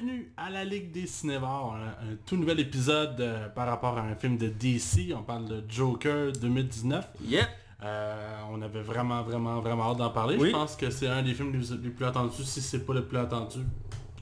bienvenue 0.00 0.32
à 0.36 0.50
la 0.50 0.64
Ligue 0.64 0.92
des 0.92 1.06
Cinévores, 1.06 1.74
un, 1.74 1.88
un 2.12 2.16
tout 2.24 2.36
nouvel 2.36 2.60
épisode 2.60 3.20
euh, 3.20 3.48
par 3.50 3.66
rapport 3.66 3.98
à 3.98 4.02
un 4.02 4.14
film 4.14 4.36
de 4.38 4.48
DC. 4.48 5.12
On 5.14 5.22
parle 5.22 5.46
de 5.46 5.64
Joker 5.68 6.32
2019. 6.32 7.06
Yep. 7.24 7.46
Euh, 7.82 8.40
on 8.50 8.62
avait 8.62 8.82
vraiment, 8.82 9.22
vraiment, 9.22 9.60
vraiment 9.60 9.90
hâte 9.90 9.98
d'en 9.98 10.10
parler. 10.10 10.36
Oui. 10.38 10.48
Je 10.48 10.52
pense 10.52 10.76
que 10.76 10.90
c'est 10.90 11.06
un 11.08 11.22
des 11.22 11.34
films 11.34 11.52
les, 11.52 11.76
les 11.82 11.90
plus 11.90 12.04
attendus, 12.04 12.44
si 12.44 12.60
c'est 12.62 12.84
pas 12.86 12.94
le 12.94 13.04
plus 13.04 13.18
attendu. 13.18 13.58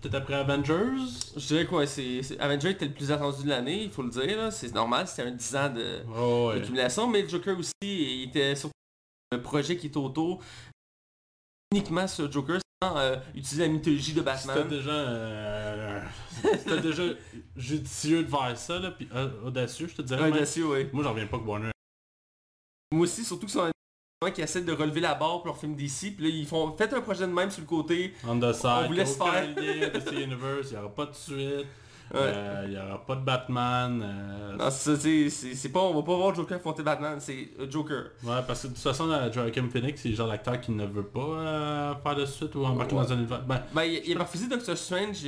Peut-être 0.01 0.15
après 0.17 0.35
Avengers? 0.35 0.97
Je 1.37 1.47
dirais 1.47 1.67
quoi, 1.67 1.87
c'est 1.87 2.23
c'est- 2.23 2.39
Avenger 2.41 2.71
était 2.71 2.87
le 2.87 2.95
plus 2.95 3.11
attendu 3.13 3.45
de 3.45 3.49
l'année, 3.49 3.85
il 3.85 3.91
faut 3.91 4.03
le 4.03 4.11
dire, 4.11 4.53
c'est 4.53 4.73
normal, 4.75 5.07
c'était 5.09 5.29
un 5.29 5.33
10 5.33 5.57
ans 5.57 5.71
de 5.73 6.01
Oh, 6.17 6.51
ouais. 6.51 6.63
mais 7.11 7.23
le 7.23 7.29
Joker 7.29 7.59
aussi, 7.59 7.73
il 7.83 8.29
était 8.29 8.55
surtout 8.55 8.73
un 9.33 9.39
projet 9.39 9.77
qui 9.77 9.87
est 9.89 9.97
autour 9.97 10.41
uniquement 11.73 12.07
sur 12.07 12.31
Joker 12.31 12.59
euh, 12.85 13.17
utiliser 13.35 13.67
la 13.67 13.73
mythologie 13.73 14.13
de 14.13 14.21
C'était 14.21 14.47
Batman. 14.47 14.69
déjà, 14.69 14.91
euh, 14.91 16.01
c'était 16.43 16.81
déjà 16.81 17.03
judicieux 17.57 18.23
de 18.23 18.29
faire 18.29 18.57
ça, 18.57 18.79
là, 18.79 18.93
puis 18.93 19.09
euh, 19.13 19.29
audacieux, 19.45 19.89
je 19.89 19.97
te 19.97 20.03
dirais. 20.03 20.31
Même. 20.31 20.39
dessus, 20.39 20.63
ouais. 20.63 20.89
Moi, 20.93 21.03
j'en 21.03 21.11
reviens 21.11 21.27
pas 21.27 21.39
que 21.39 21.43
Warner. 21.43 21.71
Moi 22.93 23.03
aussi, 23.03 23.25
surtout 23.25 23.47
que 23.47 23.53
c'est 23.53 23.59
un 23.61 23.73
gens 24.23 24.33
qui 24.33 24.43
essaient 24.43 24.63
de 24.63 24.73
relever 24.73 25.01
la 25.01 25.15
barre 25.15 25.39
pour 25.39 25.47
leur 25.47 25.59
film 25.59 25.75
DC, 25.75 26.15
puis 26.17 26.25
là 26.25 26.29
ils 26.29 26.47
font 26.47 26.77
faites 26.77 26.93
un 26.93 27.01
projet 27.01 27.27
de 27.27 27.33
même 27.33 27.51
sur 27.51 27.61
le 27.61 27.69
côté. 27.69 28.15
On 28.27 28.39
the 28.39 28.53
side, 28.53 28.71
On 28.85 28.87
vous 28.89 28.93
laisse 28.93 29.17
faire. 29.17 29.45
Universe, 29.45 30.69
il 30.71 30.73
n'y 30.73 30.77
aura 30.77 30.95
pas 30.95 31.07
de 31.07 31.15
suite. 31.15 31.67
Euh, 32.15 32.63
il 32.67 32.71
n'y 32.71 32.77
aura 32.79 33.05
pas 33.05 33.17
de 33.17 33.21
Batman. 33.25 34.03
euh, 34.03 34.57
Non, 34.57 34.71
c'est 34.71 35.69
pas, 35.73 35.81
on 35.81 35.95
va 35.95 36.03
pas 36.03 36.17
voir 36.17 36.35
Joker 36.35 36.57
affronter 36.59 36.83
Batman, 36.83 37.19
c'est 37.21 37.51
euh, 37.61 37.71
Joker. 37.71 38.05
Ouais, 38.25 38.37
parce 38.47 38.63
que 38.63 38.69
de 38.69 38.73
toute 38.75 38.83
façon, 38.83 39.11
euh, 39.11 39.31
Joaquin 39.33 39.69
Phoenix, 39.71 40.01
c'est 40.03 40.09
le 40.11 40.15
genre 40.17 40.29
d'acteur 40.29 40.61
qui 40.61 40.73
ne 40.73 40.87
veut 40.87 41.03
pas 41.07 41.21
euh, 41.21 41.95
faire 42.03 42.15
de 42.17 42.25
suite 42.25 42.55
ou 42.55 42.65
embarquer 42.65 42.95
Ouais. 42.95 43.03
dans 43.03 43.13
un 43.13 43.17
univers. 43.19 43.43
Ben, 43.43 43.63
Ben, 43.75 43.85
il, 43.85 44.03
il 44.07 44.13
avait 44.15 44.25
refusé 44.25 44.49
Doctor 44.49 44.77
Strange 44.77 45.19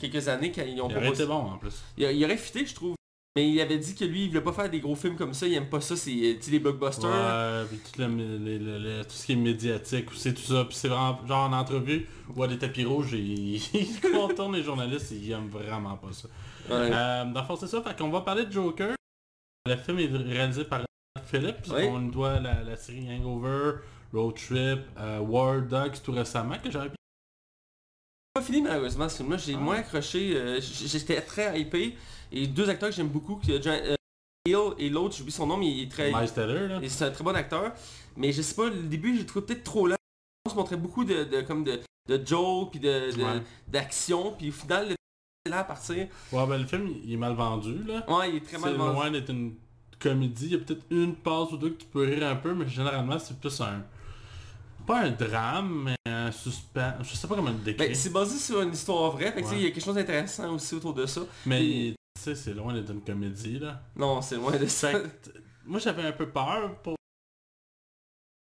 quelques 0.00 0.28
années 0.28 0.52
quand 0.52 0.62
ils 0.66 0.80
ont 0.80 0.88
il 0.88 0.96
aurait 0.96 1.08
été 1.08 1.26
bon 1.26 1.34
en 1.34 1.58
plus. 1.58 1.82
Il, 1.96 2.04
il 2.10 2.24
aurait 2.24 2.36
fité, 2.36 2.64
je 2.66 2.74
trouve. 2.74 2.94
Mais 3.34 3.48
il 3.48 3.58
avait 3.62 3.78
dit 3.78 3.94
que 3.94 4.04
lui, 4.04 4.24
il 4.24 4.28
voulait 4.28 4.42
pas 4.42 4.52
faire 4.52 4.68
des 4.68 4.80
gros 4.80 4.94
films 4.94 5.16
comme 5.16 5.32
ça, 5.32 5.46
il 5.46 5.54
aime 5.54 5.70
pas 5.70 5.80
ça, 5.80 5.96
c'est 5.96 6.10
les 6.50 6.58
blockbusters. 6.58 7.08
Ouais, 7.08 7.64
puis 7.66 7.78
tout, 7.78 8.00
le, 8.02 9.02
ce 9.08 9.24
qui 9.24 9.32
est 9.32 9.36
médiatique, 9.36 10.06
c'est 10.14 10.34
tout 10.34 10.42
ça. 10.42 10.66
Puis 10.66 10.74
c'est 10.76 10.88
vraiment, 10.88 11.18
genre 11.26 11.48
en 11.48 11.52
entrevue, 11.54 12.06
on 12.28 12.34
voit 12.34 12.46
des 12.46 12.58
tapis 12.58 12.84
rouges 12.84 13.14
et 13.14 13.20
il 13.20 14.00
contourne 14.12 14.54
les 14.54 14.62
journalistes 14.62 15.12
et 15.12 15.16
ils 15.16 15.32
aiment 15.32 15.48
vraiment 15.48 15.96
pas 15.96 16.12
ça. 16.12 16.28
Ouais. 16.68 16.90
Euh, 16.92 17.24
dans 17.24 17.40
le 17.40 17.46
fond, 17.46 17.56
c'est 17.56 17.68
ça. 17.68 17.80
Fait 17.80 17.96
qu'on 17.96 18.10
va 18.10 18.20
parler 18.20 18.44
de 18.44 18.52
Joker. 18.52 18.94
Le 19.64 19.76
film 19.76 19.98
est 20.00 20.06
réalisé 20.08 20.64
par 20.64 20.82
Philippe. 21.24 21.56
On 21.70 21.98
lui 22.00 22.10
doit 22.10 22.38
la, 22.38 22.62
la 22.62 22.76
série 22.76 23.08
Hangover, 23.10 23.76
Road 24.12 24.34
Trip, 24.34 24.80
euh, 24.98 25.20
War 25.20 25.62
Dogs 25.62 26.02
tout 26.04 26.12
récemment 26.12 26.56
que 26.62 26.70
j'avais 26.70 26.90
pas 28.34 28.42
fini 28.42 28.62
malheureusement 28.62 29.08
ce 29.08 29.18
film-là, 29.18 29.36
j'ai 29.36 29.54
Ah. 29.54 29.58
moins 29.58 29.76
accroché, 29.76 30.34
euh, 30.36 30.58
j'étais 30.60 31.20
très 31.20 31.58
hypé. 31.60 31.96
Et 32.32 32.46
deux 32.46 32.68
acteurs 32.68 32.88
que 32.90 32.94
j'aime 32.96 33.08
beaucoup, 33.08 33.36
que 33.36 33.60
John- 33.62 33.80
euh, 33.84 33.94
Hill 34.46 34.74
et 34.78 34.88
l'autre, 34.88 35.14
j'oublie 35.16 35.30
son 35.32 35.46
nom, 35.46 35.56
mais 35.56 35.70
il 35.70 35.82
est 35.82 35.90
très... 35.90 36.10
Miles 36.12 36.32
Teller, 36.32 36.68
là. 36.68 36.80
et 36.82 36.88
C'est 36.88 37.04
un 37.04 37.10
très 37.10 37.22
bon 37.24 37.34
acteur. 37.36 37.72
Mais 38.16 38.32
je 38.32 38.42
sais 38.42 38.54
pas, 38.54 38.68
le 38.68 38.82
début 38.82 39.16
j'ai 39.16 39.24
trouvé 39.26 39.46
peut-être 39.46 39.64
trop 39.64 39.86
lent. 39.86 39.96
On 40.46 40.50
se 40.50 40.56
montrait 40.56 40.76
beaucoup 40.76 41.04
de, 41.04 41.24
de, 41.24 41.40
comme 41.42 41.62
de, 41.64 41.80
de 42.08 42.26
jokes, 42.26 42.70
puis 42.72 42.80
de, 42.80 43.14
de- 43.16 43.22
Ouais. 43.22 43.42
d'action, 43.68 44.32
puis 44.36 44.48
au 44.48 44.52
final, 44.52 44.88
le 44.90 44.94
c'est 45.44 45.50
là 45.50 45.60
à 45.60 45.64
partir. 45.64 45.96
Ouais, 46.32 46.46
ben 46.46 46.58
le 46.58 46.66
film, 46.66 46.88
il 47.04 47.12
est 47.12 47.16
mal 47.16 47.34
vendu, 47.34 47.82
là. 47.84 48.04
Ouais, 48.08 48.30
il 48.30 48.36
est 48.36 48.40
très 48.46 48.58
mal 48.58 48.74
vendu. 48.74 48.94
loin 48.94 49.10
d'être 49.10 49.30
une 49.30 49.54
comédie. 49.98 50.46
Il 50.46 50.52
y 50.52 50.54
a 50.54 50.58
peut-être 50.58 50.84
une 50.90 51.14
passe 51.16 51.50
ou 51.52 51.56
deux 51.56 51.70
que 51.70 51.80
tu 51.82 51.86
peux 51.86 52.04
rire 52.04 52.26
un 52.26 52.36
peu, 52.36 52.54
mais 52.54 52.68
généralement, 52.68 53.18
c'est 53.18 53.38
plus 53.38 53.60
un... 53.60 53.82
Pas 54.86 55.02
un 55.04 55.10
drame, 55.10 55.84
mais 55.84 56.10
un 56.12 56.30
suspense. 56.32 56.94
Je 57.08 57.14
sais 57.16 57.26
pas 57.28 57.36
comment 57.36 57.50
le 57.50 57.56
décrire. 57.56 57.86
Ben, 57.88 57.94
c'est 57.94 58.10
basé 58.12 58.36
sur 58.38 58.62
une 58.62 58.72
histoire 58.72 59.10
vraie, 59.12 59.30
fait 59.32 59.42
que 59.42 59.46
Ouais. 59.48 59.56
il 59.58 59.62
y 59.62 59.66
a 59.66 59.70
quelque 59.70 59.84
chose 59.84 59.94
d'intéressant 59.94 60.52
aussi 60.54 60.74
autour 60.74 60.94
de 60.94 61.06
ça. 61.06 61.20
mais 61.46 61.64
et- 61.64 61.94
tu 62.14 62.22
sais, 62.22 62.34
c'est 62.34 62.54
loin 62.54 62.72
d'être 62.74 62.90
une 62.92 63.02
comédie, 63.02 63.58
là. 63.58 63.80
Non, 63.96 64.20
c'est 64.22 64.36
loin 64.36 64.56
de 64.56 64.66
ça. 64.66 64.90
Moi, 65.64 65.78
j'avais 65.80 66.02
un 66.02 66.12
peu 66.12 66.28
peur 66.28 66.74
pour... 66.82 66.96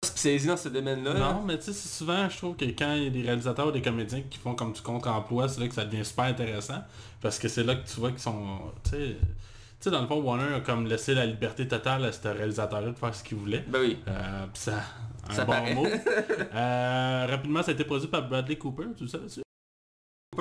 spécialisé 0.03 0.47
dans 0.47 0.57
ce 0.57 0.69
domaine-là. 0.69 1.13
là. 1.13 1.33
Non, 1.33 1.41
mais 1.43 1.57
tu 1.57 1.65
sais, 1.65 1.73
souvent, 1.73 2.27
je 2.29 2.37
trouve 2.37 2.55
que 2.55 2.65
quand 2.65 2.93
il 2.93 3.03
y 3.03 3.07
a 3.07 3.09
des 3.09 3.21
réalisateurs 3.21 3.67
ou 3.67 3.71
des 3.71 3.81
comédiens 3.81 4.21
qui 4.29 4.37
font 4.37 4.55
comme 4.55 4.73
du 4.73 4.81
contre-emploi, 4.81 5.47
c'est 5.49 5.59
là 5.61 5.67
que 5.67 5.73
ça 5.73 5.85
devient 5.85 6.05
super 6.05 6.25
intéressant. 6.25 6.81
Parce 7.21 7.37
que 7.39 7.47
c'est 7.47 7.63
là 7.63 7.75
que 7.75 7.87
tu 7.87 7.99
vois 7.99 8.11
qu'ils 8.11 8.19
sont... 8.19 8.59
Tu 8.83 8.89
sais, 8.91 9.17
tu 9.19 9.85
sais, 9.85 9.91
dans 9.91 10.01
le 10.01 10.07
fond, 10.07 10.21
Warner 10.21 10.55
a 10.55 10.59
comme 10.61 10.87
laissé 10.87 11.13
la 11.13 11.25
liberté 11.25 11.67
totale 11.67 12.03
à 12.05 12.11
ce 12.11 12.27
réalisateur-là 12.27 12.91
de 12.91 12.97
faire 12.97 13.15
ce 13.15 13.23
qu'il 13.23 13.37
voulait. 13.37 13.63
Ben 13.67 13.79
oui. 13.81 13.97
Euh, 14.07 14.45
pis 14.53 14.59
ça... 14.59 14.81
Un 15.29 15.33
Ça 15.33 15.45
bon 15.45 15.51
paraît. 15.51 15.75
mot. 15.75 15.85
Euh, 16.55 17.27
rapidement, 17.29 17.61
ça 17.61 17.69
a 17.71 17.73
été 17.75 17.83
produit 17.83 18.07
par 18.07 18.27
Bradley 18.27 18.57
Cooper, 18.57 18.85
tu 18.97 19.03
le 19.03 19.09
savais-tu? 19.09 19.41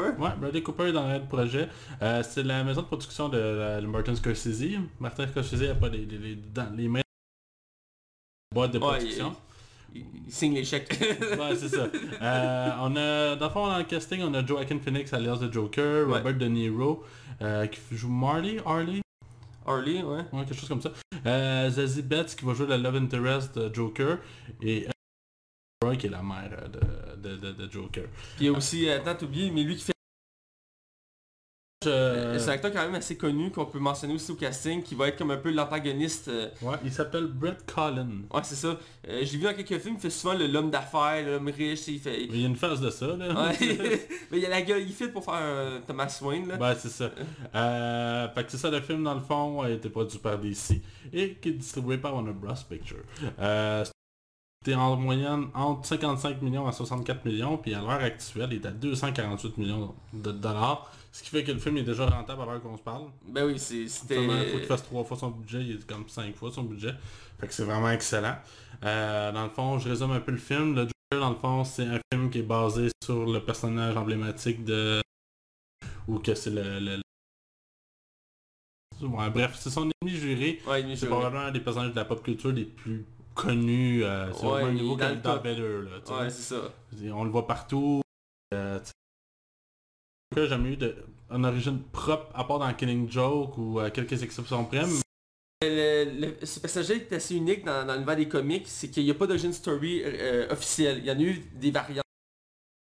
Cooper? 0.02 0.22
Ouais, 0.22 0.30
Bradley 0.40 0.62
Cooper 0.62 0.84
est 0.88 0.92
dans 0.92 1.12
le 1.12 1.20
projet. 1.20 1.68
Euh, 2.02 2.22
c'est 2.28 2.42
la 2.42 2.64
maison 2.64 2.82
de 2.82 2.86
production 2.86 3.28
de, 3.28 3.80
de 3.80 3.86
Martin 3.86 4.14
Scorsese. 4.14 4.64
Martin 5.00 5.26
Scorsese 5.28 5.62
n'a 5.68 5.74
pas 5.74 5.88
les, 5.88 6.04
les, 6.06 6.18
les, 6.18 6.34
dans 6.36 6.74
les 6.76 6.88
mains 6.88 7.00
boîte 8.54 8.72
de 8.72 8.78
Ouais, 8.78 8.96
production. 8.98 9.34
Il, 9.94 10.04
il 10.26 10.32
signe 10.32 10.54
les 10.54 10.64
chèques. 10.64 10.98
Ouais, 11.20 11.54
c'est 11.56 11.68
ça. 11.68 11.86
Euh, 12.22 12.70
on 12.80 12.96
a, 12.96 13.36
dans 13.36 13.46
le 13.46 13.52
fond, 13.52 13.66
dans 13.66 13.78
le 13.78 13.84
casting, 13.84 14.22
on 14.22 14.34
a 14.34 14.44
Joaquin 14.44 14.78
Phoenix 14.78 15.12
alias 15.12 15.36
de 15.36 15.52
Joker, 15.52 16.06
Ouais. 16.08 16.18
Robert 16.18 16.34
De 16.34 16.46
Niro, 16.46 17.04
euh, 17.42 17.66
qui 17.66 17.80
joue 17.96 18.08
Marley, 18.10 18.58
Harley, 18.64 19.00
Harley, 19.66 20.02
ouais. 20.02 20.24
ouais, 20.32 20.44
quelque 20.44 20.54
chose 20.54 20.68
comme 20.68 20.82
ça. 20.82 20.92
Euh, 21.26 21.68
Zazie 21.70 22.02
Betts 22.02 22.34
qui 22.36 22.44
va 22.44 22.54
jouer 22.54 22.66
la 22.66 22.78
love 22.78 22.96
interest 22.96 23.58
de 23.58 23.74
Joker, 23.74 24.18
et 24.62 24.86
qui 25.98 26.06
est 26.06 26.10
la 26.10 26.22
mère 26.22 26.50
euh, 26.60 26.68
de, 27.16 27.36
de, 27.36 27.36
de, 27.36 27.52
de 27.66 27.70
Joker. 27.72 28.04
Puis 28.36 28.40
il 28.40 28.46
y 28.46 28.48
a 28.48 28.52
aussi, 28.52 28.88
attends, 28.90 29.14
t'oublies, 29.14 29.50
mais 29.52 29.62
lui 29.62 29.76
qui 29.76 29.84
fait... 29.84 29.92
Euh, 31.86 32.36
C'est 32.40 32.50
un 32.50 32.54
acteur 32.54 32.72
quand 32.72 32.82
même 32.82 32.96
assez 32.96 33.16
connu 33.16 33.52
qu'on 33.52 33.64
peut 33.64 33.78
mentionner 33.78 34.14
aussi 34.14 34.32
au 34.32 34.34
casting, 34.34 34.82
qui 34.82 34.96
va 34.96 35.06
être 35.08 35.16
comme 35.16 35.30
un 35.30 35.36
peu 35.36 35.52
l'antagoniste. 35.52 36.26
euh, 36.26 36.48
ouais, 36.62 36.76
il 36.84 36.92
s'appelle 36.92 37.26
Brett 37.28 37.64
Collin. 37.72 38.22
Ouais, 38.32 38.40
c'est 38.42 38.56
ça. 38.56 38.76
Euh, 39.08 39.24
je 39.24 39.32
l'ai 39.32 39.38
vu 39.38 39.44
dans 39.44 39.54
quelques 39.54 39.78
films, 39.80 39.94
il 39.94 40.00
fait 40.00 40.10
souvent 40.10 40.34
le- 40.34 40.48
l'homme 40.48 40.70
d'affaires, 40.72 41.24
l'homme 41.24 41.48
riche, 41.48 41.86
il 41.86 42.00
fait... 42.00 42.24
Il 42.24 42.40
y 42.40 42.44
a 42.44 42.48
une 42.48 42.56
phase 42.56 42.80
de 42.80 42.90
ça, 42.90 43.16
là. 43.16 43.28
Ouais. 43.48 43.56
mais 44.32 44.38
il 44.38 44.46
a 44.46 44.48
la 44.48 44.62
gueule, 44.62 44.82
il 44.82 44.92
fit 44.92 45.06
pour 45.08 45.24
faire 45.24 45.34
euh, 45.40 45.78
Thomas 45.86 46.18
Wayne, 46.20 46.48
là. 46.48 46.56
Ouais, 46.56 46.74
c'est 46.76 46.88
ça. 46.88 47.12
Euh, 47.54 48.28
fait 48.30 48.44
que 48.44 48.50
c'est 48.50 48.58
ça, 48.58 48.68
le 48.70 48.80
film, 48.80 49.04
dans 49.04 49.14
le 49.14 49.20
fond, 49.20 49.62
a 49.62 49.70
été 49.70 49.88
produit 49.88 50.18
par 50.18 50.36
DC 50.38 50.82
et 51.12 51.34
qui 51.40 51.50
est 51.50 51.52
distribué 51.52 51.98
par 51.98 52.12
Warner 52.14 52.32
Bros. 52.32 52.52
Picture. 52.68 53.04
En 54.74 54.96
moyenne 54.96 55.48
entre 55.54 55.86
55 55.86 56.42
millions 56.42 56.66
à 56.66 56.72
64 56.72 57.24
millions, 57.24 57.56
puis 57.58 57.74
à 57.74 57.80
l'heure 57.80 57.90
actuelle, 58.02 58.48
il 58.52 58.56
est 58.62 58.66
à 58.66 58.70
248 58.70 59.56
millions 59.58 59.94
de 60.12 60.32
dollars, 60.32 60.90
ce 61.12 61.22
qui 61.22 61.30
fait 61.30 61.44
que 61.44 61.52
le 61.52 61.58
film 61.58 61.76
est 61.78 61.82
déjà 61.82 62.06
rentable 62.06 62.42
à 62.42 62.44
l'heure 62.46 62.62
qu'on 62.62 62.76
se 62.76 62.82
parle. 62.82 63.04
Ben 63.26 63.44
oui, 63.46 63.58
c'est- 63.58 63.88
c'était... 63.88 64.22
Il 64.24 64.46
faut 64.50 64.58
qu'il 64.58 64.66
fasse 64.66 64.82
trois 64.84 65.04
fois 65.04 65.16
son 65.16 65.30
budget, 65.30 65.60
il 65.62 65.70
est 65.76 65.86
comme 65.86 66.08
cinq 66.08 66.34
fois 66.36 66.50
son 66.50 66.62
budget. 66.64 66.94
Fait 67.40 67.46
que 67.46 67.54
c'est 67.54 67.64
vraiment 67.64 67.90
excellent. 67.90 68.36
Euh, 68.84 69.32
dans 69.32 69.44
le 69.44 69.50
fond, 69.50 69.78
je 69.78 69.88
résume 69.88 70.10
un 70.10 70.20
peu 70.20 70.32
le 70.32 70.38
film. 70.38 70.74
Le 70.74 70.82
Joker, 70.82 71.20
dans 71.20 71.30
le 71.30 71.36
fond, 71.36 71.64
c'est 71.64 71.86
un 71.86 71.98
film 72.12 72.30
qui 72.30 72.38
est 72.40 72.42
basé 72.42 72.88
sur 73.04 73.24
le 73.26 73.40
personnage 73.44 73.96
emblématique 73.96 74.64
de... 74.64 75.00
Ou 76.08 76.18
que 76.18 76.34
c'est 76.34 76.50
le... 76.50 76.78
le- 76.80 77.00
Ouais, 79.00 79.30
bref, 79.30 79.56
c'est 79.56 79.70
son 79.70 79.88
ennemi 80.02 80.16
juré. 80.18 80.60
Ouais, 80.66 80.84
C'est 80.96 81.06
probablement 81.06 81.44
un 81.44 81.52
des 81.52 81.60
personnages 81.60 81.90
de 81.92 81.96
la 81.96 82.04
pop 82.04 82.20
culture 82.22 82.50
les 82.50 82.64
plus 82.64 83.06
connus. 83.42 84.04
Euh, 84.04 84.32
c'est 84.32 84.44
Ouais, 84.44 84.50
vraiment 84.50 84.66
un 84.66 84.72
niveau 84.72 84.96
le 84.96 85.22
top. 85.22 85.44
Vader. 85.44 85.80
Là, 85.84 86.18
Ouais, 86.20 86.30
c'est 86.30 86.42
ça. 86.54 86.72
On 87.12 87.24
le 87.24 87.30
voit 87.30 87.46
partout. 87.46 88.02
Euh, 88.54 88.78
j'ai 90.36 90.46
jamais 90.46 90.70
eu 90.72 90.76
de, 90.76 90.94
une 91.30 91.44
origine 91.46 91.80
propre, 91.92 92.30
à 92.34 92.44
part 92.44 92.58
dans 92.58 92.72
Killing 92.74 93.10
Joke 93.10 93.56
ou 93.58 93.78
à 93.80 93.90
quelques 93.90 94.22
exceptions 94.22 94.64
près. 94.64 94.84
mais- 94.86 95.00
Le- 95.60 96.20
le- 96.40 96.46
ce 96.46 96.60
personnage 96.60 96.90
est 96.90 97.12
assez 97.12 97.34
unique 97.34 97.64
dans, 97.64 97.84
dans 97.86 97.94
l'univers 97.94 98.16
des 98.16 98.28
comics, 98.28 98.66
c'est 98.68 98.88
qu'il 98.90 99.04
n'y 99.04 99.10
a 99.10 99.14
pas 99.14 99.26
d'origine 99.26 99.52
story 99.52 100.02
euh, 100.04 100.46
officielle. 100.50 100.98
Il 100.98 101.06
y 101.06 101.10
en 101.10 101.18
a 101.18 101.22
eu 101.22 101.38
des 101.54 101.70
variantes. 101.70 102.04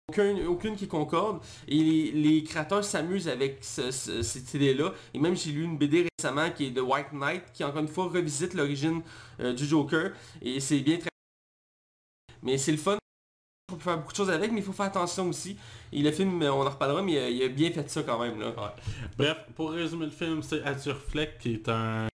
Aucune, 0.07 0.45
aucune 0.45 0.75
qui 0.75 0.87
concorde. 0.87 1.39
Et 1.67 2.11
les, 2.11 2.43
créateurs 2.43 2.83
s'amusent 2.83 3.27
avec 3.27 3.63
ce- 3.63 3.89
ce- 3.91 4.21
cette 4.21 4.53
idée-là. 4.53 4.93
Et 5.13 5.19
même 5.19 5.35
j'ai 5.35 5.51
lu 5.51 5.63
une 5.63 5.77
BD 5.77 6.07
récemment 6.19 6.51
qui 6.51 6.65
est 6.67 6.71
de 6.71 6.81
White 6.81 7.11
Knight, 7.11 7.43
qui 7.53 7.63
encore 7.63 7.81
une 7.81 7.87
fois 7.87 8.05
revisite 8.05 8.53
l'origine 8.53 9.01
euh, 9.39 9.53
du 9.53 9.65
Joker. 9.65 10.11
Et 10.41 10.59
c'est 10.59 10.79
bien 10.81 10.97
très... 10.97 11.09
Mais 12.43 12.57
c'est 12.59 12.71
le 12.71 12.77
fun. 12.77 12.97
On 13.71 13.75
peut 13.77 13.81
faire 13.81 13.97
beaucoup 13.97 14.11
de 14.11 14.17
choses 14.17 14.29
avec, 14.29 14.51
mais 14.51 14.59
il 14.59 14.63
faut 14.63 14.73
faire 14.73 14.85
attention 14.85 15.27
aussi. 15.29 15.57
Et 15.91 16.03
le 16.03 16.11
film, 16.11 16.39
euh, 16.43 16.53
on 16.53 16.61
en 16.65 16.69
reparlera, 16.69 17.01
mais 17.01 17.17
euh, 17.17 17.29
il 17.31 17.41
a 17.41 17.47
bien 17.47 17.71
fait 17.71 17.89
ça 17.89 18.03
quand 18.03 18.19
même. 18.19 18.39
Bref, 19.17 19.37
pour 19.55 19.71
résumer 19.71 20.05
le 20.05 20.11
film, 20.11 20.43
c'est 20.43 20.61
Arthur 20.63 20.97
Fleck 21.01 21.39
qui 21.39 21.53
est 21.53 21.67
un 21.69 22.07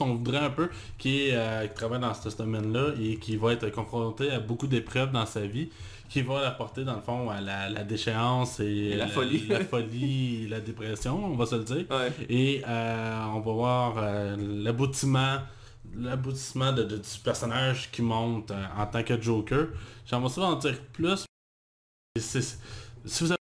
on 0.00 0.14
voudrait 0.16 0.38
un 0.38 0.50
peu, 0.50 0.68
qui, 0.98 1.30
qui 1.30 1.74
travaille 1.74 2.00
dans 2.00 2.12
ce 2.14 2.28
domaine-là 2.36 2.92
et 3.00 3.16
qui 3.16 3.36
va 3.36 3.52
être 3.54 3.70
confronté 3.70 4.30
à 4.30 4.38
beaucoup 4.40 4.66
d'épreuves 4.66 5.12
dans 5.12 5.24
sa 5.24 5.46
vie, 5.46 5.70
qui 6.12 6.20
va 6.22 6.42
l'apporter 6.42 6.84
dans 6.84 6.94
le 6.96 7.00
fond 7.00 7.30
à 7.30 7.40
la, 7.40 7.70
la 7.70 7.84
déchéance 7.84 8.60
et, 8.60 8.64
Et 8.92 8.96
la 8.96 9.08
folie. 9.08 9.46
la 9.48 9.64
folie, 9.72 10.46
la 10.48 10.60
dépression, 10.60 11.24
on 11.24 11.36
va 11.36 11.46
se 11.46 11.54
le 11.56 11.64
dire. 11.64 11.86
Ouais. 11.90 12.12
Et 12.28 12.62
euh, 12.68 13.24
on 13.34 13.40
va 13.40 13.52
voir 13.52 13.94
euh, 13.96 14.36
l'aboutissement 14.38 15.38
l'aboutissement 15.94 16.72
de, 16.72 16.84
de- 16.84 16.96
du 16.96 17.18
personnage 17.24 17.90
qui 17.90 18.02
monte 18.02 18.50
euh, 18.50 18.64
en 18.76 18.86
tant 18.86 19.02
que 19.02 19.20
Joker. 19.20 19.66
J'aimerais 20.06 20.28
ça 20.30 20.42
en 20.42 20.54
dire 20.56 20.80
plus. 20.92 21.24
Si 22.18 23.24
vous 23.24 23.32
avez 23.32 23.38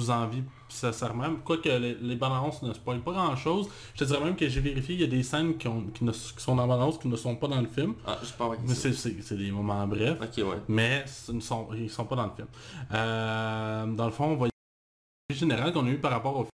vous 0.00 0.10
envie 0.10 0.42
sincèrement. 0.68 1.36
Quoique 1.44 1.68
les, 1.68 1.94
les 1.94 2.16
bandes 2.16 2.32
annonces 2.32 2.62
ne 2.62 2.72
spoilent 2.74 3.00
pas 3.02 3.12
grand 3.12 3.34
chose. 3.36 3.68
Je 3.94 4.00
te 4.00 4.04
dirais 4.04 4.22
même 4.22 4.36
que 4.36 4.46
j'ai 4.48 4.60
vérifié, 4.60 4.94
il 4.94 5.00
y 5.00 5.04
a 5.04 5.06
des 5.06 5.22
scènes 5.22 5.56
qui, 5.56 5.68
ont, 5.68 5.84
qui, 5.94 6.04
ne, 6.04 6.12
qui 6.12 6.20
sont 6.36 6.54
dans 6.54 6.66
la 6.66 6.76
bande 6.76 6.98
qui 7.00 7.08
ne 7.08 7.16
sont 7.16 7.34
pas 7.36 7.48
dans 7.48 7.60
le 7.60 7.66
film. 7.66 7.94
Ah, 8.06 8.18
je 8.22 8.32
pas 8.32 8.50
Mais 8.66 8.74
c'est 8.74 9.36
des 9.36 9.50
moments 9.50 9.86
brefs. 9.86 10.20
Ok, 10.20 10.36
ouais. 10.44 10.58
Mais 10.68 11.04
ce 11.06 11.32
ne 11.32 11.40
sont, 11.40 11.68
ils 11.74 11.88
sont 11.90 12.04
pas 12.04 12.16
dans 12.16 12.26
le 12.26 12.32
film. 12.36 12.48
Euh, 12.92 13.86
dans 13.86 14.04
le 14.06 14.12
fond, 14.12 14.24
on 14.26 14.36
va 14.36 14.46
y 14.46 14.50
aller 15.30 15.38
général 15.38 15.72
qu'on 15.72 15.86
a 15.86 15.90
eu 15.90 15.98
par 15.98 16.10
rapport 16.10 16.36
au 16.36 16.42
film 16.42 16.50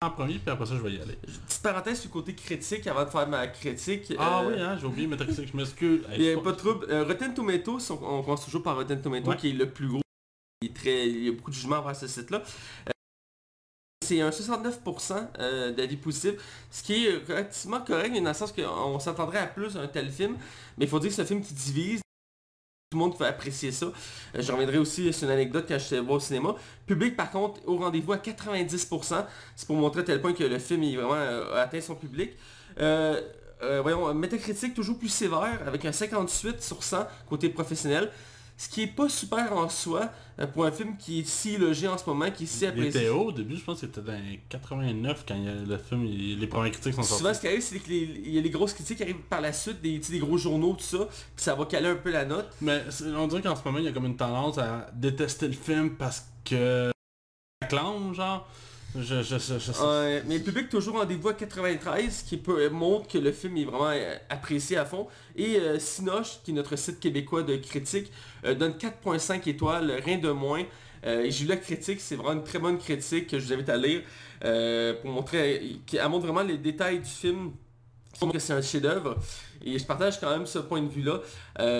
en 0.00 0.10
premier, 0.10 0.38
puis 0.38 0.48
après 0.50 0.64
ça, 0.64 0.76
je 0.76 0.80
vais 0.80 0.92
y 0.92 1.00
aller. 1.02 1.16
Petite 1.16 1.62
parenthèse 1.62 2.04
le 2.04 2.10
côté 2.10 2.32
critique 2.34 2.86
avant 2.86 3.04
de 3.04 3.10
faire 3.10 3.28
ma 3.28 3.48
critique. 3.48 4.12
Ah 4.18 4.40
euh, 4.42 4.48
oui, 4.54 4.60
hein, 4.60 4.78
j'ai 4.80 4.86
oublié 4.86 5.06
mettre 5.08 5.30
ça, 5.32 5.42
je 5.44 5.56
m'excuse. 5.56 6.02
Il 6.16 6.20
n'y 6.22 6.30
a 6.30 6.38
pas 6.40 6.52
de 6.52 6.56
trouble. 6.56 6.86
Euh, 6.88 7.04
Rotten 7.04 7.34
Tomatoes, 7.34 7.90
on, 7.90 7.94
on 8.18 8.22
commence 8.22 8.44
toujours 8.44 8.62
par 8.62 8.76
Rotten 8.76 9.02
Tomatoes 9.02 9.28
Ouais. 9.30 9.36
qui 9.36 9.50
est 9.50 9.52
le 9.54 9.68
plus 9.68 9.88
gros. 9.88 10.00
Il, 10.60 10.70
est 10.88 11.08
y 11.08 11.28
a 11.28 11.32
beaucoup 11.32 11.50
de 11.50 11.54
jugements 11.54 11.80
vers 11.82 11.94
ce 11.94 12.08
site-là. 12.08 12.42
Euh, 12.88 12.90
c'est 14.04 14.20
un 14.20 14.30
69% 14.30 15.28
euh, 15.38 15.72
d'avis 15.72 15.96
positifs, 15.96 16.66
ce 16.70 16.82
qui 16.82 17.06
est 17.06 17.16
relativement 17.28 17.80
correct, 17.80 18.12
dans 18.14 18.28
le 18.28 18.34
sens 18.34 18.52
qu'on 18.52 18.98
s'attendrait 18.98 19.38
à 19.38 19.46
plus 19.46 19.74
d'un 19.74 19.86
tel 19.86 20.10
film, 20.10 20.36
mais 20.76 20.86
il 20.86 20.88
faut 20.88 20.98
dire 20.98 21.10
que 21.10 21.14
c'est 21.14 21.22
un 21.22 21.26
film 21.26 21.42
qui 21.42 21.54
divise. 21.54 22.00
Tout 22.90 22.96
le 22.96 23.04
monde 23.04 23.16
peut 23.16 23.26
apprécier 23.26 23.70
ça. 23.70 23.86
Euh, 23.86 23.92
je 24.40 24.50
reviendrai 24.50 24.78
aussi 24.78 25.12
sur 25.12 25.28
une 25.28 25.34
anecdote 25.34 25.66
quand 25.68 25.78
j'étais 25.78 26.00
voir 26.00 26.16
au 26.16 26.20
cinéma. 26.20 26.56
Public 26.86 27.16
par 27.16 27.30
contre 27.30 27.60
au 27.66 27.76
rendez-vous 27.76 28.14
à 28.14 28.16
90%. 28.16 29.26
C'est 29.54 29.66
pour 29.66 29.76
montrer 29.76 30.00
à 30.00 30.04
tel 30.04 30.20
point 30.20 30.32
que 30.32 30.42
le 30.42 30.58
film 30.58 30.82
il 30.82 30.96
vraiment 30.96 31.12
a 31.12 31.60
atteint 31.60 31.80
son 31.80 31.94
public. 31.94 32.32
Voyons, 32.76 34.14
Metacritic 34.14 34.74
toujours 34.74 34.98
plus 34.98 35.08
sévère 35.08 35.60
avec 35.66 35.84
un 35.84 35.92
58 35.92 36.62
sur 36.62 36.82
100 36.82 37.06
côté 37.28 37.50
professionnel. 37.50 38.10
Ce 38.60 38.68
qui 38.68 38.82
est 38.82 38.86
pas 38.88 39.08
super 39.08 39.52
en 39.52 39.68
soi 39.68 40.10
euh, 40.40 40.46
pour 40.48 40.64
un 40.66 40.72
film 40.72 40.96
qui 40.98 41.20
est 41.20 41.24
si 41.28 41.56
logé 41.56 41.86
en 41.86 41.96
ce 41.96 42.04
moment, 42.06 42.28
qui 42.30 42.42
est 42.42 42.46
si 42.46 42.64
Il 42.64 42.68
apprécié. 42.68 43.02
était 43.02 43.08
haut 43.08 43.26
au 43.26 43.32
début, 43.32 43.56
je 43.56 43.62
pense 43.64 43.80
que 43.80 43.86
c'était 43.86 44.00
dans 44.00 44.12
les 44.12 44.40
89 44.48 45.24
quand 45.28 45.34
il 45.36 45.44
y 45.44 45.48
a 45.48 45.54
le 45.54 45.78
film, 45.78 46.04
il- 46.04 46.40
les 46.40 46.46
premières 46.48 46.72
critiques 46.72 46.94
sont 46.94 47.02
Souvent, 47.04 47.18
sorties. 47.32 47.36
ce 47.36 47.40
qui 47.40 47.46
arrive, 47.46 47.60
c'est 47.62 47.78
qu'il 47.78 48.28
y 48.34 48.36
a 48.36 48.40
les 48.42 48.50
grosses 48.50 48.72
critiques 48.74 48.96
qui 48.96 49.02
arrivent 49.04 49.22
par 49.30 49.40
la 49.40 49.52
suite, 49.52 49.80
des, 49.80 50.00
gros 50.18 50.36
journaux, 50.38 50.72
tout 50.74 50.82
ça, 50.84 51.06
puis 51.06 51.44
ça 51.44 51.54
va 51.54 51.64
caler 51.66 51.86
un 51.88 51.94
peu 51.94 52.10
la 52.10 52.24
note. 52.24 52.48
Mais 52.60 52.82
on 53.16 53.28
dirait 53.28 53.42
qu'en 53.42 53.54
ce 53.54 53.62
moment, 53.64 53.78
il 53.78 53.84
y 53.84 53.88
a 53.88 53.92
comme 53.92 54.06
une 54.06 54.16
tendance 54.16 54.58
à 54.58 54.90
détester 54.92 55.46
le 55.46 55.54
film 55.54 55.90
parce 55.96 56.26
que... 56.44 56.90
La 57.62 57.68
clown, 57.68 58.12
genre. 58.14 58.48
Je, 58.96 59.22
je, 59.22 59.36
je, 59.38 60.26
mais 60.26 60.38
le 60.38 60.42
public 60.42 60.70
toujours 60.70 60.96
rendez-vous 60.96 61.28
à 61.28 61.34
93, 61.34 62.22
qui 62.26 62.38
peut, 62.38 62.70
montre 62.70 63.06
que 63.06 63.18
le 63.18 63.32
film 63.32 63.58
est 63.58 63.64
vraiment 63.64 63.90
euh, 63.90 64.16
apprécié 64.30 64.78
à 64.78 64.86
fond. 64.86 65.06
Et 65.36 65.56
euh, 65.56 65.78
Sinoche, 65.78 66.38
qui 66.42 66.52
est 66.52 66.54
notre 66.54 66.74
site 66.76 66.98
québécois 66.98 67.42
de 67.42 67.56
critique, 67.56 68.10
euh, 68.46 68.54
donne 68.54 68.72
4.5 68.72 69.46
étoiles, 69.46 69.92
rien 70.02 70.16
de 70.16 70.30
moins. 70.30 70.64
Euh, 71.04 71.24
et 71.24 71.30
j'ai 71.30 71.44
lu 71.44 71.50
la 71.50 71.58
critique, 71.58 72.00
c'est 72.00 72.16
vraiment 72.16 72.32
une 72.32 72.44
très 72.44 72.58
bonne 72.58 72.78
critique 72.78 73.26
que 73.26 73.38
je 73.38 73.46
vous 73.46 73.52
invite 73.52 73.68
à 73.68 73.76
lire 73.76 74.02
pour 75.02 75.10
montrer, 75.10 75.80
qui 75.86 75.98
montre 76.08 76.24
vraiment 76.24 76.42
les 76.42 76.56
détails 76.56 77.00
du 77.00 77.10
film. 77.10 77.52
que 78.32 78.38
c'est 78.38 78.54
un 78.54 78.62
chef-d'œuvre. 78.62 79.18
Et 79.62 79.78
je 79.78 79.84
partage 79.84 80.18
quand 80.18 80.30
même 80.30 80.46
ce 80.46 80.60
point 80.60 80.80
de 80.80 80.88
vue-là. 80.88 81.20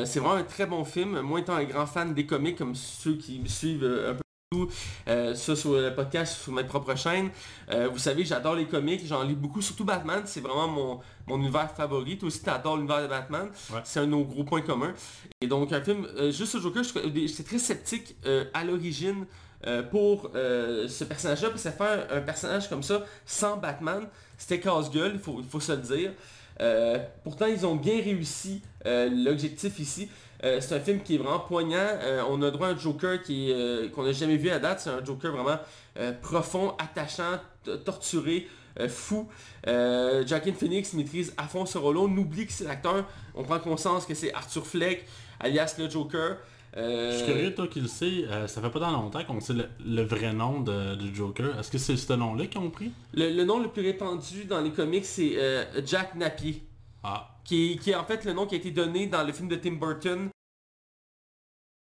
C'est 0.05 0.21
vraiment 0.21 0.35
un 0.35 0.43
très 0.43 0.67
bon 0.67 0.85
film. 0.85 1.21
Moi 1.21 1.41
étant 1.41 1.55
un 1.55 1.65
grand 1.65 1.87
fan 1.87 2.13
des 2.13 2.27
comics, 2.27 2.57
comme 2.57 2.75
ceux 2.75 3.17
qui 3.17 3.39
me 3.39 3.47
suivent 3.47 3.85
un 3.85 4.15
peu 4.15 4.28
euh, 5.09 5.35
ça 5.35 5.55
sur 5.55 5.75
le 5.75 5.95
podcast, 5.95 6.41
sur 6.41 6.53
ma 6.53 6.65
propre 6.65 6.95
chaîne. 6.97 7.29
Euh, 7.71 7.89
vous 7.89 7.99
savez, 7.99 8.25
j'adore 8.25 8.55
les 8.55 8.65
comics, 8.65 9.07
j'en 9.07 9.23
lis 9.23 9.35
beaucoup, 9.35 9.61
surtout 9.61 9.85
Batman, 9.85 10.23
c'est 10.25 10.41
vraiment 10.41 10.69
mon, 10.69 11.01
mon 11.27 11.37
univers 11.37 11.71
favori. 11.71 12.17
Toi 12.17 12.29
aussi, 12.29 12.41
t'adores 12.41 12.77
l'univers 12.77 13.03
de 13.03 13.09
Batman. 13.09 13.51
Ouais. 13.71 13.81
C'est 13.85 14.01
un 14.01 14.07
de 14.07 14.11
nos 14.13 14.25
gros 14.25 14.45
points 14.45 14.63
communs. 14.63 14.95
Et 15.43 15.47
donc, 15.49 15.71
un 15.73 15.83
film, 15.83 16.07
euh, 16.17 16.31
juste 16.31 16.53
ce 16.53 16.59
Joker, 16.61 16.83
j'étais 16.83 17.43
très 17.43 17.59
sceptique 17.59 18.17
à 18.55 18.65
l'origine 18.65 19.27
pour 19.91 20.31
ce 20.33 21.05
personnage-là, 21.05 21.51
parce 21.51 21.65
que 21.65 21.71
faire 21.71 22.07
un, 22.11 22.21
personnage 22.23 22.71
comme 22.71 22.83
ça 22.83 23.05
sans 23.27 23.59
Batman, 23.59 24.09
c'était 24.39 24.61
casse-gueule, 24.61 25.13
il 25.15 25.21
faut, 25.21 25.41
il 25.41 25.47
faut 25.47 25.61
se 25.61 25.73
le 25.73 25.79
dire. 25.79 26.13
Pourtant, 27.23 27.47
ils 27.47 27.67
ont 27.67 27.77
bien 27.77 28.01
réussi 28.01 28.63
l'objectif 28.87 29.79
ici. 29.79 30.09
Euh, 30.45 30.61
c'est 30.61 30.75
un 30.77 30.81
film 30.81 31.01
qui 31.01 31.17
est 31.17 31.19
vraiment 31.19 31.41
poignant. 31.41 31.77
Euh, 31.79 32.23
on 32.29 32.41
a 32.43 32.51
droit 32.51 32.69
à 32.69 32.71
un 32.71 32.79
Joker 32.79 33.23
qui 33.23 33.53
euh, 33.53 33.89
qu'on 33.89 34.05
n'a 34.05 34.13
jamais 34.13 34.37
vu 34.37 34.51
à 34.51 34.59
date. 34.59 34.81
C'est 34.81 34.91
un 34.91 35.05
Joker 35.05 35.33
vraiment 35.33 35.59
profond, 36.23 36.75
attachant, 36.79 37.41
torturé, 37.85 38.47
fou. 38.89 39.29
Joaquin 39.67 40.53
Phoenix 40.53 40.93
maîtrise 40.93 41.35
à 41.37 41.45
fond 41.45 41.67
ce 41.67 41.77
rôle-là. 41.77 42.03
On 42.03 42.17
oublie 42.17 42.47
que 42.47 42.53
c'est 42.53 42.65
l'acteur. 42.65 43.05
On 43.35 43.43
prend 43.43 43.59
conscience 43.59 44.07
que 44.07 44.15
c'est 44.15 44.33
Arthur 44.33 44.65
Fleck, 44.65 45.05
alias 45.41 45.75
le 45.77 45.91
Joker. 45.91 46.37
Je 46.77 47.17
suis 47.17 47.27
curieux, 47.27 47.53
toi 47.53 47.67
qui 47.67 47.81
le 47.81 47.89
sais, 47.89 48.27
ça 48.47 48.63
fait 48.63 48.71
pas 48.71 48.79
tant 48.79 48.93
longtemps 48.93 49.25
qu'on 49.25 49.41
sait 49.41 49.55
le, 49.55 49.65
le 49.85 50.03
vrai 50.03 50.33
nom 50.33 50.61
de, 50.61 50.95
du 50.95 51.13
Joker. 51.13 51.59
Est-ce 51.59 51.73
que 51.73 51.79
c'est 51.79 51.97
ce 51.97 52.13
nom-là 52.13 52.47
qu'ils 52.47 52.61
ont 52.61 52.71
pris? 52.71 52.93
Le, 53.13 53.31
le 53.31 53.45
nom 53.45 53.59
le 53.59 53.69
plus 53.69 53.83
répandu 53.83 54.45
dans 54.45 54.61
les 54.61 54.71
comics, 54.71 55.05
c'est 55.05 55.37
Jack 55.85 56.15
Napier. 56.15 56.63
Ah, 57.03 57.29
Qui 57.45 57.73
est, 57.73 57.77
qui 57.77 57.91
est 57.91 57.95
en 57.95 58.05
fait 58.05 58.25
le 58.25 58.33
nom 58.33 58.47
qui 58.47 58.55
a 58.55 58.59
été 58.59 58.71
donné 58.71 59.07
dans 59.07 59.23
le 59.25 59.33
film 59.33 59.49
de 59.49 59.57
Tim 59.57 59.73
Burton. 59.77 60.29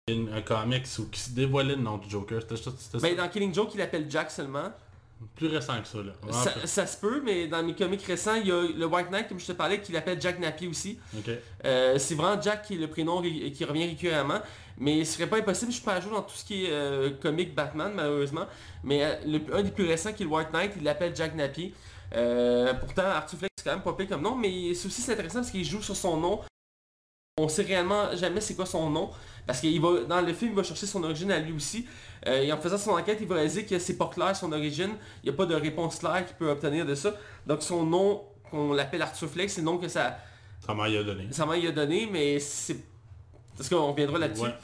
une- 0.08 0.28
un 0.34 0.42
comics 0.42 0.84
où 0.98 1.04
qui 1.06 1.18
se 1.20 1.30
dévoilait 1.30 1.76
le 1.76 1.82
nom 1.82 1.96
du 1.96 2.10
Joker. 2.10 2.42
C'était 2.42 2.56
ça- 2.58 2.72
c'était 2.78 2.98
ça. 2.98 3.08
Ben, 3.08 3.16
dans 3.16 3.26
Killing 3.28 3.54
Joke, 3.54 3.70
il 3.74 3.80
appelle 3.80 4.10
Jack 4.10 4.30
seulement. 4.30 4.70
plus 5.36 5.46
récent 5.46 5.80
que 5.80 5.88
ça, 5.88 5.98
là. 6.02 6.12
Vraiment 6.20 6.42
Ça, 6.44 6.50
plus- 6.50 6.68
ça 6.68 6.86
se 6.86 6.98
peut, 6.98 7.22
mais 7.24 7.46
dans 7.46 7.62
mes 7.62 7.74
comics 7.74 8.02
récents, 8.02 8.34
il 8.34 8.48
y 8.48 8.52
a 8.52 8.60
le 8.62 8.84
White 8.84 9.10
Knight, 9.10 9.26
comme 9.28 9.40
je 9.40 9.46
te 9.46 9.52
parlais, 9.52 9.80
qui 9.80 9.92
l'appelle 9.92 10.20
Jack 10.20 10.38
Napier 10.38 10.68
aussi. 10.68 10.98
Euh, 11.64 11.96
c'est 11.98 12.14
vraiment 12.14 12.38
Jack 12.42 12.64
qui 12.66 12.74
est 12.74 12.78
le 12.78 12.88
prénom 12.88 13.20
ré- 13.20 13.50
qui 13.52 13.64
revient 13.64 13.86
récurremment. 13.86 14.40
Mais 14.76 15.02
ce 15.06 15.14
serait 15.14 15.28
pas 15.28 15.38
impossible, 15.38 15.70
je 15.70 15.76
suis 15.76 15.84
pas 15.84 15.94
à 15.94 16.00
jour 16.02 16.12
dans 16.12 16.22
tout 16.22 16.34
ce 16.34 16.44
qui 16.44 16.66
est 16.66 16.70
euh, 16.70 17.10
comic 17.22 17.54
Batman, 17.54 17.92
malheureusement. 17.94 18.44
Mais 18.82 19.02
euh, 19.04 19.14
le- 19.24 19.56
un 19.56 19.62
des 19.62 19.70
plus 19.70 19.86
récents 19.86 20.12
qui 20.12 20.24
est 20.24 20.26
le 20.26 20.32
White 20.32 20.52
Knight, 20.52 20.72
il 20.76 20.82
l'appelle 20.82 21.16
Jack 21.16 21.34
Napier. 21.34 21.72
Euh, 22.14 22.74
pourtant, 22.74 23.02
Arthur 23.02 23.38
Fleck, 23.38 23.50
c'est 23.56 23.64
quand 23.64 23.72
même 23.72 23.82
pas 23.82 23.92
pire 23.94 24.08
comme 24.08 24.22
nom, 24.22 24.34
mais 24.36 24.74
c'est 24.74 24.86
aussi 24.86 25.10
intéressant 25.10 25.40
parce 25.40 25.50
qu'il 25.50 25.64
joue 25.64 25.82
sur 25.82 25.96
son 25.96 26.16
nom. 26.16 26.40
On 27.36 27.48
sait 27.48 27.62
réellement 27.62 28.14
jamais 28.14 28.40
c'est 28.40 28.54
quoi 28.54 28.66
son 28.66 28.90
nom. 28.90 29.10
Parce 29.46 29.60
qu'il 29.60 29.80
va 29.80 30.04
dans 30.04 30.20
le 30.20 30.32
film, 30.32 30.52
il 30.52 30.56
va 30.56 30.62
chercher 30.62 30.86
son 30.86 31.02
origine 31.02 31.30
à 31.32 31.38
lui 31.40 31.52
aussi. 31.52 31.86
Euh, 32.26 32.42
et 32.42 32.52
en 32.52 32.58
faisant 32.58 32.78
son 32.78 32.92
enquête, 32.92 33.18
il 33.20 33.26
va 33.26 33.34
réaliser 33.36 33.66
que 33.66 33.78
c'est 33.78 33.96
pas 33.96 34.06
clair 34.08 34.34
son 34.36 34.52
origine. 34.52 34.92
Il 35.22 35.30
n'y 35.30 35.34
a 35.34 35.36
pas 35.36 35.44
de 35.46 35.54
réponse 35.54 35.98
claire 35.98 36.24
qu'il 36.24 36.36
peut 36.36 36.48
obtenir 36.48 36.86
de 36.86 36.94
ça. 36.94 37.14
Donc 37.46 37.62
son 37.62 37.84
nom, 37.84 38.24
qu'on 38.50 38.72
l'appelle 38.72 39.02
Arthur 39.02 39.28
Fleck, 39.28 39.50
c'est 39.50 39.60
le 39.60 39.66
nom 39.66 39.78
que 39.78 39.88
ça, 39.88 40.18
Ça 40.64 40.74
m'a 40.74 40.88
y 40.88 40.96
a 40.96 41.02
donné. 41.02 41.26
ça 41.32 41.44
m'a 41.44 41.56
y 41.56 41.66
a 41.66 41.72
donné, 41.72 42.08
mais 42.10 42.38
c'est... 42.38 42.76
Parce 43.56 43.68
qu'on 43.68 43.90
reviendra 43.90 44.18
là-dessus. 44.18 44.42
Ouais. 44.44 44.54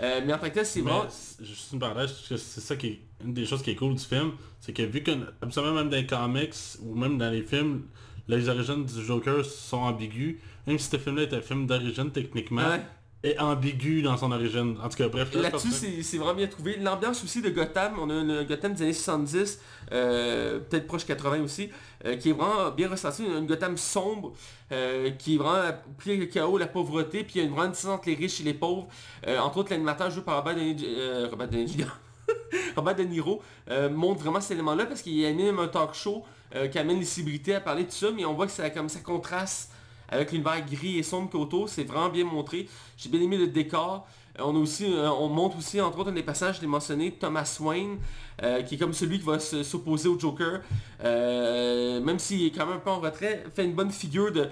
Euh, 0.00 0.20
mais 0.24 0.32
en 0.32 0.38
tant 0.38 0.48
que 0.48 0.54
tel, 0.54 0.66
c'est 0.66 0.80
vraiment... 0.80 1.06
c'est- 1.08 1.44
juste 1.44 1.72
une 1.72 1.78
parenthèse, 1.80 2.12
parce 2.12 2.28
que 2.28 2.36
c'est 2.36 2.60
ça 2.60 2.76
qui 2.76 2.86
est 2.86 3.00
une 3.24 3.34
des 3.34 3.46
choses 3.46 3.62
qui 3.62 3.70
est 3.70 3.74
cool 3.76 3.94
du 3.96 4.04
film, 4.04 4.32
c'est 4.60 4.72
que 4.72 4.82
vu 4.82 5.02
que 5.02 5.10
absolument 5.42 5.74
même 5.74 5.88
dans 5.88 5.96
les 5.96 6.06
comics 6.06 6.54
ou 6.82 6.94
même 6.94 7.18
dans 7.18 7.30
les 7.30 7.42
films, 7.42 7.82
les 8.28 8.48
origines 8.48 8.84
du 8.84 9.04
Joker 9.04 9.44
sont 9.44 9.78
ambiguës, 9.78 10.36
même 10.66 10.78
si 10.78 10.88
ce 10.90 10.98
film-là 10.98 11.22
est 11.22 11.34
un 11.34 11.40
film 11.40 11.66
d'origine 11.66 12.10
techniquement, 12.12 12.68
Ouais. 12.68 12.80
Est 13.24 13.38
ambigu 13.40 14.00
dans 14.02 14.16
son 14.16 14.30
origine. 14.30 14.76
En 14.82 14.88
tout 14.88 14.96
cas, 14.96 15.08
bref. 15.08 15.34
là, 15.34 15.42
Là-dessus, 15.42 15.72
c'est 15.72 16.02
c'est 16.02 16.18
vraiment 16.18 16.34
bien 16.34 16.46
trouvé. 16.46 16.76
L'ambiance 16.76 17.24
aussi 17.24 17.42
de 17.42 17.50
Gotham, 17.50 17.94
on 18.00 18.08
a 18.10 18.14
un 18.14 18.44
Gotham 18.44 18.74
des 18.74 18.82
années 18.82 18.92
70, 18.92 19.60
euh, 19.92 20.60
peut-être 20.60 20.86
proche 20.86 21.04
80 21.04 21.42
aussi, 21.42 21.70
euh, 22.04 22.16
qui 22.16 22.30
est 22.30 22.32
vraiment 22.32 22.70
bien 22.70 22.88
ressenti. 22.88 23.24
Une 23.24 23.46
Gotham 23.46 23.76
sombre, 23.76 24.34
euh, 24.70 25.10
qui 25.18 25.34
est 25.34 25.38
vraiment 25.38 25.72
plus 25.96 26.16
le 26.16 26.26
chaos, 26.26 26.58
la 26.58 26.68
pauvreté, 26.68 27.24
puis 27.24 27.34
il 27.36 27.38
y 27.38 27.44
a 27.44 27.48
une 27.48 27.54
grande 27.54 27.72
différence 27.72 27.98
entre 27.98 28.08
les 28.08 28.14
riches 28.14 28.40
et 28.40 28.44
les 28.44 28.54
pauvres. 28.54 28.86
Euh, 29.26 29.38
entre 29.40 29.58
autres, 29.58 29.70
l'animateur 29.70 30.10
joué 30.10 30.22
par 30.22 30.36
Robert 30.36 30.54
De, 30.54 30.60
Niro- 30.60 30.84
euh, 30.86 31.28
Robert 31.30 31.48
Robert 32.76 32.94
De 32.94 33.02
Niro 33.02 33.42
euh, 33.70 33.90
montre 33.90 34.20
vraiment 34.22 34.40
cet 34.40 34.52
élément-là 34.52 34.86
parce 34.86 35.02
qu'il 35.02 35.24
anime 35.24 35.58
un 35.58 35.68
talk 35.68 35.94
show 35.94 36.24
euh, 36.54 36.68
qui 36.68 36.78
amène 36.78 36.98
les 36.98 37.04
célébrités 37.04 37.54
à 37.54 37.60
parler 37.60 37.84
de 37.84 37.90
ça, 37.90 38.08
mais 38.14 38.24
on 38.24 38.34
voit 38.34 38.46
que 38.46 38.52
ça, 38.52 38.70
comme 38.70 38.88
ça 38.88 39.00
contraste 39.00 39.72
avec 40.08 40.32
l'univers 40.32 40.64
gris 40.64 40.98
et 40.98 41.02
sombre 41.02 41.34
autour, 41.38 41.68
c'est 41.68 41.84
vraiment 41.84 42.08
bien 42.08 42.24
montré. 42.24 42.68
J'ai 42.96 43.08
bien 43.08 43.20
aimé 43.20 43.36
le 43.36 43.46
décor. 43.48 44.06
Euh, 44.40 44.42
euh, 44.44 45.08
on 45.18 45.28
montre 45.28 45.58
aussi, 45.58 45.80
entre 45.80 45.98
autres, 45.98 46.10
un 46.10 46.14
des 46.14 46.22
passages, 46.22 46.56
je 46.56 46.60
l'ai 46.60 46.68
mentionné, 46.68 47.10
Thomas 47.10 47.56
Wayne, 47.60 47.98
euh, 48.42 48.62
qui 48.62 48.76
est 48.76 48.78
comme 48.78 48.92
celui 48.92 49.18
qui 49.18 49.24
va 49.24 49.40
se- 49.40 49.64
s'opposer 49.64 50.08
au 50.08 50.16
Joker. 50.16 50.60
Même 51.02 52.18
s'il 52.20 52.46
est 52.46 52.50
quand 52.52 52.64
même 52.66 52.76
un 52.76 52.78
peu 52.78 52.90
en 52.90 53.00
retrait, 53.00 53.44
fait 53.54 53.64
une 53.64 53.74
bonne 53.74 53.90
figure 53.90 54.30
de, 54.32 54.48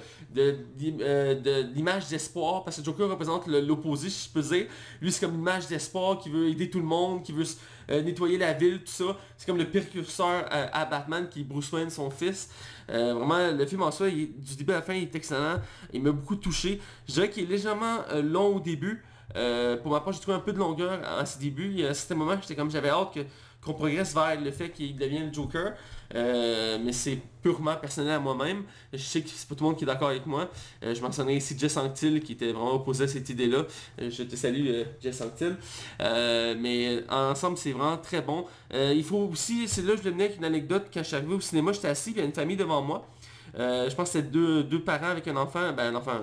d'image 1.72 2.08
d'espoir, 2.08 2.64
parce 2.64 2.78
que 2.78 2.84
Joker 2.84 3.08
représente 3.08 3.46
l'opposé, 3.46 4.10
si 4.10 4.28
je 4.28 4.32
peux 4.32 4.42
dire. 4.42 4.66
Lui, 5.00 5.12
c'est 5.12 5.24
comme 5.24 5.34
une 5.34 5.40
image 5.40 5.68
d'espoir 5.68 6.18
qui 6.18 6.30
veut 6.30 6.48
aider 6.48 6.68
tout 6.68 6.80
le 6.80 6.84
monde, 6.84 7.22
qui 7.22 7.32
veut 7.32 7.44
nettoyer 7.88 8.38
la 8.38 8.52
ville, 8.54 8.80
tout 8.80 8.92
ça. 8.92 9.16
C'est 9.36 9.46
comme 9.46 9.58
le 9.58 9.68
précurseur 9.70 10.44
à, 10.50 10.80
à 10.80 10.84
Batman, 10.84 11.28
qui 11.30 11.40
est 11.40 11.44
Bruce 11.44 11.70
Wayne, 11.72 11.90
son 11.90 12.10
fils. 12.10 12.48
Euh, 12.90 13.14
vraiment, 13.14 13.50
le 13.52 13.66
film 13.66 13.82
en 13.82 13.90
soi, 13.90 14.10
du 14.10 14.56
début 14.56 14.72
à 14.72 14.76
la 14.76 14.82
fin, 14.82 14.94
il 14.94 15.04
est 15.04 15.14
excellent. 15.14 15.60
Il 15.92 16.02
m'a 16.02 16.12
beaucoup 16.12 16.36
touché. 16.36 16.80
Je 17.08 17.14
dirais 17.14 17.30
qu'il 17.30 17.44
est 17.44 17.46
légèrement 17.46 17.98
euh, 18.12 18.22
long 18.22 18.56
au 18.56 18.60
début. 18.60 19.04
Euh, 19.36 19.76
pour 19.76 19.92
ma 19.92 20.00
part, 20.00 20.12
j'ai 20.12 20.20
trouvé 20.20 20.36
un 20.36 20.40
peu 20.40 20.52
de 20.52 20.58
longueur 20.58 21.00
à 21.04 21.26
ses 21.26 21.38
débuts. 21.38 21.84
À 21.84 21.94
certains 21.94 22.14
moments, 22.14 22.36
j'étais 22.40 22.54
comme 22.54 22.70
j'avais 22.70 22.90
hâte 22.90 23.18
qu'on 23.64 23.74
progresse 23.74 24.14
vers 24.14 24.40
le 24.40 24.50
fait 24.50 24.70
qu'il 24.70 24.96
devienne 24.96 25.26
le 25.28 25.32
Joker. 25.32 25.72
Euh, 26.14 26.78
mais 26.82 26.92
c'est 26.92 27.18
purement 27.42 27.76
personnel 27.76 28.12
à 28.12 28.18
moi-même. 28.18 28.64
Je 28.92 28.98
sais 28.98 29.20
que 29.22 29.28
c'est 29.28 29.48
pas 29.48 29.54
tout 29.54 29.64
le 29.64 29.70
monde 29.70 29.78
qui 29.78 29.84
est 29.84 29.86
d'accord 29.86 30.08
avec 30.08 30.26
moi. 30.26 30.48
Euh, 30.82 30.94
je 30.94 31.00
mentionnais 31.00 31.36
ici 31.36 31.56
Jess 31.58 31.76
Anctil 31.76 32.20
qui 32.20 32.32
était 32.32 32.52
vraiment 32.52 32.74
opposé 32.74 33.04
à 33.04 33.08
cette 33.08 33.28
idée-là. 33.28 33.64
Euh, 34.00 34.10
je 34.10 34.22
te 34.22 34.36
salue 34.36 34.82
Jess 35.02 35.20
Anctil. 35.20 35.56
mais 36.00 37.02
ensemble 37.08 37.56
c'est 37.56 37.72
vraiment 37.72 37.98
très 37.98 38.22
bon. 38.22 38.46
il 38.72 39.04
faut 39.04 39.28
aussi, 39.32 39.68
c'est 39.68 39.82
là 39.82 39.92
que 39.92 39.98
je 39.98 40.02
voulais 40.02 40.12
venir 40.12 40.26
avec 40.26 40.38
une 40.38 40.44
anecdote. 40.44 40.86
Quand 40.92 41.00
je 41.00 41.08
suis 41.08 41.16
arrivé 41.16 41.34
au 41.34 41.40
cinéma, 41.40 41.72
j'étais 41.72 41.88
assis, 41.88 42.10
il 42.12 42.18
y 42.18 42.20
a 42.20 42.24
une 42.24 42.32
famille 42.32 42.56
devant 42.56 42.82
moi. 42.82 43.06
je 43.54 43.94
pense 43.94 44.10
que 44.10 44.18
c'était 44.18 44.28
deux, 44.28 44.62
deux 44.64 44.82
parents 44.82 45.10
avec 45.10 45.26
un 45.28 45.36
enfant, 45.36 45.72
ben 45.72 45.94
un 45.94 45.98
enfant, 45.98 46.20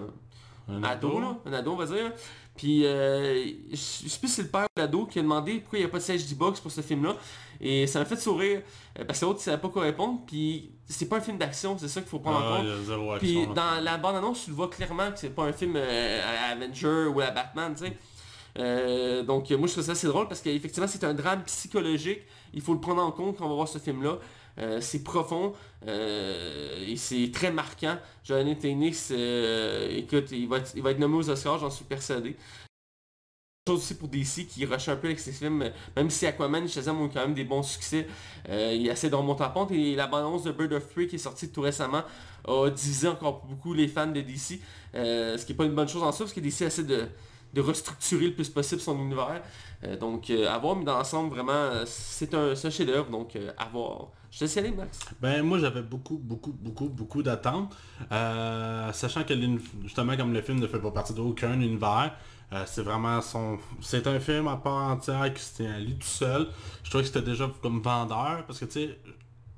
un 0.67 0.83
ado, 0.83 1.19
là, 1.19 1.37
un 1.45 1.53
ado 1.53 1.71
on 1.71 1.75
va 1.75 1.85
dire. 1.85 2.11
Puis, 2.55 2.85
euh, 2.85 3.45
je 3.71 3.75
sais 3.75 4.19
plus 4.19 4.27
si 4.27 4.35
c'est 4.35 4.41
le 4.43 4.47
père 4.49 4.65
ou 4.65 4.79
l'ado 4.79 5.05
qui 5.05 5.17
a 5.19 5.21
demandé 5.23 5.59
pourquoi 5.59 5.79
il 5.79 5.81
n'y 5.81 5.87
a 5.87 5.89
pas 5.89 5.97
de 5.97 6.03
siège 6.03 6.27
D-Box 6.27 6.59
pour 6.59 6.71
ce 6.71 6.81
film-là. 6.81 7.15
Et 7.59 7.87
ça 7.87 7.99
m'a 7.99 8.05
fait 8.05 8.17
sourire, 8.17 8.61
euh, 8.99 9.05
parce 9.05 9.19
que 9.19 9.25
l'autre, 9.25 9.39
il 9.41 9.43
savait 9.43 9.57
pas 9.57 9.69
quoi 9.69 9.83
répondre. 9.83 10.19
Puis, 10.27 10.69
c'est 10.85 11.07
pas 11.07 11.17
un 11.17 11.21
film 11.21 11.37
d'action, 11.37 11.77
c'est 11.79 11.87
ça 11.87 12.01
qu'il 12.01 12.09
faut 12.09 12.19
prendre 12.19 12.37
en 12.37 12.53
ah, 12.53 12.57
compte. 12.57 13.19
Puis, 13.19 13.47
dans 13.47 13.83
la 13.83 13.97
bande-annonce, 13.97 14.43
tu 14.43 14.51
le 14.51 14.55
vois 14.55 14.69
clairement 14.69 15.11
que 15.11 15.17
c'est 15.17 15.33
pas 15.33 15.43
un 15.43 15.53
film 15.53 15.73
euh, 15.75 16.21
à 16.21 16.51
Avenger 16.51 17.07
ou 17.07 17.21
à 17.21 17.31
Batman, 17.31 17.73
tu 17.75 17.85
sais. 17.85 17.97
Euh, 18.59 19.23
donc 19.23 19.49
moi 19.49 19.67
je 19.67 19.71
trouve 19.71 19.83
ça 19.83 19.93
assez 19.93 20.05
drôle 20.05 20.27
parce 20.27 20.39
qu'effectivement 20.39 20.87
c'est 20.87 21.03
un 21.03 21.15
drame 21.15 21.43
psychologique. 21.43 22.21
Il 22.53 22.61
faut 22.61 22.73
le 22.73 22.79
prendre 22.79 23.01
en 23.01 23.11
compte 23.11 23.37
quand 23.37 23.45
on 23.45 23.49
va 23.49 23.55
voir 23.55 23.67
ce 23.67 23.79
film-là. 23.79 24.19
Euh, 24.59 24.79
c'est 24.81 25.03
profond 25.03 25.53
euh, 25.87 26.85
et 26.87 26.95
c'est 26.95 27.31
très 27.31 27.51
marquant. 27.51 27.97
Johnny 28.23 28.57
Tennis, 28.57 29.11
écoute, 29.11 30.31
il 30.31 30.47
va, 30.47 30.57
être, 30.57 30.99
nommé 30.99 31.17
aux 31.17 31.29
Oscars, 31.29 31.59
j'en 31.59 31.69
suis 31.69 31.85
persuadé. 31.85 32.35
Chose 33.67 33.79
aussi 33.79 33.95
pour 33.95 34.09
DC 34.09 34.45
qui 34.47 34.65
rush 34.65 34.89
un 34.89 34.97
peu 34.97 35.07
avec 35.07 35.19
ses 35.19 35.31
films, 35.31 35.71
même 35.95 36.09
si 36.09 36.25
Aquaman 36.25 36.65
et 36.65 36.67
Shazam 36.67 36.99
ont 36.99 37.07
quand 37.07 37.21
même 37.21 37.33
des 37.33 37.45
bons 37.45 37.63
succès, 37.63 38.07
il 38.49 38.87
essaie 38.89 39.09
de 39.09 39.15
remonter 39.15 39.43
à 39.43 39.49
pente 39.49 39.71
et 39.71 39.95
la 39.95 40.05
bande 40.05 40.43
de 40.43 40.51
Bird 40.51 40.73
of 40.73 40.85
Prey 40.89 41.07
qui 41.07 41.15
est 41.15 41.19
sortie 41.19 41.49
tout 41.49 41.61
récemment 41.61 42.03
a 42.45 42.69
divisé 42.69 43.07
encore 43.07 43.45
beaucoup 43.45 43.73
les 43.73 43.87
fans 43.87 44.07
de 44.07 44.19
DC, 44.19 44.59
ce 44.93 45.45
qui 45.45 45.53
n'est 45.53 45.57
pas 45.57 45.63
une 45.63 45.75
bonne 45.75 45.87
chose 45.87 46.03
en 46.03 46.11
soi 46.11 46.25
parce 46.25 46.33
que 46.33 46.41
DC 46.41 46.63
essaie 46.63 46.83
de, 46.83 47.07
restructurer 47.61 48.27
le 48.27 48.33
plus 48.33 48.49
possible 48.49 48.81
son 48.81 48.97
univers. 48.99 49.41
Euh, 49.83 49.97
donc 49.97 50.29
euh, 50.29 50.47
à 50.47 50.57
voir, 50.57 50.75
mais 50.75 50.85
dans 50.85 50.97
l'ensemble, 50.97 51.29
vraiment, 51.29 51.51
euh, 51.51 51.83
c'est 51.85 52.33
un, 52.33 52.55
chef-d'œuvre, 52.55 53.09
donc 53.09 53.37
à 53.57 53.65
voir. 53.65 54.07
Je 54.33 54.39
te 54.39 54.43
laisse 54.45 54.57
aller, 54.57 54.71
Max. 54.71 54.99
Ben 55.21 55.43
moi 55.43 55.59
j'avais 55.59 55.83
beaucoup, 55.83 56.17
beaucoup, 56.17 56.53
beaucoup, 56.53 56.89
beaucoup 56.89 57.21
d'attentes. 57.21 57.71
sachant 58.09 59.23
que 59.23 59.35
justement 59.83 60.17
comme 60.17 60.33
le 60.33 60.41
film 60.41 60.59
ne 60.59 60.65
fait 60.65 60.79
pas 60.79 60.89
partie 60.89 61.13
d'aucun 61.13 61.53
univers, 61.53 62.15
c'est 62.65 62.81
vraiment 62.81 63.21
son. 63.21 63.59
C'est 63.79 64.07
un 64.07 64.19
film 64.19 64.47
à 64.47 64.57
part 64.57 64.89
entière 64.89 65.31
qui 65.35 65.43
se 65.43 65.57
tient 65.57 65.75
à 65.75 65.79
lui 65.79 65.93
tout 65.93 66.07
seul. 66.07 66.47
Je 66.83 66.89
trouvais 66.89 67.03
que 67.03 67.09
c'était 67.09 67.29
déjà 67.29 67.47
comme 67.61 67.79
vendeur, 67.81 68.43
parce 68.47 68.59
que 68.59 68.65
tu 68.65 68.71
sais, 68.71 68.99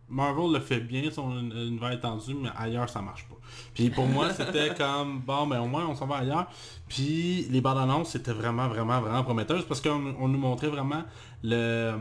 Marvel 0.09 0.51
le 0.51 0.59
fait 0.59 0.81
bien, 0.81 1.09
son 1.09 1.31
univers 1.39 1.91
étendu, 1.93 2.35
mais 2.35 2.49
ailleurs 2.57 2.89
ça 2.89 3.01
marche 3.01 3.29
pas. 3.29 3.35
Puis 3.73 3.89
pour 3.89 4.05
moi 4.05 4.33
c'était 4.37 4.75
comme 4.75 5.21
bon 5.21 5.47
ben 5.47 5.61
au 5.61 5.67
moins 5.67 5.87
on 5.87 5.95
s'en 5.95 6.05
va 6.05 6.17
ailleurs. 6.17 6.47
Puis 6.89 7.47
les 7.49 7.61
bandes 7.61 7.77
annonces 7.77 8.09
c'était 8.09 8.33
vraiment 8.33 8.67
vraiment 8.67 8.99
vraiment 8.99 9.23
prometteuse 9.23 9.63
parce 9.63 9.79
qu'on 9.79 10.27
nous 10.27 10.37
montrait 10.37 10.67
vraiment 10.67 11.03
le. 11.43 11.93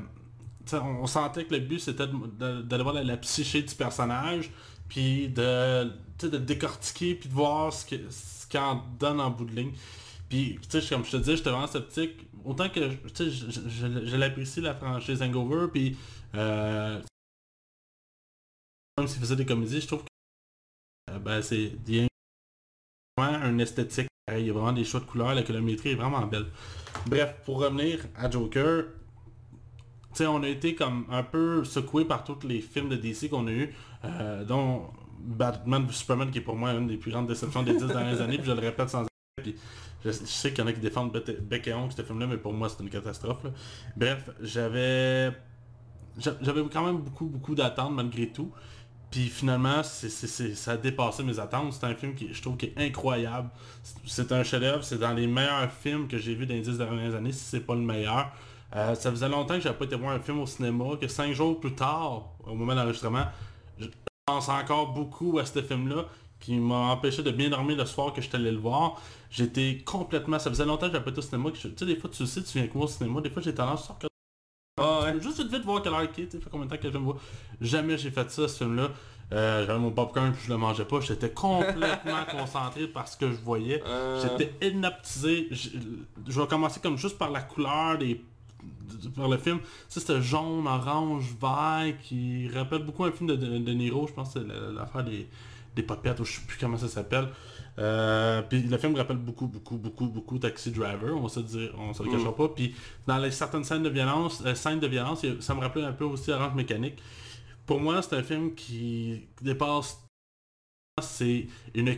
On, 0.73 1.07
sentait 1.07 1.45
que 1.45 1.55
le 1.55 1.61
but 1.61 1.79
c'était 1.79 2.07
d'aller 2.07 2.83
voir 2.83 2.95
la, 2.95 3.17
psyché 3.19 3.63
du 3.63 3.75
personnage, 3.75 4.51
puis 4.89 5.29
de, 5.29 5.91
de 6.21 6.39
décortiquer, 6.39 7.15
puis 7.15 7.29
de 7.29 7.35
voir 7.35 7.73
ce 7.73 7.85
qu'il 7.87 8.07
ce 8.11 8.59
en 8.59 8.83
donne 8.99 9.21
en 9.21 9.31
bout 9.31 9.45
de 9.45 9.55
ligne. 9.55 9.73
Puis, 10.29 10.59
comme 10.89 11.05
je 11.05 11.11
te 11.13 11.17
dis, 11.19 11.37
j'étais 11.37 11.51
vraiment 11.51 11.67
sceptique. 11.67 12.27
Autant 12.45 12.69
que, 12.69 12.91
je, 12.91 13.51
je, 13.69 14.17
l'apprécie 14.17 14.61
la 14.61 14.75
franchise 14.75 15.23
Hangover, 15.23 15.69
puis 15.73 15.97
euh, 16.35 17.01
même 18.99 19.07
s'il 19.09 19.21
faisait 19.21 19.37
des 19.37 19.47
comédies, 19.47 19.81
je 19.81 19.87
trouve 19.87 20.03
que 20.03 21.13
euh, 21.13 21.19
ben, 21.19 21.41
c'est 21.43 21.73
vraiment 23.17 23.45
un 23.45 23.59
esthétique. 23.59 24.09
Il 24.33 24.47
y 24.47 24.51
a 24.51 24.53
vraiment 24.53 24.73
des 24.73 24.85
choix 24.85 25.01
de 25.01 25.05
couleurs, 25.05 25.35
la 25.35 25.43
colométrie 25.43 25.91
est 25.91 25.95
vraiment 25.95 26.27
belle. 26.27 26.47
Bref, 27.07 27.35
pour 27.45 27.59
revenir 27.59 28.01
à 28.17 28.31
Joker, 28.31 28.85
on 30.21 30.43
a 30.43 30.49
été 30.49 30.75
comme 30.75 31.07
un 31.11 31.23
peu 31.23 31.65
secoué 31.65 32.05
par 32.05 32.25
tous 32.25 32.47
les 32.47 32.61
films 32.61 32.89
de 32.89 32.97
DC 32.97 33.29
qu'on 33.29 33.47
a 33.47 33.51
eu, 33.51 33.75
euh, 34.05 34.45
dont 34.45 34.91
Batman 35.19 35.87
Superman 35.91 36.31
qui 36.31 36.39
est 36.39 36.43
pour 36.43 36.57
moi 36.57 36.73
une 36.73 36.87
des 36.87 36.97
plus 36.97 37.11
grandes 37.11 37.27
déceptions 37.27 37.63
des 37.63 37.75
dix 37.75 37.87
dernières 37.87 38.21
années, 38.21 38.39
puis 38.39 38.47
je 38.47 38.53
le 38.53 38.61
répète 38.61 38.91
sans 38.91 39.07
puis 39.43 39.57
je, 40.05 40.11
sais 40.11 40.53
qu'il 40.53 40.61
y 40.61 40.63
en 40.63 40.69
a 40.69 40.73
qui 40.73 40.81
défendent 40.81 41.13
bec 41.13 41.67
et 41.67 41.75
ce 41.97 42.03
film-là, 42.03 42.27
mais 42.27 42.37
pour 42.37 42.53
moi 42.53 42.69
c'est 42.69 42.83
une 42.83 42.91
catastrophe. 42.91 43.47
Bref, 43.97 44.31
j'avais 44.41 45.33
j'avais 46.19 46.63
quand 46.73 46.85
même 46.85 46.99
beaucoup 46.99 47.27
beaucoup 47.27 47.55
d'attentes 47.55 47.95
malgré 47.95 48.29
tout. 48.29 48.53
Puis 49.11 49.29
finalement, 49.29 49.83
ça 49.85 50.73
a 50.73 50.77
dépassé 50.77 51.23
mes 51.23 51.39
attentes. 51.39 51.73
C'est 51.73 51.87
un 51.87 51.95
film 51.95 52.17
qui 52.17 52.35
je 52.35 52.43
trouve 52.43 52.57
qui 52.57 52.67
est 52.67 52.75
incroyable. 52.77 53.49
C'est 54.05 54.33
un 54.33 54.43
chef-d'œuvre. 54.43 54.83
C'est 54.83 54.99
dans 54.99 55.13
les 55.13 55.29
meilleurs 55.29 55.71
films 55.71 56.09
que 56.09 56.19
j'ai 56.19 56.35
vus 56.35 56.47
dans 56.47 56.55
les 56.55 56.63
dix 56.63 56.77
dernières 56.77 57.15
années, 57.15 57.31
si 57.31 57.45
c'est 57.45 57.61
pas 57.61 57.77
le 57.77 57.83
meilleur. 57.83 58.33
Euh, 58.75 58.95
ça 58.95 59.11
faisait 59.11 59.29
longtemps 59.29 59.55
que 59.55 59.61
j'avais 59.61 59.77
pas 59.77 59.85
été 59.85 59.97
voir 59.97 60.13
un 60.13 60.21
film 60.21 60.41
au 60.41 60.47
cinéma, 60.47 60.85
que 61.01 61.09
cinq 61.09 61.33
jours 61.33 61.61
plus 61.61 61.75
tard, 61.75 62.31
au 62.45 62.55
moment 62.55 62.75
d'enregistrement, 62.75 63.27
je 63.79 63.87
pense 64.27 64.49
encore 64.49 64.93
beaucoup 64.93 65.39
à 65.39 65.47
ce 65.47 65.63
film-là, 65.63 66.07
qui 66.41 66.57
m'a 66.57 66.93
empêché 66.93 67.23
de 67.23 67.31
bien 67.31 67.49
dormir 67.49 67.77
le 67.77 67.87
soir 67.87 68.13
que 68.13 68.21
je 68.21 68.29
allé 68.35 68.51
le 68.51 68.59
voir. 68.59 69.01
J'étais 69.31 69.83
complètement... 69.85 70.39
Ça 70.39 70.51
faisait 70.51 70.67
longtemps 70.67 70.87
que 70.87 70.93
j'avais 70.93 71.05
pas 71.05 71.11
été 71.11 71.21
au 71.21 71.23
cinéma. 71.23 71.51
Tu 71.53 71.73
sais, 71.75 71.87
des 71.87 71.97
fois, 71.97 72.11
tu 72.11 72.27
sais, 72.27 72.43
tu 72.43 72.53
viens 72.53 72.63
avec 72.63 72.75
moi 72.75 72.85
au 72.85 72.89
cinéma, 72.89 73.21
des 73.21 73.31
fois, 73.31 73.41
j'ai 73.41 73.55
tendance 73.55 73.89
à 73.91 73.97
ah 74.77 75.03
ouais. 75.05 75.21
Juste 75.21 75.41
vite 75.49 75.65
voir 75.65 75.83
quelle 75.83 75.93
heure 75.93 76.03
il 76.03 76.25
est, 76.25 76.31
fait 76.31 76.51
combien 76.51 76.67
de 76.67 76.71
temps 76.71 76.83
que 76.83 76.91
je 76.91 76.99
me 76.99 77.05
vois. 77.05 77.17
Jamais 77.61 77.97
j'ai 77.97 78.11
fait 78.11 78.29
ça, 78.31 78.49
ce 78.49 78.65
film-là. 78.65 78.91
Euh, 79.33 79.65
j'avais 79.67 79.79
mon 79.79 79.91
popcorn 79.91 80.33
puis 80.33 80.43
je 80.47 80.51
le 80.51 80.57
mangeais 80.57 80.85
pas. 80.85 81.01
J'étais 81.01 81.31
complètement 81.31 82.25
concentré 82.31 82.89
par 82.89 83.07
ce 83.07 83.17
que 83.17 83.31
je 83.31 83.37
voyais. 83.37 83.83
Euh. 83.87 84.21
J'étais 84.21 84.67
inaptisé. 84.67 85.49
Je, 85.53 86.41
vais 86.41 86.47
commencer 86.49 86.81
comme 86.81 86.99
juste 86.99 87.19
par 87.19 87.31
la 87.31 87.41
couleur 87.41 87.99
des 87.99 88.21
par 89.15 89.29
le 89.29 89.37
film. 89.39 89.61
Ça 89.89 90.01
c'était 90.01 90.23
jaune, 90.23 90.67
orange, 90.67 91.35
vert 91.41 91.95
qui 92.03 92.49
rappelle 92.49 92.83
beaucoup 92.83 93.05
un 93.05 93.13
film 93.13 93.29
de, 93.29 93.37
de, 93.37 93.73
Niro. 93.73 94.07
Je 94.07 94.13
pense 94.13 94.35
que 94.35 94.41
c'est 94.41 94.73
l'affaire 94.73 95.05
des, 95.05 95.29
des 95.75 95.83
popettes 95.83 96.21
ou 96.21 96.25
je 96.25 96.33
sais 96.33 96.43
plus 96.47 96.59
comment 96.59 96.77
ça 96.77 96.89
s'appelle. 96.89 97.29
Euh, 97.79 98.43
puis 98.43 98.63
le 98.63 98.79
film 98.79 98.95
rappelle 98.95 99.17
beaucoup, 99.17 99.47
beaucoup, 99.49 99.77
beaucoup, 99.77 100.07
beaucoup 100.07 100.39
Taxi 100.39 100.71
Driver, 100.71 101.17
on 101.17 101.29
se 101.29 101.41
dire, 101.41 101.75
on 101.77 101.93
se 101.93 102.03
le 102.03 102.11
cachera 102.11 102.31
mm. 102.31 102.37
pas. 102.37 102.49
Puis 102.49 102.75
dans 103.07 103.19
les 103.19 103.31
certaines 103.31 103.65
scènes 103.65 103.83
de 103.83 103.89
violence, 103.89 104.43
euh, 104.47 104.55
scènes 104.55 104.81
de 104.81 104.87
violence, 104.87 105.25
ça 105.41 105.55
me 105.55 105.61
rappelait 105.61 105.85
un 105.85 105.93
peu 105.93 106.05
aussi 106.05 106.31
Orange 106.31 106.55
Mécanique. 106.55 107.03
Pour 107.67 107.81
moi, 107.81 108.03
c'est 108.03 108.17
un 108.17 108.23
film 108.23 108.55
qui 108.55 109.27
dépasse. 109.41 110.01
C'est 111.03 111.49
une 111.75 111.97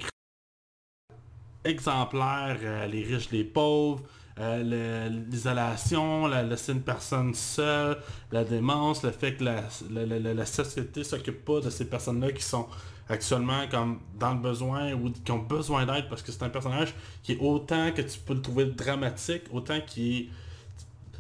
exemplaire, 1.64 2.58
euh, 2.62 2.86
les 2.86 3.02
riches, 3.02 3.30
les 3.30 3.44
pauvres, 3.44 4.02
l'isolation, 4.38 6.26
la, 6.26 6.42
laisser 6.42 6.72
une 6.72 6.82
personne 6.82 7.32
seule, 7.34 7.96
la 8.30 8.44
démence, 8.44 9.02
le 9.02 9.10
fait 9.10 9.34
que 9.36 9.44
la, 9.44 9.62
la, 9.90 10.04
la, 10.04 10.34
la 10.34 10.46
société 10.46 11.04
s'occupe 11.04 11.44
pas 11.44 11.60
de 11.60 11.70
ces 11.70 11.86
personnes-là 11.86 12.32
qui 12.32 12.42
sont 12.42 12.66
actuellement 13.08 13.66
comme 13.70 14.00
dans 14.18 14.34
le 14.34 14.40
besoin 14.40 14.92
ou 14.92 15.10
qui 15.10 15.30
ont 15.30 15.38
besoin 15.38 15.86
d'aide 15.86 16.08
parce 16.08 16.22
que 16.22 16.32
c'est 16.32 16.42
un 16.42 16.48
personnage 16.48 16.92
qui 17.22 17.32
est 17.32 17.38
autant 17.40 17.92
que 17.92 18.02
tu 18.02 18.18
peux 18.18 18.34
le 18.34 18.42
trouver 18.42 18.66
dramatique, 18.66 19.42
autant 19.52 19.80
qui 19.86 20.18
est... 20.18 20.28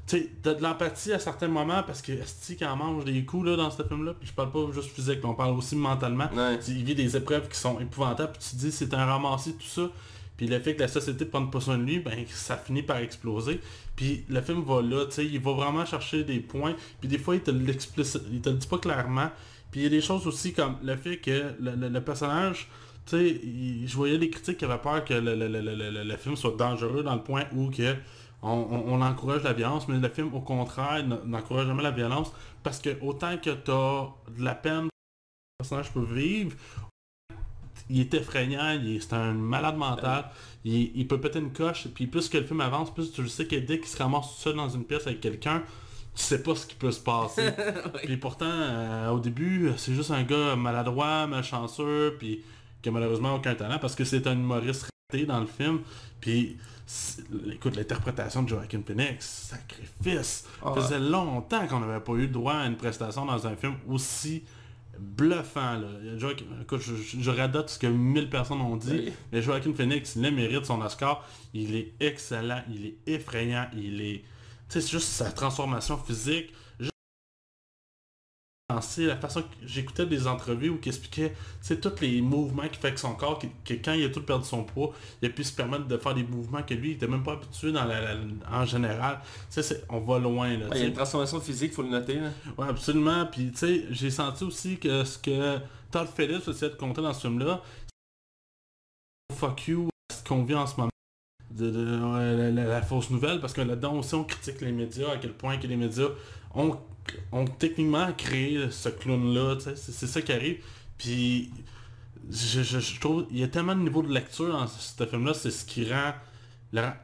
Tu 0.06 0.18
sais, 0.18 0.30
t'as 0.40 0.54
de 0.54 0.62
l'empathie 0.62 1.12
à 1.12 1.18
certains 1.18 1.48
moments 1.48 1.82
parce 1.82 2.00
que 2.00 2.12
Esti 2.12 2.56
en 2.64 2.76
mange 2.76 3.04
des 3.04 3.24
coups 3.24 3.46
là, 3.46 3.56
dans 3.56 3.70
ce 3.70 3.82
film-là, 3.82 4.14
puis 4.14 4.28
je 4.28 4.32
parle 4.32 4.52
pas 4.52 4.70
juste 4.72 4.90
physique, 4.90 5.18
on 5.24 5.34
parle 5.34 5.56
aussi 5.56 5.74
mentalement. 5.74 6.28
Il 6.68 6.84
vit 6.84 6.94
des 6.94 7.16
épreuves 7.16 7.48
qui 7.48 7.58
sont 7.58 7.80
épouvantables, 7.80 8.32
puis 8.32 8.40
tu 8.50 8.56
te 8.56 8.60
dis 8.60 8.70
c'est 8.72 8.92
un 8.94 9.04
ramassé 9.04 9.54
tout 9.54 9.66
ça. 9.66 9.88
Puis 10.36 10.46
le 10.46 10.58
fait 10.60 10.74
que 10.74 10.80
la 10.80 10.88
société 10.88 11.24
ne 11.24 11.30
prenne 11.30 11.50
pas 11.50 11.60
soin 11.60 11.78
de 11.78 11.84
lui, 11.84 11.98
ben 11.98 12.24
ça 12.28 12.56
finit 12.56 12.82
par 12.82 12.98
exploser. 12.98 13.60
Puis 13.94 14.24
le 14.28 14.40
film 14.42 14.62
va 14.62 14.82
là, 14.82 15.06
tu 15.06 15.12
sais, 15.12 15.26
il 15.26 15.40
va 15.40 15.52
vraiment 15.52 15.84
chercher 15.84 16.24
des 16.24 16.40
points. 16.40 16.74
Puis 17.00 17.08
des 17.08 17.18
fois 17.18 17.36
il 17.36 17.42
te 17.42 17.50
il 17.50 18.40
te 18.40 18.50
le 18.50 18.56
dit 18.56 18.66
pas 18.66 18.78
clairement. 18.78 19.30
Puis 19.70 19.80
il 19.80 19.84
y 19.84 19.86
a 19.86 19.90
des 19.90 20.00
choses 20.00 20.26
aussi 20.26 20.52
comme 20.52 20.76
le 20.82 20.96
fait 20.96 21.18
que 21.18 21.54
le, 21.60 21.98
personnage, 22.00 22.68
tu 23.06 23.16
sais, 23.16 23.40
je 23.86 23.96
voyais 23.96 24.18
des 24.18 24.30
critiques 24.30 24.58
qui 24.58 24.64
avaient 24.64 24.78
peur 24.78 25.04
que 25.04 25.14
le, 25.14 26.16
film 26.16 26.36
soit 26.36 26.56
dangereux 26.56 27.02
dans 27.02 27.14
le 27.14 27.22
point 27.22 27.44
où 27.54 27.70
que 27.70 27.94
on, 28.42 29.00
encourage 29.00 29.42
la 29.42 29.52
violence, 29.52 29.88
mais 29.88 29.98
le 29.98 30.08
film 30.08 30.32
au 30.34 30.40
contraire 30.40 31.04
n'encourage 31.24 31.66
jamais 31.66 31.82
la 31.82 31.90
violence 31.90 32.32
parce 32.62 32.78
que 32.78 32.90
autant 33.00 33.36
que 33.38 33.50
tu 33.50 33.70
as 33.70 34.08
de 34.36 34.44
la 34.44 34.54
peine 34.54 34.84
le 34.84 34.90
personnage 35.58 35.90
peut 35.92 36.04
vivre, 36.04 36.54
il 37.88 38.00
est 38.00 38.14
effrayant, 38.14 38.80
c'est 39.00 39.12
un 39.12 39.32
malade 39.32 39.76
mental, 39.76 40.30
il, 40.64 41.06
peut 41.06 41.20
péter 41.20 41.38
une 41.38 41.52
coche, 41.52 41.86
puis 41.94 42.06
plus 42.06 42.28
que 42.28 42.38
le 42.38 42.44
film 42.44 42.60
avance, 42.60 42.92
plus 42.92 43.12
tu 43.12 43.22
le 43.22 43.28
sais 43.28 43.46
que 43.46 43.56
dès 43.56 43.78
qu'il 43.78 43.88
se 43.88 43.96
ramasse 43.96 44.28
tout 44.28 44.42
seul 44.42 44.56
dans 44.56 44.68
une 44.68 44.84
pièce 44.84 45.06
avec 45.06 45.20
quelqu'un, 45.20 45.62
tu 46.14 46.22
sais 46.22 46.42
pas 46.42 46.56
ce 46.56 46.66
qui 46.66 46.74
peut 46.74 46.90
se 46.90 47.00
passer. 47.00 47.50
Puis 48.04 48.16
pourtant, 48.16 48.46
euh, 48.48 49.10
au 49.10 49.20
début, 49.20 49.70
c'est 49.76 49.92
juste 49.92 50.10
un 50.10 50.22
gars 50.22 50.56
maladroit, 50.56 51.26
malchanceux, 51.26 52.16
puis 52.18 52.42
qui 52.80 52.88
a 52.88 52.92
malheureusement 52.92 53.34
aucun 53.34 53.54
talent 53.54 53.78
parce 53.78 53.94
que 53.94 54.04
c'est 54.04 54.26
un 54.26 54.32
humoriste 54.32 54.88
raté 55.12 55.26
dans 55.26 55.40
le 55.40 55.46
film. 55.46 55.80
Puis, 56.20 56.56
écoute, 57.52 57.76
l'interprétation 57.76 58.44
de 58.44 58.48
Joaquin 58.48 58.80
Phoenix, 58.84 59.50
sacrifice. 59.50 60.46
Ça 60.62 60.72
faisait 60.74 61.00
longtemps 61.00 61.66
qu'on 61.66 61.80
n'avait 61.80 62.00
pas 62.00 62.14
eu 62.14 62.28
droit 62.28 62.54
à 62.54 62.66
une 62.66 62.76
prestation 62.76 63.26
dans 63.26 63.46
un 63.46 63.54
film 63.54 63.74
aussi 63.86 64.42
bluffant. 64.98 65.78
Là. 65.78 65.88
Écoute, 66.62 66.80
je, 66.80 67.20
je, 67.20 67.30
radote 67.30 67.70
ce 67.70 67.78
que 67.78 67.86
1000 67.86 68.30
personnes 68.30 68.60
ont 68.60 68.76
dit, 68.76 68.90
Oui. 68.92 69.12
mais 69.32 69.42
Joaquin 69.42 69.72
Phoenix, 69.74 70.16
il 70.16 70.22
le 70.22 70.30
mérite 70.30 70.64
son 70.64 70.80
Oscar. 70.80 71.24
Il 71.54 71.74
est 71.74 71.92
excellent, 72.00 72.62
il 72.72 72.86
est 72.86 72.96
effrayant, 73.06 73.66
il 73.76 74.00
est... 74.00 74.24
Tu 74.68 74.74
sais, 74.74 74.80
c'est 74.80 74.90
juste 74.90 75.08
sa 75.08 75.30
transformation 75.30 75.96
physique. 75.96 76.52
Penser 78.76 79.06
la 79.06 79.16
façon 79.16 79.40
que 79.42 79.46
j'écoutais 79.64 80.04
des 80.04 80.26
entrevues 80.26 80.68
où 80.68 80.78
il 80.82 80.88
expliquait 80.88 81.34
c'est 81.62 81.80
tous 81.80 82.00
les 82.02 82.20
mouvements 82.20 82.64
qu'il 82.68 82.76
fait 82.76 82.88
avec 82.88 82.98
son 82.98 83.14
corps, 83.14 83.38
que, 83.38 83.46
que 83.64 83.72
quand 83.82 83.94
il 83.94 84.04
a 84.04 84.10
tout 84.10 84.20
perdu 84.22 84.44
son 84.44 84.64
poids, 84.64 84.92
il 85.22 85.28
a 85.28 85.30
pu 85.32 85.44
se 85.44 85.52
permettre 85.54 85.86
de 85.86 85.96
faire 85.96 86.14
des 86.14 86.22
mouvements 86.24 86.62
que 86.62 86.74
lui, 86.74 86.90
il 86.90 86.94
était 86.96 87.06
même 87.06 87.22
pas 87.22 87.32
habitué 87.32 87.72
dans 87.72 87.84
la, 87.84 88.00
la- 88.00 88.20
en 88.52 88.64
général. 88.66 89.20
C'est- 89.48 89.84
on 89.88 90.00
va 90.00 90.18
loin 90.18 90.48
là. 90.58 90.66
Ouais, 90.66 90.72
il 90.74 90.80
y 90.80 90.84
a 90.84 90.86
une 90.88 90.92
transformation 90.92 91.40
physique, 91.40 91.72
faut 91.72 91.82
le 91.82 91.88
noter. 91.88 92.16
Là. 92.20 92.30
Ouais, 92.58 92.68
absolument. 92.68 93.24
Puis, 93.26 93.50
tu 93.52 93.56
sais, 93.58 93.84
j'ai 93.90 94.10
senti 94.10 94.44
aussi 94.44 94.76
que 94.78 95.04
ce 95.04 95.16
que 95.18 95.58
Todd 95.90 96.08
Phillips 96.14 96.46
essayait 96.46 96.70
de 96.72 96.76
compter 96.76 97.00
dans 97.00 97.14
ce 97.14 97.22
film-là, 97.22 97.62
c'est 99.30 99.36
fuck 99.36 99.68
you 99.68 99.88
ce 100.12 100.22
qu'on 100.22 100.44
vit 100.44 100.54
en 100.54 100.66
ce 100.66 100.76
moment. 100.76 100.90
De, 101.50 101.70
de- 101.70 101.98
ouais, 102.02 102.36
la, 102.36 102.50
la- 102.50 102.64
la 102.68 102.82
fausse 102.82 103.08
nouvelle, 103.08 103.40
parce 103.40 103.52
que 103.54 103.62
là-dedans 103.62 103.94
aussi 103.94 104.14
on 104.14 104.24
critique 104.24 104.60
les 104.60 104.72
médias, 104.72 105.12
à 105.12 105.16
quel 105.16 105.32
point 105.32 105.56
que 105.56 105.66
les 105.66 105.76
médias 105.76 106.08
ont, 106.54 106.76
ont 107.32 107.44
techniquement 107.46 108.12
créé 108.16 108.70
ce 108.70 108.88
clown-là, 108.88 109.56
c'est 109.76 110.06
ça 110.06 110.22
qui 110.22 110.32
arrive. 110.32 110.58
Puis, 110.98 111.50
je, 112.30 112.62
je- 112.62 113.00
trouve, 113.00 113.26
il 113.30 113.38
y 113.38 113.42
a 113.44 113.48
tellement 113.48 113.74
de 113.76 113.80
niveaux 113.82 114.02
de 114.02 114.12
lecture 114.12 114.48
dans 114.52 114.66
ce 114.66 115.04
film-là, 115.06 115.34
c'est 115.34 115.50
ce 115.50 115.64
qui 115.64 115.92
rend 115.92 116.12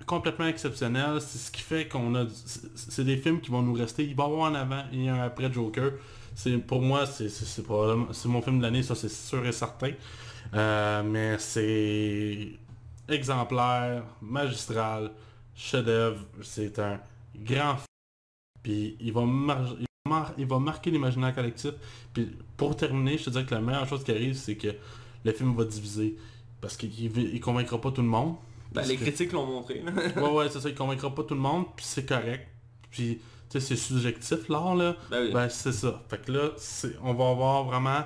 complètement 0.07 0.47
exceptionnel, 0.47 1.21
c'est 1.21 1.39
ce 1.39 1.51
qui 1.51 1.63
fait 1.63 1.89
qu'on 1.89 2.15
a... 2.15 2.27
c'est- 2.75 3.05
des 3.05 3.17
films 3.17 3.41
qui 3.41 3.51
vont 3.51 3.63
nous 3.63 3.73
rester, 3.75 4.05
il 4.05 4.15
va 4.15 4.25
y 4.25 4.27
avoir 4.27 4.47
un 4.47 4.55
avant 4.55 4.85
et 4.93 5.09
un 5.09 5.21
après 5.23 5.53
Joker. 5.53 5.93
C'est 6.35 6.57
Pour 6.59 6.81
moi, 6.83 7.07
c'est 7.07 7.29
c'est- 7.29 7.63
mon 8.27 8.43
film 8.43 8.59
de 8.59 8.63
l'année, 8.63 8.83
ça 8.83 8.95
c'est 8.95 9.09
sûr 9.11 9.47
et 9.47 9.53
certain. 9.53 9.93
Euh, 10.55 11.03
mais 11.05 11.39
c'est 11.39 12.51
exemplaire, 13.09 14.05
magistral, 14.21 15.13
chef-d'œuvre, 15.55 16.21
c'est 16.43 16.79
un 16.79 17.01
grand 17.37 17.77
film. 17.77 17.87
Puis 18.63 18.97
il 19.01 19.13
va, 19.13 19.23
il 20.13 20.19
va 20.19 20.21
mar- 20.21 20.33
il 20.39 20.47
va 20.47 20.59
marquer 20.59 20.91
l'imaginaire 20.91 21.35
collectif. 21.35 21.73
Puis 22.13 22.31
pour 22.57 22.77
terminer, 22.77 23.19
je 23.19 23.25
te 23.25 23.31
dirais 23.31 23.45
que 23.47 23.55
la 23.55 23.61
meilleure 23.61 23.87
chose 23.87 24.05
qui 24.05 24.11
arrive, 24.11 24.35
c'est 24.35 24.57
que 24.57 24.69
le 25.25 25.33
film 25.33 25.55
va 25.57 25.65
diviser. 25.65 26.17
Parce 26.61 26.77
qu'il 26.77 26.93
il 27.19 27.41
convaincra 27.41 27.81
pas 27.81 27.91
tout 27.91 28.03
le 28.03 28.09
monde. 28.09 28.37
Ben, 28.73 28.83
les 28.87 28.97
que- 28.97 29.03
critiques 29.03 29.33
l'ont 29.33 29.47
montré. 29.47 29.83
Ouais, 30.17 30.31
ouais, 30.31 30.49
c'est 30.49 30.61
ça, 30.61 30.69
il 30.69 30.75
convaincra 30.75 31.15
pas 31.15 31.23
tout 31.25 31.35
le 31.35 31.41
monde, 31.41 31.67
puis 31.77 31.85
c'est 31.85 32.07
correct. 32.07 32.47
Puis, 32.91 33.19
tu 33.51 33.61
sais, 33.61 33.61
c'est 33.61 33.77
subjectif, 33.77 34.49
l'art, 34.49 34.75
là. 34.75 34.97
Ben 35.11 35.25
oui. 35.27 35.33
Ben, 35.33 35.49
c'est 35.49 35.73
ça. 35.73 36.03
Fait 36.09 36.23
que 36.25 36.33
là, 36.33 36.49
on 37.03 37.13
va 37.15 37.29
avoir 37.31 37.65
vraiment 37.65 38.05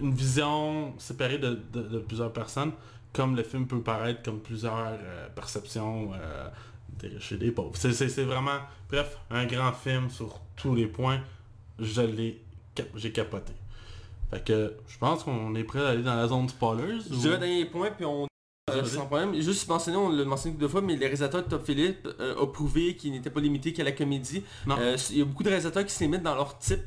une 0.00 0.14
vision 0.14 0.94
séparée 0.98 1.38
de, 1.38 1.60
de- 1.72 1.82
de 1.82 1.98
plusieurs 2.00 2.32
personnes, 2.32 2.72
comme 3.12 3.36
le 3.36 3.42
film 3.44 3.66
peut 3.66 3.80
paraître 3.80 4.22
comme 4.22 4.40
plusieurs 4.40 4.74
euh, 5.00 5.28
perceptions 5.34 6.10
euh, 6.14 6.48
et 7.02 7.36
des 7.36 7.50
pauvres. 7.50 7.76
C'est- 7.76 8.22
vraiment, 8.24 8.58
bref, 8.90 9.18
un 9.30 9.46
grand 9.46 9.72
film 9.72 10.10
sur 10.10 10.40
tous 10.56 10.74
les 10.74 10.86
points. 10.86 11.20
J'ai 11.78 13.12
capoté. 13.12 13.52
Fait 14.30 14.44
que, 14.44 14.74
je 14.88 14.98
pense 14.98 15.22
qu'on 15.24 15.54
est 15.54 15.64
prêt 15.64 15.80
à 15.80 15.88
aller 15.88 16.02
dans 16.02 16.14
la 16.14 16.26
zone 16.28 16.48
spoilers. 16.48 17.00
Je 17.08 17.14
ou- 17.14 17.18
dirais 17.18 17.38
dernier 17.38 17.64
point, 17.66 17.90
puis 17.90 18.04
on... 18.04 18.26
euh, 18.70 18.84
sans 18.84 19.06
problème. 19.06 19.34
Juste 19.40 19.68
mentionner, 19.68 19.96
on 19.96 20.08
l'a 20.08 20.24
mentionné 20.24 20.56
deux 20.56 20.68
fois, 20.68 20.80
mais 20.80 20.94
les 20.94 21.00
réalisateurs 21.00 21.44
de 21.44 21.48
Top 21.48 21.64
Philippe 21.66 22.08
euh, 22.20 22.40
a 22.42 22.46
prouvé 22.46 22.96
qu'il 22.96 23.12
n'était 23.12 23.30
pas 23.30 23.40
limité 23.40 23.72
qu'à 23.72 23.84
la 23.84 23.92
comédie. 23.92 24.42
Euh, 24.68 24.96
Il 25.10 25.18
y 25.18 25.22
a 25.22 25.24
beaucoup 25.24 25.42
de 25.42 25.48
réalisateurs 25.48 25.84
qui 25.84 25.92
se 25.92 26.02
limitent 26.02 26.22
dans 26.22 26.34
leur 26.34 26.58
type 26.58 26.80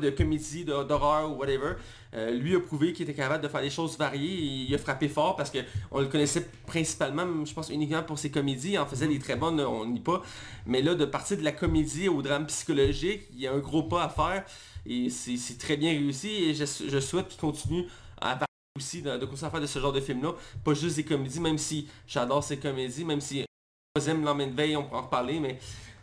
de 0.00 0.08
comédie, 0.08 0.64
d'horreur 0.64 1.30
ou 1.30 1.34
whatever. 1.34 1.74
Euh, 2.14 2.30
lui 2.30 2.56
a 2.56 2.60
prouvé 2.60 2.94
qu'il 2.94 3.04
était 3.04 3.14
capable 3.14 3.42
de 3.42 3.48
faire 3.48 3.60
des 3.60 3.68
choses 3.68 3.98
variées 3.98 4.64
il 4.66 4.74
a 4.74 4.78
frappé 4.78 5.06
fort 5.06 5.36
parce 5.36 5.50
qu'on 5.50 6.00
le 6.00 6.06
connaissait 6.06 6.48
principalement, 6.66 7.44
je 7.44 7.52
pense 7.52 7.68
uniquement 7.68 8.02
pour 8.02 8.18
ses 8.18 8.30
comédies. 8.30 8.72
Il 8.72 8.78
en 8.78 8.86
faisait 8.86 9.06
des 9.06 9.18
très 9.18 9.36
bonnes, 9.36 9.60
on 9.60 9.84
n'y 9.84 10.00
pas. 10.00 10.22
Mais 10.64 10.80
là, 10.80 10.94
de 10.94 11.04
partir 11.04 11.36
de 11.36 11.42
la 11.42 11.52
comédie 11.52 12.08
au 12.08 12.22
drame 12.22 12.46
psychologique, 12.46 13.24
il 13.34 13.40
y 13.40 13.46
a 13.46 13.52
un 13.52 13.58
gros 13.58 13.82
pas 13.82 14.04
à 14.04 14.08
faire 14.08 14.44
et 14.86 15.10
c'est 15.10 15.58
très 15.58 15.76
bien 15.76 15.90
réussi 15.90 16.28
et 16.28 16.54
je, 16.54 17.00
souhaite 17.00 17.28
qu'il 17.28 17.40
continue 17.40 17.86
à 18.18 18.38
aussi 18.78 19.02
de, 19.02 19.18
de 19.18 19.60
de 19.60 19.66
ce 19.66 19.78
genre 19.78 19.92
de 19.92 20.00
film-là. 20.00 20.32
Pas 20.64 20.72
juste 20.72 20.96
des 20.96 21.04
comédies, 21.04 21.40
même 21.40 21.58
si 21.58 21.86
j'adore 22.06 22.42
ces 22.42 22.58
comédies, 22.58 23.04
même 23.04 23.20
si 23.20 23.44
troisième 23.94 24.24
lendemain 24.24 24.46
de 24.46 24.56
veille, 24.56 24.74
on 24.74 24.84
peut 24.84 24.96
en 24.96 25.02
reparler, 25.02 25.38
mais 25.38 25.58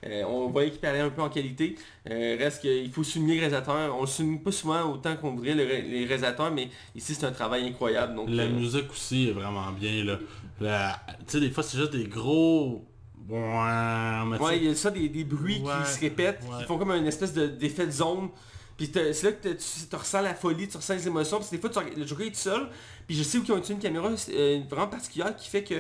euh, 0.06 0.24
on 0.24 0.48
voyait 0.50 0.72
qu'il 0.72 0.80
parlait 0.80 1.00
un 1.00 1.10
peu 1.10 1.22
en 1.22 1.30
qualité. 1.30 1.76
Euh, 2.10 2.36
reste 2.40 2.62
qu'il 2.62 2.90
faut 2.92 3.04
souligner 3.04 3.36
le 3.36 3.40
réalisateur. 3.42 3.96
On 3.98 4.02
le 4.02 4.08
souligne 4.08 4.40
pas 4.40 4.52
souvent 4.52 4.92
autant 4.92 5.16
qu'on 5.18 5.32
voudrait 5.32 5.56
le 5.56 5.66
les 5.66 6.06
réalisateurs, 6.06 6.52
mais 6.52 6.70
ici 6.96 7.16
c'est 7.16 7.26
un 7.26 7.32
travail 7.32 7.68
incroyable. 7.68 8.16
Donc, 8.16 8.30
La 8.30 8.44
euh, 8.44 8.50
musique 8.50 8.90
aussi 8.92 9.30
est 9.30 9.34
vraiment 9.34 9.72
bien 9.72 10.04
là. 10.06 10.20
La- 10.62 11.00
Tu 11.20 11.34
sais, 11.34 11.40
des 11.40 11.52
fois 11.52 11.64
c'est 11.64 11.78
juste 11.78 11.92
des 11.94 12.06
gros... 12.06 12.86
Ouais, 13.30 14.58
il 14.58 14.64
y 14.66 14.70
a 14.70 14.76
ça, 14.76 14.90
des, 14.92 15.08
des 15.10 15.24
bruits 15.24 15.62
Ouais, 15.64 15.72
qui 15.86 15.92
se 15.92 16.00
répètent, 16.00 16.42
ouais. 16.50 16.58
qui 16.60 16.64
font 16.66 16.78
comme 16.78 16.92
une 16.92 17.06
espèce 17.06 17.34
de- 17.34 17.48
d'effet 17.48 17.86
de 17.86 17.92
zone. 17.92 18.30
Puis 18.78 18.90
c'est 18.94 19.24
là 19.24 19.32
que 19.34 19.50
tu, 19.50 19.96
ressens 19.96 20.22
la 20.22 20.34
folie, 20.34 20.68
tu 20.68 20.78
ressens 20.78 20.94
les 20.96 21.08
émotions. 21.08 21.38
Parce 21.38 21.50
que 21.50 21.56
des 21.56 21.62
fois, 21.62 21.70
tu 21.70 21.78
regardes- 21.80 21.98
le 21.98 22.08
Joker 22.08 22.26
est 22.28 22.32
tout 22.32 22.38
seul. 22.38 22.68
Puis 23.06 23.16
je 23.16 23.24
sais 23.24 23.40
qu'ils 23.40 23.52
ont 23.52 23.58
utilisé 23.58 23.74
une 23.74 23.80
caméra 23.82 24.10
euh, 24.30 24.60
vraiment 24.70 24.88
particulière 24.88 25.36
qui 25.36 25.50
fait 25.50 25.64
que 25.64 25.76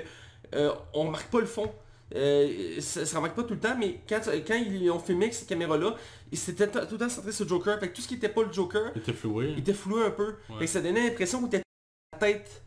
euh, 0.55 0.71
on 0.93 1.05
remarque 1.05 1.29
pas 1.31 1.39
le 1.39 1.45
fond. 1.45 1.71
Euh, 2.15 2.79
ça, 2.81 3.05
ça 3.05 3.17
remarque 3.17 3.35
pas 3.35 3.43
tout 3.43 3.53
le 3.53 3.59
temps, 3.59 3.75
mais 3.77 3.99
quand, 4.07 4.19
quand 4.47 4.55
ils 4.55 4.89
ont 4.89 4.99
filmé 4.99 5.25
avec 5.25 5.35
cette 5.35 5.47
caméra-là, 5.47 5.95
c'était 6.33 6.67
tout 6.67 6.79
le 6.91 6.97
temps 6.97 7.09
centré 7.09 7.31
sur 7.31 7.45
le 7.45 7.49
Joker. 7.49 7.79
Fait 7.79 7.89
que 7.89 7.95
tout 7.95 8.01
ce 8.01 8.07
qui 8.07 8.15
était 8.15 8.29
pas 8.29 8.43
le 8.43 8.51
Joker, 8.51 8.91
il 8.95 9.01
était 9.01 9.13
floué. 9.13 9.49
il 9.51 9.59
était 9.59 9.73
floué 9.73 10.03
un 10.05 10.11
peu. 10.11 10.35
Ouais. 10.49 10.59
Fait 10.59 10.65
que 10.65 10.71
ça 10.71 10.81
donnait 10.81 11.07
l'impression 11.07 11.39
qu'on 11.39 11.47
était 11.47 11.57
à 11.57 11.61
la 12.13 12.19
tête 12.19 12.63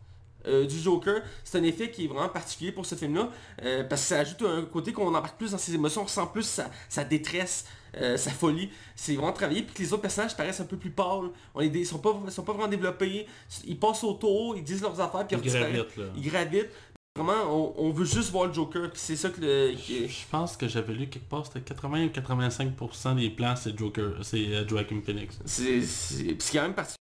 euh, 0.47 0.67
du 0.67 0.79
Joker. 0.79 1.23
C'est 1.45 1.59
un 1.59 1.63
effet 1.65 1.91
qui 1.91 2.05
est 2.05 2.09
vraiment 2.09 2.29
particulier 2.29 2.73
pour 2.73 2.87
ce 2.87 2.95
film-là. 2.95 3.31
euh, 3.65 3.85
parce 3.85 4.03
que 4.03 4.09
ça 4.09 4.21
ajoute 4.21 4.43
un 4.43 4.63
côté 4.63 4.93
qu'on 4.93 5.09
embarque 5.09 5.37
plus 5.37 5.53
dans 5.53 5.59
ses 5.59 5.75
émotions, 5.75 6.03
on 6.03 6.05
ressent 6.05 6.27
plus 6.29 6.43
sa, 6.45 6.71
sa 6.89 7.05
détresse, 7.05 7.65
euh, 7.97 8.17
sa 8.17 8.31
folie. 8.31 8.71
C'est 8.97 9.15
vraiment 9.15 9.33
travaillé. 9.33 9.63
Puis 9.63 9.75
que 9.75 9.83
les 9.83 9.93
autres 9.93 10.03
personnages 10.03 10.37
paraissent 10.37 10.61
un 10.61 10.65
peu 10.67 10.77
plus 10.77 10.91
pâles. 10.91 11.31
On 11.55 11.61
ils 11.61 11.87
sont 11.87 11.99
pas, 11.99 12.21
ils 12.25 12.31
sont 12.33 12.43
pas 12.45 12.53
vraiment 12.53 12.69
développés. 12.69 13.27
Ils 13.65 13.79
passent 13.79 14.05
autour, 14.05 14.57
ils 14.57 14.65
disent 14.65 14.83
leurs 14.83 15.01
affaires, 15.01 15.27
puis 15.27 15.37
Il 15.37 15.45
ils. 15.47 15.87
Ils 16.17 16.31
gravitent. 16.31 16.71
Vraiment, 17.15 17.43
on, 17.47 17.75
on 17.77 17.91
veut 17.91 18.07
juste 18.07 18.31
voir 18.31 18.47
le 18.47 18.55
Joker. 18.55 18.91
C'est 18.95 19.17
ça 19.17 19.29
que 19.29 19.41
le... 19.41 19.75
Je 19.77 20.27
pense 20.31 20.57
que 20.57 20.67
j'avais 20.67 20.95
lu 20.95 21.09
quelque 21.09 21.29
part, 21.29 21.45
c'était 21.45 21.61
80 21.61 22.07
ou 22.07 22.09
85% 22.09 23.17
des 23.17 23.31
plans, 23.31 23.55
c'est 23.55 23.77
Joker, 23.79 24.15
c'est 24.23 24.47
euh, 24.55 24.67
Joaquin 24.67 25.01
Phoenix. 25.05 25.39
C'est 25.45 25.83
c'est 25.83 26.37
quand 26.53 26.63
même 26.63 26.75
particulier. 26.75 27.02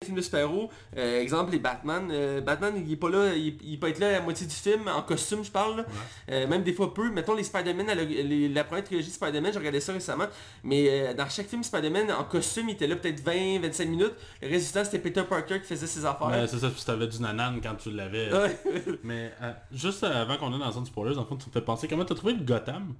Les 0.00 0.06
films 0.06 0.16
de 0.18 0.22
super-héros, 0.22 0.70
euh, 0.96 1.20
exemple 1.20 1.50
les 1.50 1.58
Batman, 1.58 2.08
euh, 2.12 2.40
Batman 2.40 2.72
il 2.86 2.92
est 2.92 2.96
pas 2.96 3.10
là, 3.10 3.34
il, 3.34 3.56
il 3.64 3.80
peut 3.80 3.88
être 3.88 3.98
là 3.98 4.10
à 4.10 4.12
la 4.12 4.20
moitié 4.20 4.46
du 4.46 4.54
film, 4.54 4.86
en 4.86 5.02
costume 5.02 5.42
je 5.44 5.50
parle, 5.50 5.78
là. 5.78 5.84
Euh, 6.30 6.46
même 6.46 6.62
des 6.62 6.72
fois 6.72 6.94
peu, 6.94 7.10
mettons 7.10 7.34
les 7.34 7.42
Spider-Man, 7.42 7.84
la, 7.88 7.94
les- 7.96 8.48
la 8.48 8.62
première 8.62 8.84
trilogie 8.84 9.08
de 9.08 9.12
Spider-Man, 9.12 9.52
j'ai 9.52 9.58
regardé 9.58 9.80
ça 9.80 9.92
récemment, 9.92 10.26
mais 10.62 11.12
dans 11.14 11.28
chaque 11.28 11.48
film 11.48 11.64
Spider-Man, 11.64 12.12
en 12.12 12.22
costume 12.22 12.68
il 12.68 12.74
était 12.74 12.86
là 12.86 12.94
peut-être 12.94 13.24
20-25 13.26 13.86
minutes, 13.88 14.12
le 14.40 14.46
résultat 14.48 14.84
c'était 14.84 15.00
Peter 15.00 15.24
Parker 15.28 15.58
qui 15.58 15.66
faisait 15.66 15.88
ses 15.88 16.06
affaires. 16.06 16.28
Ouais, 16.28 16.46
c'est 16.46 16.58
ça, 16.60 16.70
puis 16.70 16.80
t'avais 16.86 17.08
du 17.08 17.20
nanan 17.20 17.58
quand 17.60 17.74
tu 17.74 17.90
l'avais. 17.90 18.30
Mais 19.02 19.32
juste 19.72 20.04
avant 20.04 20.36
qu'on 20.36 20.52
aille 20.52 20.60
dans 20.60 20.66
la 20.66 20.70
zone 20.70 20.86
spoilers, 20.86 21.18
en 21.18 21.24
fait, 21.24 21.38
tu 21.38 21.48
me 21.48 21.52
fais 21.52 21.60
penser, 21.60 21.88
comment 21.88 22.04
t'as 22.04 22.14
trouvé 22.14 22.34
le 22.34 22.44
Gotham? 22.44 22.94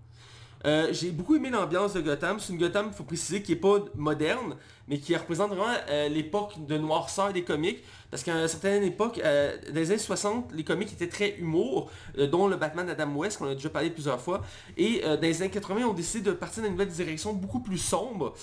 Euh, 0.67 0.89
j'ai 0.93 1.11
beaucoup 1.13 1.37
aimé 1.37 1.51
l'ambiance 1.51 1.95
de 1.95 2.01
Gotham. 2.01 2.39
C'est 2.41 2.53
une 2.53 2.59
Gotham, 2.59 2.89
il 2.91 2.97
faut 2.97 3.05
préciser, 3.05 3.43
qui 3.43 3.53
est 3.53 3.57
pas 3.57 3.79
moderne, 3.95 4.57
mais 4.89 4.99
qui 4.99 5.15
représente 5.15 5.51
vraiment 5.51 5.73
euh, 5.89 6.09
l'époque 6.09 6.55
de 6.67 6.77
noirceur 6.77 7.33
des 7.33 7.45
comics. 7.45 7.79
Parce 8.11 8.23
qu'à 8.25 8.33
une 8.35 8.49
certaine 8.49 8.83
époque, 8.83 9.21
euh, 9.25 9.57
dans 9.69 9.75
les 9.75 9.91
années 9.91 9.99
60, 9.99 10.51
les 10.53 10.65
comics 10.65 10.93
étaient 10.93 11.09
très 11.09 11.37
humour, 11.39 11.91
dont 12.33 12.49
le 12.49 12.57
Batman 12.57 12.87
d'Adam 12.87 13.15
West, 13.15 13.39
qu'on 13.39 13.47
a 13.49 13.55
déjà 13.55 13.69
parlé 13.71 13.91
plusieurs 13.91 14.21
fois. 14.21 14.43
Et 14.77 15.01
dans 15.05 15.21
les 15.21 15.43
années 15.43 15.51
80, 15.51 15.83
on 15.87 15.93
décidé 15.93 16.25
de 16.31 16.33
partir 16.35 16.63
dans 16.63 16.69
une 16.69 16.73
nouvelle 16.75 16.89
direction 16.89 17.33
beaucoup 17.35 17.61
plus 17.61 17.79
sombre. 17.79 18.35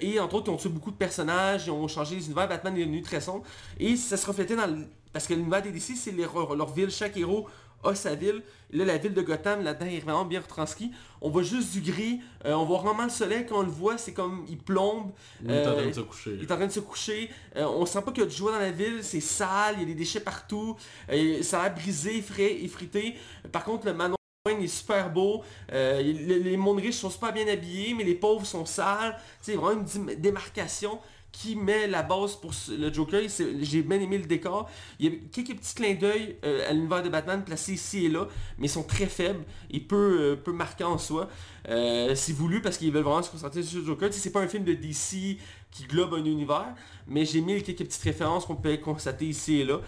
Et 0.00 0.18
entre 0.18 0.34
autres, 0.36 0.48
ils 0.50 0.54
ont 0.54 0.56
tué 0.56 0.68
beaucoup 0.68 0.90
de 0.90 0.96
personnages, 0.96 1.66
ils 1.66 1.70
ont 1.70 1.86
changé 1.88 2.16
les 2.16 2.26
univers, 2.26 2.48
Batman 2.48 2.76
est 2.76 2.80
devenu 2.80 3.02
très 3.02 3.20
sombre. 3.20 3.44
Et 3.78 3.96
ça 3.96 4.16
se 4.16 4.26
reflétait 4.26 4.56
dans 4.56 4.66
le... 4.66 4.84
Parce 5.12 5.26
que 5.26 5.34
l'univers 5.34 5.60
des 5.62 5.70
DC, 5.70 5.94
c'est 5.94 6.10
les- 6.10 6.26
leur 6.56 6.72
ville, 6.72 6.90
chaque 6.90 7.16
héros 7.18 7.46
a 7.84 7.94
sa 7.94 8.14
ville. 8.14 8.42
Là, 8.70 8.84
la 8.86 8.96
ville 8.96 9.12
de 9.12 9.20
Gotham, 9.22 9.62
là-dedans, 9.62 9.86
est 9.86 9.98
vraiment 10.00 10.24
bien 10.24 10.40
retranscrit. 10.40 10.90
On 11.20 11.28
voit 11.30 11.42
juste 11.42 11.72
du 11.72 11.80
gris, 11.82 12.20
euh, 12.46 12.54
on 12.54 12.64
voit 12.64 12.78
vraiment 12.78 13.04
le 13.04 13.10
soleil, 13.10 13.44
quand 13.46 13.58
on 13.58 13.62
le 13.62 13.68
voit, 13.70 13.98
c'est 13.98 14.12
comme, 14.14 14.44
il 14.48 14.56
plombe. 14.58 15.10
Il 15.44 15.50
est 15.50 15.66
en 15.66 15.72
train 15.72 15.82
Euh, 15.82 15.86
de 15.88 15.92
se 15.92 16.00
coucher. 16.00 16.30
il 16.38 16.42
est 16.42 16.52
en 16.52 16.56
train 16.56 16.66
de 16.66 16.72
se 16.72 16.80
coucher. 16.80 17.30
Euh, 17.56 17.64
on 17.66 17.84
sent 17.84 18.00
pas 18.02 18.12
qu'il 18.12 18.22
y 18.22 18.26
a 18.26 18.28
du 18.28 18.34
joie 18.34 18.52
dans 18.52 18.58
la 18.58 18.70
ville. 18.70 19.00
C'est 19.02 19.20
sale, 19.20 19.74
il 19.76 19.80
y 19.80 19.82
a 19.82 19.86
des 19.86 19.94
déchets 19.94 20.20
partout. 20.20 20.76
Euh, 21.10 21.42
ça 21.42 21.60
a 21.60 21.64
l'air 21.64 21.74
brisé, 21.74 22.16
effrayé, 22.18 22.64
effrité. 22.64 23.14
Par 23.50 23.64
contre, 23.64 23.86
le 23.86 23.92
Manon 23.94 24.16
Wayne 24.46 24.62
est 24.62 24.66
super 24.68 25.10
beau. 25.12 25.44
Euh, 25.72 26.00
les, 26.02 26.38
les 26.40 26.56
mondes 26.56 26.80
riches 26.80 26.96
sont 26.96 27.10
super 27.10 27.32
bien 27.32 27.46
habillés, 27.46 27.94
mais 27.94 28.04
les 28.04 28.14
pauvres 28.14 28.46
sont 28.46 28.64
sales. 28.66 29.16
C'est 29.40 29.54
vraiment 29.54 29.82
une 29.94 30.14
démarcation 30.16 30.98
qui 31.32 31.56
met 31.56 31.86
la 31.86 32.02
base 32.02 32.36
pour 32.36 32.52
le 32.70 32.92
Joker. 32.92 33.22
J'ai 33.60 33.82
bien 33.82 33.98
aimé 33.98 34.18
le 34.18 34.26
décor. 34.26 34.68
Il 35.00 35.06
y 35.06 35.08
a 35.08 35.18
quelques 35.32 35.56
petits 35.58 35.74
clins 35.74 35.94
d'œil 35.94 36.36
euh, 36.44 36.68
à 36.68 36.72
l'univers 36.72 37.02
de 37.02 37.08
Batman 37.08 37.42
placés 37.42 37.72
ici 37.72 38.04
et 38.04 38.08
là, 38.10 38.28
mais 38.58 38.66
ils 38.66 38.70
sont 38.70 38.82
très 38.82 39.06
faibles 39.06 39.42
et 39.70 39.80
peu, 39.80 39.96
euh, 40.20 40.36
peu 40.36 40.52
marquants 40.52 40.92
en 40.92 40.98
soi. 40.98 41.28
Euh, 41.68 42.14
c'est 42.14 42.32
voulu 42.34 42.60
parce 42.60 42.76
qu'ils 42.76 42.92
veulent 42.92 43.02
vraiment 43.02 43.22
se 43.22 43.30
concentrer 43.30 43.62
sur 43.62 43.80
le 43.80 43.86
Joker. 43.86 44.10
Tu 44.10 44.16
sais, 44.16 44.20
C'est 44.20 44.30
pas 44.30 44.40
un 44.42 44.48
film 44.48 44.64
de 44.64 44.74
DC 44.74 45.38
qui 45.70 45.84
globe 45.88 46.12
un 46.14 46.24
univers, 46.24 46.74
mais 47.08 47.24
j'ai 47.24 47.40
mis 47.40 47.62
quelques 47.62 47.78
petites 47.84 48.02
références 48.02 48.44
qu'on 48.44 48.56
peut 48.56 48.76
constater 48.76 49.26
ici 49.26 49.60
et 49.60 49.64
là. 49.64 49.80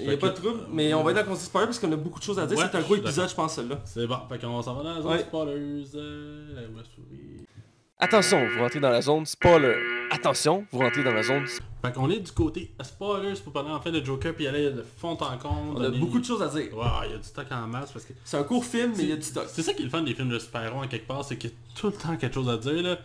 Il 0.00 0.08
n'y 0.08 0.14
a 0.14 0.16
pas 0.16 0.30
de 0.30 0.34
trouble, 0.34 0.60
mais 0.72 0.92
on 0.94 1.04
va 1.04 1.12
être 1.12 1.24
dans 1.24 1.32
le 1.32 1.38
spoiler 1.38 1.66
parce 1.66 1.78
qu'on 1.78 1.92
a 1.92 1.96
beaucoup 1.96 2.18
de 2.18 2.24
choses 2.24 2.38
à 2.38 2.46
dire. 2.46 2.58
Ouais, 2.58 2.64
c'est 2.70 2.78
un 2.78 2.82
gros 2.82 2.96
épisode, 2.96 3.28
je 3.28 3.34
pense, 3.34 3.54
celui-là. 3.54 3.80
C'est 3.84 4.06
bon, 4.08 4.16
fait 4.28 4.40
qu'on 4.40 4.60
s'en 4.62 4.74
va 4.74 4.82
dans 4.82 4.94
la 4.94 5.02
zone 5.02 5.12
Ouais. 5.12 5.18
spoilers. 5.20 5.84
La 5.94 6.82
souris. 6.84 7.43
Attention, 8.04 8.46
vous 8.54 8.60
rentrez 8.60 8.80
dans 8.80 8.90
la 8.90 9.00
zone 9.00 9.24
spoiler. 9.24 9.76
Attention, 10.10 10.66
vous 10.70 10.80
rentrez 10.80 11.02
dans 11.02 11.14
la 11.14 11.22
zone 11.22 11.46
Fait 11.46 11.90
qu'on 11.94 12.10
est 12.10 12.20
du 12.20 12.30
côté 12.32 12.70
spoilers 12.82 13.32
pour 13.42 13.54
parler 13.54 13.70
en 13.70 13.80
fait 13.80 13.92
de 13.92 14.04
Joker 14.04 14.34
puis 14.34 14.46
aller 14.46 14.70
de 14.70 14.84
fond 14.98 15.12
en 15.12 15.38
comble. 15.38 15.70
On 15.76 15.80
a 15.80 15.84
donner- 15.84 15.98
beaucoup 16.00 16.18
de 16.18 16.24
choses 16.24 16.42
à 16.42 16.48
dire. 16.48 16.76
Ouais, 16.76 16.84
il 17.06 17.12
y 17.12 17.14
a 17.14 17.16
du 17.16 17.24
stock 17.24 17.46
en 17.50 17.66
masse 17.66 17.92
parce 17.92 18.04
que 18.04 18.12
C'est 18.22 18.36
un 18.36 18.42
court 18.42 18.62
film, 18.62 18.92
mais 18.94 19.04
il 19.04 19.08
y 19.08 19.12
a 19.12 19.16
du 19.16 19.22
stock. 19.22 19.46
c'est 19.48 19.62
ça 19.62 19.72
qui 19.72 19.80
est 19.80 19.84
le 19.86 19.90
fun 19.90 20.02
des 20.02 20.12
films 20.12 20.28
de 20.28 20.38
super-héros 20.38 20.82
en 20.82 20.86
quelque 20.86 21.06
part, 21.06 21.24
c'est 21.24 21.38
qu'il 21.38 21.48
y 21.48 21.52
a 21.54 21.56
tout 21.80 21.86
le 21.86 21.94
temps 21.94 22.14
quelque 22.18 22.34
chose 22.34 22.50
à 22.50 22.58
dire 22.58 22.82
là. 22.82 22.98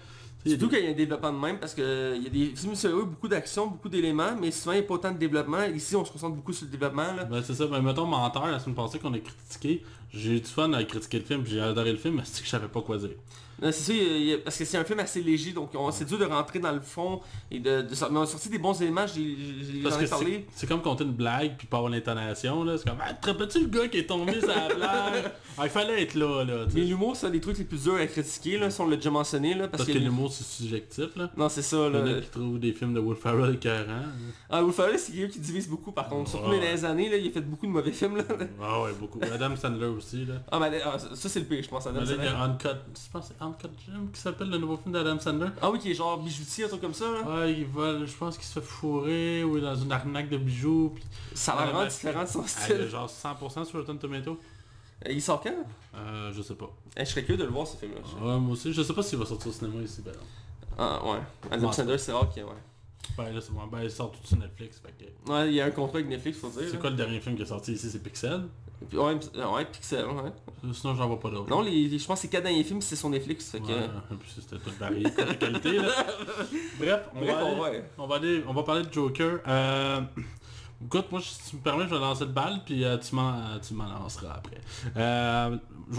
Surtout 0.45 0.67
des- 0.67 0.75
qu'il 0.77 0.85
y 0.85 0.87
a 0.89 0.91
un 0.91 0.95
développement 0.95 1.31
de 1.31 1.37
même 1.37 1.59
parce 1.59 1.73
que 1.73 2.15
il 2.17 2.23
y 2.23 2.27
a 2.27 2.29
des 2.29 2.53
films 2.53 2.75
sur 2.75 2.89
eux, 2.89 3.05
beaucoup 3.05 3.29
d'action, 3.29 3.67
beaucoup 3.67 3.87
d'éléments, 3.89 4.35
mais 4.39 4.51
souvent 4.51 4.73
il 4.73 4.79
n'y 4.79 4.83
a 4.83 4.87
pas 4.87 4.95
autant 4.95 5.11
de 5.13 5.17
développement. 5.17 5.63
Ici 5.63 5.95
on 5.95 6.03
se 6.03 6.11
concentre 6.11 6.35
beaucoup 6.35 6.51
sur 6.53 6.65
le 6.65 6.71
développement. 6.71 7.13
Là. 7.15 7.23
Ben 7.23 7.41
c'est 7.41 7.53
ça, 7.53 7.67
ben 7.67 7.81
mettons 7.81 8.05
Menteur 8.05 8.47
la 8.47 8.59
semaine 8.59 8.75
passée 8.75 8.99
qu'on 8.99 9.13
a 9.13 9.19
critiqué, 9.19 9.81
j'ai 10.13 10.31
eu 10.37 10.39
du 10.41 10.45
fun 10.49 10.73
à 10.73 10.83
critiquer 10.83 11.19
le 11.19 11.25
film, 11.25 11.43
puis 11.43 11.53
j'ai 11.53 11.61
adoré 11.61 11.91
le 11.93 11.97
film, 11.97 12.15
mais 12.15 12.23
c'est 12.25 12.39
que 12.41 12.45
je 12.45 12.51
savais 12.51 12.67
pas 12.67 12.81
quoi 12.81 12.97
dire. 12.97 13.11
C'est 13.61 13.71
ça, 13.73 13.93
il 13.93 14.23
y 14.23 14.33
a- 14.33 14.37
parce 14.39 14.57
que 14.57 14.65
c'est 14.65 14.77
un 14.77 14.83
film 14.83 14.99
assez 14.99 15.21
léger, 15.21 15.51
donc 15.51 15.71
on- 15.75 15.91
c'est 15.91 16.05
dur 16.05 16.17
de 16.17 16.25
rentrer 16.25 16.59
dans 16.59 16.71
le 16.71 16.81
fond 16.81 17.21
et 17.51 17.59
de, 17.59 17.81
de 17.81 17.95
sortir. 17.95 18.13
Mais 18.13 18.19
on 18.19 18.23
a 18.23 18.25
sorti 18.27 18.49
des 18.49 18.57
bons 18.59 18.79
éléments, 18.81 19.05
j'ai 19.07 19.35
j'ai- 19.61 19.81
Parce 19.81 19.95
j'en 19.95 20.01
ai 20.01 20.05
c'est 20.05 20.09
parlé. 20.09 20.45
c'est 20.55 20.67
comme 20.67 20.81
compter 20.81 21.03
une 21.03 21.11
blague 21.13 21.55
puis 21.57 21.67
pas 21.67 21.77
avoir 21.77 21.91
l'intonation 21.91 22.63
là, 22.63 22.77
c'est 22.77 22.87
comme 22.89 22.99
ah, 23.01 23.13
te 23.13 23.27
rappelles-tu 23.27 23.59
le 23.61 23.67
gars 23.67 23.87
qui 23.87 23.97
est 23.99 24.05
tombé 24.07 24.39
sur 24.39 24.47
la 24.47 24.73
blague? 24.73 25.31
Ah, 25.61 25.65
il 25.65 25.69
fallait 25.71 26.03
être 26.03 26.13
là 26.15 26.45
là. 26.45 26.65
Mais 26.73 26.81
l'humour, 26.81 27.17
c'est 27.17 27.27
un 27.27 27.31
des 27.31 27.41
trucs 27.41 27.57
les 27.57 27.65
plus 27.65 27.83
durs 27.83 27.95
à 27.95 28.05
critiquer, 28.07 28.57
là, 28.57 28.69
si 28.69 28.79
on 28.79 28.87
l'a 28.87 28.95
déjà 28.95 29.09
mentionné, 29.11 29.53
là, 29.55 29.67
parce, 29.67 29.83
Parce 29.83 29.91
que 29.91 30.01
l'humour 30.01 30.31
c'est 30.31 30.45
subjectif 30.45 31.17
là. 31.17 31.29
Non, 31.35 31.49
c'est 31.49 31.61
ça, 31.61 31.75
Il 31.75 31.95
y 31.95 31.97
en 31.97 32.05
a 32.05 32.11
là. 32.11 32.21
qui 32.21 32.29
trouvent 32.29 32.59
des 32.59 32.71
films 32.71 32.93
de 32.93 33.01
Will 33.01 33.17
Ferrell 33.17 33.55
écœurants. 33.55 34.05
Ah, 34.49 34.61
vous 34.61 34.71
savez, 34.71 34.97
c'est 34.97 35.11
quelqu'un 35.11 35.33
qui 35.33 35.39
divise 35.41 35.67
beaucoup, 35.67 35.91
par 35.91 36.07
contre. 36.07 36.29
Surtout 36.29 36.51
les 36.51 36.59
dernières 36.61 36.85
années, 36.85 37.09
là, 37.09 37.17
il 37.17 37.27
a 37.27 37.31
fait 37.31 37.41
beaucoup 37.41 37.65
de 37.67 37.71
mauvais 37.71 37.91
films, 37.91 38.15
là. 38.17 38.23
Ah 38.61 38.81
ouais, 38.83 38.91
beaucoup. 38.97 39.19
Adam 39.21 39.53
Sandler 39.57 39.87
aussi 39.87 40.23
là. 40.25 40.35
Ah, 40.49 40.59
mais 40.59 40.81
ah, 40.85 40.97
ça, 40.97 41.27
c'est 41.27 41.39
le 41.41 41.45
pire, 41.45 41.61
je 41.61 41.67
pense, 41.67 41.85
Adam 41.87 41.99
là, 41.99 42.05
Sandler. 42.05 42.27
Uncut, 42.27 42.67
je 42.95 43.11
pense 43.11 43.33
que 43.53 43.61
c'est 43.61 43.67
Uncut 43.67 43.91
Gem 43.91 44.11
qui 44.11 44.19
s'appelle 44.19 44.49
le 44.49 44.57
nouveau 44.57 44.77
film 44.77 44.93
d'Adam 44.93 45.19
Sandler. 45.19 45.49
Ah 45.61 45.69
oui, 45.71 45.79
qui 45.79 45.91
est 45.91 45.93
genre 45.95 46.17
bijoutier, 46.21 46.65
un 46.65 46.67
truc 46.67 46.81
comme 46.81 46.93
ça, 46.93 47.05
là. 47.11 47.21
Ouais, 47.39 47.53
il 47.53 47.65
vole, 47.65 48.05
je 48.07 48.15
pense 48.15 48.37
qu'il 48.37 48.45
se 48.45 48.53
fait 48.59 48.65
fourrer 48.65 49.43
ou 49.43 49.57
il 49.57 49.63
est 49.63 49.67
dans 49.67 49.75
une 49.75 49.91
arnaque 49.91 50.29
de 50.29 50.37
bijoux. 50.37 50.91
Puis, 50.95 51.03
Ça 51.33 51.53
a 51.53 51.55
l'air 51.57 51.65
Ouais, 51.67 51.71
vraiment 51.73 51.89
différent 51.89 52.23
de 52.23 52.27
son 52.29 52.43
style. 52.47 52.87
genre 52.89 53.09
100% 53.09 53.65
sur 53.65 53.79
Rotten 53.79 53.97
Tomato. 53.97 54.39
Euh, 55.07 55.11
Il 55.11 55.21
sort 55.21 55.41
quand? 55.41 55.53
Euh, 55.95 56.31
je 56.33 56.41
sais 56.41 56.55
pas. 56.55 56.69
Eh, 56.97 57.05
Je 57.05 57.09
serais 57.09 57.23
curieux 57.23 57.37
de 57.39 57.45
le 57.45 57.51
voir, 57.51 57.65
ce 57.67 57.77
film-là. 57.77 58.01
Ouais, 58.21 58.39
moi 58.39 58.53
aussi, 58.53 58.73
je 58.73 58.81
sais 58.81 58.93
pas 58.93 59.01
s'il 59.03 59.17
va 59.17 59.25
sortir 59.25 59.47
au 59.47 59.53
cinéma 59.53 59.81
ici. 59.81 60.01
Ben, 60.03 60.11
Ah, 60.77 60.99
ouais. 61.05 61.19
Adam 61.51 61.67
Bon, 61.67 61.71
Sandler, 61.71 61.97
c'est 61.97 62.11
rare 62.11 62.29
qu'il 62.29 62.43
y 62.43 62.45
ait, 62.45 62.49
ouais. 62.49 62.55
ben 63.17 63.31
là, 63.33 63.41
c'est 63.41 63.51
bon. 63.53 63.65
Ben, 63.67 63.81
il 63.83 63.91
sort 63.91 64.11
tout 64.11 64.25
sur 64.25 64.37
Netflix. 64.37 64.79
Fait 64.85 64.93
que... 65.05 65.31
Ouais, 65.31 65.47
il 65.47 65.53
y 65.55 65.61
a 65.61 65.65
un 65.65 65.71
contrat 65.71 65.97
avec 65.99 66.09
Netflix, 66.09 66.37
faut 66.39 66.49
dire. 66.49 66.61
C'est 66.65 66.73
là. 66.73 66.79
quoi 66.79 66.89
le 66.89 66.95
dernier 66.95 67.19
film 67.19 67.35
qui 67.35 67.41
est 67.43 67.45
sorti 67.45 67.73
ici? 67.73 67.89
C'est 67.89 68.03
Pixel? 68.03 68.43
Ouais, 68.93 69.13
ouais, 69.45 69.65
Pixel, 69.65 70.05
ouais. 70.05 70.31
Euh, 70.65 70.73
Sinon, 70.73 70.95
j'en 70.95 71.07
vois 71.07 71.19
pas 71.19 71.29
d'autres. 71.29 71.49
Non, 71.49 71.61
les, 71.61 71.97
je 71.99 72.05
pense 72.05 72.17
que 72.19 72.21
ces 72.23 72.29
quatre 72.29 72.43
derniers 72.43 72.63
films, 72.63 72.81
c'est 72.81 72.95
sur 72.95 73.09
Netflix. 73.09 73.51
Fait 73.51 73.59
que... 73.59 73.67
Ouais, 73.67 73.87
puis 74.19 74.31
c'était 74.39 74.57
tout 74.57 74.71
varié 74.79 75.03
côté 75.03 75.35
qualité. 75.37 75.77
Là. 75.79 75.87
Bref, 76.79 77.01
on, 77.13 77.19
Bref, 77.19 77.35
va 77.35 77.45
on 77.45 77.63
aller, 77.63 77.81
on, 77.97 78.07
va 78.07 78.15
aller- 78.15 78.43
on 78.47 78.53
va 78.53 78.63
parler 78.63 78.83
de 78.83 78.93
Joker. 78.93 79.39
Euh, 79.47 80.01
écoute, 80.85 81.05
moi, 81.11 81.19
si 81.21 81.49
tu 81.49 81.55
me 81.57 81.61
permets, 81.61 81.83
je 81.85 81.89
vais 81.93 81.99
lancer 81.99 82.25
le 82.25 82.31
balle, 82.31 82.61
puis 82.65 82.83
euh, 82.85 82.97
tu 82.97 83.15
m'en 83.15 83.33
euh, 83.33 83.59
tu 83.65 83.73
m'en 83.73 83.85
lanceras 83.85 84.35
après. 84.37 84.61
Euh, 84.95 85.57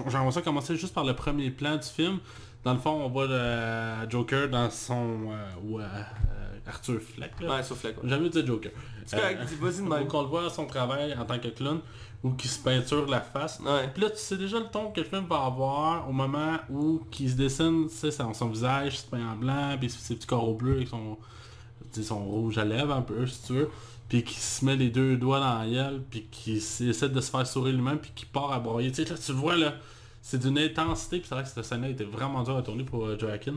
J'aimerais 0.09 0.31
ça 0.33 0.41
commencer 0.43 0.77
juste 0.77 0.95
par 0.95 1.05
le 1.05 1.15
premier 1.15 1.51
plan 1.51 1.77
du 1.77 1.87
film. 1.87 2.19
Dans 2.65 2.75
le 2.75 2.79
fond, 2.79 2.91
on 3.05 3.09
voit 3.09 3.27
le 3.27 4.09
Joker 4.11 4.49
dans 4.49 4.71
son... 4.71 5.33
ouais, 5.65 5.83
Arthur 6.67 7.01
Fleck. 7.01 7.33
Là. 7.41 7.49
Ouais, 7.49 7.57
là, 7.63 7.93
quoi. 7.93 8.03
J'ai 8.05 8.09
jamais 8.09 8.29
dit 8.29 8.47
Joker. 8.47 8.71
C'est 9.07 9.17
correct, 9.19 9.41
vas-y 9.61 9.77
de 9.77 9.81
même. 9.83 9.89
Donc 10.01 10.15
on 10.15 10.23
le 10.23 10.29
voit 10.29 10.47
à 10.47 10.51
son 10.51 10.67
travail 10.67 11.15
en 11.19 11.25
tant 11.25 11.39
que 11.39 11.49
clown, 11.49 11.81
ou 12.23 12.33
qui 12.33 12.49
se 12.49 12.59
peinture 12.59 13.07
la 13.09 13.21
face. 13.21 13.61
Ouais. 13.61 13.89
Puis 13.95 14.03
là, 14.03 14.11
tu 14.11 14.19
sais 14.19 14.37
déjà 14.37 14.59
le 14.59 14.67
ton 14.67 14.91
que 14.91 15.01
le 15.01 15.07
film 15.07 15.25
va 15.29 15.45
avoir 15.45 16.09
au 16.09 16.13
moment 16.13 16.59
où 16.71 17.01
il 17.19 17.31
se 17.31 17.35
dessine, 17.37 17.87
tu 17.89 17.95
sais, 17.97 18.11
son, 18.11 18.35
son 18.35 18.49
visage 18.49 18.99
se 19.01 19.07
peint 19.07 19.33
en 19.33 19.37
blanc, 19.37 19.77
puis 19.79 19.89
ses 19.89 20.15
petits 20.17 20.27
coraux 20.27 20.55
bleus 20.55 20.77
avec 20.77 20.89
son, 20.89 21.17
rouge 22.25 22.59
à 22.59 22.65
lèvres 22.65 22.93
un 22.93 23.03
peu, 23.03 23.27
si 23.27 23.43
tu 23.47 23.53
veux. 23.55 23.71
Puis 24.09 24.25
qui 24.25 24.35
se 24.39 24.65
met 24.65 24.77
les 24.77 24.91
deux 24.91 25.17
doigts 25.17 25.41
dans 25.41 25.59
la 25.61 25.67
gueule, 25.69 26.03
puis 26.11 26.27
qui 26.31 26.57
essaie 26.57 27.09
de 27.09 27.21
se 27.21 27.31
faire 27.31 27.47
sourire 27.47 27.75
lui-même, 27.75 27.99
puis 27.99 28.11
qui 28.15 28.27
part 28.27 28.53
à 28.53 28.59
broyer. 28.61 28.91
Tu 28.91 29.05
sais, 29.05 29.11
là, 29.11 29.17
tu 29.17 29.33
le 29.33 29.39
vois, 29.39 29.57
là, 29.57 29.75
c'est 30.21 30.41
d'une 30.41 30.59
intensité, 30.59 31.19
puis 31.21 31.29
c'est 31.29 31.35
vrai 31.35 31.45
que 31.45 31.49
cette 31.51 31.65
scène-là 31.65 31.89
était 31.89 32.05
vraiment 32.05 32.43
dure 32.43 32.57
à 32.57 32.63
tourner 32.63 32.85
pour 32.85 33.07
euh, 33.07 33.17
Joaquin. 33.19 33.55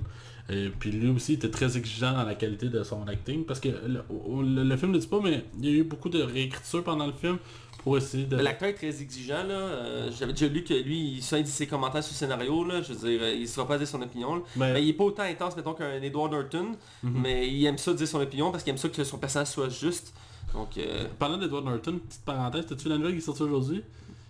Et 0.50 0.70
puis 0.70 0.92
lui 0.92 1.10
aussi 1.10 1.34
était 1.34 1.50
très 1.50 1.76
exigeant 1.78 2.14
dans 2.14 2.24
la 2.24 2.36
qualité 2.36 2.70
de 2.70 2.84
son 2.84 3.08
acting, 3.08 3.46
parce 3.46 3.60
que 3.60 3.70
le, 3.70 4.04
le- 4.44 4.64
le 4.64 4.78
film 4.78 4.92
ne 4.92 5.00
dit 5.00 5.08
pas, 5.08 5.20
mais 5.22 5.44
il 5.60 5.66
y 5.66 5.70
a 5.70 5.72
eu 5.80 5.84
beaucoup 5.84 6.10
de 6.10 6.22
réécriture 6.22 6.84
pendant 6.84 7.08
le 7.08 7.14
film 7.14 7.38
pour 7.84 7.98
essayer 7.98 8.26
de... 8.26 8.36
Mais 8.38 8.44
L'acteur 8.44 8.70
est 8.70 8.74
très 8.74 9.02
exigeant 9.02 9.44
là. 9.44 9.54
Euh, 9.54 10.12
J'avais 10.18 10.32
déjà 10.34 10.48
lu 10.48 10.64
que 10.64 10.74
lui, 10.74 11.22
il 11.22 11.44
dit 11.44 11.52
ses 11.52 11.68
commentaires 11.68 12.04
sur 12.04 12.14
le 12.14 12.18
scénario 12.18 12.64
là. 12.64 12.82
Je 12.82 12.94
veux 12.94 13.10
dire, 13.10 13.20
euh, 13.22 13.34
il 13.34 13.48
se 13.48 13.60
pas 13.62 13.78
dire 13.78 13.88
son 13.88 14.02
opinion. 14.02 14.36
là. 14.36 14.42
Mais 14.56 14.84
il 14.84 14.90
est 14.90 14.94
pas 14.94 15.04
autant 15.04 15.24
intense 15.24 15.56
mettons 15.58 15.74
qu'un 15.74 16.02
Edward 16.02 16.32
Norton, 16.32 16.72
Mhm. 17.04 17.22
mais 17.22 17.48
il 17.50 17.66
aime 17.66 17.78
ça 17.78 17.94
dire 17.94 18.08
son 18.08 18.22
opinion 18.22 18.52
parce 18.52 18.64
qu'il 18.64 18.72
aime 18.72 18.78
ça 18.78 18.90
que 18.90 19.04
son 19.04 19.18
personnage 19.18 19.48
soit 19.48 19.70
juste. 19.70 20.14
Donc 20.54 20.78
euh, 20.78 21.06
Parlant 21.20 21.38
d'Edward 21.38 21.66
Norton, 21.66 22.00
petite 22.08 22.24
parenthèse, 22.24 22.66
t'as-tu 22.68 22.88
la 22.90 22.98
nouvelle 22.98 23.14
qui 23.14 23.18
est 23.20 23.22
sortie 23.22 23.44
aujourd'hui? 23.44 23.84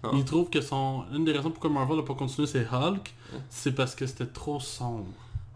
Non. 0.04 0.12
Il 0.16 0.26
trouve 0.26 0.50
que 0.50 0.60
son... 0.62 1.04
Une 1.14 1.24
des 1.24 1.32
raisons 1.32 1.52
pourquoi 1.52 1.70
Marvel 1.70 1.98
n'a 1.98 2.04
pas 2.04 2.14
continué 2.14 2.46
c'est 2.48 2.66
Hulk, 2.70 3.14
Hein? 3.34 3.38
c'est 3.50 3.74
parce 3.74 3.96
que 3.96 4.06
c'était 4.06 4.26
trop 4.26 4.60
sombre. 4.60 5.06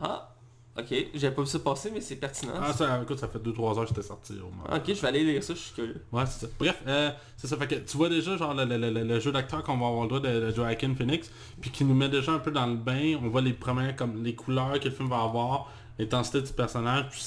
ah, 0.01 0.33
ok, 0.77 0.93
j'avais 1.15 1.33
pas 1.35 1.41
vu 1.41 1.47
ça 1.47 1.59
passer 1.59 1.91
mais 1.93 2.01
c'est 2.01 2.15
pertinent. 2.17 2.53
Ah 2.61 2.71
ça, 2.73 2.99
écoute, 3.01 3.19
ça 3.19 3.27
fait 3.27 3.39
2-3 3.39 3.77
heures 3.77 3.83
que 3.83 3.89
c'était 3.89 4.01
sorti 4.07 4.33
au 4.33 4.45
moment. 4.49 4.63
ok, 4.75 4.83
je 4.87 4.93
vais 5.01 5.07
aller 5.07 5.23
lire 5.23 5.43
ça, 5.43 5.53
je 5.53 5.59
suis 5.59 5.73
curieux. 5.73 6.01
Ouais, 6.11 6.23
c'est 6.25 6.45
ça. 6.45 6.51
Bref, 6.59 6.81
euh, 6.87 7.11
c'est 7.35 7.47
ça. 7.47 7.57
Fait 7.57 7.67
que 7.67 7.75
tu 7.75 7.97
vois 7.97 8.09
déjà 8.09 8.37
genre 8.37 8.53
le, 8.53 8.65
le- 8.65 8.77
le- 8.91 9.03
le 9.03 9.19
jeu 9.19 9.31
d'acteur 9.31 9.63
qu'on 9.63 9.77
va 9.77 9.87
avoir 9.87 10.03
le 10.03 10.07
droit 10.09 10.19
de, 10.19 10.39
de 10.39 10.51
Joaquin 10.55 10.93
Phoenix, 10.95 11.31
puis 11.61 11.69
qui 11.71 11.83
nous 11.85 11.95
met 11.95 12.09
déjà 12.09 12.31
un 12.33 12.39
peu 12.39 12.51
dans 12.51 12.67
le 12.67 12.75
bain. 12.75 13.15
On 13.23 13.29
voit 13.29 13.41
les 13.41 13.53
premières 13.53 13.95
comme 13.95 14.23
les 14.23 14.35
couleurs 14.35 14.79
que 14.79 14.85
le 14.85 14.91
film 14.93 15.09
va 15.09 15.21
avoir, 15.21 15.71
l'intensité 15.99 16.41
du 16.41 16.51
personnage, 16.53 17.05
puis 17.09 17.21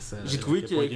ça 0.00 0.16
J'ai 0.24 0.38
trouvé 0.38 0.62
que- 0.62 0.74
est 0.74 0.88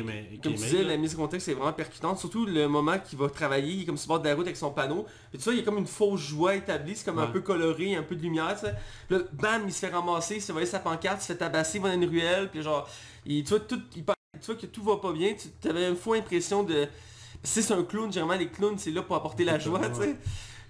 Comme 0.43 0.53
est 0.53 0.57
tu 0.57 0.63
disais, 0.65 0.83
la 0.85 0.97
mise 0.97 1.15
en 1.15 1.19
contexte 1.19 1.49
est 1.49 1.55
vraiment 1.55 1.73
percutante, 1.73 2.19
surtout 2.19 2.47
le 2.47 2.69
moment 2.69 2.99
qu'il 2.99 3.19
va 3.19 3.29
travailler, 3.29 3.73
il 3.75 3.83
est 3.83 3.85
comme 3.85 3.97
sur 3.99 4.09
bord 4.09 4.21
de 4.21 4.29
la 4.29 4.35
route 4.35 4.47
avec 4.47 4.57
son 4.57 4.71
panneau. 4.71 5.05
Puis 5.31 5.39
tu 5.39 5.45
vois, 5.45 5.53
il 5.53 5.59
y 5.59 5.63
a 5.63 5.65
comme 5.65 5.79
une 5.79 5.87
fausse 5.87 6.21
joie 6.21 6.55
établie, 6.57 6.97
c'est 6.97 7.05
comme 7.05 7.19
un 7.19 7.27
peu 7.27 7.41
coloré, 7.41 7.95
un 7.97 8.03
peu 8.03 8.17
de 8.17 8.23
lumière, 8.23 8.55
tu 8.59 8.67
sais. 8.67 8.75
Puis 9.09 9.19
là, 9.19 9.25
bam, 9.33 9.63
il 9.67 9.73
se 9.73 9.79
fait 9.81 9.89
ramasser, 9.89 10.37
il 10.37 10.41
se 10.41 10.47
fait 10.47 10.53
voler 10.53 10.67
sa 10.67 10.79
pancarte, 10.81 11.19
il 11.21 11.27
se 11.27 11.33
fait 11.33 11.39
tabasser, 11.39 11.79
il 11.79 11.83
va 11.83 11.89
dans 11.89 12.01
une 12.03 12.09
ruelle, 12.09 12.49
puis 12.51 12.63
genre, 12.63 12.89
il, 13.27 13.45
tu 13.45 13.51
vois, 13.51 13.61
tout, 13.61 13.81
il 13.97 14.05
pa- 14.05 14.15
tu 14.41 14.47
vois 14.47 14.55
que 14.55 14.67
tout 14.67 14.83
va 14.83 14.97
pas 14.97 15.13
bien, 15.13 15.35
tu 15.61 15.69
avais 15.69 15.89
une 15.89 15.97
faux 15.97 16.15
impression 16.15 16.63
de... 16.63 16.87
Si 17.43 17.63
c'est 17.63 17.73
un 17.75 17.83
clown, 17.85 18.13
généralement 18.13 18.39
les 18.39 18.49
clowns, 18.49 18.79
c'est 18.79 18.91
là 18.91 19.03
pour 19.03 19.17
apporter 19.17 19.45
la 19.45 19.59
joie, 19.59 19.81
tu 19.89 19.97
sais. 20.03 20.17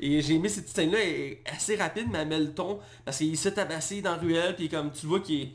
Et 0.02 0.22
j'ai 0.22 0.35
aimé 0.37 0.48
cette 0.48 0.68
scène-là, 0.68 0.98
elle 1.02 1.09
est 1.11 1.42
assez 1.52 1.76
rapide, 1.76 2.06
mais 2.11 2.18
elle 2.20 2.28
met 2.28 2.38
le 2.40 2.52
ton, 2.54 2.78
parce 3.04 3.18
qu'il 3.18 3.37
se 3.37 3.48
fait 3.48 3.54
tabasser 3.54 4.00
dans 4.00 4.12
la 4.12 4.16
ruelle, 4.16 4.56
puis 4.56 4.68
comme 4.68 4.90
tu 4.92 5.06
vois 5.06 5.20
qu'il 5.20 5.50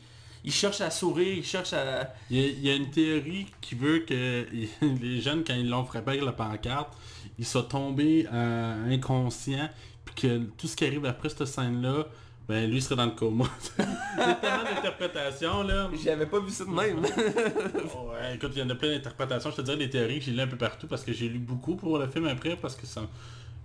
il 0.46 0.52
cherche 0.52 0.80
à 0.82 0.92
sourire, 0.92 1.34
il 1.38 1.44
cherche 1.44 1.74
à... 1.74 2.14
Il 2.30 2.38
y, 2.38 2.44
a, 2.44 2.48
il 2.48 2.66
y 2.66 2.70
a 2.70 2.76
une 2.76 2.92
théorie 2.92 3.48
qui 3.60 3.74
veut 3.74 4.00
que 4.00 4.46
les 5.02 5.20
jeunes, 5.20 5.44
quand 5.46 5.56
ils 5.56 5.68
l'ont 5.68 5.84
frappé 5.84 6.12
avec 6.12 6.24
la 6.24 6.34
pancarte, 6.34 6.96
ils 7.40 7.46
soient 7.46 7.64
tombés 7.64 8.28
euh, 8.32 8.94
inconscients, 8.94 9.70
puis 10.06 10.16
que 10.16 10.38
tout 10.58 10.68
ce 10.68 10.76
qui 10.76 10.86
arrive 10.86 11.06
après 11.06 11.30
cette 11.30 11.46
scène-là, 11.46 12.06
ben 12.48 12.70
lui 12.70 12.80
serait 12.80 12.96
dans 12.96 13.06
le 13.08 13.12
coma. 13.12 13.46
Il 13.80 13.86
y 14.20 14.22
a 14.22 14.36
tellement 14.36 14.64
d'interprétations 14.64 15.64
là. 15.64 15.90
J'avais 16.04 16.28
pas 16.28 16.40
vu 16.40 16.52
ça 16.52 16.64
de 16.64 16.70
même. 16.70 17.02
Ouais, 17.06 18.36
écoute, 18.36 18.52
il 18.56 18.60
y 18.60 18.62
en 18.62 18.70
a 18.70 18.76
plein 18.76 18.90
d'interprétations. 18.90 19.50
Je 19.50 19.56
te 19.56 19.62
dirais 19.64 19.78
des 19.78 19.90
théories 19.90 20.20
que 20.20 20.26
j'ai 20.26 20.32
lues 20.32 20.42
un 20.42 20.48
peu 20.48 20.58
partout 20.58 20.86
parce 20.86 21.04
que 21.04 21.12
j'ai 21.12 21.28
lu 21.28 21.40
beaucoup 21.40 21.76
pour 21.76 21.98
le 21.98 22.08
film 22.08 22.28
après 22.28 22.56
parce 22.56 22.76
que 22.76 22.86
ça... 22.86 23.02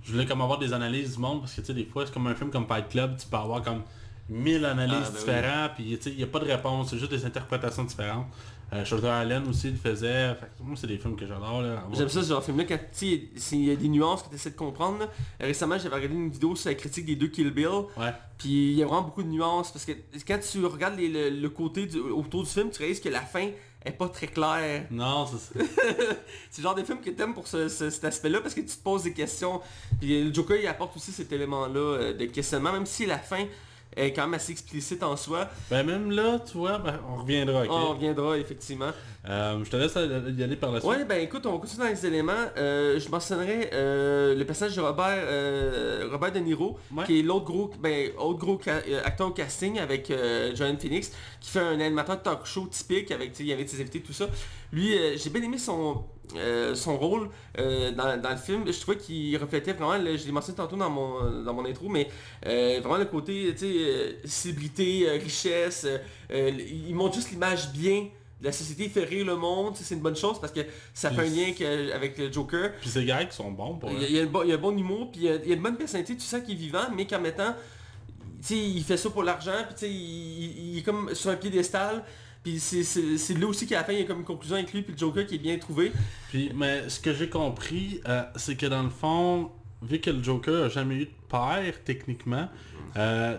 Je 0.03 0.13
voulais 0.13 0.25
comme 0.25 0.41
avoir 0.41 0.59
des 0.59 0.73
analyses 0.73 1.17
du 1.17 1.21
monde 1.21 1.41
parce 1.41 1.53
que 1.53 1.61
tu 1.61 1.67
sais, 1.67 1.75
des 1.75 1.85
fois, 1.85 2.07
c'est 2.07 2.13
comme 2.13 2.27
un 2.27 2.35
film 2.35 2.51
comme 2.51 2.67
Fight 2.67 2.89
Club, 2.89 3.19
tu 3.19 3.27
peux 3.27 3.37
avoir 3.37 3.63
comme 3.63 3.83
mille 4.31 4.65
analyses 4.65 4.95
Ah, 4.99 5.01
ben 5.05 5.13
oui. 5.13 5.19
différentes, 5.19 5.71
puis 5.75 5.99
il 6.07 6.17
n'y 6.17 6.23
a 6.23 6.27
pas 6.27 6.39
de 6.39 6.47
réponse, 6.47 6.91
c'est 6.91 6.99
juste 6.99 7.11
des 7.11 7.25
interprétations 7.27 7.85
différentes. 7.85 8.27
Euh, 8.73 8.85
Shutter 8.85 9.11
Island 9.25 9.49
aussi 9.49 9.69
le 9.73 9.77
faisait. 9.77 10.33
Fait 10.37 10.47
moi, 10.61 10.77
c'est 10.81 10.87
des 10.87 10.97
films 10.97 11.17
que 11.17 11.27
j'adore. 11.27 11.61
là. 11.61 11.83
J'aime 11.93 12.09
ça 12.09 12.23
ce 12.23 12.29
genre 12.29 12.39
de 12.39 12.45
film 12.45 12.57
là 12.59 12.65
quand 12.65 12.79
s'il 12.93 13.65
y 13.65 13.71
a 13.73 13.75
des 13.75 13.89
nuances 13.89 14.23
que 14.23 14.29
tu 14.29 14.37
essaies 14.37 14.51
de 14.51 14.55
comprendre. 14.57 15.01
là. 15.01 15.09
Récemment 15.41 15.77
j'avais 15.77 15.97
regardé 15.97 16.15
une 16.15 16.31
vidéo 16.31 16.55
sur 16.55 16.69
la 16.71 16.77
critique 16.77 17.05
des 17.05 17.17
deux 17.17 17.27
Kill 17.27 17.51
Bill. 17.51 17.67
Ouais. 17.97 18.13
Puis 18.39 18.49
il 18.71 18.75
y 18.75 18.83
a 18.85 18.87
vraiment 18.87 19.03
beaucoup 19.03 19.25
de 19.25 19.29
nuances 19.29 19.73
parce 19.73 19.85
que 19.85 19.91
quand 20.25 20.39
tu 20.39 20.65
regardes 20.65 20.97
les- 20.97 21.09
le, 21.09 21.31
le 21.31 21.49
côté 21.51 21.87
du- 21.87 21.99
autour 21.99 22.45
du 22.45 22.49
film, 22.49 22.71
tu 22.71 22.79
réalises 22.79 23.01
que 23.01 23.09
la 23.09 23.23
fin 23.23 23.49
est 23.85 23.91
pas 23.91 24.09
très 24.09 24.29
claire. 24.29 24.87
Non, 24.93 25.27
c'est 25.27 25.59
ça. 25.59 25.65
C'est 26.51 26.59
le 26.59 26.63
genre 26.63 26.75
de 26.77 26.85
film 26.85 27.01
que 27.01 27.11
t'aimes 27.11 27.35
pour 27.35 27.49
ce- 27.49 27.67
ce- 27.69 27.91
cet 27.91 28.05
aspect-là 28.05 28.41
parce 28.41 28.55
que 28.55 28.61
tu 28.61 28.69
te 28.69 28.83
poses 28.85 29.03
des 29.03 29.13
questions. 29.13 29.61
Puis 29.99 30.23
le 30.23 30.33
Joker 30.33 30.59
il 30.63 30.67
apporte 30.69 30.97
aussi 30.97 31.11
cet 31.11 31.33
élément-là 31.33 31.81
euh, 31.81 32.13
de 32.13 32.27
questionnement, 32.27 32.71
même 32.73 32.87
si 32.87 33.05
la 33.05 33.19
fin 33.19 33.45
est 33.97 34.13
quand 34.13 34.23
même 34.23 34.35
assez 34.35 34.53
explicite 34.53 35.03
en 35.03 35.17
soi. 35.17 35.49
Ben 35.71 35.85
même 35.85 36.11
là, 36.11 36.39
tu 36.39 36.59
vois, 36.59 36.79
ben, 36.79 37.01
on 37.09 37.17
reviendra? 37.23 37.65
On 37.69 37.91
reviendra 37.95 38.39
effectivement. 38.39 38.91
Euh, 39.29 39.63
je 39.65 39.71
te 39.71 39.77
laisse 39.77 39.95
y 39.95 40.43
aller 40.43 40.57
par 40.57 40.73
la 40.73 40.81
suite. 40.81 40.91
Ouais, 40.91 41.05
ben 41.05 41.21
écoute, 41.21 41.45
on 41.45 41.59
continue 41.59 41.83
dans 41.83 41.91
les 41.91 42.07
éléments. 42.07 42.33
Euh, 42.57 42.99
je 42.99 43.09
mentionnerai 43.11 43.71
euh, 43.75 44.35
le 44.35 44.45
personnage 44.47 44.77
de 44.77 44.81
Robert, 44.81 46.11
Robert 46.11 46.33
De 46.33 46.39
Niro, 46.39 46.79
Ouais. 46.97 47.05
qui 47.05 47.21
est 47.21 47.23
l'autre 47.23 47.45
gros, 47.45 47.71
ben, 47.81 48.11
autre 48.19 48.39
gros 48.39 48.61
acteur 49.05 49.29
au 49.29 49.33
casting 49.33 49.79
avec 49.79 50.13
John 50.55 50.79
Phoenix, 50.79 51.13
qui 51.41 51.51
fait 51.51 51.61
un 51.61 51.79
animateur 51.81 52.17
de 52.17 52.23
talk 52.23 52.47
show 52.47 52.67
typique 52.71 53.11
avec, 53.11 53.39
il 53.41 53.47
y 53.47 53.53
avait 53.53 53.67
ses 53.67 53.81
invités, 53.81 54.01
tout 54.01 54.13
ça. 54.13 54.27
Lui, 54.73 54.97
j'ai 55.17 55.31
bien 55.31 55.43
aimé 55.43 55.59
son, 55.59 56.05
euh, 56.37 56.75
son 56.75 56.97
rôle 56.99 57.29
euh, 57.59 57.91
dans, 57.93 58.21
dans 58.21 58.31
le 58.31 58.37
film. 58.37 58.65
Je 58.67 58.81
trouvais 58.81 58.97
qu'il 58.99 59.37
reflétait 59.37 59.73
vraiment, 59.73 59.97
le- 59.97 60.17
je 60.17 60.27
l'ai 60.27 60.33
mentionné 60.33 60.57
tantôt 60.57 60.77
dans 60.77 60.91
mon, 60.91 61.43
dans 61.43 61.55
mon 61.55 61.65
intro, 61.65 61.89
mais 61.89 62.09
euh, 62.47 62.79
vraiment 62.81 62.97
le 62.99 63.05
côté, 63.07 63.53
tu 63.57 63.59
sais, 63.67 64.17
célébrité, 64.25 65.09
richesse. 65.23 65.87
il 66.31 66.95
montre 66.95 67.15
juste 67.17 67.31
l'image 67.31 67.71
bien 67.73 68.09
de 68.41 68.47
la 68.47 68.53
société, 68.53 68.89
fait 68.89 69.05
rire 69.05 69.27
le 69.27 69.37
monde, 69.37 69.75
c'est 69.77 69.95
une 69.95 70.01
bonne 70.01 70.17
chose 70.17 70.41
parce 70.41 70.53
que 70.53 70.61
ça 70.95 71.11
fait 71.11 71.21
un 71.21 71.25
lien 71.25 71.93
avec 71.95 72.17
le 72.17 72.33
Joker. 72.33 72.73
Puis 72.81 72.89
ces 72.89 73.05
gars 73.05 73.25
qui 73.27 73.37
sont 73.37 73.51
bons 73.51 73.75
pour 73.75 73.91
Il 73.91 74.01
y 74.01 74.05
a, 74.05 74.09
il 74.09 74.17
y 74.17 74.19
a 74.19 74.23
un 74.23 74.27
bon, 74.27 74.43
il 74.45 74.49
y 74.49 74.53
a 74.53 74.55
un 74.55 74.59
bon 74.59 74.77
humour, 74.77 75.11
puis 75.13 75.21
il 75.23 75.27
y 75.27 75.29
a, 75.31 75.35
il 75.37 75.49
y 75.49 75.53
a 75.53 75.57
une 75.57 75.63
bonne 75.63 75.77
personnalité, 75.77 76.15
tu 76.17 76.23
sens 76.25 76.41
qu'il 76.43 76.55
est 76.55 76.59
vivant, 76.59 76.85
mais 76.97 77.07
qu'en 77.07 77.21
mettant, 77.21 77.55
tu 78.41 78.47
sais, 78.55 78.59
il 78.59 78.83
fait 78.83 78.97
ça 78.97 79.11
pour 79.11 79.23
l'argent, 79.25 79.53
puis 79.67 79.75
tu 79.75 79.81
sais, 79.81 79.91
il 79.93 80.79
est 80.79 80.83
comme 80.83 81.15
sur 81.15 81.29
un 81.31 81.37
piédestal, 81.37 82.03
puis 82.43 82.59
c'est- 82.59 83.39
là 83.39 83.47
aussi 83.47 83.67
qu'à 83.67 83.77
la 83.79 83.85
fin, 83.85 83.93
il 83.93 83.99
y 84.01 84.03
a 84.03 84.05
comme 84.05 84.21
une 84.21 84.25
conclusion 84.25 84.57
avec 84.57 84.73
lui, 84.73 84.83
puis 84.83 84.93
le 84.93 84.99
Joker 84.99 85.27
qui 85.27 85.35
est 85.37 85.39
bien 85.39 85.59
trouvé. 85.59 85.93
Puis, 86.31 86.51
mais 86.55 86.89
ce 86.89 86.99
que 87.01 87.13
j'ai 87.15 87.29
compris, 87.29 88.01
euh, 88.09 88.23
c'est 88.37 88.57
que 88.57 88.67
dans 88.67 88.83
le 88.83 88.91
fond, 88.91 89.51
vu 89.83 90.01
que 90.01 90.11
le 90.11 90.23
Joker 90.23 90.65
a 90.65 90.69
jamais 90.69 90.97
eu 90.97 91.05
de 91.07 91.11
père, 91.29 91.75
techniquement, 91.85 92.49
euh, 92.97 93.39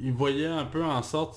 il 0.00 0.12
voyait 0.12 0.46
un 0.46 0.64
peu 0.64 0.82
en 0.84 1.02
sorte, 1.02 1.36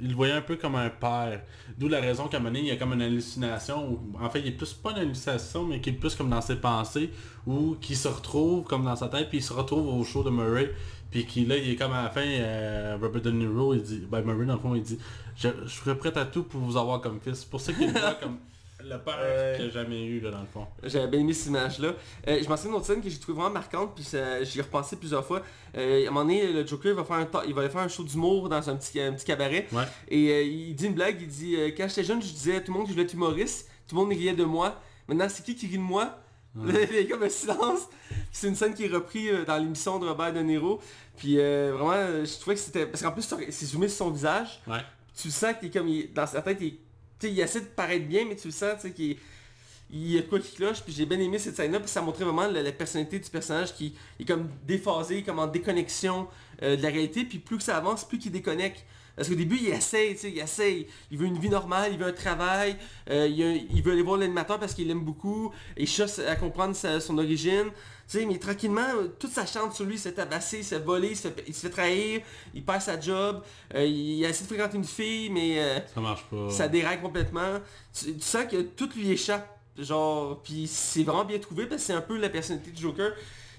il 0.00 0.14
voyait 0.14 0.32
un 0.32 0.40
peu 0.40 0.56
comme 0.56 0.76
un 0.76 0.88
père. 0.88 1.42
D'où 1.78 1.88
la 1.88 2.00
raison 2.00 2.28
qu'à 2.28 2.38
un 2.38 2.54
il 2.54 2.66
y 2.66 2.70
a 2.70 2.76
comme 2.76 2.92
une 2.92 3.02
hallucination, 3.02 3.98
en 4.20 4.30
fait, 4.30 4.40
il 4.40 4.48
est 4.48 4.52
plus 4.52 4.72
pas 4.72 4.92
une 4.92 4.98
hallucination, 4.98 5.64
mais 5.64 5.80
qui 5.80 5.90
est 5.90 5.94
plus 5.94 6.14
comme 6.14 6.30
dans 6.30 6.40
ses 6.40 6.56
pensées, 6.56 7.10
ou 7.46 7.76
qui 7.80 7.96
se 7.96 8.08
retrouve 8.08 8.64
comme 8.64 8.84
dans 8.84 8.96
sa 8.96 9.08
tête, 9.08 9.28
puis 9.28 9.38
il 9.38 9.42
se 9.42 9.52
retrouve 9.52 9.88
au 9.88 10.04
show 10.04 10.22
de 10.22 10.30
Murray, 10.30 10.72
puis 11.10 11.26
qui 11.26 11.44
là, 11.44 11.56
il 11.56 11.70
est 11.70 11.76
comme 11.76 11.92
à 11.92 12.04
la 12.04 12.10
fin, 12.10 12.24
euh, 12.24 12.96
Robert 13.00 13.22
De 13.22 13.30
Niro, 13.30 13.74
il 13.74 13.82
dit, 13.82 14.06
ben 14.10 14.22
Murray 14.22 14.46
dans 14.46 14.54
le 14.54 14.60
fond, 14.60 14.74
il 14.74 14.82
dit, 14.82 14.98
je, 15.36 15.48
je 15.64 15.68
serais 15.68 15.96
prêt 15.96 16.16
à 16.16 16.24
tout 16.24 16.44
pour 16.44 16.60
vous 16.60 16.76
avoir 16.76 17.00
comme 17.00 17.20
fils. 17.20 17.40
C'est 17.40 17.50
pour 17.50 17.60
ça 17.60 17.72
qu'il 17.72 17.90
voit 17.90 18.14
comme 18.14 18.38
le 18.84 18.98
père 18.98 19.18
Ouais. 19.20 19.54
qu'il 19.56 19.66
a 19.66 19.70
jamais 19.70 20.04
eu, 20.04 20.20
là, 20.20 20.30
dans 20.30 20.40
le 20.40 20.46
fond. 20.46 20.66
J'avais 20.82 21.06
bien 21.08 21.20
aimé 21.20 21.32
cette 21.32 21.48
image-là. 21.48 21.94
Euh, 22.28 22.40
je 22.42 22.48
mentionne 22.48 22.70
une 22.70 22.76
autre 22.76 22.86
scène 22.86 23.00
que 23.02 23.08
j'ai 23.08 23.18
trouvé 23.18 23.36
vraiment 23.38 23.54
marquante, 23.54 23.94
puis 23.94 24.04
j'y 24.44 24.58
ai 24.58 24.62
repensé 24.62 24.96
plusieurs 24.96 25.24
fois. 25.24 25.42
Euh, 25.76 26.04
à 26.04 26.08
un 26.08 26.10
moment 26.10 26.22
donné, 26.24 26.52
le 26.52 26.66
Joker 26.66 26.94
va 26.94 27.04
faire 27.04 27.16
un, 27.16 27.28
il 27.46 27.54
va 27.54 27.62
aller 27.62 27.70
faire 27.70 27.80
un 27.82 27.88
show 27.88 28.02
d'humour 28.04 28.48
dans 28.48 28.68
un 28.70 28.76
petit, 28.76 29.00
un 29.00 29.12
petit 29.12 29.24
cabaret. 29.24 29.66
Ouais. 29.72 29.84
Et 30.08 30.30
euh, 30.30 30.42
il 30.42 30.74
dit 30.74 30.86
une 30.86 30.94
blague, 30.94 31.16
il 31.20 31.28
dit 31.28 31.56
euh, 31.56 31.70
Quand 31.76 31.88
j'étais 31.88 32.04
jeune, 32.04 32.20
je 32.22 32.28
disais 32.32 32.56
à 32.56 32.60
tout 32.60 32.72
le 32.72 32.78
monde 32.78 32.86
que 32.86 32.90
je 32.90 32.94
voulais 32.94 33.04
être 33.06 33.14
humoriste, 33.14 33.68
tout 33.88 33.94
le 33.96 34.02
monde 34.02 34.10
riait 34.10 34.34
de 34.34 34.44
moi. 34.44 34.80
Maintenant, 35.08 35.28
c'est 35.28 35.44
qui 35.44 35.54
qui 35.56 35.66
rit 35.66 35.76
de 35.78 35.82
moi? 35.82 36.18
Il 36.54 36.94
y 36.94 36.98
a 36.98 37.04
comme 37.06 37.22
un 37.22 37.28
silence. 37.30 37.88
C'est 38.30 38.46
une 38.46 38.54
scène 38.54 38.74
qui 38.74 38.84
est 38.84 38.88
reprise 38.88 39.30
euh, 39.32 39.44
dans 39.46 39.56
l'émission 39.56 39.98
de 39.98 40.06
Robert 40.06 40.32
De 40.34 40.40
Niro. 40.40 40.80
Puis 41.16 41.38
euh, 41.38 41.72
vraiment, 41.74 41.92
euh, 41.94 42.24
je 42.26 42.38
trouvais 42.38 42.56
que 42.56 42.60
c'était... 42.62 42.84
Parce 42.86 43.02
qu'en 43.02 43.10
plus, 43.12 43.22
c'est 43.50 43.66
zoomé 43.66 43.88
sur 43.88 43.98
son 44.04 44.10
visage. 44.10 44.60
Ouais. 44.66 44.80
Tu 45.16 45.30
sens 45.30 45.54
qu'il 45.58 45.68
est 45.68 45.72
comme... 45.72 45.88
il- 45.88 46.12
Dans 46.12 46.26
sa 46.26 46.42
tête, 46.42 46.58
il, 46.60 46.78
il 47.28 47.40
essaie 47.40 47.60
de 47.60 47.66
paraître 47.66 48.06
bien, 48.06 48.24
mais 48.28 48.36
tu 48.36 48.48
le 48.48 48.52
sens, 48.52 48.74
tu 48.76 48.88
sais, 48.88 48.92
qu'il 48.92 49.16
il 49.92 50.12
y 50.12 50.18
a 50.18 50.22
quoi 50.22 50.40
qui 50.40 50.56
cloche, 50.56 50.80
puis 50.82 50.92
j'ai 50.92 51.04
bien 51.04 51.20
aimé 51.20 51.38
cette 51.38 51.54
scène-là, 51.54 51.78
puis 51.78 51.88
ça 51.88 52.00
montrait 52.00 52.24
vraiment 52.24 52.46
la, 52.46 52.72
personnalité 52.72 53.18
du 53.18 53.28
personnage 53.28 53.74
qui 53.74 53.94
est 54.18 54.24
comme 54.24 54.48
déphasé, 54.66 55.22
comme 55.22 55.38
en 55.38 55.46
déconnexion 55.46 56.28
euh, 56.62 56.76
de 56.76 56.82
la 56.82 56.88
réalité, 56.88 57.24
puis 57.24 57.38
plus 57.38 57.58
que 57.58 57.62
ça 57.62 57.76
avance, 57.76 58.08
plus 58.08 58.18
qu'il 58.18 58.32
déconnecte. 58.32 58.84
Parce 59.14 59.28
qu'au 59.28 59.34
début, 59.34 59.58
il 59.60 59.68
essaye, 59.68 60.14
tu 60.14 60.20
sais, 60.20 60.30
il 60.30 60.38
essaye. 60.38 60.86
Il 61.10 61.18
veut 61.18 61.26
une 61.26 61.38
vie 61.38 61.50
normale, 61.50 61.90
il 61.92 61.98
veut 61.98 62.06
un 62.06 62.12
travail, 62.12 62.76
euh, 63.10 63.28
il, 63.28 63.82
veut 63.82 63.92
aller 63.92 64.00
voir 64.00 64.16
l'animateur 64.16 64.58
parce 64.58 64.72
qu'il 64.72 64.88
l'aime 64.88 65.04
beaucoup, 65.04 65.52
il 65.76 65.86
cherche 65.86 66.18
à 66.20 66.34
comprendre 66.36 66.74
son 66.74 67.18
origine. 67.18 67.70
Sais, 68.18 68.26
mais 68.26 68.38
tranquillement, 68.38 68.86
toute 69.18 69.30
sa 69.32 69.46
chance 69.46 69.74
sur 69.76 69.84
lui 69.86 69.96
s'est 69.96 70.12
tabassé, 70.12 70.58
il 70.58 70.64
s'est 70.64 70.78
volé, 70.78 71.08
il 71.12 71.16
se 71.16 71.28
fait, 71.28 71.44
il 71.46 71.54
se 71.54 71.60
fait 71.60 71.70
trahir, 71.70 72.20
il 72.52 72.62
perd 72.62 72.82
sa 72.82 73.00
job, 73.00 73.42
euh, 73.74 73.84
il 73.84 74.22
a 74.24 74.28
essayé 74.28 74.42
de 74.46 74.48
fréquenter 74.54 74.76
une 74.76 74.84
fille, 74.84 75.30
mais... 75.30 75.58
euh, 75.58 75.78
Ça 75.94 76.00
marche 76.00 76.24
pas. 76.30 76.50
ça 76.50 76.68
déraille 76.68 77.00
complètement. 77.00 77.58
Tu, 77.98 78.14
tu 78.14 78.20
sens 78.20 78.44
que 78.50 78.60
tout 78.62 78.90
lui 78.96 79.10
échappe. 79.10 79.48
Genre, 79.78 80.38
puis 80.42 80.66
c'est 80.66 81.02
vraiment 81.02 81.24
bien 81.24 81.38
trouvé 81.38 81.64
parce 81.64 81.80
que 81.80 81.86
c'est 81.86 81.94
un 81.94 82.02
peu 82.02 82.18
la 82.18 82.28
personnalité 82.28 82.70
du 82.72 82.82
Joker. 82.82 83.12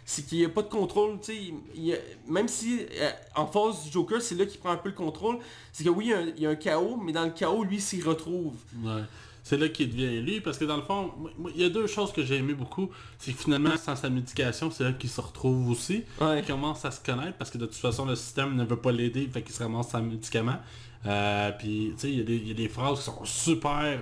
C'est 0.05 0.23
qu'il 0.27 0.37
n'y 0.37 0.45
a 0.45 0.49
pas 0.49 0.61
de 0.61 0.67
contrôle, 0.69 1.17
tu 1.19 1.33
sais. 1.33 1.93
Même 2.27 2.47
si 2.47 2.81
euh, 2.99 3.09
en 3.35 3.47
face 3.47 3.85
du 3.85 3.91
Joker, 3.91 4.21
c'est 4.21 4.35
là 4.35 4.45
qu'il 4.45 4.59
prend 4.59 4.69
un 4.69 4.77
peu 4.77 4.89
le 4.89 4.95
contrôle. 4.95 5.39
C'est 5.71 5.83
que 5.83 5.89
oui, 5.89 6.07
il 6.07 6.09
y, 6.11 6.13
a 6.13 6.17
un, 6.19 6.25
il 6.35 6.41
y 6.43 6.45
a 6.45 6.49
un 6.51 6.55
chaos, 6.55 6.97
mais 6.97 7.13
dans 7.13 7.23
le 7.23 7.31
chaos, 7.31 7.63
lui, 7.63 7.81
s'y 7.81 7.99
retrouve. 8.03 8.53
Ouais. 8.83 9.01
C'est 9.45 9.57
là 9.57 9.67
qu'il 9.67 9.89
devient 9.89 10.21
lui, 10.21 10.39
parce 10.39 10.57
que 10.57 10.63
dans 10.63 10.77
le 10.77 10.83
fond, 10.83 11.11
il 11.53 11.61
y 11.61 11.65
a 11.65 11.69
deux 11.69 11.85
choses 11.87 12.13
que 12.13 12.23
j'ai 12.23 12.37
aimé 12.37 12.53
beaucoup. 12.53 12.89
C'est 13.19 13.33
que 13.33 13.37
finalement, 13.41 13.75
sans 13.75 13.95
sa 13.97 14.09
médication, 14.09 14.71
c'est 14.71 14.85
là 14.85 14.93
qu'il 14.93 15.09
se 15.09 15.19
retrouve 15.19 15.69
aussi. 15.69 16.03
Ouais. 16.21 16.39
Il 16.39 16.45
commence 16.45 16.85
à 16.85 16.91
se 16.91 17.01
connaître, 17.03 17.37
parce 17.37 17.51
que 17.51 17.57
de 17.57 17.65
toute 17.65 17.75
façon, 17.75 18.05
le 18.05 18.15
système 18.15 18.55
ne 18.55 18.63
veut 18.63 18.77
pas 18.77 18.91
l'aider, 18.93 19.27
fait 19.31 19.41
qu'il 19.41 19.53
se 19.53 19.61
ramasse 19.61 19.89
sans 19.89 20.01
médicament. 20.01 20.55
Euh, 21.05 21.51
puis, 21.59 21.91
tu 21.95 21.99
sais, 22.01 22.09
il 22.11 22.17
y, 22.19 22.21
a 22.21 22.23
des- 22.23 22.37
il 22.37 22.47
y 22.47 22.51
a 22.51 22.53
des 22.53 22.69
phrases 22.69 22.99
qui 22.99 23.03
sont 23.05 23.25
super 23.25 23.99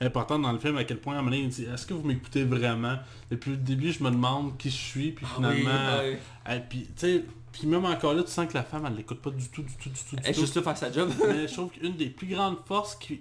importantes 0.00 0.42
dans 0.42 0.52
le 0.52 0.58
film, 0.58 0.76
à 0.78 0.84
quel 0.84 0.98
point, 0.98 1.14
à 1.14 1.18
un 1.18 1.22
moment 1.22 1.30
donné, 1.36 1.44
il 1.44 1.50
dit 1.50 1.64
«Est-ce 1.72 1.86
que 1.86 1.94
vous 1.94 2.02
m'écoutez 2.06 2.42
vraiment?» 2.44 2.96
Depuis 3.30 3.50
le 3.52 3.56
début, 3.58 3.92
je 3.92 4.02
me 4.02 4.10
demande 4.10 4.56
qui 4.56 4.70
je 4.70 4.74
suis, 4.76 5.12
puis 5.12 5.26
finalement... 5.26 5.70
Ah 5.72 6.00
oui, 6.02 6.16
ouais. 6.48 6.56
Et 6.56 6.60
puis, 6.60 6.80
tu 6.86 6.92
sais, 6.96 7.24
puis 7.52 7.66
même 7.68 7.84
encore 7.84 8.14
là, 8.14 8.22
tu 8.24 8.30
sens 8.30 8.48
que 8.48 8.54
la 8.54 8.62
femme, 8.64 8.84
elle 8.86 8.94
l'écoute 8.96 9.20
pas 9.20 9.30
du 9.30 9.48
tout, 9.48 9.62
du 9.62 9.72
tout, 9.76 9.90
du 9.90 9.94
tout, 10.08 10.16
du 10.16 10.22
Elle 10.24 10.30
est 10.30 10.34
tout. 10.34 10.40
juste 10.40 10.56
là 10.56 10.62
faire 10.62 10.76
sa 10.76 10.90
job. 10.90 11.10
Mais 11.28 11.46
je 11.46 11.52
trouve 11.52 11.70
qu'une 11.70 11.94
des 11.96 12.06
plus 12.10 12.26
grandes 12.28 12.56
forces 12.66 12.94
qui... 12.96 13.20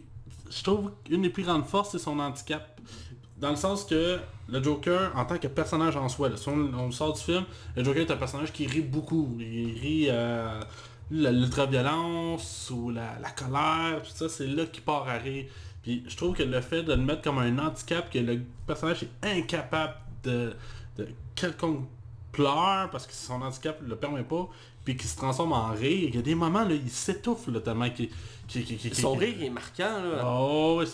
Je 0.50 0.64
trouve 0.64 0.92
qu'une 1.04 1.22
des 1.22 1.30
plus 1.30 1.44
grandes 1.44 1.66
forces, 1.66 1.92
c'est 1.92 2.00
son 2.00 2.20
handicap. 2.20 2.80
Dans 3.38 3.52
le 3.52 3.56
sens 3.56 3.86
que 3.86 4.20
le 4.50 4.64
Joker, 4.64 5.12
en 5.16 5.26
tant 5.26 5.38
que 5.38 5.48
personnage 5.48 5.96
en 5.96 6.10
soi, 6.10 6.36
si 6.36 6.50
on, 6.50 6.74
on 6.74 6.92
sort 6.92 7.14
du 7.14 7.22
film, 7.22 7.46
le 7.76 7.84
Joker 7.84 8.02
est 8.02 8.12
un 8.12 8.18
personnage 8.18 8.52
qui 8.52 8.68
rit 8.68 8.82
beaucoup. 8.82 9.38
Il 9.40 9.80
rit 9.80 10.08
euh, 10.10 10.60
l'ultra-violence 11.12 12.70
ou 12.74 12.90
la, 12.90 13.18
la 13.20 13.30
colère, 13.32 14.02
tout 14.04 14.12
ça, 14.14 14.28
c'est 14.28 14.48
là 14.48 14.66
qu'il 14.66 14.84
part 14.84 15.08
à 15.08 15.14
rire. 15.14 15.46
Puis 15.82 16.04
je 16.08 16.16
trouve 16.18 16.36
que 16.36 16.44
le 16.44 16.62
fait 16.62 16.84
de 16.84 16.94
le 16.94 17.02
mettre 17.02 17.22
comme 17.22 17.40
un 17.40 17.58
handicap, 17.58 18.12
que 18.12 18.20
le 18.20 18.42
personnage 18.68 19.04
est 19.04 19.40
incapable 19.40 19.96
de, 20.24 20.54
quelconque 21.36 21.88
pleure 22.32 22.90
parce 22.92 23.08
que 23.08 23.14
son 23.14 23.42
handicap 23.42 23.82
ne 23.82 23.88
le 23.88 23.96
permet 23.96 24.24
pas, 24.24 24.50
puis 24.84 24.98
qu'il 24.98 25.10
se 25.10 25.16
transforme 25.16 25.54
en 25.54 25.72
rire, 25.72 26.10
il 26.10 26.16
y 26.16 26.18
a 26.18 26.22
des 26.22 26.36
moments 26.36 26.64
là, 26.64 26.74
il 26.74 26.90
s'étouffe 26.90 27.50
tellement 27.64 27.90
qu'il... 27.90 28.10
Son 28.94 29.14
rire 29.14 29.36
est 29.42 29.50
marquant, 29.50 30.02
là. 30.04 30.24
Oh, 30.26 30.80
ouais, 30.80 30.86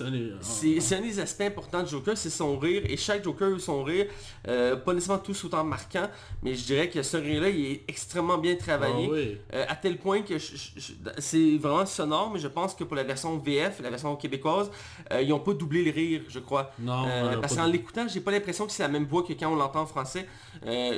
c'est... 0.42 0.96
un 0.96 1.02
des 1.02 1.20
aspects 1.20 1.42
importants 1.42 1.84
du 1.84 1.90
Joker, 1.90 2.18
c'est 2.18 2.30
son 2.30 2.58
rire. 2.58 2.84
Et 2.88 2.98
chaque 2.98 3.24
Joker 3.24 3.56
a 3.56 3.60
son 3.60 3.84
rire. 3.84 4.08
Euh, 4.48 4.76
pas 4.76 4.94
nécessairement 4.94 5.24
tous 5.24 5.46
autant 5.46 5.64
marquant, 5.64 6.10
mais 6.44 6.54
je 6.54 6.66
dirais 6.66 6.90
que 6.90 7.02
ce 7.02 7.18
rire-là, 7.18 7.50
il 7.50 7.66
est 7.66 7.84
extrêmement 7.88 8.38
bien 8.38 8.56
travaillé. 8.56 9.08
Ah 9.10 9.14
oui. 9.14 9.38
Euh, 9.54 9.66
à 9.68 9.76
tel 9.76 9.98
point 9.98 10.22
que 10.22 10.36
c'est 10.38 11.58
vraiment 11.58 11.86
sonore, 11.86 12.32
mais 12.34 12.40
je 12.40 12.48
pense 12.48 12.76
que 12.76 12.84
pour 12.84 12.96
la 12.96 13.04
version 13.04 13.38
VF, 13.38 13.80
la 13.82 13.90
version 13.90 14.16
québécoise, 14.16 14.70
euh, 15.12 15.22
ils 15.22 15.30
n'ont 15.30 15.40
pas 15.40 15.54
doublé 15.54 15.84
le 15.84 15.92
rire, 15.92 16.22
je 16.28 16.40
crois. 16.40 16.72
Non, 16.80 17.06
parce 17.42 17.56
qu'en 17.56 17.68
l'écoutant, 17.68 18.08
j'ai 18.08 18.20
pas 18.20 18.32
l'impression 18.32 18.66
que 18.66 18.72
c'est 18.72 18.84
la 18.84 18.90
même 18.90 19.06
voix 19.06 19.24
que 19.24 19.34
quand 19.34 19.52
on 19.52 19.56
l'entend 19.56 19.82
en 19.82 19.86
français. 19.86 20.28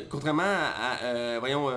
Contrairement 0.10 0.44
à, 0.44 1.40
voyons, 1.40 1.70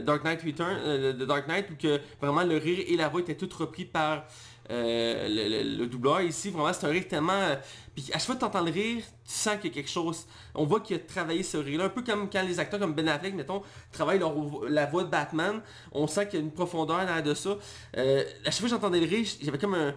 Dark 0.00 0.24
Knight 0.24 0.42
Return, 0.42 1.12
de 1.12 1.24
Dark 1.24 1.46
Knight, 1.48 1.66
où 1.70 1.74
que 1.76 2.00
vraiment 2.20 2.44
le 2.44 2.56
rire 2.56 2.84
et 2.86 2.96
la 2.96 3.08
voix 3.08 3.20
étaient 3.20 3.36
tous 3.36 3.52
repris 3.54 3.84
par 3.84 4.21
euh, 4.70 5.28
le, 5.28 5.48
le- 5.48 5.78
le 5.78 5.86
doubleur. 5.86 6.20
Ici, 6.22 6.50
vraiment, 6.50 6.72
c'est 6.72 6.86
un 6.86 6.90
rire 6.90 7.06
tellement... 7.08 7.32
euh, 7.32 7.56
puis 7.94 8.08
à 8.10 8.18
chaque 8.18 8.22
fois 8.26 8.34
que 8.36 8.40
tu 8.40 8.46
entends 8.46 8.62
le 8.64 8.70
rire, 8.70 9.02
tu 9.24 9.32
sens 9.32 9.56
qu'il 9.56 9.70
y 9.70 9.72
a 9.72 9.74
quelque 9.74 9.90
chose. 9.90 10.26
On 10.54 10.64
voit 10.64 10.80
qu'il 10.80 10.96
a 10.96 10.98
travaillé 10.98 11.42
ce 11.42 11.56
rire-là. 11.58 11.86
Un 11.86 11.88
peu 11.90 12.02
comme 12.02 12.30
quand 12.30 12.42
les 12.42 12.58
acteurs 12.58 12.80
comme 12.80 12.94
Ben 12.94 13.08
Affleck, 13.08 13.34
mettons, 13.34 13.62
travaillent 13.90 14.22
la 14.68 14.86
voix 14.86 15.04
de 15.04 15.08
Batman. 15.10 15.60
On 15.92 16.06
sent 16.06 16.28
qu'il 16.28 16.38
y 16.38 16.42
a 16.42 16.44
une 16.44 16.52
profondeur 16.52 16.98
derrière 17.04 17.22
de 17.22 17.34
ça. 17.34 17.56
Euh, 17.96 18.24
à 18.46 18.50
chaque 18.50 18.60
fois 18.60 18.68
que 18.68 18.74
j'entendais 18.74 19.00
le 19.00 19.06
rire, 19.06 19.26
j'avais 19.42 19.58
comme 19.58 19.74
un... 19.74 19.94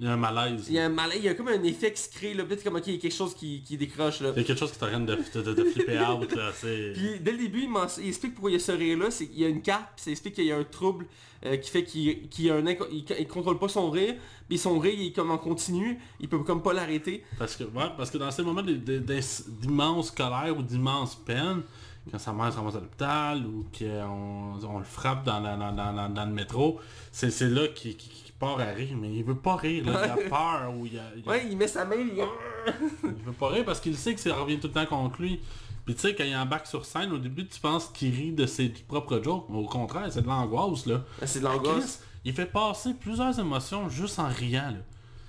Il 0.00 0.06
y 0.06 0.08
a 0.08 0.12
un 0.12 0.16
malaise. 0.16 0.66
Il 0.68 0.74
y 0.74 0.78
a 0.78 0.84
un 0.86 0.88
malaise, 0.88 1.18
il 1.18 1.24
y 1.24 1.28
a 1.28 1.34
comme 1.34 1.48
un 1.48 1.62
effet 1.64 1.92
qui 1.92 2.00
se 2.02 2.08
crée, 2.08 2.34
là, 2.34 2.44
peut-être 2.44 2.62
comme 2.62 2.76
ok, 2.76 2.86
il 2.86 2.94
y 2.94 2.96
a 2.96 3.00
quelque 3.00 3.14
chose 3.14 3.34
qui, 3.34 3.62
qui 3.62 3.76
décroche 3.76 4.20
là. 4.20 4.30
Il 4.36 4.42
y 4.42 4.44
a 4.44 4.46
quelque 4.46 4.58
chose 4.58 4.70
qui 4.70 4.78
t'arrête 4.78 5.04
de, 5.04 5.18
de, 5.34 5.42
de, 5.42 5.54
de 5.54 5.64
flipper 5.64 5.98
out, 5.98 6.32
là, 6.36 6.50
c'est... 6.54 6.92
Puis 6.94 7.20
dès 7.20 7.32
le 7.32 7.38
début, 7.38 7.62
il, 7.62 8.02
il 8.02 8.08
explique 8.08 8.34
pourquoi 8.34 8.50
il 8.50 8.54
y 8.54 8.56
a 8.56 8.60
ce 8.60 8.72
rire-là, 8.72 9.10
c'est 9.10 9.26
qu'il 9.26 9.40
y 9.40 9.44
a 9.44 9.48
une 9.48 9.62
carte, 9.62 9.88
puis 9.96 10.04
ça 10.04 10.10
explique 10.10 10.34
qu'il 10.34 10.44
y 10.44 10.52
a 10.52 10.56
un 10.56 10.64
trouble 10.64 11.06
euh, 11.46 11.56
qui 11.56 11.70
fait 11.70 11.84
qu'il 11.84 12.50
un 12.50 12.64
il, 12.90 13.04
il 13.18 13.28
contrôle 13.28 13.58
pas 13.58 13.68
son 13.68 13.90
rire, 13.90 14.14
puis 14.48 14.58
son 14.58 14.78
rire 14.78 14.94
il 14.96 15.06
est 15.08 15.12
comme 15.12 15.30
en 15.30 15.38
continu, 15.38 15.98
il 16.20 16.28
peut 16.28 16.38
comme 16.40 16.62
pas 16.62 16.72
l'arrêter. 16.72 17.24
Parce 17.38 17.56
que, 17.56 17.64
ouais, 17.64 17.90
parce 17.96 18.10
que 18.10 18.18
dans 18.18 18.30
ces 18.30 18.42
moments 18.42 18.62
d'immense 18.62 20.10
colère 20.12 20.54
ou 20.56 20.62
d'immense 20.62 21.16
peine, 21.16 21.62
quand 22.10 22.18
sa 22.18 22.32
mère 22.32 22.52
se 22.52 22.56
ramasse 22.58 22.74
à 22.76 22.80
l'hôpital 22.80 23.46
ou 23.46 23.64
qu'on 23.76 24.58
on 24.66 24.78
le 24.78 24.84
frappe 24.84 25.24
dans, 25.24 25.40
dans, 25.40 25.56
dans- 25.72 26.08
dans- 26.08 26.24
le 26.24 26.32
métro, 26.32 26.80
c'est 27.12 27.30
là 27.48 27.68
qu'il 27.68 27.96
part 28.38 28.60
à 28.60 28.64
rire, 28.66 28.96
mais 29.00 29.12
il 29.12 29.24
veut 29.24 29.34
pas 29.36 29.56
rire, 29.56 29.84
là, 29.86 30.06
il 30.06 30.10
a 30.26 30.28
peur 30.28 30.72
ou 30.76 30.86
il, 30.86 30.98
a- 30.98 31.02
il 31.16 31.24
a- 31.24 31.28
Ouais, 31.28 31.46
il 31.50 31.56
met 31.56 31.66
sa 31.68 31.84
main, 31.84 31.96
il... 31.96 32.12
il 33.04 33.24
veut 33.24 33.32
pas 33.32 33.48
rire 33.48 33.64
parce 33.64 33.80
qu'il 33.80 33.96
sait 33.96 34.14
que 34.14 34.20
ça 34.20 34.34
revient 34.36 34.58
tout 34.60 34.68
le 34.68 34.74
temps 34.74 34.86
contre 34.86 35.20
lui. 35.22 35.40
Puis 35.84 35.94
tu 35.94 36.02
sais, 36.02 36.14
quand 36.14 36.24
il 36.24 36.36
embarque 36.36 36.66
sur 36.66 36.84
scène, 36.84 37.12
au 37.12 37.18
début 37.18 37.46
tu 37.46 37.58
penses 37.60 37.86
qu'il 37.88 38.14
rit 38.14 38.32
de 38.32 38.46
ses 38.46 38.68
propres 38.68 39.20
jokes, 39.22 39.46
mais 39.48 39.58
au 39.58 39.64
contraire, 39.66 40.06
c'est 40.10 40.22
de 40.22 40.26
l'angoisse 40.28 40.84
là. 40.86 41.00
C'est 41.24 41.40
de 41.40 41.44
l'angoisse. 41.44 42.02
Il 42.24 42.34
fait 42.34 42.46
passer 42.46 42.92
plusieurs 42.94 43.38
émotions 43.38 43.88
juste 43.88 44.18
en 44.18 44.28
riant 44.28 44.70
là. 44.70 44.78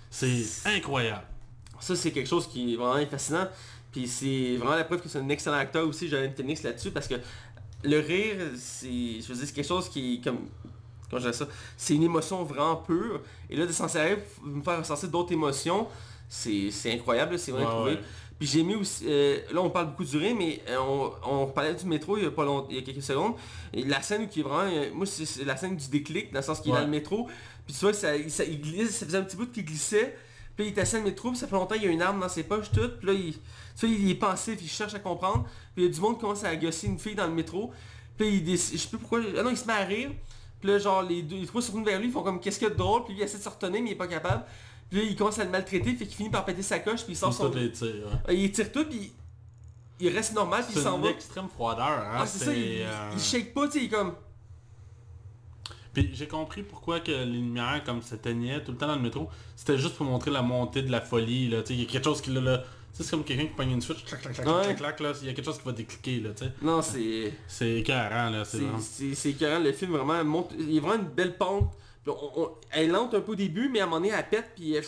C'est 0.09 0.43
incroyable. 0.65 1.23
Ça, 1.79 1.95
c'est 1.95 2.11
quelque 2.11 2.27
chose 2.27 2.45
qui 2.47 2.73
est 2.73 2.75
vraiment 2.75 3.05
fascinant. 3.09 3.47
Puis 3.91 4.07
c'est 4.07 4.55
vraiment 4.57 4.75
la 4.75 4.83
preuve 4.83 5.01
que 5.01 5.09
c'est 5.09 5.19
un 5.19 5.29
excellent 5.29 5.57
acteur 5.57 5.87
aussi, 5.87 6.07
Jonathan 6.07 6.33
Phoenix, 6.35 6.61
là-dessus, 6.63 6.91
parce 6.91 7.07
que 7.07 7.15
le 7.83 7.99
rire, 7.99 8.35
c'est, 8.55 8.87
je 9.21 9.27
veux 9.27 9.35
dire, 9.35 9.45
c'est 9.47 9.53
quelque 9.53 9.67
chose 9.67 9.89
qui 9.89 10.15
est 10.15 10.23
comme... 10.23 10.39
Comment 11.09 11.19
je 11.21 11.29
dirais 11.29 11.33
ça 11.33 11.47
C'est 11.75 11.95
une 11.95 12.03
émotion 12.03 12.43
vraiment 12.43 12.75
pure. 12.75 13.21
Et 13.49 13.55
là, 13.55 13.65
de 13.65 13.71
s'en 13.71 13.87
servir 13.87 14.17
pour 14.35 14.45
me 14.47 14.61
faire 14.61 14.77
ressentir 14.77 15.09
d'autres 15.09 15.31
émotions, 15.31 15.87
c'est, 16.27 16.69
c'est 16.69 16.93
incroyable, 16.93 17.39
c'est 17.39 17.51
vraiment 17.51 17.69
Ouais, 17.69 17.75
trouvé. 17.75 17.91
ouais. 17.93 17.99
Puis 18.37 18.47
j'ai 18.47 18.63
mis 18.63 18.75
aussi... 18.75 19.05
euh, 19.07 19.39
là, 19.51 19.59
on 19.61 19.69
parle 19.71 19.87
beaucoup 19.87 20.05
du 20.05 20.15
rire, 20.17 20.35
mais 20.37 20.61
euh, 20.69 20.77
on, 20.79 21.11
on 21.25 21.47
parlait 21.47 21.73
du 21.73 21.85
métro 21.85 22.15
il 22.17 22.23
y 22.23 22.27
a 22.27 22.31
pas 22.31 22.45
longtemps, 22.45 22.67
il 22.69 22.75
y 22.75 22.79
a 22.79 22.83
quelques 22.83 23.01
secondes. 23.01 23.33
Et 23.73 23.83
la 23.83 24.01
scène 24.03 24.29
qui 24.29 24.41
est 24.41 24.43
vraiment... 24.43 24.71
euh, 24.71 24.91
moi, 24.93 25.05
c'est, 25.07 25.43
la 25.43 25.57
scène 25.57 25.75
du 25.75 25.87
déclic, 25.89 26.31
dans 26.31 26.39
le 26.39 26.45
sens 26.45 26.59
qu'il 26.61 26.69
est 26.71 26.75
Ouais. 26.75 26.79
dans 26.81 26.85
le 26.85 26.91
métro. 26.91 27.27
Puis 27.65 27.73
tu 27.73 27.79
vois, 27.81 27.93
ça, 27.93 28.15
il, 28.15 28.29
ça, 28.29 28.43
il 28.45 28.61
glisse, 28.61 28.91
ça 28.97 29.05
faisait 29.07 29.17
un 29.17 29.23
petit 29.23 29.35
bout 29.35 29.51
qu'il 29.51 29.65
glissait. 29.65 30.15
Puis 30.55 30.67
il 30.67 30.77
est 30.77 30.79
assis 30.79 30.93
dans 30.93 30.99
le 30.99 31.05
métro, 31.05 31.31
puis 31.31 31.39
ça 31.39 31.47
fait 31.47 31.55
longtemps 31.55 31.75
qu'il 31.75 31.85
y 31.85 31.87
a 31.87 31.91
une 31.91 32.01
arme 32.01 32.19
dans 32.19 32.29
ses 32.29 32.43
poches, 32.43 32.71
tout. 32.71 32.89
Puis 32.99 33.07
là, 33.07 33.13
il, 33.13 33.33
tu 33.77 33.87
vois, 33.87 33.95
il 33.95 34.09
est 34.09 34.15
pensif, 34.15 34.59
il 34.61 34.69
cherche 34.69 34.93
à 34.93 34.99
comprendre. 34.99 35.43
Puis 35.73 35.83
il 35.83 35.87
y 35.87 35.87
a 35.87 35.91
du 35.93 35.99
monde 35.99 36.15
qui 36.15 36.21
commence 36.21 36.43
à 36.43 36.49
agosser 36.49 36.87
une 36.87 36.99
fille 36.99 37.15
dans 37.15 37.27
le 37.27 37.33
métro. 37.33 37.71
Puis 38.17 38.35
il 38.37 38.43
décide, 38.43 38.77
je 38.77 38.83
sais 38.83 38.89
plus 38.89 38.97
pourquoi, 38.97 39.21
ah 39.37 39.43
non, 39.43 39.49
il 39.49 39.57
se 39.57 39.65
met 39.65 39.73
à 39.73 39.85
rire. 39.85 40.11
Puis 40.59 40.69
là, 40.69 40.77
genre, 40.77 41.01
les, 41.03 41.21
deux, 41.21 41.37
les 41.37 41.45
trois 41.45 41.61
se 41.61 41.71
tournent 41.71 41.85
vers 41.85 41.99
lui, 41.99 42.07
ils 42.07 42.11
font 42.11 42.21
comme 42.23 42.39
qu'est-ce 42.39 42.59
qu'il 42.59 42.67
y 42.67 42.71
a 42.71 42.73
de 42.73 42.77
drôle, 42.77 43.05
puis 43.05 43.13
lui 43.13 43.21
il 43.21 43.23
essaie 43.23 43.37
de 43.37 43.43
se 43.43 43.49
retenir, 43.49 43.81
mais 43.81 43.89
il 43.89 43.93
est 43.93 43.95
pas 43.95 44.07
capable. 44.07 44.43
Puis 44.89 44.99
là, 44.99 45.05
il 45.05 45.15
commence 45.15 45.39
à 45.39 45.45
le 45.45 45.49
maltraiter, 45.51 45.93
fait 45.95 46.05
qu'il 46.05 46.15
finit 46.15 46.29
par 46.29 46.43
péter 46.43 46.61
sa 46.63 46.79
coche, 46.79 47.03
puis 47.03 47.13
il 47.13 47.15
sort 47.15 47.33
son... 47.33 47.45
Toutes 47.45 47.55
les 47.55 47.71
tirs, 47.71 47.87
ouais. 47.87 48.19
Ah, 48.27 48.33
Il 48.33 48.51
tire 48.51 48.71
tout, 48.71 48.83
puis 48.85 49.13
il 50.01 50.09
reste 50.09 50.33
normal, 50.33 50.63
puis 50.63 50.73
il 50.73 50.77
C'est 50.79 50.83
s'en 50.83 50.97
une 50.97 51.03
va. 51.03 51.09
extrême 51.11 51.47
froideur, 51.47 51.85
hein. 51.85 52.17
Ah, 52.17 52.25
c'est 52.25 52.43
ça, 52.43 52.53
il, 52.53 52.81
euh, 52.81 53.09
il 53.13 53.19
shake 53.21 53.53
pas, 53.53 53.67
tu 53.67 53.73
sais, 53.73 53.79
il 53.79 53.85
est 53.85 53.89
comme... 53.89 54.13
Puis 55.93 56.11
j'ai 56.13 56.27
compris 56.27 56.63
pourquoi 56.63 56.99
que 56.99 57.11
les 57.11 57.25
lumières 57.25 57.81
comme 57.85 58.01
s'éteignaient 58.01 58.63
tout 58.63 58.71
le 58.71 58.77
temps 58.77 58.87
dans 58.87 58.95
le 58.95 59.01
métro, 59.01 59.29
c'était 59.55 59.77
juste 59.77 59.95
pour 59.95 60.05
montrer 60.05 60.29
la 60.31 60.41
montée 60.41 60.81
de 60.81 60.91
la 60.91 61.01
folie, 61.01 61.49
là, 61.49 61.61
tu 61.61 61.67
sais, 61.69 61.73
il 61.75 61.79
y 61.81 61.83
a 61.83 61.89
quelque 61.89 62.03
chose 62.05 62.21
qui 62.21 62.31
là, 62.31 62.41
là 62.41 62.63
c'est 63.03 63.11
comme 63.11 63.23
quelqu'un 63.23 63.45
qui 63.45 63.53
pogne 63.53 63.71
une 63.71 63.81
switch, 63.81 64.03
clac, 64.05 64.21
clac, 64.21 64.33
clac, 64.33 64.47
Ouais. 64.47 64.61
clac, 64.63 64.77
clac, 64.77 64.99
là, 64.99 65.11
il 65.21 65.27
y 65.27 65.29
a 65.29 65.33
quelque 65.33 65.45
chose 65.45 65.57
qui 65.57 65.65
va 65.65 65.71
décliquer, 65.71 66.19
là, 66.19 66.29
tu 66.35 66.45
sais. 66.45 66.51
Non, 66.61 66.81
c'est... 66.81 67.33
C'est 67.47 67.75
écœurant, 67.79 68.29
là, 68.29 68.45
c'est 68.45 68.59
C'est-. 68.79 69.15
C'est 69.15 69.29
écœurant, 69.31 69.59
le 69.63 69.71
film 69.73 69.91
vraiment 69.91 70.23
monte, 70.23 70.51
il 70.57 70.71
y 70.73 70.77
a 70.77 70.81
vraiment 70.81 71.01
une 71.03 71.09
belle 71.09 71.37
pente. 71.37 71.71
On- 72.07 72.11
on- 72.37 72.49
elle 72.71 72.89
lente 72.89 73.13
un 73.13 73.21
peu 73.21 73.33
au 73.33 73.35
début, 73.35 73.69
mais 73.69 73.79
à 73.81 73.83
un 73.83 73.85
moment 73.85 73.97
donné, 74.01 74.11
elle 74.17 74.27
pète, 74.29 74.51
puis 74.55 74.73
elle- 74.73 74.83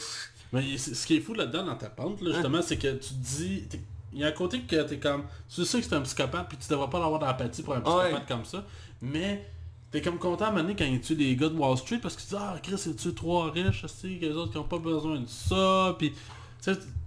Mais 0.54 0.78
ce 0.78 1.06
qui 1.08 1.18
est 1.18 1.22
fou 1.22 1.34
là-dedans 1.34 1.66
dans 1.66 1.76
ta 1.76 1.90
pente, 1.90 2.22
là, 2.22 2.32
justement, 2.34 2.62
c'est 2.62 2.78
que 2.78 2.94
tu 2.94 3.10
te 3.10 3.14
dis... 3.38 3.64
t'es- 3.70 3.80
Il 4.14 4.20
y 4.20 4.24
a 4.24 4.28
un 4.28 4.32
côté 4.34 4.60
que 4.62 4.82
t'es 4.84 4.98
comme... 4.98 5.24
Tu 5.54 5.64
sais 5.64 5.80
que 5.80 5.86
c'est 5.88 5.96
un 5.96 6.02
psychopathe, 6.02 6.50
puis 6.50 6.58
tu 6.58 6.68
devrais 6.70 6.90
pas 6.90 6.98
avoir 7.04 7.20
d'empathie 7.20 7.64
pour 7.64 7.76
un 7.76 7.82
psychopathe 7.82 8.14
Ouais. 8.14 8.20
comme 8.28 8.44
ça, 8.46 8.66
mais... 9.02 9.48
T'es 9.92 10.02
comme 10.02 10.18
content 10.20 10.46
à 10.46 10.48
un 10.48 10.52
moment 10.52 10.64
donné 10.64 10.76
quand 10.78 10.86
il 10.86 11.02
tue 11.02 11.16
des 11.16 11.36
gars 11.36 11.50
de 11.50 11.56
Wall 11.58 11.78
Street 11.78 12.00
parce 12.02 12.16
que 12.16 12.22
tu 12.22 12.28
dis 12.30 12.36
Ah 12.38 12.56
Chris 12.64 12.82
il 12.86 12.96
tue 12.96 13.14
trois 13.14 13.52
riches 13.52 13.84
aussi, 13.84 14.20
les 14.20 14.30
autres 14.32 14.54
qui 14.54 14.58
ont 14.58 14.64
pas 14.64 14.78
besoin 14.78 15.20
de 15.20 15.28
ça 15.28 15.94
puis 16.00 16.14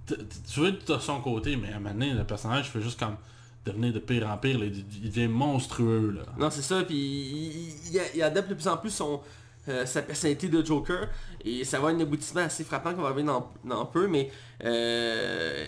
tu 0.07 0.61
veux 0.61 0.69
être 0.69 0.93
de 0.95 0.99
son 0.99 1.21
côté 1.21 1.57
mais 1.57 1.73
à 1.73 1.77
un 1.77 1.81
moment 1.81 1.95
donné 1.95 2.13
le 2.13 2.25
personnage 2.25 2.71
fait 2.71 2.81
juste 2.81 2.99
comme 2.99 3.17
devenir 3.65 3.93
de 3.93 3.99
pire 3.99 4.29
en 4.29 4.37
pire, 4.37 4.63
il, 4.63 5.11
devient 5.11 5.29
monstrueux 5.29 6.11
là. 6.17 6.23
Non, 6.39 6.51
c'est 6.51 6.63
ça, 6.63 6.83
puis 6.83 7.75
il, 8.15 8.23
adapte 8.23 8.51
de 8.51 8.55
plus 8.55 8.69
en 8.69 8.77
plus 8.77 8.91
son, 8.91 9.21
euh, 9.69 9.87
sa 9.87 10.03
personnalité 10.03 10.49
de 10.49 10.65
Joker, 10.65 11.09
et 11.45 11.65
ça 11.65 11.79
va 11.79 11.89
avoir 11.89 12.01
un 12.01 12.03
aboutissement 12.03 12.43
assez 12.43 12.65
frappant 12.65 12.95
qu'on 12.95 13.03
va 13.03 13.11
revenir 13.11 13.33
dans, 13.33 13.53
dans 13.65 13.87
peu, 13.87 14.07
mais... 14.07 14.31
Euh, 14.65 15.65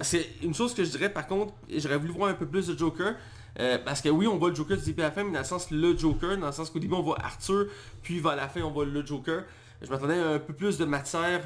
c'est 0.00 0.28
une 0.42 0.54
chose 0.54 0.74
que 0.74 0.82
je 0.82 0.90
dirais 0.90 1.08
par 1.08 1.26
contre, 1.26 1.54
j'aurais 1.76 1.98
voulu 1.98 2.12
voir 2.12 2.28
un 2.28 2.34
peu 2.34 2.46
plus 2.46 2.66
de 2.66 2.76
Joker, 2.76 3.14
euh, 3.60 3.78
parce 3.84 4.00
que 4.00 4.08
oui, 4.08 4.26
on 4.26 4.38
voit 4.38 4.48
le 4.48 4.54
Joker 4.54 4.76
du 4.76 4.84
début 4.84 5.02
la 5.02 5.12
fin, 5.12 5.22
mais 5.22 5.32
dans 5.32 5.38
le 5.38 5.44
sens 5.44 5.70
le 5.70 5.96
Joker, 5.96 6.36
dans 6.36 6.46
le 6.46 6.52
sens 6.52 6.70
qu'au 6.70 6.80
début 6.80 6.94
on 6.94 7.02
voit 7.02 7.18
Arthur, 7.22 7.66
puis 8.02 8.18
vers 8.18 8.34
la 8.34 8.48
fin 8.48 8.62
on 8.62 8.70
voit 8.70 8.86
le 8.86 9.06
Joker. 9.06 9.44
Je 9.80 9.88
m'attendais 9.90 10.18
à 10.18 10.30
un 10.30 10.38
peu 10.38 10.52
plus 10.52 10.78
de 10.78 10.84
matière 10.84 11.42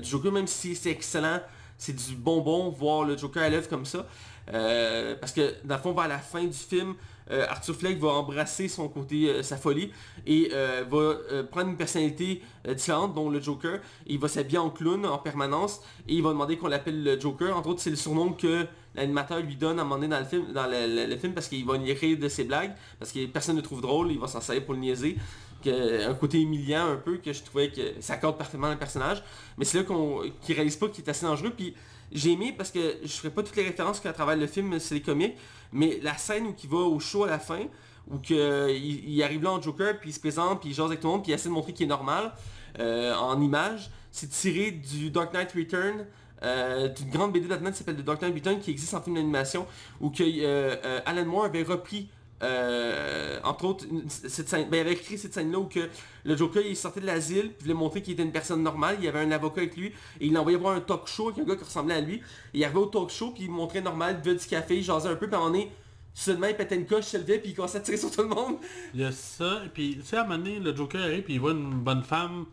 du 0.00 0.08
Joker, 0.08 0.32
même 0.32 0.46
si 0.46 0.74
c'est 0.74 0.90
excellent, 0.90 1.40
c'est 1.78 1.94
du 1.94 2.16
bonbon 2.16 2.70
voir 2.70 3.04
le 3.04 3.16
Joker 3.16 3.42
à 3.42 3.48
l'œuvre 3.48 3.68
comme 3.68 3.84
ça. 3.84 4.06
Euh, 4.52 5.16
parce 5.20 5.32
que 5.32 5.54
dans 5.64 5.76
le 5.76 5.80
fond, 5.80 5.92
vers 5.92 6.08
la 6.08 6.18
fin 6.18 6.44
du 6.44 6.52
film, 6.52 6.94
euh, 7.30 7.44
Arthur 7.48 7.74
Fleck 7.74 7.98
va 7.98 8.10
embrasser 8.10 8.68
son 8.68 8.88
côté, 8.88 9.28
euh, 9.28 9.42
sa 9.42 9.56
folie, 9.56 9.90
et 10.26 10.50
va 10.88 11.14
prendre 11.50 11.70
une 11.70 11.76
personnalité 11.76 12.42
différente, 12.74 13.14
dont 13.14 13.30
le 13.30 13.40
Joker. 13.40 13.80
Il 14.06 14.18
va 14.18 14.28
s'habiller 14.28 14.58
en 14.58 14.70
clown 14.70 15.04
en 15.06 15.18
permanence, 15.18 15.80
et 16.08 16.14
il 16.14 16.22
va 16.22 16.30
demander 16.30 16.56
qu'on 16.56 16.68
l'appelle 16.68 17.02
le 17.02 17.18
Joker. 17.18 17.56
Entre 17.56 17.68
autres, 17.68 17.80
c'est 17.80 17.90
le 17.90 17.96
surnom 17.96 18.32
que 18.32 18.66
l'animateur 18.94 19.40
lui 19.40 19.56
donne 19.56 19.78
à 19.78 19.82
un 19.82 19.84
moment 19.84 19.96
donné 19.96 20.08
dans 20.08 20.20
le 20.20 20.24
film, 20.24 21.18
film 21.18 21.34
parce 21.34 21.48
qu'il 21.48 21.64
va 21.66 21.74
rire 21.74 22.18
de 22.18 22.28
ses 22.28 22.44
blagues, 22.44 22.72
parce 22.98 23.12
que 23.12 23.26
personne 23.26 23.56
ne 23.56 23.60
le 23.60 23.64
trouve 23.64 23.82
drôle, 23.82 24.10
il 24.10 24.18
va 24.18 24.26
s'en 24.26 24.40
servir 24.40 24.64
pour 24.64 24.74
le 24.74 24.80
niaiser. 24.80 25.16
Un 25.64 26.14
côté 26.14 26.40
humiliant 26.40 26.86
un 26.86 26.96
peu 26.96 27.16
que 27.16 27.32
je 27.32 27.42
trouvais 27.42 27.70
que 27.70 28.00
ça 28.00 28.14
accorde 28.14 28.38
parfaitement 28.38 28.70
le 28.70 28.78
personnage. 28.78 29.22
Mais 29.58 29.64
c'est 29.64 29.78
là 29.78 29.84
qu'on 29.84 30.22
qu'il 30.42 30.54
réalise 30.54 30.76
pas 30.76 30.88
qu'il 30.88 31.04
est 31.04 31.10
assez 31.10 31.26
dangereux. 31.26 31.52
Puis 31.56 31.74
j'ai 32.12 32.32
aimé 32.32 32.54
parce 32.56 32.70
que 32.70 32.98
je 33.02 33.12
ferai 33.12 33.30
pas 33.30 33.42
toutes 33.42 33.56
les 33.56 33.64
références 33.64 34.00
qu'à 34.00 34.12
travers 34.12 34.36
le 34.36 34.46
film, 34.46 34.78
c'est 34.78 34.94
les 34.94 35.02
comiques, 35.02 35.36
mais 35.72 35.98
la 36.02 36.16
scène 36.16 36.46
où 36.46 36.54
il 36.62 36.70
va 36.70 36.78
au 36.78 37.00
show 37.00 37.24
à 37.24 37.28
la 37.28 37.38
fin, 37.38 37.62
où 38.08 38.18
que, 38.18 38.70
il, 38.72 39.22
arrive 39.22 39.42
là 39.42 39.52
en 39.52 39.60
Joker, 39.60 39.98
puis 39.98 40.10
il 40.10 40.12
se 40.12 40.20
présente, 40.20 40.60
puis 40.60 40.70
il 40.70 40.74
jase 40.74 40.86
avec 40.86 41.00
tout 41.00 41.08
le 41.08 41.14
monde, 41.14 41.22
puis 41.22 41.32
il 41.32 41.34
essaie 41.34 41.48
de 41.48 41.54
montrer 41.54 41.72
qu'il 41.72 41.86
est 41.86 41.88
normal 41.88 42.32
euh, 42.78 43.14
en 43.14 43.40
image, 43.40 43.90
c'est 44.10 44.30
tiré 44.30 44.70
du 44.70 45.10
Dark 45.10 45.32
Knight 45.32 45.52
Return, 45.52 46.06
euh, 46.42 46.88
d'une 46.88 47.10
grande 47.10 47.32
BD 47.32 47.48
d'Atman 47.48 47.72
qui 47.72 47.78
s'appelle 47.78 47.96
The 47.96 48.04
Dark 48.04 48.22
Knight 48.22 48.34
Return, 48.34 48.60
qui 48.60 48.70
existe 48.70 48.94
en 48.94 49.00
film 49.00 49.16
d'animation, 49.16 49.66
où 50.00 50.10
que, 50.10 50.22
euh, 50.22 51.00
Alan 51.06 51.24
Moore 51.24 51.46
avait 51.46 51.62
repris 51.62 52.08
euh, 52.42 53.40
entre 53.44 53.64
autres, 53.64 53.86
cette 54.08 54.48
scène, 54.48 54.68
ben, 54.68 54.76
il 54.78 54.80
avait 54.80 54.92
écrit 54.92 55.16
cette 55.16 55.32
scène-là 55.32 55.58
où 55.58 55.64
que 55.64 55.88
le 56.24 56.36
Joker 56.36 56.62
il 56.66 56.76
sortait 56.76 57.00
de 57.00 57.06
l'asile, 57.06 57.52
puis 57.52 57.56
il 57.60 57.62
voulait 57.62 57.74
montrer 57.74 58.02
qu'il 58.02 58.12
était 58.12 58.22
une 58.22 58.32
personne 58.32 58.62
normale, 58.62 58.96
il 58.98 59.04
y 59.04 59.08
avait 59.08 59.20
un 59.20 59.30
avocat 59.30 59.62
avec 59.62 59.76
lui, 59.76 59.86
et 60.20 60.26
il 60.26 60.32
l'envoyait 60.32 60.58
voir 60.58 60.74
un 60.74 60.80
talk 60.80 61.06
show 61.06 61.28
avec 61.28 61.38
un 61.38 61.48
gars 61.48 61.56
qui 61.56 61.64
ressemblait 61.64 61.94
à 61.94 62.00
lui. 62.00 62.22
Il 62.52 62.62
arrivait 62.62 62.78
au 62.78 62.86
talk 62.86 63.10
show, 63.10 63.30
puis 63.30 63.44
il 63.44 63.50
montrait 63.50 63.80
normal, 63.80 64.16
il 64.18 64.22
buvait 64.22 64.38
du 64.38 64.46
café, 64.46 64.76
il 64.76 64.84
jasait 64.84 65.08
un 65.08 65.16
peu, 65.16 65.28
puis 65.28 65.36
moment 65.36 65.50
donné, 65.50 65.70
seulement 66.12 66.46
il 66.46 66.56
pétait 66.56 66.76
une 66.76 66.86
coche, 66.86 67.12
il 67.12 67.20
se 67.20 67.24
puis 67.24 67.50
il 67.50 67.54
commençait 67.54 67.78
à 67.78 67.80
tirer 67.80 67.96
sur 67.96 68.10
tout 68.10 68.22
le 68.22 68.28
monde. 68.28 68.56
Il 68.94 69.00
y 69.00 69.04
a 69.04 69.12
ça, 69.12 69.62
et 69.64 69.68
puis 69.68 69.96
tu 69.96 70.02
sais 70.06 70.16
à 70.16 70.22
un 70.22 70.24
moment 70.24 70.38
donné, 70.38 70.58
le 70.58 70.74
Joker 70.74 71.02
arrive 71.02 71.22
puis 71.22 71.34
il 71.34 71.40
voit 71.40 71.52
une 71.52 71.70
bonne 71.70 72.02
femme 72.02 72.46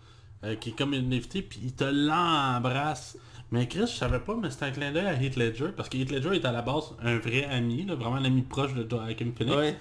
euh, 0.43 0.55
qui 0.55 0.69
est 0.69 0.77
comme 0.77 0.93
une 0.93 1.13
invitée 1.13 1.41
puis 1.41 1.59
il 1.63 1.73
te 1.73 1.85
l'embrasse. 1.85 3.17
Mais 3.53 3.67
Chris, 3.67 3.81
je 3.81 3.85
savais 3.97 4.17
pas, 4.17 4.35
mais 4.35 4.49
c'était 4.49 4.65
un 4.65 4.71
clin 4.71 4.91
d'œil 4.91 5.05
à 5.05 5.13
Heath 5.13 5.35
Ledger, 5.35 5.67
parce 5.77 5.87
que 5.87 5.95
Heath 5.95 6.09
Ledger 6.09 6.33
est 6.33 6.43
à 6.43 6.51
la 6.51 6.63
base 6.63 6.85
un 7.03 7.19
vrai 7.19 7.43
ami, 7.45 7.85
là, 7.85 7.93
vraiment 7.93 8.15
un 8.15 8.25
ami 8.25 8.41
proche 8.41 8.73
de 8.73 8.83
Joaquin 8.89 9.27
Phoenix. 9.37 9.55
Ouais. 9.55 9.75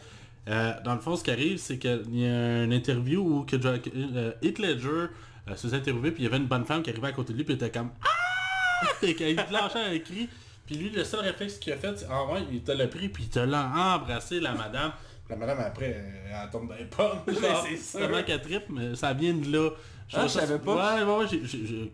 Euh, 0.51 0.75
dans 0.85 0.93
le 0.95 1.01
fond, 1.01 1.17
ce 1.17 1.25
qui 1.25 1.31
arrive, 1.31 1.57
c'est 1.57 1.79
qu'il 1.79 2.03
y 2.21 2.27
a 2.27 2.65
une 2.65 2.73
interview 2.75 3.23
où 3.23 3.45
que 3.45 3.59
Joaquin- 3.59 3.91
euh, 3.97 4.33
Heath 4.43 4.59
Ledger 4.59 4.89
euh, 4.89 5.57
se 5.57 5.63
faisait 5.69 5.79
interviewer, 5.79 6.11
puis 6.11 6.23
il 6.23 6.27
y 6.27 6.29
avait 6.29 6.37
une 6.37 6.49
bonne 6.49 6.67
femme 6.67 6.83
qui 6.83 6.91
arrivait 6.91 7.07
à 7.07 7.13
côté 7.13 7.33
de 7.33 7.39
lui, 7.39 7.45
puis 7.45 7.55
il 7.55 7.57
était 7.57 7.71
comme 7.71 7.93
Ah! 8.05 8.89
Et 9.03 9.15
qu'il 9.15 9.37
lâchait 9.37 9.79
un 9.79 9.99
cri. 10.01 10.29
Puis 10.67 10.75
lui, 10.77 10.91
le 10.91 11.03
seul 11.05 11.21
réflexe 11.21 11.55
qu'il 11.55 11.73
a 11.73 11.77
fait, 11.79 11.99
c'est 11.99 12.07
ah 12.11 12.27
ouais, 12.31 12.41
il 12.53 12.61
te 12.63 12.73
l'a 12.73 12.89
pris, 12.89 13.09
puis 13.09 13.23
il 13.23 13.31
te 13.31 13.39
l'a 13.39 13.73
embrassé, 13.97 14.39
la 14.39 14.53
madame. 14.53 14.93
La 15.31 15.37
madame, 15.37 15.61
après, 15.61 16.05
elle 16.29 16.51
tombe 16.51 16.69
dans 16.69 16.75
les 16.75 16.85
pommes. 16.85 17.21
genre, 17.27 17.67
c'est. 17.79 18.01
Tellement 18.01 18.23
qu'elle 18.23 18.43
trippe, 18.43 18.65
mais 18.69 18.95
ça 18.97 19.15
vient 19.15 19.33
de 19.33 19.51
là. 19.51 19.71
Ah, 20.15 20.23
je 20.23 20.29
ça- 20.29 20.41
savais 20.41 20.59
pas. 20.59 20.97
Ouais, 20.97 21.03
ouais, 21.05 21.17
ouais, 21.25 21.27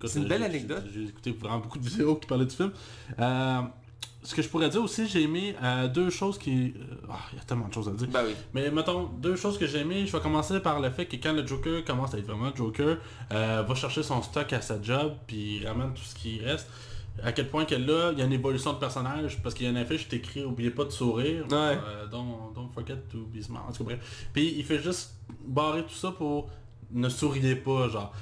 C'est 0.08 0.18
une 0.18 0.26
belle 0.28 0.42
anecdote. 0.42 0.84
J'ai 0.92 1.04
écouté 1.04 1.32
vraiment 1.32 1.58
beaucoup 1.58 1.78
de 1.78 1.88
vidéos 1.88 2.16
qui 2.16 2.26
parlaient 2.26 2.46
du 2.46 2.54
film. 2.54 2.72
Euh, 3.18 3.60
ce 4.22 4.34
que 4.34 4.42
je 4.42 4.48
pourrais 4.48 4.68
dire 4.68 4.82
aussi, 4.82 5.06
j'ai 5.06 5.22
aimé 5.22 5.54
euh, 5.62 5.86
deux 5.88 6.10
choses 6.10 6.38
qui... 6.38 6.74
euh, 6.76 7.06
ah, 7.08 7.14
Il 7.32 7.38
y 7.38 7.40
a 7.40 7.44
tellement 7.44 7.68
de 7.68 7.72
choses 7.74 7.88
à 7.88 7.92
dire. 7.92 8.08
Bah 8.12 8.22
oui. 8.26 8.34
Mais 8.52 8.70
mettons, 8.70 9.04
deux 9.20 9.36
choses 9.36 9.56
que 9.58 9.66
j'ai 9.66 9.78
aimé, 9.78 10.04
je 10.06 10.12
vais 10.12 10.20
commencer 10.20 10.58
par 10.60 10.80
le 10.80 10.90
fait 10.90 11.06
que 11.06 11.16
quand 11.16 11.32
le 11.32 11.46
Joker 11.46 11.84
commence 11.84 12.14
à 12.14 12.18
être 12.18 12.26
vraiment 12.26 12.54
Joker, 12.54 12.98
euh, 13.32 13.62
va 13.66 13.74
chercher 13.74 14.02
son 14.02 14.20
stock 14.22 14.52
à 14.52 14.60
sa 14.60 14.82
job, 14.82 15.14
puis 15.26 15.58
il 15.60 15.66
ramène 15.66 15.94
tout 15.94 16.02
ce 16.02 16.14
qui 16.14 16.40
reste. 16.40 16.68
À 17.22 17.32
quel 17.32 17.48
point 17.48 17.64
que 17.64 17.74
là, 17.74 18.10
il 18.12 18.18
y 18.18 18.22
a 18.22 18.26
une 18.26 18.32
évolution 18.32 18.72
de 18.74 18.78
personnage, 18.78 19.40
parce 19.42 19.54
qu'il 19.54 19.64
y 19.64 19.68
a 19.68 19.70
une 19.72 19.76
affiche 19.76 20.08
qui 20.08 20.16
est 20.16 20.18
écrit 20.18 20.44
Oubliez 20.44 20.70
pas 20.70 20.84
de 20.84 20.90
sourire, 20.90 21.44
Ouais. 21.50 21.56
euh, 21.56 22.06
don't, 22.08 22.52
don't 22.54 22.70
forget 22.74 22.96
to 23.10 23.18
be 23.32 23.40
smart, 23.40 23.64
en 23.68 23.72
tout 23.72 23.84
cas 23.84 23.94
bref. 23.96 24.28
Puis 24.32 24.54
il 24.56 24.64
fait 24.64 24.80
juste 24.80 25.14
barrer 25.44 25.82
tout 25.84 25.94
ça 25.94 26.10
pour 26.12 26.48
ne 26.92 27.08
souriez 27.08 27.56
pas, 27.56 27.88
genre. 27.88 28.12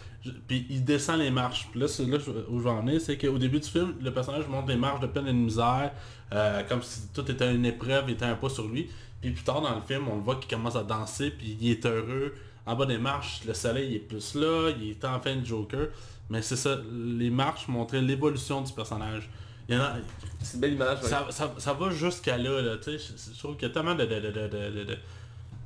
Puis 0.49 0.67
il 0.71 0.85
descend 0.85 1.21
les 1.21 1.31
marches. 1.31 1.69
Puis 1.71 1.79
là, 1.81 1.87
c'est 1.89 2.05
là 2.05 2.19
où 2.49 2.59
je 2.59 2.65
vais 2.65 2.71
en 2.71 2.81
venir, 2.83 3.01
c'est 3.01 3.17
qu'au 3.17 3.39
début 3.39 3.61
du 3.61 3.69
film, 3.69 3.95
le 4.01 4.13
personnage 4.13 4.49
monte 4.49 4.67
des 4.67 4.77
marches 4.77 5.01
de 5.01 5.07
peine 5.07 5.27
et 5.29 5.33
de 5.33 5.37
misère, 5.39 5.93
euh, 6.33 6.63
comme 6.69 6.83
si 6.83 7.09
tout 7.15 7.31
était 7.31 7.55
une 7.55 7.65
épreuve, 7.65 8.05
il 8.09 8.15
était 8.15 8.25
un 8.25 8.35
pas 8.35 8.49
sur 8.49 8.67
lui. 8.67 8.91
Puis 9.21 9.31
plus 9.31 9.45
tard 9.45 9.61
dans 9.63 9.75
le 9.75 9.81
film, 9.83 10.09
on 10.09 10.17
le 10.17 10.23
voit 10.23 10.37
qu'il 10.37 10.51
commence 10.51 10.75
à 10.77 10.83
danser, 10.83 11.31
puis 11.31 11.57
il 11.61 11.71
est 11.71 11.87
heureux. 11.87 12.35
En 12.67 12.75
bas 12.75 12.87
des 12.87 12.99
marches, 12.99 13.43
le 13.47 13.55
soleil 13.55 13.95
est 13.95 13.99
plus 14.01 14.35
là, 14.35 14.71
il 14.81 14.91
est 14.91 15.05
enfin 15.05 15.37
le 15.37 15.45
Joker. 15.45 15.89
Mais 16.29 16.43
c'est 16.43 16.57
ça, 16.57 16.77
les 16.93 17.31
marches 17.31 17.69
montraient 17.69 18.03
l'évolution 18.03 18.61
du 18.63 18.73
personnage. 18.73 19.31
il 19.69 19.77
y 19.77 19.79
en 19.79 19.83
a- 19.83 19.95
C'est 20.43 20.55
une 20.55 20.61
belle 20.61 20.73
image, 20.75 21.03
ouais. 21.03 21.09
ça, 21.09 21.27
ça, 21.31 21.55
ça 21.59 21.73
va 21.73 21.91
jusqu'à 21.91 22.37
là, 22.37 22.61
là 22.63 22.77
tu 22.79 22.85
sais, 22.85 22.99
je, 22.99 23.33
je 23.33 23.39
trouve 23.39 23.55
qu'il 23.57 23.69
y 23.69 23.71
a 23.71 23.75
tellement 23.75 23.95
de... 23.95 24.05
de, 24.05 24.15
de, 24.21 24.31
de, 24.33 24.49
de, 24.49 24.85
de- 24.85 24.99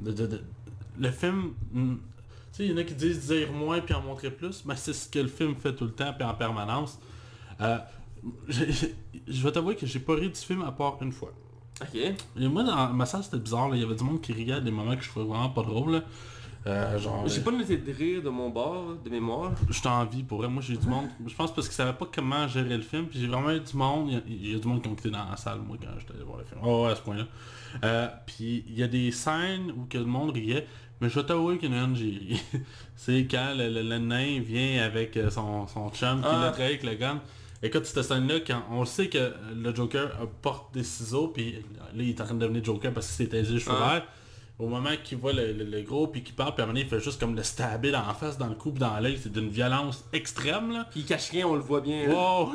de- 0.01 0.13
de- 0.13 0.27
de- 0.27 0.43
le 0.99 1.11
film... 1.11 1.53
Tu 2.53 2.57
sais, 2.57 2.65
il 2.67 2.71
y 2.71 2.75
en 2.75 2.79
a 2.79 2.85
qui 2.85 2.95
disent 2.95 3.27
dire 3.29 3.53
moins 3.53 3.81
puis 3.81 3.95
en 3.95 4.03
montrer 4.03 4.31
plus, 4.31 4.65
mais 4.65 4.77
c'est 4.77 4.93
ce 4.93 5.09
que 5.09 5.19
le 5.21 5.29
film 5.29 5.55
fait 5.55 5.75
tout 5.75 5.85
le 5.85 5.93
temps 5.93 6.13
puis 6.13 6.25
en 6.27 6.35
permanence. 6.35 6.99
Euh, 7.61 7.79
je 8.49 9.43
vais 9.43 9.53
t'avouer 9.53 9.77
que 9.77 9.87
j'ai 9.87 10.01
pas 10.01 10.15
ri 10.15 10.29
du 10.29 10.41
film 10.41 10.63
à 10.63 10.73
part 10.73 10.99
une 11.01 11.13
fois. 11.13 11.33
Ok. 11.81 11.95
Et 11.97 12.49
moi, 12.49 12.63
dans 12.63 12.93
ma 12.93 13.07
salle, 13.07 13.25
c'était 13.25 13.39
bizarre. 13.39 13.69
là. 13.71 13.77
Il 13.77 13.83
y 13.83 13.85
avait 13.85 13.95
du 13.95 14.05
monde 14.05 14.21
qui 14.21 14.33
riait 14.33 14.55
à 14.55 14.61
des 14.61 14.71
moments 14.71 14.97
que 14.97 15.03
je 15.03 15.09
trouvais 15.09 15.27
vraiment 15.27 15.49
pas 15.51 15.63
drôle. 15.63 15.93
là. 15.93 16.03
Euh, 16.67 16.99
genre, 16.99 17.27
J'ai 17.27 17.41
pas 17.41 17.53
noté 17.53 17.79
de 17.79 17.91
rire 17.91 18.23
de 18.23 18.29
mon 18.29 18.51
bord, 18.51 18.97
de 19.03 19.09
mémoire. 19.09 19.53
j'étais 19.71 19.89
en 19.89 20.05
vie 20.05 20.23
pour 20.23 20.39
vrai. 20.39 20.49
Moi, 20.49 20.63
j'ai 20.63 20.77
du 20.77 20.87
monde. 20.87 21.07
Je 21.27 21.35
pense 21.35 21.55
parce 21.55 21.67
qu'ils 21.69 21.77
savaient 21.77 21.95
pas 21.97 22.07
comment 22.13 22.47
gérer 22.49 22.77
le 22.77 22.83
film. 22.83 23.07
Puis 23.07 23.19
j'ai 23.21 23.29
vraiment 23.29 23.51
eu 23.51 23.61
du 23.61 23.75
monde. 23.77 24.09
Il 24.11 24.15
y 24.15 24.17
a, 24.17 24.21
il 24.27 24.53
y 24.53 24.55
a 24.55 24.59
du 24.59 24.69
monde 24.69 24.83
qui 24.83 24.89
ont 24.89 24.95
quitté 24.95 25.11
dans 25.11 25.25
la 25.31 25.37
salle, 25.37 25.61
moi, 25.67 25.79
quand 25.81 25.89
j'étais 25.99 26.13
allé 26.13 26.23
voir 26.25 26.37
le 26.39 26.45
film. 26.45 26.61
Oh, 26.63 26.85
ouais, 26.85 26.91
à 26.93 26.97
ce 26.97 27.01
point-là. 27.01 27.25
Euh, 27.85 28.09
puis 28.27 28.65
il 28.69 28.79
y 28.79 28.83
a 28.83 28.89
des 28.89 29.11
scènes 29.11 29.71
où 29.75 29.87
que 29.89 29.97
le 29.97 30.05
monde 30.05 30.33
riait. 30.35 30.67
Mais 31.01 31.09
je 31.09 31.19
vais 31.19 31.25
t'avouer 31.27 31.57
qu'il 31.59 31.73
y 31.73 31.75
en 31.75 31.83
a 31.83 31.85
une, 31.87 31.97
j'ai 31.97 32.05
ri. 32.05 32.43
C'est 32.97 33.27
quand 33.31 33.55
le, 33.57 33.69
le- 33.71 33.83
le 33.89 33.99
nain 33.99 34.41
vient 34.41 34.83
avec 34.85 35.17
euh, 35.17 35.31
son, 35.31 35.67
son 35.67 35.91
chum 35.91 36.21
qui 36.21 36.27
Ah. 36.31 36.43
l'a 36.43 36.51
trahi 36.51 36.67
avec 36.69 36.83
le 36.83 36.95
gun. 36.95 37.21
Écoute, 37.63 37.85
cette 37.87 38.03
scène-là, 38.03 38.41
quand 38.47 38.63
on 38.71 38.85
sait 38.85 39.09
que 39.09 39.33
le 39.55 39.75
Joker 39.75 40.09
porte 40.43 40.73
des 40.75 40.83
ciseaux, 40.85 41.29
puis 41.29 41.53
là, 41.53 41.85
il 42.03 42.09
est 42.11 42.21
en 42.21 42.25
train 42.25 42.35
de 42.35 42.41
devenir 42.41 42.65
Joker 42.65 42.93
parce 42.93 43.07
s'est 43.07 43.27
taisé 43.29 43.55
les 43.55 43.61
cheveux 43.61 43.77
Ah. 43.79 44.03
Au 44.61 44.69
moment 44.69 44.91
qu'il 45.03 45.17
voit 45.19 45.33
le, 45.33 45.53
le- 45.53 45.65
le 45.65 45.81
gros, 45.83 46.07
puis 46.07 46.23
qu'il 46.23 46.35
parle, 46.35 46.55
puis 46.55 46.61
à 46.61 46.65
un 46.65 46.67
moment 46.67 46.75
donné, 46.79 46.85
il 46.87 46.89
fait 46.91 47.01
juste 47.03 47.19
comme 47.19 47.35
le 47.35 47.43
stabber 47.43 47.91
la 47.91 48.03
face, 48.15 48.37
dans 48.39 48.47
le 48.49 48.55
cou, 48.55 48.71
dans 48.73 48.99
l'œil. 49.01 49.19
C'est 49.21 49.33
d'une 49.33 49.49
violence 49.49 50.05
extrême, 50.13 50.71
là. 50.73 50.87
Puis 50.91 51.01
il 51.01 51.07
cache 51.07 51.31
rien, 51.31 51.47
on 51.47 51.55
le 51.55 51.61
voit 51.63 51.81
bien. 51.81 52.07
là. 52.09 52.15
Wow! 52.15 52.53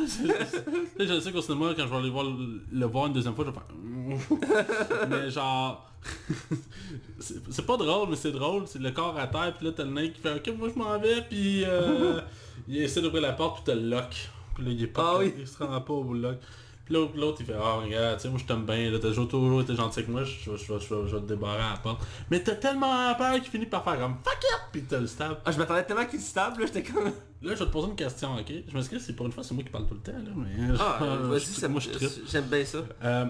je 0.99 1.19
sais 1.19 1.31
qu'au 1.31 1.41
cinéma, 1.41 1.73
quand 1.75 1.83
je 1.83 1.89
vais 1.89 1.95
aller 1.97 2.09
voir 2.09 2.23
le, 2.25 2.61
le 2.71 2.85
voir 2.85 3.07
une 3.07 3.13
deuxième 3.13 3.33
fois, 3.35 3.45
je 3.45 3.51
vais 3.51 3.57
faire... 3.57 5.07
mais 5.09 5.29
genre... 5.31 5.89
c'est 7.19 7.35
c'est 7.49 7.65
pas 7.65 7.77
drôle, 7.77 8.09
mais 8.09 8.15
c'est 8.15 8.31
drôle. 8.31 8.63
C'est 8.67 8.79
le 8.79 8.91
corps 8.91 9.17
à 9.17 9.27
terre, 9.27 9.53
puis 9.57 9.65
là, 9.67 9.73
t'as 9.75 9.83
le 9.83 9.91
nain 9.91 10.07
qui 10.09 10.19
fait 10.21 10.35
«Ok, 10.35 10.53
moi 10.57 10.69
je 10.73 10.77
m'en 10.79 10.99
vais», 10.99 11.21
puis 11.29 11.63
euh, 11.65 12.21
il 12.67 12.77
essaie 12.77 13.01
d'ouvrir 13.01 13.23
la 13.23 13.33
porte, 13.33 13.63
puis 13.63 13.73
t'as 13.73 13.79
le 13.79 13.89
lock. 13.89 14.29
Puis 14.55 14.63
là, 14.65 14.71
il 14.71 14.83
est 14.83 14.87
pas... 14.87 15.13
Ah 15.15 15.19
oui. 15.19 15.33
Il 15.39 15.47
se 15.47 15.57
rend 15.63 15.81
pas 15.81 15.93
au 15.93 16.13
lock. 16.13 16.37
Puis 16.85 16.93
l'autre, 16.93 17.37
il 17.39 17.45
fait 17.47 17.55
«Ah, 17.59 17.77
regarde, 17.83 18.17
tu 18.17 18.21
sais, 18.23 18.29
moi 18.29 18.37
je 18.39 18.45
t'aime 18.45 18.63
bien, 18.63 18.91
là, 18.91 18.99
t'as 19.01 19.11
toujours, 19.11 19.61
été 19.61 19.75
gentil 19.75 19.99
avec 19.99 20.09
moi, 20.11 20.23
je, 20.23 20.31
je, 20.51 20.55
je, 20.55 20.77
je- 20.79 21.07
je 21.07 21.15
vais 21.15 21.21
te 21.23 21.27
débarrer 21.27 21.63
à 21.63 21.71
la 21.71 21.77
porte.» 21.77 22.05
Mais 22.29 22.39
t'as 22.43 22.53
tellement 22.55 23.11
peur 23.15 23.33
qu'il 23.35 23.45
finit 23.51 23.65
par 23.65 23.83
faire 23.83 23.99
comme 23.99 24.15
«Fuck 24.23 24.37
it!» 24.43 24.59
Puis 24.71 24.83
t'as 24.83 24.99
le 24.99 25.07
stab. 25.07 25.37
Ah, 25.43 25.51
je 25.51 25.57
m'attendais 25.57 25.83
tellement 25.83 26.05
qu'il 26.05 26.21
se 26.21 26.33
tape, 26.35 26.59
là, 26.59 26.65
j'étais 26.67 26.83
comme... 26.83 27.05
Là, 27.05 27.11
je 27.41 27.49
vais 27.59 27.65
te 27.65 27.71
poser 27.71 27.87
une 27.89 27.95
question, 27.95 28.35
ok? 28.35 28.53
Je 28.67 28.73
m'excuse, 28.75 29.03
c'est 29.03 29.13
pour 29.15 29.25
une 29.25 29.31
fois, 29.31 29.43
c'est 29.43 29.55
moi 29.55 29.63
qui 29.63 29.69
parle 29.71 29.87
tout 29.87 29.95
le 29.95 29.99
temps, 29.99 30.11
là, 30.11 30.31
mais... 30.35 30.75
Ah, 30.79 30.99
euh, 31.03 31.27
vas-y, 31.27 31.41
ça 31.41 31.67
moi, 31.67 31.81
je. 31.81 31.89
J'aime 32.29 32.45
bien 32.45 32.63
ça. 32.65 32.79
Euh, 33.03 33.25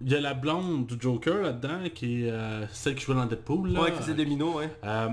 Il 0.00 0.12
y 0.12 0.14
a 0.14 0.20
la 0.20 0.34
blonde 0.34 0.86
du 0.86 0.96
Joker 1.00 1.42
là-dedans, 1.42 1.88
qui 1.92 2.22
est 2.24 2.30
euh, 2.30 2.66
celle 2.68 2.94
qui 2.94 3.04
jouait 3.04 3.14
dans 3.16 3.26
Deadpool, 3.26 3.70
là. 3.72 3.80
Ouais, 3.82 3.90
qui 3.92 3.98
faisait 3.98 4.14
Domino, 4.14 4.58
ouais. 4.58 4.70
Euh, 4.84 5.08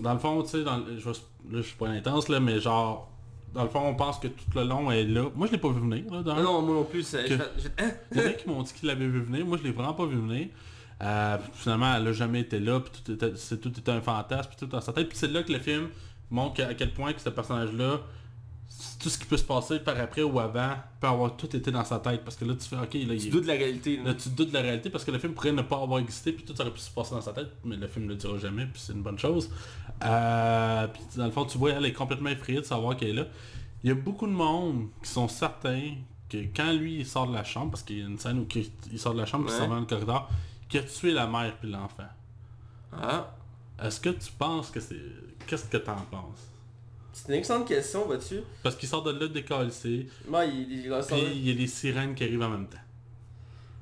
dans 0.00 0.12
le 0.14 0.18
fond, 0.18 0.42
tu 0.42 0.48
sais, 0.50 0.58
je 0.98 1.08
là, 1.08 1.12
je 1.52 1.60
suis 1.62 1.76
pas 1.76 1.88
intense, 1.88 2.28
là, 2.28 2.40
mais 2.40 2.58
genre... 2.60 3.08
Dans 3.58 3.64
le 3.64 3.70
fond, 3.70 3.80
on 3.88 3.94
pense 3.96 4.20
que 4.20 4.28
tout 4.28 4.44
le 4.54 4.62
long, 4.62 4.88
elle 4.88 4.98
est 5.10 5.12
là. 5.14 5.24
Moi, 5.34 5.48
je 5.48 5.52
l'ai 5.52 5.58
pas 5.58 5.68
vu 5.70 5.80
venir, 5.80 6.04
là, 6.12 6.22
dans 6.22 6.36
Non, 6.36 6.62
moi 6.62 6.74
non 6.76 6.84
plus, 6.84 7.10
Que- 7.10 7.26
je? 7.26 7.68
Il 8.12 8.18
y 8.18 8.20
en 8.24 8.26
a 8.28 8.30
qui 8.30 8.48
m'ont 8.48 8.62
dit 8.62 8.72
qu'ils 8.72 8.86
l'avaient 8.86 9.08
vu 9.08 9.20
venir. 9.20 9.44
Moi, 9.44 9.58
je 9.58 9.64
l'ai 9.64 9.72
vraiment 9.72 9.94
pas 9.94 10.06
vu 10.06 10.14
venir. 10.16 10.46
Euh, 11.02 11.38
finalement, 11.54 11.92
elle 11.96 12.06
a 12.06 12.12
jamais 12.12 12.42
été 12.42 12.60
là. 12.60 12.78
Puis 12.78 13.02
tout 13.04 13.10
était, 13.12 13.32
c'est, 13.34 13.60
tout 13.60 13.70
était 13.76 13.90
un 13.90 14.00
fantasme. 14.00 14.48
Puis 14.50 14.58
tout 14.60 14.66
dans 14.66 14.80
sa 14.80 14.92
tête. 14.92 15.08
Puis 15.08 15.18
c'est 15.18 15.26
là 15.32 15.42
que 15.42 15.52
le 15.52 15.58
film 15.58 15.88
montre 16.30 16.62
à 16.62 16.72
quel 16.74 16.92
point 16.92 17.12
que 17.12 17.20
ce 17.20 17.30
personnage-là, 17.30 18.00
tout 19.00 19.08
ce 19.08 19.18
qui 19.18 19.26
peut 19.26 19.36
se 19.36 19.44
passer 19.44 19.78
par 19.80 19.98
après 20.00 20.22
ou 20.22 20.38
avant, 20.40 20.74
peut 21.00 21.06
avoir 21.06 21.36
tout 21.36 21.54
été 21.56 21.70
dans 21.70 21.84
sa 21.84 21.98
tête. 22.00 22.22
Parce 22.24 22.36
que 22.36 22.44
là, 22.44 22.54
tu 22.54 22.68
fais, 22.68 22.76
ok, 22.76 22.94
là, 22.94 23.14
il 23.14 23.20
Tu 23.20 23.26
est- 23.28 23.30
doutes 23.30 23.42
de 23.44 23.48
la 23.48 23.54
réalité, 23.54 23.96
là. 23.96 24.04
Là, 24.04 24.14
tu 24.14 24.28
doutes 24.30 24.48
de 24.48 24.54
la 24.54 24.60
réalité 24.62 24.90
parce 24.90 25.04
que 25.04 25.10
le 25.10 25.18
film 25.18 25.34
pourrait 25.34 25.52
ne 25.52 25.62
pas 25.62 25.80
avoir 25.80 26.00
existé, 26.00 26.32
puis 26.32 26.44
tout 26.44 26.60
aurait 26.60 26.72
pu 26.72 26.80
se 26.80 26.90
passer 26.90 27.14
dans 27.14 27.20
sa 27.20 27.32
tête, 27.32 27.50
mais 27.64 27.76
le 27.76 27.86
film 27.86 28.04
ne 28.06 28.10
le 28.10 28.16
dira 28.16 28.36
jamais, 28.38 28.66
puis 28.66 28.80
c'est 28.84 28.92
une 28.92 29.02
bonne 29.02 29.18
chose. 29.18 29.50
Euh, 30.04 30.86
puis 30.88 31.02
dans 31.16 31.24
le 31.26 31.30
fond, 31.30 31.44
tu 31.44 31.58
vois, 31.58 31.70
elle 31.72 31.84
est 31.86 31.92
complètement 31.92 32.30
effrayée 32.30 32.60
de 32.60 32.64
savoir 32.66 32.96
qu'elle 32.96 33.10
est 33.10 33.12
là. 33.14 33.26
Il 33.84 33.88
y 33.88 33.92
a 33.92 33.94
beaucoup 33.94 34.26
de 34.26 34.32
monde 34.32 34.88
qui 35.02 35.10
sont 35.10 35.28
certains 35.28 35.94
que 36.28 36.38
quand 36.54 36.72
lui 36.72 36.96
il 37.00 37.06
sort 37.06 37.26
de 37.28 37.32
la 37.34 37.44
chambre, 37.44 37.70
parce 37.70 37.82
qu'il 37.82 37.98
y 37.98 38.02
a 38.02 38.06
une 38.06 38.18
scène 38.18 38.40
où 38.40 38.46
il 38.54 38.70
il 38.92 38.98
sort 38.98 39.14
de 39.14 39.18
la 39.20 39.26
chambre, 39.26 39.46
puis 39.46 39.54
il 39.54 39.58
Ouais. 39.60 39.64
s'en 39.64 39.68
va 39.68 39.74
dans 39.76 39.80
le 39.80 39.86
corridor, 39.86 40.28
qu'il 40.68 40.80
a 40.80 40.82
tué 40.82 41.12
la 41.12 41.26
mère 41.26 41.56
puis 41.58 41.70
l'enfant. 41.70 42.08
Ah, 42.92 43.34
Est-ce 43.82 44.00
que 44.00 44.10
tu 44.10 44.30
penses 44.32 44.70
que 44.70 44.80
c'est... 44.80 45.00
Qu'est-ce 45.46 45.64
que 45.66 45.76
t'en 45.76 45.96
penses? 46.10 46.50
C'est 47.26 47.32
une 47.32 47.38
excellente 47.38 47.66
question, 47.68 48.04
vois-tu. 48.06 48.40
Parce 48.62 48.76
qu'il 48.76 48.88
sort 48.88 49.02
de 49.02 49.12
là 49.12 49.28
décalcé, 49.28 50.06
Moi, 50.28 50.44
il, 50.46 50.60
il, 50.72 50.86
il- 50.86 50.90
puis 51.06 51.16
il 51.34 51.48
y 51.48 51.50
a 51.50 51.54
les 51.54 51.66
sirènes 51.66 52.14
qui 52.14 52.24
arrivent 52.24 52.42
en 52.42 52.48
même 52.50 52.66
temps. 52.68 52.78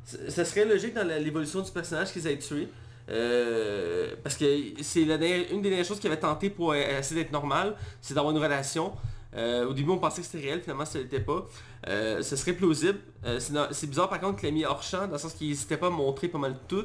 C- 0.05 0.31
Ça 0.31 0.45
serait 0.45 0.65
logique 0.65 0.95
dans 0.95 1.07
l'évolution 1.07 1.61
du 1.61 1.71
personnage 1.71 2.13
qu'ils 2.13 2.27
aient 2.27 2.39
tué. 2.39 2.69
Euh, 3.09 4.15
parce 4.23 4.37
que 4.37 4.45
c'est 4.83 5.03
une 5.03 5.17
des 5.63 5.69
dernières 5.71 5.85
choses 5.85 6.01
qu'il 6.01 6.11
avait 6.11 6.21
tenté 6.21 6.51
pour 6.51 6.73
euh, 6.73 6.99
essayer 6.99 7.23
d'être 7.23 7.33
normal, 7.33 7.77
c'est 8.01 8.15
d'avoir 8.15 8.35
une 8.35 8.43
relation. 8.43 8.93
Euh, 9.35 9.67
au 9.69 9.73
début, 9.75 9.91
on 9.91 9.99
pensait 9.99 10.23
que 10.23 10.27
c'était 10.27 10.45
réel, 10.45 10.61
finalement, 10.63 10.85
ça 10.87 10.99
l'était 10.99 11.21
pas. 11.21 11.47
Euh, 11.89 12.23
ce 12.23 12.35
serait 12.37 12.55
plausible. 12.55 12.99
C'est 13.39 13.87
bizarre, 13.89 14.09
par 14.09 14.19
contre, 14.21 14.41
qu'il 14.41 14.49
l'a 14.49 14.55
mis 14.55 14.65
hors 14.65 14.83
champ, 14.83 15.07
dans 15.07 15.13
le 15.13 15.19
sens 15.19 15.35
qu'il 15.35 15.49
n'hésitait 15.49 15.77
pas 15.77 15.89
à 15.89 15.91
montrer 15.91 16.29
pas 16.29 16.39
mal 16.39 16.57
tout. 16.67 16.85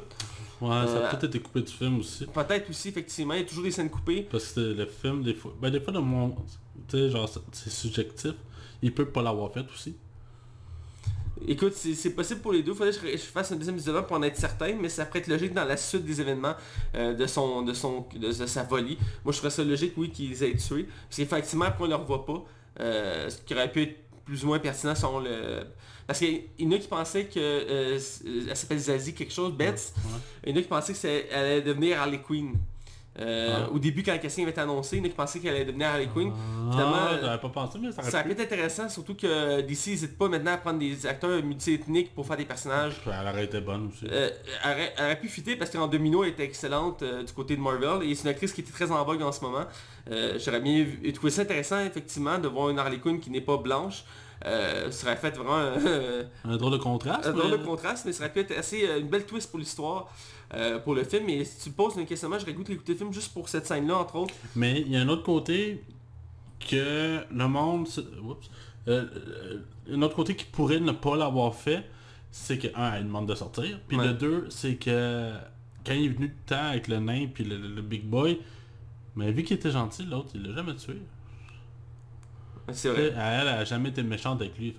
Ouais, 0.62 0.86
ça 0.86 0.92
Euh, 0.98 1.06
a 1.06 1.10
peut-être 1.10 1.24
été 1.24 1.40
coupé 1.40 1.60
du 1.62 1.72
film 1.72 1.98
aussi. 1.98 2.26
Peut-être 2.26 2.70
aussi, 2.70 2.88
effectivement, 2.88 3.34
il 3.34 3.40
y 3.40 3.42
a 3.42 3.46
toujours 3.46 3.64
des 3.64 3.70
scènes 3.72 3.90
coupées. 3.90 4.22
Parce 4.30 4.52
que 4.52 4.60
le 4.60 4.86
film, 4.86 5.22
des 5.22 5.34
fois, 5.34 5.54
ben 5.60 5.70
des 5.70 5.80
fois, 5.80 5.92
de 5.92 5.98
mon, 5.98 6.30
tu 6.88 6.96
sais, 6.98 7.10
genre, 7.10 7.28
c'est- 7.52 7.70
subjectif. 7.70 8.32
Il 8.82 8.92
peut 8.94 9.06
pas 9.06 9.22
l'avoir 9.22 9.52
fait 9.52 9.64
aussi. 9.74 9.96
Écoute, 11.48 11.72
c'est 11.74 11.94
c'est 11.94 12.10
possible 12.14 12.40
pour 12.40 12.52
les 12.52 12.62
deux. 12.62 12.72
Faudrait 12.74 12.92
que 12.92 12.98
je, 13.08 13.12
je 13.16 13.22
fasse 13.22 13.50
un 13.50 13.56
deuxième 13.56 13.74
visionnement 13.76 14.04
pour 14.04 14.16
en 14.16 14.22
être 14.22 14.36
certain, 14.36 14.74
mais 14.80 14.88
ça 14.88 15.04
pourrait 15.06 15.20
être 15.20 15.26
logique 15.28 15.52
dans 15.52 15.64
la 15.64 15.76
suite 15.76 16.04
des 16.04 16.20
événements 16.20 16.54
euh, 16.94 17.14
de 17.14 17.26
son 17.26 17.62
de 17.62 17.72
son 17.72 18.06
de, 18.14 18.28
de 18.28 18.46
sa 18.46 18.64
folie. 18.64 18.96
Moi, 19.24 19.32
je 19.32 19.38
trouverais 19.38 19.50
ça 19.50 19.64
logique, 19.64 19.94
oui, 19.96 20.10
qu'ils 20.10 20.40
aient 20.44 20.56
tué. 20.56 20.84
Parce 21.08 21.16
qu'effectivement, 21.16 21.64
après, 21.64 21.82
on 21.84 21.86
ne 21.88 21.90
le 21.92 21.96
revoit 21.96 22.24
pas. 22.26 22.44
euh, 22.80 23.28
ce 23.28 23.38
qui 23.38 23.54
aurait 23.54 23.72
pu 23.72 23.82
être 23.82 23.96
plus 24.24 24.44
ou 24.44 24.46
moins 24.48 24.58
pertinent 24.60 24.94
selon 24.94 25.18
le... 25.20 25.64
Parce 26.06 26.18
qu'il 26.18 26.42
y 26.58 26.66
en 26.66 26.72
a 26.72 26.78
qui 26.78 26.88
pensaient 26.88 27.24
que... 27.26 27.38
euh, 27.38 27.98
elle 28.48 28.56
s'appelle 28.56 28.78
Zazie 28.78 29.14
quelque 29.14 29.32
chose, 29.32 29.52
Betts. 29.52 29.92
Il 30.44 30.50
y 30.50 30.52
en 30.54 30.58
a 30.58 30.62
qui 30.62 30.68
pensaient 30.68 30.94
qu'elle 30.94 31.38
allait 31.38 31.62
devenir 31.62 32.00
Harley 32.00 32.20
Quinn. 32.20 32.54
Euh, 33.20 33.66
Ah. 33.66 33.70
Au 33.70 33.78
début, 33.78 34.02
quand 34.02 34.12
le 34.14 34.18
casting 34.18 34.42
avait 34.44 34.52
été 34.52 34.62
annoncé, 34.62 34.96
il 34.96 35.00
y 35.00 35.02
en 35.02 35.04
a 35.04 35.08
qui 35.10 35.14
pensaient 35.14 35.38
qu'elle 35.38 35.54
allait 35.54 35.66
devenir 35.66 35.88
Harley 35.88 36.08
Quinn. 36.12 36.32
Finalement, 36.70 36.96
Ah, 37.10 37.18
j'avais 37.20 37.40
pas 37.42 37.48
pensé, 37.50 37.78
mais 37.78 37.92
ça 37.92 38.00
aurait 38.00 38.10
Ça 38.10 38.20
aurait 38.20 38.34
pu. 38.34 38.40
être 38.40 38.52
intéressant, 38.52 38.88
surtout 38.88 39.14
que 39.14 39.60
DC 39.60 39.88
n'hésite 39.90 40.16
pas 40.16 40.28
maintenant 40.28 40.52
à 40.54 40.56
prendre 40.56 40.78
des 40.78 41.04
acteurs 41.06 41.42
multi-ethniques 41.42 42.14
pour 42.14 42.26
faire 42.26 42.38
des 42.38 42.46
personnages. 42.46 42.94
Elle 43.06 43.28
aurait 43.28 43.44
été 43.44 43.60
bonne 43.60 43.88
aussi. 43.88 44.06
Euh, 44.10 44.30
elle, 44.64 44.70
aurait, 44.72 44.94
elle 44.96 45.04
aurait 45.04 45.20
pu 45.20 45.28
fitter 45.28 45.56
parce 45.56 45.70
qu'en 45.70 45.86
Domino 45.88 46.24
elle 46.24 46.30
était 46.30 46.44
excellente 46.44 47.02
euh, 47.02 47.22
du 47.22 47.32
côté 47.34 47.54
de 47.54 47.60
Marvel 47.60 48.02
et 48.08 48.14
c'est 48.14 48.22
une 48.24 48.30
actrice 48.30 48.52
qui 48.54 48.62
était 48.62 48.72
très 48.72 48.90
en 48.90 49.04
vogue 49.04 49.20
en 49.22 49.30
ce 49.32 49.42
moment. 49.42 49.66
J'aurais 50.38 50.60
bien 50.60 50.86
trouvé 51.14 51.30
ça 51.30 51.42
intéressant 51.42 51.80
effectivement 51.84 52.38
de 52.38 52.48
voir 52.48 52.70
une 52.70 52.78
Harley 52.78 52.98
Quinn 52.98 53.20
qui 53.20 53.28
n'est 53.30 53.40
pas 53.42 53.58
blanche. 53.58 54.04
Euh, 54.44 54.90
ça 54.90 55.06
aurait 55.06 55.16
fait 55.16 55.30
vraiment 55.36 55.58
euh, 55.58 56.24
Un 56.44 56.56
drôle 56.56 56.72
de 56.72 56.78
contraste. 56.78 57.26
un 57.26 57.32
drôle 57.32 57.52
de 57.52 57.56
mais- 57.58 57.62
contraste, 57.64 58.04
mais 58.06 58.12
ça 58.12 58.24
aurait 58.24 58.32
pu 58.32 58.40
être 58.40 58.58
assez 58.58 58.86
euh, 58.88 58.98
une 59.00 59.08
belle 59.08 59.24
twist 59.24 59.48
pour 59.50 59.58
l'histoire, 59.60 60.08
pour 60.84 60.94
le 60.94 61.04
film. 61.04 61.28
Et 61.28 61.44
si 61.44 61.62
tu 61.64 61.68
me 61.70 61.74
poses 61.74 61.96
une 61.96 62.06
question, 62.06 62.28
j'aurais 62.38 62.52
goûté 62.52 62.72
d'écouter 62.72 62.92
le 62.92 62.98
film 62.98 63.12
juste 63.12 63.32
pour 63.32 63.48
cette 63.48 63.66
scène-là, 63.66 63.96
entre 63.98 64.16
autres. 64.16 64.34
Mais 64.56 64.80
il 64.82 64.90
y 64.92 64.96
a 64.96 65.00
un 65.00 65.08
autre 65.08 65.22
côté 65.22 65.82
que 66.68 67.20
le 67.32 67.48
monde... 67.48 67.86
Oups. 68.22 68.50
Un 69.90 70.00
autre 70.02 70.14
côté 70.16 70.34
qui 70.36 70.44
pourrait 70.44 70.80
ne 70.80 70.92
pas 70.92 71.16
l'avoir 71.16 71.54
fait, 71.54 71.84
c'est 72.30 72.58
que, 72.58 72.68
un, 72.76 72.94
elle 72.94 73.04
demande 73.04 73.28
de 73.28 73.34
sortir. 73.34 73.80
Puis 73.88 73.96
Ouais. 73.96 74.08
le 74.08 74.12
deux, 74.14 74.46
c'est 74.50 74.76
que 74.76 75.32
quand 75.86 75.92
il 75.94 76.04
est 76.06 76.08
venu 76.08 76.28
de 76.28 76.34
temps 76.46 76.68
avec 76.70 76.88
le 76.88 76.98
nain 76.98 77.26
puis 77.32 77.44
le, 77.44 77.56
le- 77.56 77.68
le 77.74 77.82
big 77.82 78.04
boy, 78.04 78.40
mais 79.16 79.30
vu 79.32 79.42
qu'il 79.44 79.56
était 79.56 79.70
gentil, 79.70 80.04
l'autre, 80.04 80.30
il 80.34 80.42
l'a 80.42 80.54
jamais 80.54 80.74
tué. 80.76 80.94
Elle, 82.68 83.48
a 83.48 83.64
jamais 83.64 83.90
été 83.90 84.02
méchante 84.02 84.40
avec 84.40 84.56
lui. 84.58 84.74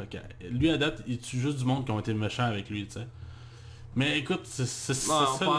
Lui, 0.49 0.69
à 0.69 0.77
date, 0.77 1.03
il 1.07 1.19
tue 1.19 1.39
juste 1.39 1.57
du 1.57 1.65
monde 1.65 1.85
qui 1.85 1.91
ont 1.91 1.99
été 1.99 2.13
méchants 2.13 2.45
avec 2.45 2.69
lui, 2.69 2.85
tu 2.85 2.93
sais. 2.93 3.07
Mais 3.95 4.17
écoute, 4.17 4.41
c'est 4.45 4.65
ça, 4.65 4.93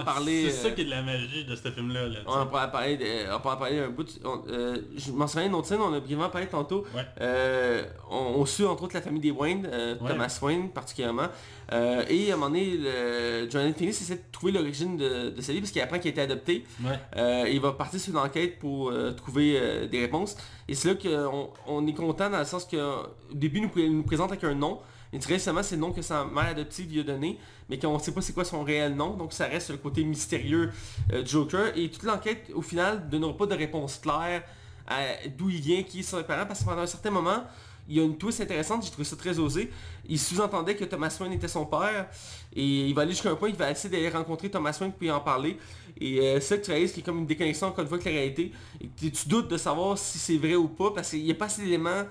parler, 0.05 0.51
c'est 0.51 0.57
ça 0.63 0.69
euh, 0.69 0.71
qui 0.73 0.81
est 0.81 0.85
de 0.87 0.91
la 0.91 1.03
magie 1.03 1.45
de 1.45 1.55
ce 1.55 1.71
film-là. 1.71 2.09
Là, 2.09 2.19
On 2.27 2.33
en 2.33 2.47
parler, 2.47 2.97
de- 2.97 3.33
on 3.33 3.39
parler 3.41 3.79
un 3.79 3.89
bout. 3.91 4.03
de- 4.03 4.11
on- 4.27 4.43
euh, 4.49 4.79
je 4.97 5.13
m'en 5.13 5.29
souviens 5.29 5.47
d'une 5.47 5.55
autre 5.55 5.69
scène, 5.69 5.81
on 5.81 5.93
a 5.93 6.01
brièvement 6.01 6.29
parlé 6.31 6.49
tantôt. 6.49 6.85
Ouais. 6.95 7.03
Euh, 7.21 7.85
on, 8.11 8.17
on 8.41 8.45
suit 8.47 8.65
entre 8.65 8.83
autres 8.83 8.95
la 8.95 9.03
famille 9.03 9.21
des 9.21 9.31
Wayne, 9.31 9.69
euh, 9.73 9.95
Ouais. 10.01 10.09
Thomas 10.11 10.37
Wayne 10.43 10.71
particulièrement. 10.71 11.29
Et 11.73 12.31
à 12.31 12.35
un 12.35 12.37
moment 12.37 12.49
donné, 12.51 12.77
le, 12.77 13.49
Jonathan 13.51 13.73
Phoenix 13.79 14.01
essaie 14.03 14.17
de 14.17 14.21
trouver 14.33 14.53
l'origine 14.53 14.97
de, 14.97 15.31
de 15.31 15.41
sa 15.41 15.53
vie 15.53 15.61
parce 15.61 15.71
qu'il 15.73 15.81
apprend 15.83 15.99
qu'il 15.99 16.09
a 16.09 16.11
été 16.13 16.21
adopté. 16.21 16.65
Ouais. 16.83 17.53
Il 17.53 17.61
va 17.61 17.73
partir 17.73 17.99
sur 18.01 18.13
une 18.13 18.19
enquête 18.19 18.59
pour 18.59 18.93
trouver 19.17 19.87
des 19.91 20.01
réponses. 20.01 20.37
Et 20.69 20.75
c'est 20.75 20.89
là 20.89 20.95
qu'on 20.97 21.51
on 21.67 21.87
est 21.87 21.95
content 21.95 22.31
dans 22.31 22.39
le 22.39 22.45
sens 22.45 22.65
que 22.65 22.77
au 22.77 23.07
début, 23.35 23.61
nous, 23.61 23.71
nous 23.77 24.03
présente 24.03 24.31
avec 24.31 24.45
un 24.45 24.55
nom. 24.55 24.81
Il 25.15 25.21
dit 25.21 25.29
récemment 25.29 25.63
c'est 25.63 25.77
le 25.77 25.81
nom 25.81 25.93
que 25.93 26.03
sa 26.03 26.25
mère 26.25 26.47
adoptive 26.47 26.91
lui 26.91 26.99
a 26.99 27.05
donné, 27.05 27.39
mais 27.71 27.79
qu'on 27.79 27.95
ne 27.95 27.99
sait 28.01 28.11
pas 28.11 28.21
c'est 28.21 28.33
quoi 28.33 28.45
son 28.45 28.65
réel 28.65 28.97
nom, 28.97 29.11
donc 29.17 29.33
ça 29.33 29.47
reste 29.47 29.71
le 29.71 29.77
côté 29.77 30.03
mystérieux 30.03 30.73
euh, 31.13 31.25
Joker. 31.25 31.71
Et 31.79 31.89
toute 31.89 32.03
l'enquête, 32.03 32.51
au 32.53 32.63
final, 32.63 33.05
ne 33.05 33.11
donnera 33.13 33.37
pas 33.37 33.47
de 33.47 33.55
réponse 33.55 33.99
claire 33.99 34.43
à 34.89 35.03
d'où 35.39 35.51
il 35.51 35.61
vient, 35.61 35.85
qui 35.85 36.03
sont 36.03 36.19
ses 36.19 36.25
parents, 36.25 36.47
parce 36.47 36.61
que 36.61 36.65
pendant 36.65 36.83
un 36.83 36.87
certain 36.89 37.13
moment, 37.13 37.45
il 37.89 37.97
y 37.97 38.01
a 38.01 38.03
une 38.03 38.19
twist 38.19 38.41
intéressante, 38.41 38.85
j'ai 38.85 38.91
trouvé 38.91 39.05
ça 39.05 39.15
très 39.15 39.39
osé. 39.39 39.71
Il 40.09 40.19
sous-entendait 40.19 40.75
que 40.75 40.85
Thomas 40.85 41.17
Wayne 41.21 41.35
était 41.35 41.47
son 41.47 41.65
père, 41.65 42.09
et 42.53 42.89
il 42.89 42.93
va 42.93 43.03
aller 43.03 43.13
jusqu'à 43.13 43.31
un 43.31 43.37
point, 43.37 43.51
il 43.51 43.55
va 43.55 43.71
essayer 43.71 43.91
d'aller 43.91 44.09
rencontrer 44.09 44.51
Thomas 44.51 44.77
Wayne 44.81 44.93
puis 44.99 45.13
en 45.13 45.21
parler. 45.21 45.59
Et 46.01 46.19
euh, 46.19 46.41
c'est 46.41 46.59
que 46.59 46.65
tu 46.65 46.73
réalises 46.73 46.91
qui 46.91 47.01
est 47.01 47.03
comme 47.05 47.19
une 47.19 47.27
déconnexion 47.27 47.69
encore 47.69 47.83
une 47.83 47.89
fois 47.89 47.99
avec 47.99 48.07
la 48.07 48.19
réalité, 48.19 48.51
et 48.81 49.11
tu 49.11 49.29
doutes 49.29 49.47
de 49.47 49.59
savoir 49.59 49.97
si 49.97 50.19
c'est 50.19 50.39
vrai 50.39 50.57
ou 50.57 50.67
pas, 50.67 50.91
parce 50.91 51.11
qu'il 51.11 51.23
n'y 51.23 51.31
a 51.31 51.37
pas 51.37 51.45
assez 51.45 51.63
d'éléments 51.63 52.03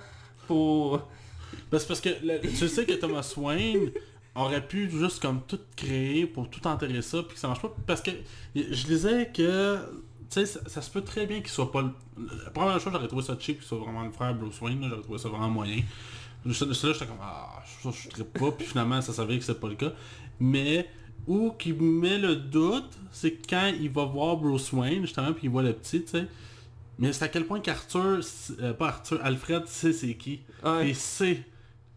pour... 0.48 1.02
C'est 1.72 1.88
parce 1.88 2.02
que 2.02 2.10
tu 2.48 2.68
sais 2.68 2.86
que 2.86 2.94
Thomas 2.94 3.34
Wayne 3.38 3.92
aurait 4.36 4.66
pu 4.66 4.90
juste 4.90 5.22
comme 5.22 5.42
tout 5.48 5.60
créer 5.76 6.26
pour 6.26 6.50
tout 6.50 6.66
enterrer 6.68 7.02
ça 7.02 7.22
puis 7.24 7.36
que 7.36 7.40
ça 7.40 7.48
marche 7.48 7.62
pas 7.62 7.74
parce 7.86 8.02
que 8.02 8.12
je 8.56 8.86
disais 8.86 9.30
que 9.34 9.78
tu 10.30 10.46
sais 10.46 10.46
ça, 10.46 10.82
se 10.82 10.90
peut 10.90 11.02
très 11.02 11.28
bien 11.28 11.40
qu'il 11.40 11.50
soit 11.50 11.72
pas 11.72 11.82
le... 11.82 11.92
la 12.44 12.50
première 12.50 12.80
chose 12.80 12.92
j'aurais 12.94 13.08
trouvé 13.08 13.24
ça 13.24 13.36
cheap 13.40 13.60
qu'il 13.60 13.68
soit 13.68 13.78
vraiment 13.78 14.04
le 14.04 14.12
frère 14.12 14.34
Bruce 14.34 14.60
Wayne 14.62 14.86
j'aurais 14.90 15.04
trouvé 15.04 15.20
ça 15.20 15.30
vraiment 15.30 15.50
moyen. 15.50 15.82
Juste- 16.46 16.62
là 16.62 16.94
j'étais 16.94 17.06
comme 17.06 17.18
ah 17.22 17.64
ça 17.84 17.90
je 17.92 18.10
trippe 18.10 18.40
pas 18.40 18.52
puis 18.52 18.66
finalement 18.66 19.02
ça 19.02 19.14
s'avère 19.14 19.38
que 19.38 19.46
c'est 19.46 19.60
pas 19.60 19.70
le 19.70 19.76
cas. 19.76 19.94
Mais 20.40 20.90
où 21.28 21.52
qui 21.52 21.72
met 21.74 22.18
le 22.18 22.36
doute 22.36 22.98
c'est 23.12 23.38
quand 23.48 23.72
il 23.80 23.90
va 23.92 24.06
voir 24.06 24.38
Bruce 24.38 24.74
Wayne 24.74 25.02
justement 25.04 25.34
puis 25.34 25.44
il 25.44 25.50
voit 25.50 25.64
le 25.64 25.74
petit 25.74 26.04
tu 26.04 26.10
sais 26.10 26.28
mais 27.00 27.12
c'est 27.14 27.26
à 27.26 27.28
quel 27.28 27.46
point 27.46 27.60
qu'Arthur, 27.60 28.20
euh, 28.62 28.74
pas 28.74 28.88
Arthur, 28.90 29.20
Alfred 29.24 29.68
sait 29.68 29.94
c'est 29.94 30.16
qui. 30.16 30.42
Ouais. 30.64 30.90
Il 30.90 30.96
sait 30.96 31.40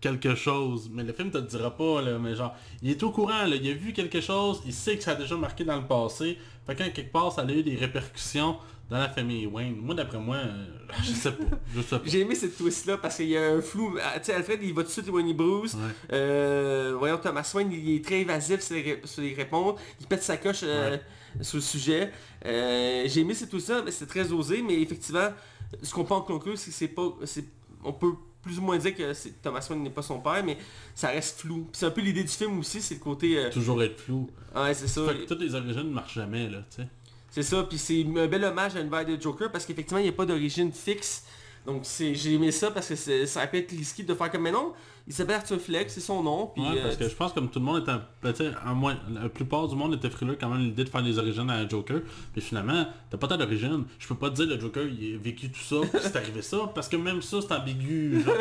quelque 0.01 0.35
chose. 0.35 0.91
Mais 0.93 1.03
le 1.03 1.13
film 1.13 1.31
te 1.31 1.39
le 1.39 1.45
dira 1.45 1.75
pas, 1.77 2.03
là, 2.03 2.19
mais 2.19 2.35
genre, 2.35 2.55
il 2.83 2.91
est 2.91 3.03
au 3.03 3.11
courant, 3.11 3.45
là, 3.45 3.57
il 3.57 3.69
a 3.71 3.75
vu 3.75 3.93
quelque 3.93 4.21
chose, 4.21 4.63
il 4.67 4.73
sait 4.73 4.97
que 4.97 5.03
ça 5.03 5.13
a 5.13 5.15
déjà 5.15 5.37
marqué 5.37 5.65
dans 5.65 5.77
le 5.77 5.87
passé. 5.87 6.39
Fait 6.67 6.75
quelque 6.75 7.13
part, 7.13 7.33
ça 7.33 7.43
a 7.43 7.51
eu 7.51 7.63
des 7.63 7.77
répercussions 7.77 8.57
dans 8.91 8.99
la 8.99 9.09
famille 9.09 9.47
Wayne. 9.47 9.77
Moi, 9.81 9.95
d'après 9.97 10.19
moi, 10.19 10.37
euh, 10.37 10.67
je 11.03 11.11
sais 11.13 11.33
pas. 11.33 11.45
Je 11.75 11.81
sais 11.81 11.99
pas. 11.99 12.05
J'ai 12.07 12.21
aimé 12.21 12.35
cette 12.37 12.57
twist-là, 12.57 12.99
parce 12.99 13.17
qu'il 13.17 13.29
y 13.29 13.37
a 13.37 13.53
un 13.55 13.61
flou. 13.61 13.97
Ah, 14.03 14.19
Tu 14.21 14.27
sais, 14.27 14.35
Alfred, 14.35 14.61
il 14.63 14.73
va 14.75 14.83
tout 14.83 14.89
de 14.89 14.93
suite 14.93 15.09
éloigner 15.09 15.35
Bruce. 15.35 15.75
Ouais. 15.75 15.81
Euh, 16.13 16.95
voyons, 16.99 17.19
Thomas 17.19 17.51
Wayne, 17.55 17.73
il 17.73 17.97
est 17.97 18.05
très 18.05 18.21
évasif 18.21 18.61
sur 18.61 18.77
les, 18.77 18.83
ré- 18.83 19.01
sur 19.05 19.23
les 19.23 19.35
réponses. 19.35 19.81
Il 20.01 20.07
pète 20.07 20.23
sa 20.23 20.37
coche 20.37 20.61
euh, 20.63 20.97
sur 21.43 21.57
le 21.57 21.63
sujet. 21.63 22.11
Euh, 22.45 23.05
J'ai 23.07 23.21
aimé 23.21 23.35
c'est 23.35 23.49
tout 23.49 23.61
ça, 23.61 23.83
mais 23.85 23.91
c'est 23.91 24.07
très 24.07 24.31
osé, 24.33 24.63
mais 24.63 24.81
effectivement, 24.81 25.29
ce 25.83 25.93
qu'on 25.95 26.05
peut 26.05 26.15
en 26.15 26.21
conclure, 26.23 26.57
c'est 26.59 26.71
que 26.71 26.77
c'est 26.77 26.89
pas. 26.89 27.13
c'est- 27.25 27.45
On 27.85 27.93
peut 27.93 28.13
plus 28.43 28.59
ou 28.59 28.63
moins 28.63 28.79
dire 28.79 28.95
que 28.95 29.13
c'est- 29.13 29.43
Thomas 29.43 29.65
Wayne 29.71 29.83
n'est 29.83 29.91
pas 29.91 30.03
son 30.03 30.21
père, 30.21 30.43
mais 30.45 30.57
ça 30.95 31.09
reste 31.09 31.41
flou. 31.41 31.63
Puis 31.65 31.71
C'est 31.81 31.87
un 31.87 31.91
peu 31.91 32.01
l'idée 32.01 32.23
du 32.23 32.29
film 32.29 32.59
aussi, 32.61 32.81
c'est 32.81 32.95
le 32.95 33.01
côté... 33.01 33.39
euh, 33.39 33.51
Toujours 33.51 33.83
être 33.83 33.99
flou. 34.01 34.31
ouais, 34.55 34.73
c'est 34.75 34.87
ça. 34.89 35.05
Fait 35.07 35.19
que 35.19 35.25
toutes 35.25 35.41
les 35.41 35.55
origines 35.55 35.89
ne 35.89 35.95
marchent 35.95 36.15
jamais, 36.15 36.49
là, 36.49 36.59
tu 36.71 36.83
sais. 36.83 36.89
C'est 37.31 37.43
ça, 37.43 37.65
puis 37.65 37.77
c'est 37.77 38.03
un 38.17 38.27
bel 38.29 38.45
hommage 38.45 38.75
à 38.77 38.79
l'univers 38.79 39.05
de 39.05 39.21
Joker 39.21 39.51
parce 39.53 39.67
qu'effectivement, 39.67 39.99
il 39.99 40.05
n'y 40.05 40.09
a 40.09 40.13
pas 40.13 40.25
d'origine 40.27 40.73
fixe. 40.73 41.25
Donc 41.67 41.81
c'est 41.83 42.15
j'ai 42.15 42.35
aimé 42.35 42.53
ça 42.53 42.71
parce 42.71 42.89
que 42.89 42.95
c'est- 42.97 43.27
ça 43.27 43.47
pu 43.47 43.59
être 43.59 43.71
risqué 43.73 44.03
de 44.05 44.15
faire 44.15 44.31
comme 44.31 44.43
mais 44.43 44.53
non, 44.53 44.73
il 45.09 45.13
s'appelle 45.13 45.35
Arthur 45.37 45.61
Fleck, 45.61 45.91
c'est 45.91 46.01
son 46.01 46.23
nom. 46.23 46.47
Puis, 46.55 46.63
Ouais, 46.63 46.81
parce 46.83 46.95
euh, 46.95 46.99
que 46.99 47.09
je 47.09 47.15
pense 47.15 47.33
comme 47.33 47.51
tout 47.51 47.59
le 47.59 47.65
monde 47.65 47.83
était, 47.83 47.93
ben, 48.23 48.33
tu 48.33 48.45
sais, 48.45 48.51
en 48.65 48.75
moins, 48.75 48.97
la 49.13 49.29
plupart 49.29 49.67
du 49.69 49.75
monde 49.77 49.95
était 49.95 50.09
frileux 50.11 50.37
quand 50.41 50.49
même 50.49 50.61
l'idée 50.61 50.85
de 50.85 50.89
faire 50.89 51.03
les 51.03 51.19
origines 51.19 51.51
à 51.51 51.69
Joker. 51.69 52.01
Puis 52.33 52.41
finalement, 52.41 52.87
t'as 53.11 53.19
pas 53.19 53.27
tant 53.29 53.37
d'origine. 53.37 53.85
Je 53.99 54.07
peux 54.09 54.15
pas 54.15 54.31
te 54.31 54.37
dire 54.37 54.47
le 54.47 54.59
Joker 54.61 54.85
il 54.87 55.15
a 55.17 55.19
vécu 55.19 55.51
tout 55.51 55.61
ça, 55.61 55.77
puis 55.81 56.01
c'est 56.03 56.17
arrivé 56.17 56.43
ça, 56.43 56.71
parce 56.75 56.89
que 56.89 56.97
même 56.97 57.21
ça 57.23 57.39
c'est 57.41 57.53
ambigu. 57.53 58.23
genre. 58.25 58.35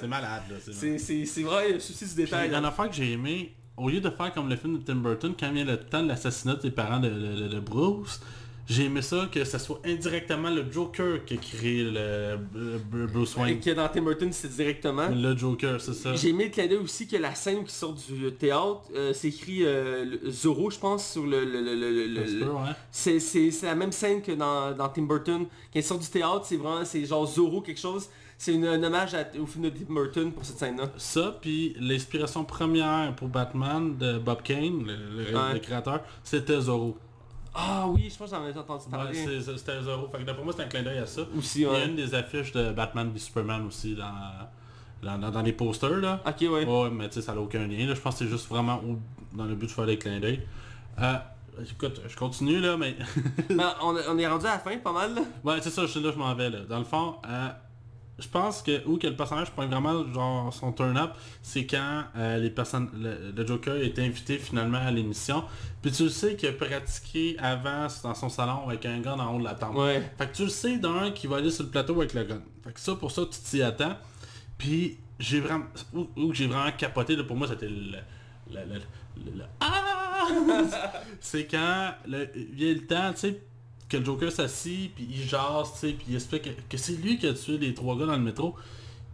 C'est 0.00 0.08
malade 0.08 0.42
là. 0.50 0.56
c'est 0.60 0.72
c'est 0.72 0.86
malade. 0.86 1.00
c'est- 1.00 1.24
c'est 1.26 1.42
vrai, 1.42 1.72
le 1.74 1.80
souci 1.80 2.04
du 2.04 2.14
Puis, 2.14 2.24
détail. 2.24 2.46
une 2.48 2.52
là. 2.60 2.66
affaire 2.68 2.88
que 2.90 2.94
j'ai 2.96 3.12
aimé, 3.12 3.54
au 3.76 3.88
lieu 3.88 4.00
de 4.00 4.10
faire 4.10 4.32
comme 4.34 4.48
le 4.48 4.56
film 4.56 4.78
de 4.78 4.82
Tim 4.84 4.96
Burton, 4.96 5.34
quand 5.38 5.50
vient 5.52 5.64
le 5.64 5.78
temps 5.78 6.02
de 6.02 6.08
l'assassinat 6.08 6.56
des 6.56 6.70
parents 6.70 7.00
de, 7.00 7.08
de- 7.08 7.48
de 7.48 7.60
Bruce, 7.60 8.20
j'ai 8.68 8.84
aimé 8.84 9.02
ça 9.02 9.28
que 9.30 9.44
ce 9.44 9.58
soit 9.58 9.80
indirectement 9.84 10.48
le 10.50 10.64
Joker 10.70 11.24
qui 11.24 11.34
a 11.34 11.36
créé 11.36 11.82
le, 11.84 12.38
le- 12.54 13.06
Bruce 13.06 13.34
Et 13.36 13.40
Wayne. 13.40 13.60
que 13.60 13.70
dans 13.70 13.88
Tim 13.88 14.02
Burton, 14.02 14.28
c'est 14.32 14.54
directement. 14.54 15.08
Le 15.08 15.36
Joker, 15.36 15.80
c'est 15.80 15.94
ça. 15.94 16.14
J'ai 16.14 16.28
aimé 16.30 16.44
le 16.44 16.50
clin 16.50 16.66
d'œil 16.68 16.78
aussi 16.78 17.06
que 17.08 17.16
la 17.16 17.34
scène 17.34 17.64
qui 17.64 17.74
sort 17.74 17.94
du 17.94 18.32
théâtre, 18.32 18.82
euh, 18.94 19.12
c'est 19.12 19.28
écrit 19.28 19.64
euh, 19.64 20.30
Zorro, 20.30 20.70
je 20.70 20.78
pense, 20.78 21.12
sur 21.12 21.26
le... 21.26 21.44
le- 21.44 22.06
le- 22.06 22.26
Ça 22.92 23.12
ouais. 23.12 23.18
c'est 23.20 23.62
la 23.62 23.74
même 23.74 23.92
scène 23.92 24.22
que 24.22 24.32
dans, 24.32 24.72
dans 24.72 24.88
Tim 24.88 25.02
Burton. 25.02 25.44
Quand 25.44 25.78
il 25.78 25.82
sort 25.82 25.98
du 25.98 26.08
théâtre, 26.08 26.42
c'est 26.44 26.56
vraiment, 26.56 26.84
c'est 26.84 27.04
genre 27.04 27.26
Zorro 27.26 27.60
quelque 27.60 27.80
chose. 27.80 28.08
C'est 28.38 28.54
un 28.56 28.82
hommage 28.82 29.14
à- 29.14 29.28
au 29.40 29.46
film 29.46 29.64
de 29.64 29.70
Tim 29.70 29.92
Burton 29.94 30.32
pour 30.32 30.44
cette 30.44 30.58
scène-là. 30.58 30.90
Ça, 30.96 31.38
puis 31.40 31.74
l'inspiration 31.78 32.44
première 32.44 33.14
pour 33.16 33.28
Batman 33.28 33.96
de 33.96 34.18
Bob 34.18 34.42
Kane, 34.42 34.84
le, 34.86 34.96
le- 35.24 35.36
Ouais. 35.36 35.52
le 35.54 35.58
créateur, 35.60 36.00
c'était 36.24 36.60
Zorro. 36.60 36.96
Ah 37.54 37.86
oui, 37.88 38.08
je 38.10 38.16
pense 38.16 38.30
que 38.30 38.36
j'en 38.36 38.46
ai 38.46 38.50
entendu 38.56 38.84
Ouais, 38.86 38.90
parler. 38.90 39.14
c'est- 39.14 39.40
c'est- 39.42 39.58
c'était 39.58 39.82
Zorro. 39.82 40.08
Fait 40.08 40.18
que 40.18 40.22
d'après 40.24 40.42
moi, 40.42 40.54
c'est 40.56 40.62
un 40.64 40.68
clin 40.68 40.82
d'œil 40.82 40.98
à 40.98 41.06
ça. 41.06 41.22
aussi, 41.36 41.60
Il 41.60 41.62
y 41.62 41.66
a 41.66 41.70
ouais. 41.72 41.86
une 41.86 41.96
des 41.96 42.14
affiches 42.14 42.52
de 42.52 42.72
Batman 42.72 43.10
v 43.12 43.18
Superman 43.18 43.66
aussi 43.66 43.94
dans, 43.94 44.10
dans, 45.02 45.18
dans- 45.18 45.30
dans 45.30 45.42
les 45.42 45.52
posters, 45.52 45.98
là. 45.98 46.20
Ok, 46.26 46.36
ouais. 46.40 46.64
Ouais, 46.64 46.90
mais 46.90 47.08
tu 47.08 47.16
sais, 47.16 47.22
ça 47.22 47.34
n'a 47.34 47.40
aucun 47.40 47.66
lien. 47.66 47.86
Là. 47.86 47.94
Je 47.94 48.00
pense 48.00 48.14
que 48.14 48.24
c'est 48.24 48.30
juste 48.30 48.48
vraiment 48.48 48.80
dans 49.34 49.44
le 49.44 49.54
but 49.54 49.66
de 49.66 49.70
faire 49.72 49.86
des 49.86 49.98
clins 49.98 50.18
d'œil. 50.20 50.40
Euh, 51.00 51.14
écoute, 51.70 52.00
je 52.08 52.16
continue, 52.16 52.58
là, 52.60 52.76
mais... 52.78 52.96
Ben, 53.50 53.74
on, 53.82 53.94
on 54.08 54.18
est 54.18 54.26
rendu 54.26 54.46
à 54.46 54.52
la 54.52 54.58
fin, 54.58 54.76
pas 54.78 54.92
mal. 54.92 55.14
là. 55.14 55.20
Ouais, 55.44 55.58
c'est 55.60 55.70
ça, 55.70 55.84
je 55.86 55.98
là, 55.98 56.10
je 56.12 56.18
m'en 56.18 56.34
vais 56.34 56.48
là. 56.48 56.60
Dans 56.68 56.78
le 56.78 56.84
fond, 56.84 57.16
euh, 57.28 57.48
je 58.18 58.28
pense 58.28 58.62
que 58.62 58.86
où 58.86 58.98
que 58.98 59.06
le 59.06 59.16
personnage 59.16 59.50
prend 59.50 59.66
vraiment 59.66 60.06
genre 60.12 60.52
son 60.52 60.72
turn-up, 60.72 61.12
c'est 61.40 61.66
quand 61.66 62.04
euh, 62.16 62.38
les 62.38 62.50
personnes, 62.50 62.90
le, 62.94 63.32
le 63.34 63.46
Joker 63.46 63.76
est 63.76 63.98
invité 63.98 64.38
finalement 64.38 64.78
à 64.78 64.90
l'émission. 64.90 65.44
Puis 65.80 65.90
tu 65.92 66.04
le 66.04 66.08
sais 66.10 66.36
qu'il 66.36 66.48
a 66.48 66.52
pratiqué 66.52 67.36
avant 67.38 67.86
dans 68.02 68.14
son 68.14 68.28
salon 68.28 68.68
avec 68.68 68.84
un 68.86 69.00
gun 69.00 69.18
en 69.18 69.34
haut 69.34 69.38
de 69.38 69.44
la 69.44 69.54
table. 69.54 69.76
Ouais. 69.76 70.02
Fait 70.18 70.26
que 70.30 70.36
tu 70.36 70.42
le 70.44 70.50
sais 70.50 70.76
d'un 70.78 71.10
qui 71.10 71.26
va 71.26 71.36
aller 71.38 71.50
sur 71.50 71.64
le 71.64 71.70
plateau 71.70 71.94
avec 71.98 72.14
le 72.14 72.24
gun. 72.24 72.40
Fait 72.64 72.72
que 72.72 72.80
ça 72.80 72.94
pour 72.94 73.10
ça 73.10 73.22
tu 73.30 73.38
t'y 73.40 73.62
attends. 73.62 73.96
Puis 74.58 74.98
j'ai 75.18 75.40
vraiment 75.40 75.64
où, 75.94 76.06
où 76.16 76.28
que 76.28 76.34
j'ai 76.34 76.46
vraiment 76.46 76.70
capoté 76.76 77.16
là, 77.16 77.24
pour 77.24 77.36
moi 77.36 77.48
c'était 77.48 77.68
le, 77.68 77.98
le, 78.50 78.60
le- 79.24 79.44
Ah! 79.60 80.26
c'est 81.20 81.46
quand 81.46 81.92
le, 82.06 82.22
a 82.24 82.26
le 82.74 82.86
temps, 82.86 83.12
tu 83.12 83.18
sais, 83.18 83.42
que 83.92 83.96
le 83.98 84.04
Joker 84.04 84.32
s'assit, 84.32 84.94
puis 84.94 85.06
il 85.10 85.28
jase, 85.28 85.72
tu 85.78 85.92
puis 85.92 86.06
il 86.08 86.14
explique 86.14 86.42
que, 86.42 86.50
que 86.68 86.76
c'est 86.76 86.94
lui 86.94 87.18
qui 87.18 87.26
a 87.26 87.34
tué 87.34 87.58
les 87.58 87.74
trois 87.74 87.96
gars 87.96 88.06
dans 88.06 88.16
le 88.16 88.22
métro. 88.22 88.56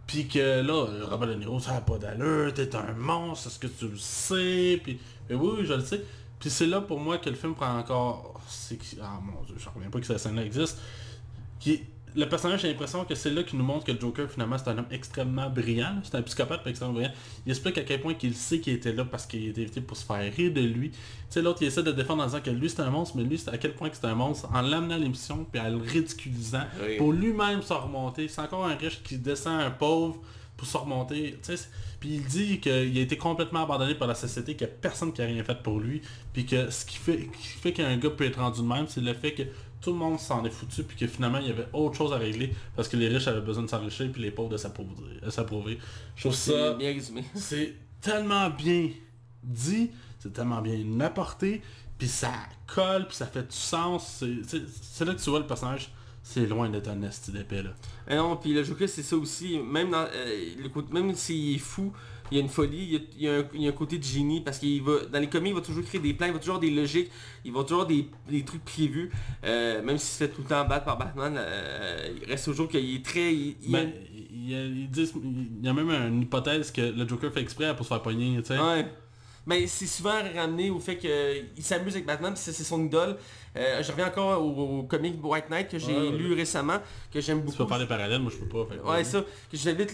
Puis 0.07 0.27
que 0.27 0.61
là, 0.61 0.87
Robert 1.07 1.27
De 1.27 1.35
Niro, 1.35 1.59
ça 1.59 1.73
n'a 1.73 1.81
pas 1.81 1.97
d'allure, 1.99 2.53
t'es 2.53 2.75
un 2.75 2.93
monstre, 2.93 3.47
est-ce 3.47 3.59
que 3.59 3.67
tu 3.67 3.89
le 3.89 3.97
sais? 3.97 4.79
Puis 4.83 4.99
mais 5.29 5.35
oui, 5.35 5.65
je 5.65 5.73
le 5.73 5.81
sais. 5.81 6.03
Puis 6.39 6.49
c'est 6.49 6.65
là 6.65 6.81
pour 6.81 6.99
moi 6.99 7.17
que 7.17 7.29
le 7.29 7.35
film 7.35 7.53
prend 7.53 7.77
encore... 7.77 8.41
Ah 9.01 9.19
mon 9.21 9.43
dieu, 9.43 9.55
je 9.57 9.69
reviens 9.69 9.89
pas 9.89 9.99
que 9.99 10.05
cette 10.05 10.19
scène-là 10.19 10.45
existe. 10.45 10.79
Qui... 11.59 11.81
Le 12.15 12.25
personnage, 12.27 12.61
j'ai 12.61 12.69
l'impression 12.69 13.05
que 13.05 13.13
c'est 13.15 13.29
là 13.29 13.43
qui 13.43 13.55
nous 13.55 13.63
montre 13.63 13.85
que 13.85 13.91
le 13.91 13.99
Joker, 13.99 14.29
finalement, 14.31 14.57
c'est 14.57 14.69
un 14.69 14.77
homme 14.77 14.87
extrêmement 14.91 15.49
brillant. 15.49 15.95
C'est 16.03 16.15
un 16.15 16.21
psychopathe, 16.23 16.61
mais 16.65 16.71
extrêmement 16.71 16.95
brillant. 16.95 17.11
Il 17.45 17.51
explique 17.51 17.77
à 17.77 17.83
quel 17.83 18.01
point 18.01 18.13
qu'il 18.15 18.33
sait 18.35 18.59
qu'il 18.59 18.73
était 18.73 18.93
là 18.93 19.05
parce 19.05 19.25
qu'il 19.25 19.47
était 19.47 19.61
invité 19.61 19.81
pour 19.81 19.95
se 19.95 20.05
faire 20.05 20.33
rire 20.35 20.51
de 20.53 20.61
lui. 20.61 20.89
Tu 20.91 20.97
sais, 21.29 21.41
l'autre, 21.41 21.59
il 21.61 21.67
essaie 21.67 21.83
de 21.83 21.91
défendre 21.91 22.23
en 22.23 22.25
disant 22.25 22.41
que 22.41 22.49
lui, 22.49 22.69
c'est 22.69 22.81
un 22.81 22.89
monstre, 22.89 23.15
mais 23.17 23.23
lui, 23.23 23.37
c'est 23.37 23.51
à 23.51 23.57
quel 23.57 23.73
point 23.75 23.89
que 23.89 23.95
c'est 23.95 24.05
un 24.07 24.15
monstre 24.15 24.49
en 24.53 24.61
l'amenant 24.61 24.95
à 24.95 24.97
l'émission, 24.97 25.45
puis 25.51 25.61
en 25.61 25.69
le 25.69 25.77
ridiculisant, 25.77 26.63
Oui. 26.83 26.97
pour 26.97 27.13
lui-même 27.13 27.61
se 27.61 27.73
remonter. 27.73 28.27
C'est 28.27 28.41
encore 28.41 28.65
un 28.65 28.75
riche 28.75 29.01
qui 29.03 29.17
descend 29.17 29.61
un 29.61 29.71
pauvre 29.71 30.19
pour 30.57 30.67
se 30.67 30.77
remonter. 30.77 31.33
Tu 31.33 31.37
sais, 31.43 31.57
c'est- 31.57 31.69
puis 31.99 32.09
il 32.15 32.25
dit 32.25 32.59
qu'il 32.59 32.71
a 32.71 33.01
été 33.01 33.17
complètement 33.17 33.63
abandonné 33.63 33.93
par 33.93 34.07
la 34.07 34.15
société, 34.15 34.55
qu'il 34.55 34.65
n'y 34.67 34.73
a 34.73 34.75
personne 34.81 35.13
qui 35.13 35.21
a 35.21 35.25
rien 35.25 35.43
fait 35.43 35.61
pour 35.61 35.79
lui. 35.79 36.01
Puis 36.33 36.45
que 36.45 36.69
ce 36.69 36.85
qui 36.85 36.97
fait, 36.97 37.27
qui 37.27 37.47
fait 37.47 37.71
qu'un 37.73 37.95
gars 37.97 38.09
peut 38.09 38.23
être 38.25 38.39
rendu 38.39 38.61
de 38.61 38.65
même, 38.65 38.87
c'est 38.87 39.01
le 39.01 39.13
fait 39.13 39.33
que 39.33 39.43
tout 39.81 39.91
le 39.91 39.97
monde 39.97 40.19
s'en 40.19 40.43
est 40.45 40.49
foutu, 40.49 40.83
puis 40.83 40.97
que 40.97 41.07
finalement 41.07 41.39
il 41.39 41.47
y 41.47 41.51
avait 41.51 41.67
autre 41.73 41.95
chose 41.97 42.11
à 42.13 42.17
régler, 42.17 42.53
parce 42.75 42.87
que 42.87 42.97
les 42.97 43.07
riches 43.07 43.27
avaient 43.27 43.41
besoin 43.41 43.63
de 43.63 43.69
s'enrichir, 43.69 44.11
puis 44.11 44.21
les 44.21 44.31
pauvres 44.31 44.49
de 44.49 44.57
s'approuver- 44.57 45.29
s'approuver. 45.29 45.77
Je 46.15 46.21
trouve 46.23 46.33
ça... 46.35 46.73
bien 46.73 46.93
résumé. 46.93 47.23
C'est 47.35 47.75
tellement 48.01 48.49
bien 48.49 48.89
dit, 49.43 49.89
c'est 50.19 50.33
tellement 50.33 50.61
bien 50.61 50.99
apporté, 50.99 51.61
puis 51.97 52.07
ça 52.07 52.31
colle, 52.67 53.07
puis 53.07 53.15
ça 53.15 53.25
fait 53.25 53.43
du 53.43 53.55
sens. 53.55 54.23
C'est- 54.47 55.05
là 55.05 55.13
que 55.13 55.21
tu 55.21 55.29
vois 55.29 55.39
le 55.39 55.47
personnage, 55.47 55.89
c'est 56.21 56.45
loin 56.45 56.69
d'être 56.69 56.89
un 56.89 57.01
esti 57.03 57.31
d'épée 57.31 57.63
là. 57.63 57.71
Et 58.07 58.15
non, 58.15 58.35
puis 58.35 58.53
le 58.53 58.63
Joker 58.63 58.87
c'est 58.89 59.01
ça 59.03 59.15
aussi, 59.15 59.57
même 59.59 59.91
dans 59.91 60.05
euh, 60.13 60.53
le 60.57 60.69
même 60.93 61.15
s'il 61.15 61.55
est 61.55 61.59
fou, 61.59 61.93
il 62.31 62.37
y 62.37 62.39
a 62.39 62.43
une 62.43 62.49
folie, 62.49 62.77
il 62.83 62.91
y 62.93 62.95
a, 62.95 62.99
il 63.17 63.23
y 63.23 63.27
a 63.27 63.33
un, 63.39 63.43
il 63.53 63.61
y 63.61 63.65
a 63.67 63.69
un 63.69 63.73
côté 63.73 63.97
de 63.97 64.03
génie 64.03 64.41
parce 64.41 64.59
qu'il 64.59 64.81
va 64.83 65.05
dans 65.11 65.19
les 65.19 65.27
comics 65.29 65.49
il 65.51 65.55
va 65.55 65.61
toujours 65.61 65.83
créer 65.83 65.99
des 66.01 66.13
plans, 66.13 66.27
il 66.27 66.33
va 66.33 66.39
toujours 66.39 66.55
avoir 66.55 66.69
des 66.69 66.75
logiques, 66.81 67.09
il 67.45 67.51
va 67.51 67.63
toujours 67.63 67.81
avoir 67.83 67.87
des, 67.87 68.07
des 68.29 68.43
trucs 68.43 68.63
prévus, 68.65 69.11
Euh, 69.43 69.81
même 69.83 69.97
s'il 69.97 70.09
se 70.09 70.17
fait 70.25 70.29
tout 70.29 70.41
le 70.41 70.47
temps 70.47 70.65
battre 70.65 70.85
par 70.85 70.97
Batman, 70.97 71.35
euh, 71.37 72.13
il 72.21 72.27
reste 72.29 72.45
toujours 72.45 72.67
qu'il 72.67 72.95
est 72.95 73.03
très, 73.05 73.33
il, 73.33 73.55
il- 73.63 73.71
Ben, 73.71 73.91
il 74.31 74.49
y 74.51 74.55
a, 74.55 74.63
ils 74.65 74.89
disent- 74.89 75.13
il 75.15 75.65
y 75.65 75.69
a 75.69 75.73
même 75.73 75.89
une 75.89 76.21
hypothèse 76.21 76.71
que 76.71 76.81
le 76.81 77.07
Joker 77.07 77.31
fait 77.31 77.41
exprès 77.41 77.75
pour 77.75 77.85
se 77.85 77.89
faire 77.89 78.01
pogner, 78.01 78.37
tu 78.41 78.47
sais. 78.47 78.59
Ouais. 78.59 78.85
Mais 79.45 79.65
c'est 79.67 79.87
souvent 79.87 80.19
ramené 80.35 80.69
au 80.69 80.79
fait 80.79 80.97
qu'il 80.97 81.63
s'amuse 81.63 81.93
avec 81.95 82.05
Batman, 82.05 82.33
c'est 82.35 82.51
son 82.53 82.85
idole. 82.85 83.17
Euh, 83.57 83.81
je 83.81 83.91
reviens 83.91 84.07
encore 84.07 84.43
au, 84.43 84.79
au 84.79 84.83
comic 84.83 85.15
White 85.23 85.49
Knight 85.49 85.69
que 85.69 85.79
j'ai 85.79 85.87
Ouais, 85.95 86.09
ouais. 86.09 86.17
lu 86.17 86.33
récemment, 86.33 86.77
que 87.11 87.19
j'aime 87.19 87.39
Tu 87.39 87.45
beaucoup. 87.45 87.57
peux 87.63 87.67
faire 87.67 87.79
des 87.79 87.87
parallèles, 87.87 88.21
moi 88.21 88.31
je 88.31 88.37
peux 88.37 88.47
pas. 88.47 88.71
fait 88.71 88.79
que- 88.79 88.87
Ouais, 88.87 89.03
ça, 89.03 89.21
que 89.21 89.57
j'invite 89.57 89.91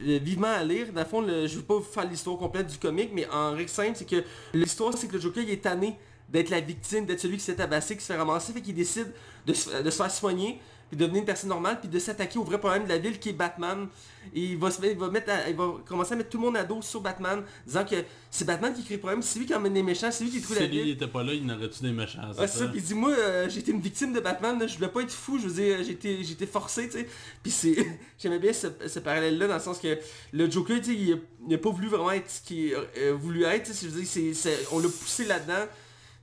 vivement 0.00 0.48
à 0.48 0.64
lire. 0.64 0.92
Dans 0.92 1.00
le 1.02 1.06
fond, 1.06 1.20
le- 1.20 1.46
je 1.46 1.54
ne 1.54 1.58
veux 1.58 1.64
pas 1.66 1.74
vous 1.74 1.82
faire 1.82 2.08
l'histoire 2.08 2.36
complète 2.38 2.66
du 2.68 2.78
comic, 2.78 3.10
mais 3.12 3.26
en 3.28 3.52
règle 3.52 3.68
simple, 3.68 3.92
c'est 3.94 4.08
que 4.08 4.24
l'histoire, 4.54 4.94
c'est 4.96 5.08
que 5.08 5.14
le 5.14 5.20
Joker, 5.20 5.42
il 5.42 5.50
est 5.50 5.62
tanné 5.62 5.96
d'être 6.28 6.50
la 6.50 6.60
victime, 6.60 7.06
d'être 7.06 7.20
celui 7.20 7.36
qui 7.36 7.44
s'est 7.44 7.56
tabassé, 7.56 7.96
qui 7.96 8.02
se 8.02 8.12
fait 8.12 8.18
ramasser, 8.18 8.52
fait 8.52 8.60
qu'il 8.62 8.74
décide 8.74 9.12
de 9.46 9.52
se, 9.52 9.82
de 9.82 9.90
se 9.90 9.96
faire 9.96 10.10
soigner, 10.10 10.60
puis 10.90 10.96
devenir 10.98 11.20
une 11.20 11.24
personne 11.24 11.48
normale, 11.48 11.78
puis 11.80 11.88
de 11.88 11.98
s'attaquer 11.98 12.38
au 12.38 12.44
vrai 12.44 12.58
problème 12.58 12.84
de 12.84 12.88
la 12.88 12.98
ville 12.98 13.18
qui 13.18 13.28
est 13.30 13.32
Batman. 13.32 13.86
Et 14.34 14.40
il 14.40 14.58
va, 14.58 14.70
se 14.70 14.84
il, 14.84 14.98
va 14.98 15.08
mettre 15.08 15.30
à- 15.30 15.48
il 15.48 15.56
va 15.56 15.72
commencer 15.86 16.12
à 16.12 16.16
mettre 16.16 16.28
tout 16.28 16.36
le 16.38 16.44
monde 16.44 16.56
à 16.56 16.64
dos 16.64 16.82
sur 16.82 17.00
Batman, 17.00 17.42
disant 17.66 17.84
que 17.84 17.96
c'est 18.30 18.44
Batman 18.44 18.74
qui 18.74 18.84
crée 18.84 18.94
le 18.94 19.00
problème, 19.00 19.22
c'est 19.22 19.38
lui 19.38 19.46
qui 19.46 19.54
emmène 19.54 19.72
les 19.72 19.82
méchants, 19.82 20.10
c'est 20.10 20.24
lui 20.24 20.30
qui 20.30 20.42
trouve 20.42 20.56
Si 20.56 20.62
la 20.62 20.68
lui 20.68 20.76
il 20.76 20.82
ville. 20.82 20.92
était 20.92 21.06
pas 21.06 21.22
là, 21.22 21.32
il 21.32 21.46
n'aurait-tu 21.46 21.82
des 21.82 21.92
méchants, 21.92 22.20
c'est 22.34 22.40
Ouais, 22.40 22.46
ça, 22.48 22.66
puis 22.68 22.82
dit 22.82 22.94
moi 22.94 23.12
euh, 23.18 23.48
été 23.48 23.70
une 23.72 23.80
victime 23.80 24.12
de 24.12 24.20
Batman, 24.20 24.58
là, 24.58 24.66
je 24.66 24.74
voulais 24.76 24.88
pas 24.90 25.00
être 25.02 25.12
fou, 25.12 25.38
je 25.38 25.46
veux 25.48 25.54
dire 25.54 25.78
j'ai 25.82 25.92
été 26.32 26.46
forcé, 26.46 26.88
tu 26.88 26.98
sais. 26.98 27.08
Puis 27.42 27.50
c'est 27.52 27.76
j'aimais 28.18 28.38
bien 28.38 28.52
ce, 28.52 28.66
ce 28.86 28.98
parallèle 28.98 29.38
là 29.38 29.46
dans 29.48 29.54
le 29.54 29.60
sens 29.60 29.78
que 29.78 29.96
le 30.32 30.50
Joker, 30.50 30.78
tu 30.80 30.84
sais, 30.84 30.94
il, 30.94 31.12
a- 31.14 31.16
il 31.48 31.54
a 31.54 31.58
pas 31.58 31.70
voulu 31.70 31.86
vraiment 31.88 32.10
être 32.10 32.30
ce 32.30 32.40
qu'il 32.42 32.74
a 32.74 32.78
euh, 32.98 33.14
voulu 33.18 33.44
être, 33.44 33.64
tu 33.68 33.72
sais, 33.72 33.86
je 33.86 33.92
veux 33.92 34.02
dire 34.02 34.58
on 34.72 34.80
l'a 34.80 34.88
poussé 34.88 35.24
là-dedans. 35.24 35.64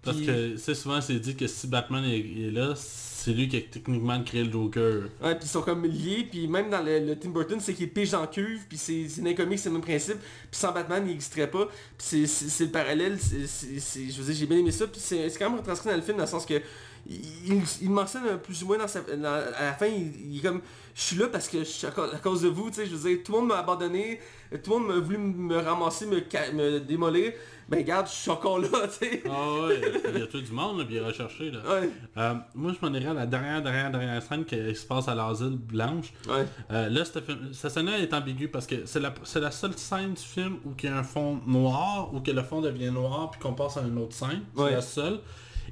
Parce 0.07 0.65
que, 0.65 0.73
souvent, 0.73 1.01
c'est 1.01 1.19
dit 1.19 1.35
que 1.35 1.47
si 1.47 1.67
Batman 1.67 2.03
est, 2.05 2.17
est 2.19 2.51
là, 2.51 2.73
c'est 2.75 3.31
lui 3.33 3.47
qui 3.49 3.57
a 3.57 3.61
techniquement 3.61 4.23
créé 4.23 4.43
le 4.43 4.51
Joker. 4.51 5.03
Ouais, 5.21 5.35
puis 5.35 5.43
ils 5.43 5.49
sont 5.49 5.61
comme 5.61 5.85
liés, 5.85 6.27
puis 6.31 6.47
même 6.47 6.69
dans 6.69 6.81
le, 6.81 6.99
le 6.99 7.15
Tim 7.19 7.29
Burton, 7.29 7.59
c'est 7.59 7.73
qu'il 7.73 7.89
pige 7.89 8.13
en 8.13 8.25
cuve, 8.27 8.61
puis 8.69 8.77
c'est 8.77 9.05
dans 9.19 9.25
les 9.25 9.35
comics, 9.35 9.59
c'est 9.59 9.69
le 9.69 9.73
même 9.73 9.81
principe, 9.83 10.17
puis 10.49 10.59
sans 10.59 10.71
Batman, 10.71 11.03
il 11.05 11.11
n'existerait 11.11 11.49
pas, 11.51 11.67
puis 11.97 12.25
c'est- 12.27 12.63
le 12.65 12.71
parallèle, 12.71 13.17
c'est- 13.19 14.09
je 14.09 14.17
veux 14.21 14.25
dire, 14.25 14.35
j'ai 14.35 14.45
bien 14.45 14.57
aimé 14.59 14.71
ça, 14.71 14.87
puis 14.87 15.01
c'est 15.03 15.29
c'est 15.29 15.37
quand 15.39 15.49
même 15.49 15.59
retranscrit 15.59 15.89
dans 15.89 15.95
le 15.97 16.01
film, 16.01 16.17
dans 16.17 16.23
le 16.23 16.29
sens 16.29 16.45
que 16.45 16.61
il, 17.09 17.61
il 17.81 17.89
mentionne 17.89 18.37
plus 18.39 18.63
ou 18.63 18.67
moins 18.67 18.77
dans 18.77 18.87
sa, 18.87 19.01
dans- 19.01 19.25
à 19.57 19.63
la 19.63 19.73
fin, 19.73 19.87
il, 19.87 20.31
il 20.33 20.39
est 20.39 20.41
comme, 20.41 20.61
je 20.95 21.01
suis 21.01 21.15
là 21.17 21.27
parce 21.27 21.47
que 21.47 21.59
je 21.59 21.63
suis 21.63 21.87
à, 21.87 21.91
cause, 21.91 22.13
à 22.13 22.17
cause 22.17 22.41
de 22.41 22.49
vous, 22.49 22.69
tu 22.69 22.75
sais, 22.77 22.85
je 22.85 22.95
veux 22.95 23.09
dire, 23.09 23.19
tout 23.23 23.31
le 23.33 23.39
monde 23.39 23.47
m'a 23.49 23.59
abandonné, 23.59 24.19
tout 24.63 24.71
le 24.73 24.79
monde 24.79 24.87
m'a 24.87 24.99
voulu 24.99 25.17
me 25.17 25.57
ramasser, 25.57 26.05
me, 26.05 26.17
me 26.53 26.79
démolir, 26.79 27.33
ben 27.69 27.77
regarde, 27.79 28.07
je 28.07 28.13
suis 28.13 28.31
encore 28.31 28.59
là, 28.59 28.67
tu 28.99 29.05
sais. 29.05 29.23
Ah 29.29 29.53
ouais, 29.67 29.81
il 30.15 30.19
y 30.19 30.23
a 30.23 30.27
tout 30.27 30.41
du 30.41 30.51
monde, 30.51 30.79
là, 30.79 30.85
puis 30.85 30.95
il 30.95 30.99
a 31.01 31.07
recherché, 31.07 31.51
là. 31.51 31.59
Ouais, 31.67 31.89
Euh, 32.17 32.33
moi, 32.55 32.73
je 32.73 32.85
m'en 32.85 32.93
irais 32.93 33.09
à 33.09 33.13
la 33.13 33.25
dernière, 33.25 33.61
dernière, 33.61 33.91
dernière 33.91 34.21
scène 34.23 34.43
qui 34.45 34.55
se 34.75 34.85
passe 34.85 35.07
à 35.07 35.15
l'asile 35.15 35.57
blanche. 35.57 36.11
ouais. 36.29 36.45
Euh, 36.71 36.89
là, 36.89 37.03
cette, 37.05 37.23
scène-là 37.71 37.99
est 37.99 38.13
ambiguë 38.13 38.47
parce 38.47 38.65
que 38.67 38.85
c'est 38.85 38.99
la, 38.99 39.13
la 39.35 39.51
seule 39.51 39.77
scène 39.77 40.13
du 40.13 40.21
film 40.23 40.57
où 40.65 40.71
il 40.81 40.85
y 40.85 40.87
a 40.91 40.97
un 40.97 41.03
fond 41.03 41.39
noir, 41.45 42.13
ou 42.13 42.21
que 42.21 42.31
le 42.31 42.43
fond 42.43 42.61
devient 42.61 42.91
noir, 42.91 43.31
puis 43.31 43.39
qu'on 43.39 43.53
passe 43.53 43.77
à 43.77 43.81
une 43.81 43.97
autre 43.97 44.15
scène. 44.15 44.41
C'est 44.55 44.61
Ouais. 44.63 44.71
la 44.71 44.81
seule. 44.81 45.19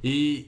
Et 0.06 0.47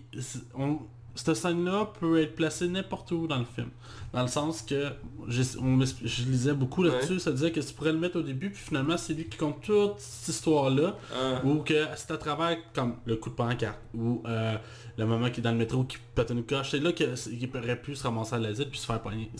on- 0.55 0.79
cette 1.15 1.35
scène-là 1.35 1.91
peut 1.99 2.21
être 2.21 2.35
placée 2.35 2.67
n'importe 2.67 3.11
où 3.11 3.25
dans 3.25 3.39
le 3.39 3.45
film. 3.45 3.69
Dans 4.13 4.21
le 4.21 4.27
sens 4.27 4.61
que 4.61 4.91
on 5.27 5.27
je 5.29 6.23
lisais 6.25 6.53
beaucoup 6.53 6.83
là-dessus, 6.83 7.19
ça 7.19 7.31
disait 7.31 7.51
que 7.51 7.59
tu 7.59 7.73
pourrais 7.73 7.91
le 7.91 7.97
mettre 7.97 8.19
au 8.19 8.21
début, 8.21 8.51
puis 8.51 8.61
finalement 8.63 8.97
c'est 8.97 9.13
lui 9.15 9.25
qui 9.27 9.35
compte 9.35 9.61
toute 9.63 9.97
cette 9.97 10.35
histoire-là. 10.35 10.95
Ah. 11.13 11.41
Ou 11.43 11.63
que 11.63 11.87
c'est 11.95 12.11
à 12.11 12.17
travers 12.17 12.55
comme 12.71 12.97
le 13.05 13.15
coup 13.15 13.31
de 13.31 13.35
pancarte 13.35 13.79
ou 13.95 14.21
euh, 14.27 14.55
le 14.95 15.05
moment 15.07 15.29
qui 15.31 15.39
est 15.39 15.43
dans 15.43 15.51
le 15.51 15.57
métro 15.57 15.83
qui 15.85 15.97
pète 16.13 16.29
une 16.29 16.43
coche, 16.43 16.69
c'est 16.69 16.79
là 16.79 16.91
qu'il 16.91 17.09
aurait 17.55 17.81
pu 17.81 17.95
se 17.95 18.03
ramasser 18.03 18.35
à 18.35 18.37
l'asile 18.39 18.69
puis 18.69 18.79
se 18.79 18.85
faire 18.85 19.01
pogner. 19.01 19.31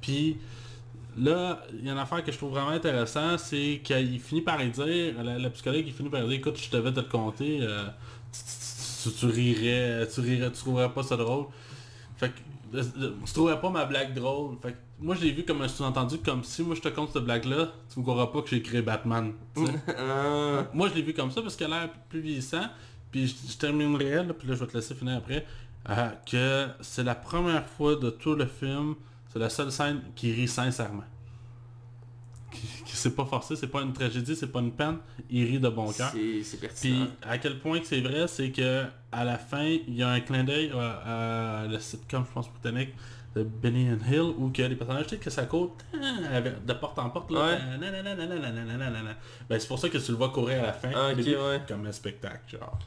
Puis 0.00 0.36
là, 1.18 1.62
il 1.72 1.84
y 1.84 1.88
a 1.88 1.92
une 1.92 1.98
affaire 1.98 2.22
que 2.24 2.30
je 2.30 2.36
trouve 2.36 2.50
vraiment 2.52 2.70
intéressant, 2.70 3.38
c'est 3.38 3.80
qu'il 3.82 4.20
finit 4.20 4.40
par 4.42 4.62
y 4.62 4.70
dire, 4.70 5.22
la, 5.22 5.38
la 5.38 5.50
psychologue 5.50 5.84
il 5.84 5.92
finit 5.92 6.10
par 6.10 6.22
dire 6.22 6.30
écoute 6.32 6.58
je 6.62 6.70
devais 6.70 6.92
te 6.92 7.00
le 7.00 7.06
compter, 7.06 7.58
euh, 7.60 7.84
tu- 9.10 9.16
tu 9.16 9.26
rirais, 9.26 10.06
tu 10.12 10.20
rirais, 10.20 10.50
tu 10.50 10.58
trouverais 10.58 10.92
pas 10.92 11.02
ça 11.02 11.16
drôle. 11.16 11.46
Fait 12.16 12.30
que 12.30 12.80
tu 12.80 13.32
trouverais 13.32 13.60
pas 13.60 13.70
ma 13.70 13.84
blague 13.84 14.14
drôle. 14.14 14.56
Fait 14.62 14.72
que 14.72 14.76
moi 15.00 15.14
je 15.14 15.22
l'ai 15.24 15.32
vu 15.32 15.44
comme 15.44 15.62
un 15.62 15.68
sous-entendu 15.68 16.18
comme 16.18 16.42
si 16.44 16.62
moi 16.62 16.74
je 16.74 16.80
te 16.80 16.88
compte 16.88 17.10
cette 17.12 17.24
blague 17.24 17.44
là, 17.44 17.72
tu 17.92 17.98
me 18.00 18.04
croiras 18.04 18.26
pas 18.28 18.42
que 18.42 18.48
j'ai 18.48 18.62
créé 18.62 18.82
Batman. 18.82 19.32
Ah. 19.88 20.66
Moi, 20.72 20.88
je 20.88 20.94
l'ai 20.94 21.02
vu 21.02 21.12
comme 21.14 21.30
ça 21.30 21.42
parce 21.42 21.56
qu'elle 21.56 21.72
a 21.72 21.80
l'air 21.82 21.90
plus 22.08 22.20
vieillissant. 22.20 22.66
Puis 23.10 23.28
je, 23.28 23.52
je 23.52 23.56
terminerai, 23.56 24.24
là, 24.24 24.34
puis 24.34 24.48
là, 24.48 24.54
je 24.54 24.60
vais 24.60 24.66
te 24.66 24.76
laisser 24.76 24.94
finir 24.94 25.16
après, 25.18 25.46
euh, 25.88 26.08
que 26.30 26.66
c'est 26.80 27.04
la 27.04 27.14
première 27.14 27.64
fois 27.68 27.94
de 27.94 28.10
tout 28.10 28.34
le 28.34 28.46
film, 28.46 28.94
c'est 29.32 29.38
la 29.38 29.50
seule 29.50 29.70
scène 29.70 30.00
qui 30.16 30.32
rit 30.32 30.48
sincèrement. 30.48 31.04
C'est 32.86 33.14
pas 33.14 33.24
forcé, 33.24 33.56
c'est 33.56 33.66
pas 33.68 33.82
une 33.82 33.92
tragédie, 33.92 34.34
c'est 34.36 34.50
pas 34.52 34.60
une 34.60 34.72
peine, 34.72 34.98
il 35.30 35.44
rit 35.44 35.58
de 35.58 35.68
bon 35.68 35.90
cœur. 35.92 36.10
C'est 36.12 36.42
c'est 36.42 36.56
Puis 36.56 36.68
pertinent. 36.68 37.06
à 37.22 37.38
quel 37.38 37.58
point 37.58 37.80
que 37.80 37.86
c'est 37.86 38.00
vrai, 38.00 38.26
c'est 38.28 38.50
que 38.50 38.84
à 39.12 39.24
la 39.24 39.38
fin, 39.38 39.64
il 39.64 39.94
y 39.94 40.02
a 40.02 40.08
un 40.10 40.20
clin 40.20 40.44
d'œil 40.44 40.72
à, 40.78 41.62
à 41.62 41.66
la 41.66 41.80
sitcom, 41.80 42.24
je 42.28 42.32
pense, 42.32 42.48
britannique, 42.50 42.90
de 43.36 43.42
Benny 43.42 43.90
and 43.90 43.98
Hill, 44.10 44.32
où 44.38 44.50
que 44.50 44.62
les 44.62 44.76
personnages, 44.76 45.06
tu 45.06 45.10
sais, 45.10 45.16
que 45.18 45.28
ça 45.30 45.44
court 45.46 45.76
euh, 45.94 46.52
de 46.66 46.72
porte 46.74 46.98
en 47.00 47.10
porte, 47.10 47.30
là, 47.32 47.40
Ouais. 47.46 47.58
euh, 47.60 47.76
nanana, 47.78 48.14
nanana, 48.14 48.50
nanana, 48.52 48.76
nanana. 48.90 49.16
Ben, 49.48 49.58
c'est 49.58 49.66
pour 49.68 49.78
ça 49.78 49.88
que 49.88 49.98
tu 49.98 50.10
le 50.12 50.16
vois 50.16 50.28
courir 50.30 50.62
à 50.62 50.66
la 50.66 50.72
fin, 50.72 50.90
Ah, 50.94 51.08
ouais. 51.12 51.60
comme 51.66 51.84
un 51.86 51.92
spectacle, 51.92 52.56
genre. 52.58 52.78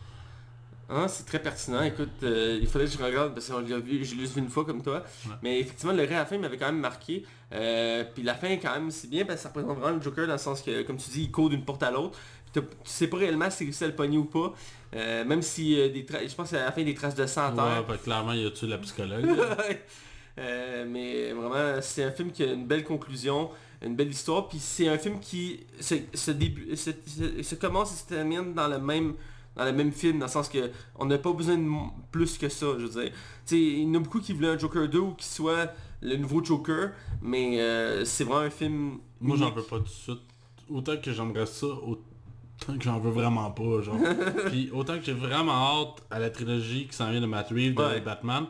Ah, 0.90 1.08
c'est 1.10 1.26
très 1.26 1.40
pertinent. 1.42 1.82
Écoute, 1.84 2.10
euh, 2.24 2.58
il 2.62 2.68
faudrait 2.68 2.88
que 2.88 2.94
je 2.94 3.04
regarde 3.04 3.34
parce 3.34 3.48
que 3.50 3.54
l'a 3.70 3.80
vu, 3.80 4.06
je 4.06 4.16
l'ai 4.16 4.26
vu 4.26 4.40
une 4.40 4.50
fois 4.50 4.64
comme 4.64 4.82
toi. 4.82 5.04
Ouais. 5.26 5.34
Mais 5.42 5.60
effectivement, 5.60 5.92
le 5.94 6.04
ré 6.04 6.16
à 6.16 6.20
la 6.20 6.26
fin 6.26 6.38
m'avait 6.38 6.58
quand 6.58 6.68
même 6.68 6.80
marqué. 6.80 7.26
Euh, 7.54 8.06
puis 8.14 8.24
la 8.24 8.36
fin, 8.36 8.56
quand 8.56 8.72
même, 8.74 8.90
c'est 8.90 9.10
bien 9.10 9.26
parce 9.26 9.38
que 9.40 9.44
ça 9.44 9.50
représente 9.50 9.78
vraiment 9.78 9.96
le 9.98 10.02
Joker 10.02 10.28
dans 10.28 10.34
le 10.34 10.40
sens 10.40 10.62
que, 10.62 10.84
comme 10.84 10.98
tu 10.98 11.10
dis, 11.10 11.24
il 11.24 11.32
court 11.32 11.50
d'une 11.50 11.66
porte 11.66 11.84
à 11.84 11.92
l'autre. 11.92 12.18
Tu 12.54 12.62
sais 12.86 13.08
pas 13.08 13.18
réellement 13.18 13.50
si 13.50 13.72
c'est 13.74 13.88
le 13.88 13.96
pogner 13.96 14.18
ou 14.18 14.24
pas. 14.26 14.54
Euh, 14.96 15.26
même 15.26 15.42
si 15.42 15.78
euh, 15.78 15.90
des 15.90 16.06
je 16.28 16.34
pense 16.34 16.54
à 16.54 16.60
la 16.64 16.72
fin 16.72 16.84
des 16.84 16.94
traces 16.94 17.16
de 17.16 17.26
sang. 17.26 17.54
Ouais, 17.54 17.98
que 17.98 18.04
clairement, 18.04 18.32
il 18.32 18.44
y 18.44 18.46
a 18.46 18.52
tué 18.52 18.68
la 18.68 18.78
psychologue. 18.78 19.26
mais 20.38 21.34
vraiment, 21.34 21.82
c'est 21.82 22.04
un 22.04 22.12
film 22.12 22.32
qui 22.32 22.44
a 22.44 22.54
une 22.54 22.66
belle 22.66 22.84
conclusion, 22.84 23.50
une 23.84 23.96
belle 23.96 24.10
histoire, 24.10 24.48
puis 24.48 24.60
c'est 24.60 24.88
un 24.88 24.98
film 24.98 25.20
qui 25.20 25.66
se, 25.80 25.96
se, 26.14 26.32
début- 26.32 26.76
se- 26.76 26.92
se- 27.06 27.44
se 27.44 27.56
commence 27.56 27.94
et 27.94 27.98
se 27.98 28.06
termine 28.08 28.54
dans 28.54 28.68
le 28.68 28.80
même 28.80 29.16
dans 29.58 29.66
le 29.66 29.74
même 29.74 29.92
film, 29.92 30.20
dans 30.20 30.26
le 30.28 30.32
sens 30.32 30.50
que 30.50 30.72
on 30.98 31.06
n'a 31.06 31.18
pas 31.18 31.34
besoin 31.34 31.58
de 31.58 31.68
plus 32.12 32.38
que 32.38 32.50
ça, 32.50 32.68
je 32.78 32.86
veux 32.86 33.02
dire. 33.02 33.12
Il 33.52 33.84
y 33.84 33.86
en 33.88 33.96
a 33.96 34.00
beaucoup 34.00 34.20
qui 34.20 34.34
voulaient 34.34 34.50
un 34.50 34.58
Joker 34.58 34.88
2 34.88 35.00
ou 35.00 35.12
qui 35.14 35.26
soit 35.28 35.74
le 36.02 36.16
nouveau 36.18 36.44
Joker, 36.44 36.92
mais 37.22 37.60
euh, 37.60 38.06
c'est 38.06 38.24
vraiment 38.24 38.42
un 38.42 38.50
film... 38.50 39.00
Moi, 39.20 39.36
j'en 39.38 39.52
veux 39.52 39.64
pas 39.64 39.78
tout 39.78 39.84
de 39.84 39.88
suite. 39.90 40.22
Autant 40.70 40.98
que 40.98 41.12
j'aimerais 41.12 41.46
ça, 41.48 41.66
autant 41.68 42.78
que 42.78 42.84
j'en 42.84 43.00
veux 43.00 43.10
vraiment 43.12 43.50
pas, 43.52 43.82
genre. 43.82 43.98
Puis 44.48 44.70
autant 44.72 44.98
que 45.00 45.04
j'ai 45.06 45.14
vraiment 45.14 45.54
hâte 45.54 46.04
à 46.12 46.20
la 46.20 46.30
trilogie 46.30 46.88
qui 46.88 46.96
s'en 46.96 47.10
vient 47.10 47.22
de 47.22 47.26
Matt 47.26 47.50
Reeves, 47.50 47.74
de 47.74 47.82
Ouais. 47.82 48.02
Batman. 48.02 48.46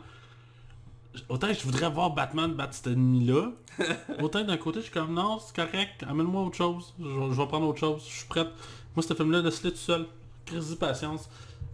Autant 1.29 1.47
que 1.47 1.53
je 1.53 1.63
voudrais 1.63 1.89
voir 1.89 2.11
Batman 2.11 2.53
battre 2.53 2.73
cet 2.73 2.87
ennemi-là. 2.87 3.51
autant 4.21 4.41
que 4.41 4.47
d'un 4.47 4.57
côté, 4.57 4.79
je 4.79 4.85
suis 4.85 4.93
comme, 4.93 5.13
non, 5.13 5.39
c'est 5.39 5.55
correct, 5.55 6.03
amène-moi 6.07 6.43
autre 6.43 6.55
chose. 6.57 6.93
Je, 6.99 7.05
je 7.05 7.35
vais 7.41 7.47
prendre 7.47 7.67
autre 7.67 7.79
chose, 7.79 8.03
je 8.07 8.13
suis 8.17 8.27
prête. 8.27 8.49
Moi, 8.95 9.03
ce 9.03 9.13
film-là, 9.13 9.41
laisse-le 9.41 9.71
tout 9.71 9.77
seul. 9.77 10.05
Crise 10.47 10.71
de 10.71 10.75
patience. 10.75 11.29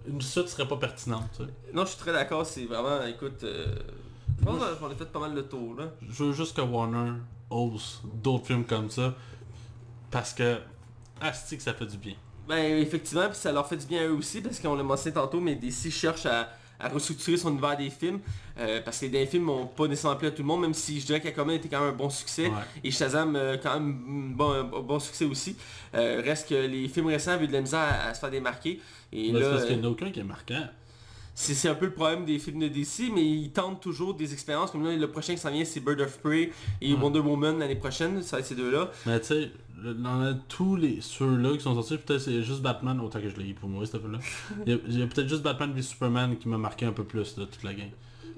Une 0.05 0.21
suite 0.21 0.49
serait 0.49 0.67
pas 0.67 0.75
pertinente, 0.75 1.29
tu 1.37 1.43
sais. 1.43 1.49
Non, 1.73 1.83
je 1.85 1.91
suis 1.91 1.99
très 1.99 2.11
d'accord, 2.11 2.45
c'est 2.45 2.65
vraiment, 2.65 3.01
écoute... 3.05 3.41
euh, 3.43 3.73
je 4.39 4.45
pense 4.45 4.59
qu'on 4.79 4.87
a 4.87 4.95
fait 4.95 5.05
pas 5.05 5.19
mal 5.19 5.33
le 5.33 5.43
tour, 5.47 5.75
là. 5.75 5.85
Je 6.01 6.23
veux 6.25 6.33
juste 6.33 6.55
que 6.55 6.61
Warner 6.61 7.13
ose 7.49 8.01
d'autres 8.15 8.47
films 8.47 8.65
comme 8.65 8.89
ça. 8.89 9.13
Parce 10.11 10.33
que, 10.33 10.59
asti 11.21 11.57
que 11.57 11.63
ça 11.63 11.73
fait 11.73 11.85
du 11.85 11.97
bien. 11.97 12.15
Ben 12.47 12.77
effectivement, 12.77 13.27
puis 13.29 13.37
ça 13.37 13.51
leur 13.51 13.65
fait 13.67 13.77
du 13.77 13.85
bien 13.85 14.01
à 14.01 14.07
eux 14.07 14.13
aussi, 14.13 14.41
parce 14.41 14.59
qu'on 14.59 14.75
l'a 14.75 14.83
mentionné 14.83 15.13
tantôt, 15.13 15.39
mais 15.39 15.55
DC 15.55 15.89
cherche 15.89 16.25
à, 16.25 16.49
à 16.83 16.89
restructurer 16.89 17.37
son 17.37 17.49
univers 17.51 17.77
des 17.77 17.89
films, 17.89 18.19
euh, 18.59 18.81
parce 18.83 18.99
que 18.99 19.05
les 19.05 19.11
derniers 19.11 19.27
films 19.27 19.45
n'ont 19.45 19.65
pas 19.67 19.87
nécessairement 19.87 20.17
plu 20.17 20.27
à 20.27 20.31
tout 20.31 20.41
le 20.41 20.47
monde, 20.47 20.61
même 20.61 20.73
si 20.73 20.99
je 20.99 21.05
dirais 21.05 21.21
qu'Aquaman 21.21 21.55
était 21.55 21.69
quand 21.69 21.79
même 21.79 21.89
un 21.93 21.97
bon 21.97 22.09
succès, 22.09 22.47
Ouais. 22.47 22.51
et 22.83 22.91
Shazam 22.91 23.35
euh, 23.35 23.57
quand 23.61 23.73
même 23.79 24.31
un 24.33 24.35
bon, 24.35 24.51
un 24.51 24.63
bon 24.63 24.99
succès 24.99 25.25
aussi. 25.25 25.55
Euh, 25.95 26.21
reste 26.23 26.49
que 26.49 26.55
les 26.55 26.87
films 26.89 27.07
récents 27.07 27.31
avaient 27.31 27.47
de 27.47 27.53
la 27.53 27.61
misère 27.61 27.79
à, 27.79 28.09
à 28.09 28.13
se 28.13 28.19
faire 28.19 28.29
démarquer, 28.31 28.79
et 29.11 29.31
c'est 29.31 29.39
là, 29.39 29.49
parce 29.51 29.65
qu'il 29.65 29.77
n'y 29.79 29.81
en 29.85 29.87
a 29.87 29.91
aucun 29.91 30.11
qui 30.11 30.19
est 30.19 30.23
marquant. 30.23 30.67
C'est 31.35 31.53
c'est 31.53 31.69
un 31.69 31.75
peu 31.75 31.85
le 31.85 31.93
problème 31.93 32.25
des 32.25 32.37
films 32.39 32.59
de 32.59 32.67
DC, 32.67 33.11
mais 33.13 33.23
ils 33.25 33.51
tentent 33.51 33.81
toujours 33.81 34.13
des 34.13 34.33
expériences, 34.33 34.71
comme 34.71 34.83
là, 34.85 34.95
le 34.95 35.11
prochain 35.11 35.33
qui 35.33 35.39
s'en 35.39 35.51
vient, 35.51 35.65
c'est 35.65 35.79
Bird 35.79 35.99
of 36.01 36.19
Prey 36.19 36.51
et. 36.81 36.93
Wonder 36.93 37.19
Woman 37.19 37.59
l'année 37.59 37.75
prochaine, 37.75 38.21
ça 38.21 38.41
ces 38.43 38.55
deux-là. 38.55 38.91
Mais 39.05 39.19
tu 39.19 39.27
sais, 39.27 39.51
dans 39.83 40.37
tous 40.47 40.75
les 40.75 40.99
ceux-là 41.01 41.53
qui 41.53 41.61
sont 41.61 41.73
sortis, 41.75 41.97
peut-être 41.97 42.21
c'est 42.21 42.41
juste 42.43 42.61
Batman, 42.61 42.99
autant 43.01 43.19
que 43.19 43.29
je 43.29 43.35
l'ai 43.37 43.49
eu 43.49 43.53
pour 43.53 43.67
moi, 43.69 43.85
ce 43.85 43.97
film-là. 43.97 44.19
Il 44.67 44.99
y 44.99 45.01
a, 45.01 45.07
peut-être 45.07 45.27
juste 45.27 45.41
Batman 45.41 45.73
v 45.73 45.81
Superman 45.81 46.37
qui 46.37 46.47
m'a 46.47 46.57
marqué 46.57 46.85
un 46.85 46.91
peu 46.93 47.03
plus 47.03 47.35
de 47.35 47.45
toute 47.45 47.63
la 47.63 47.73
game. 47.73 47.89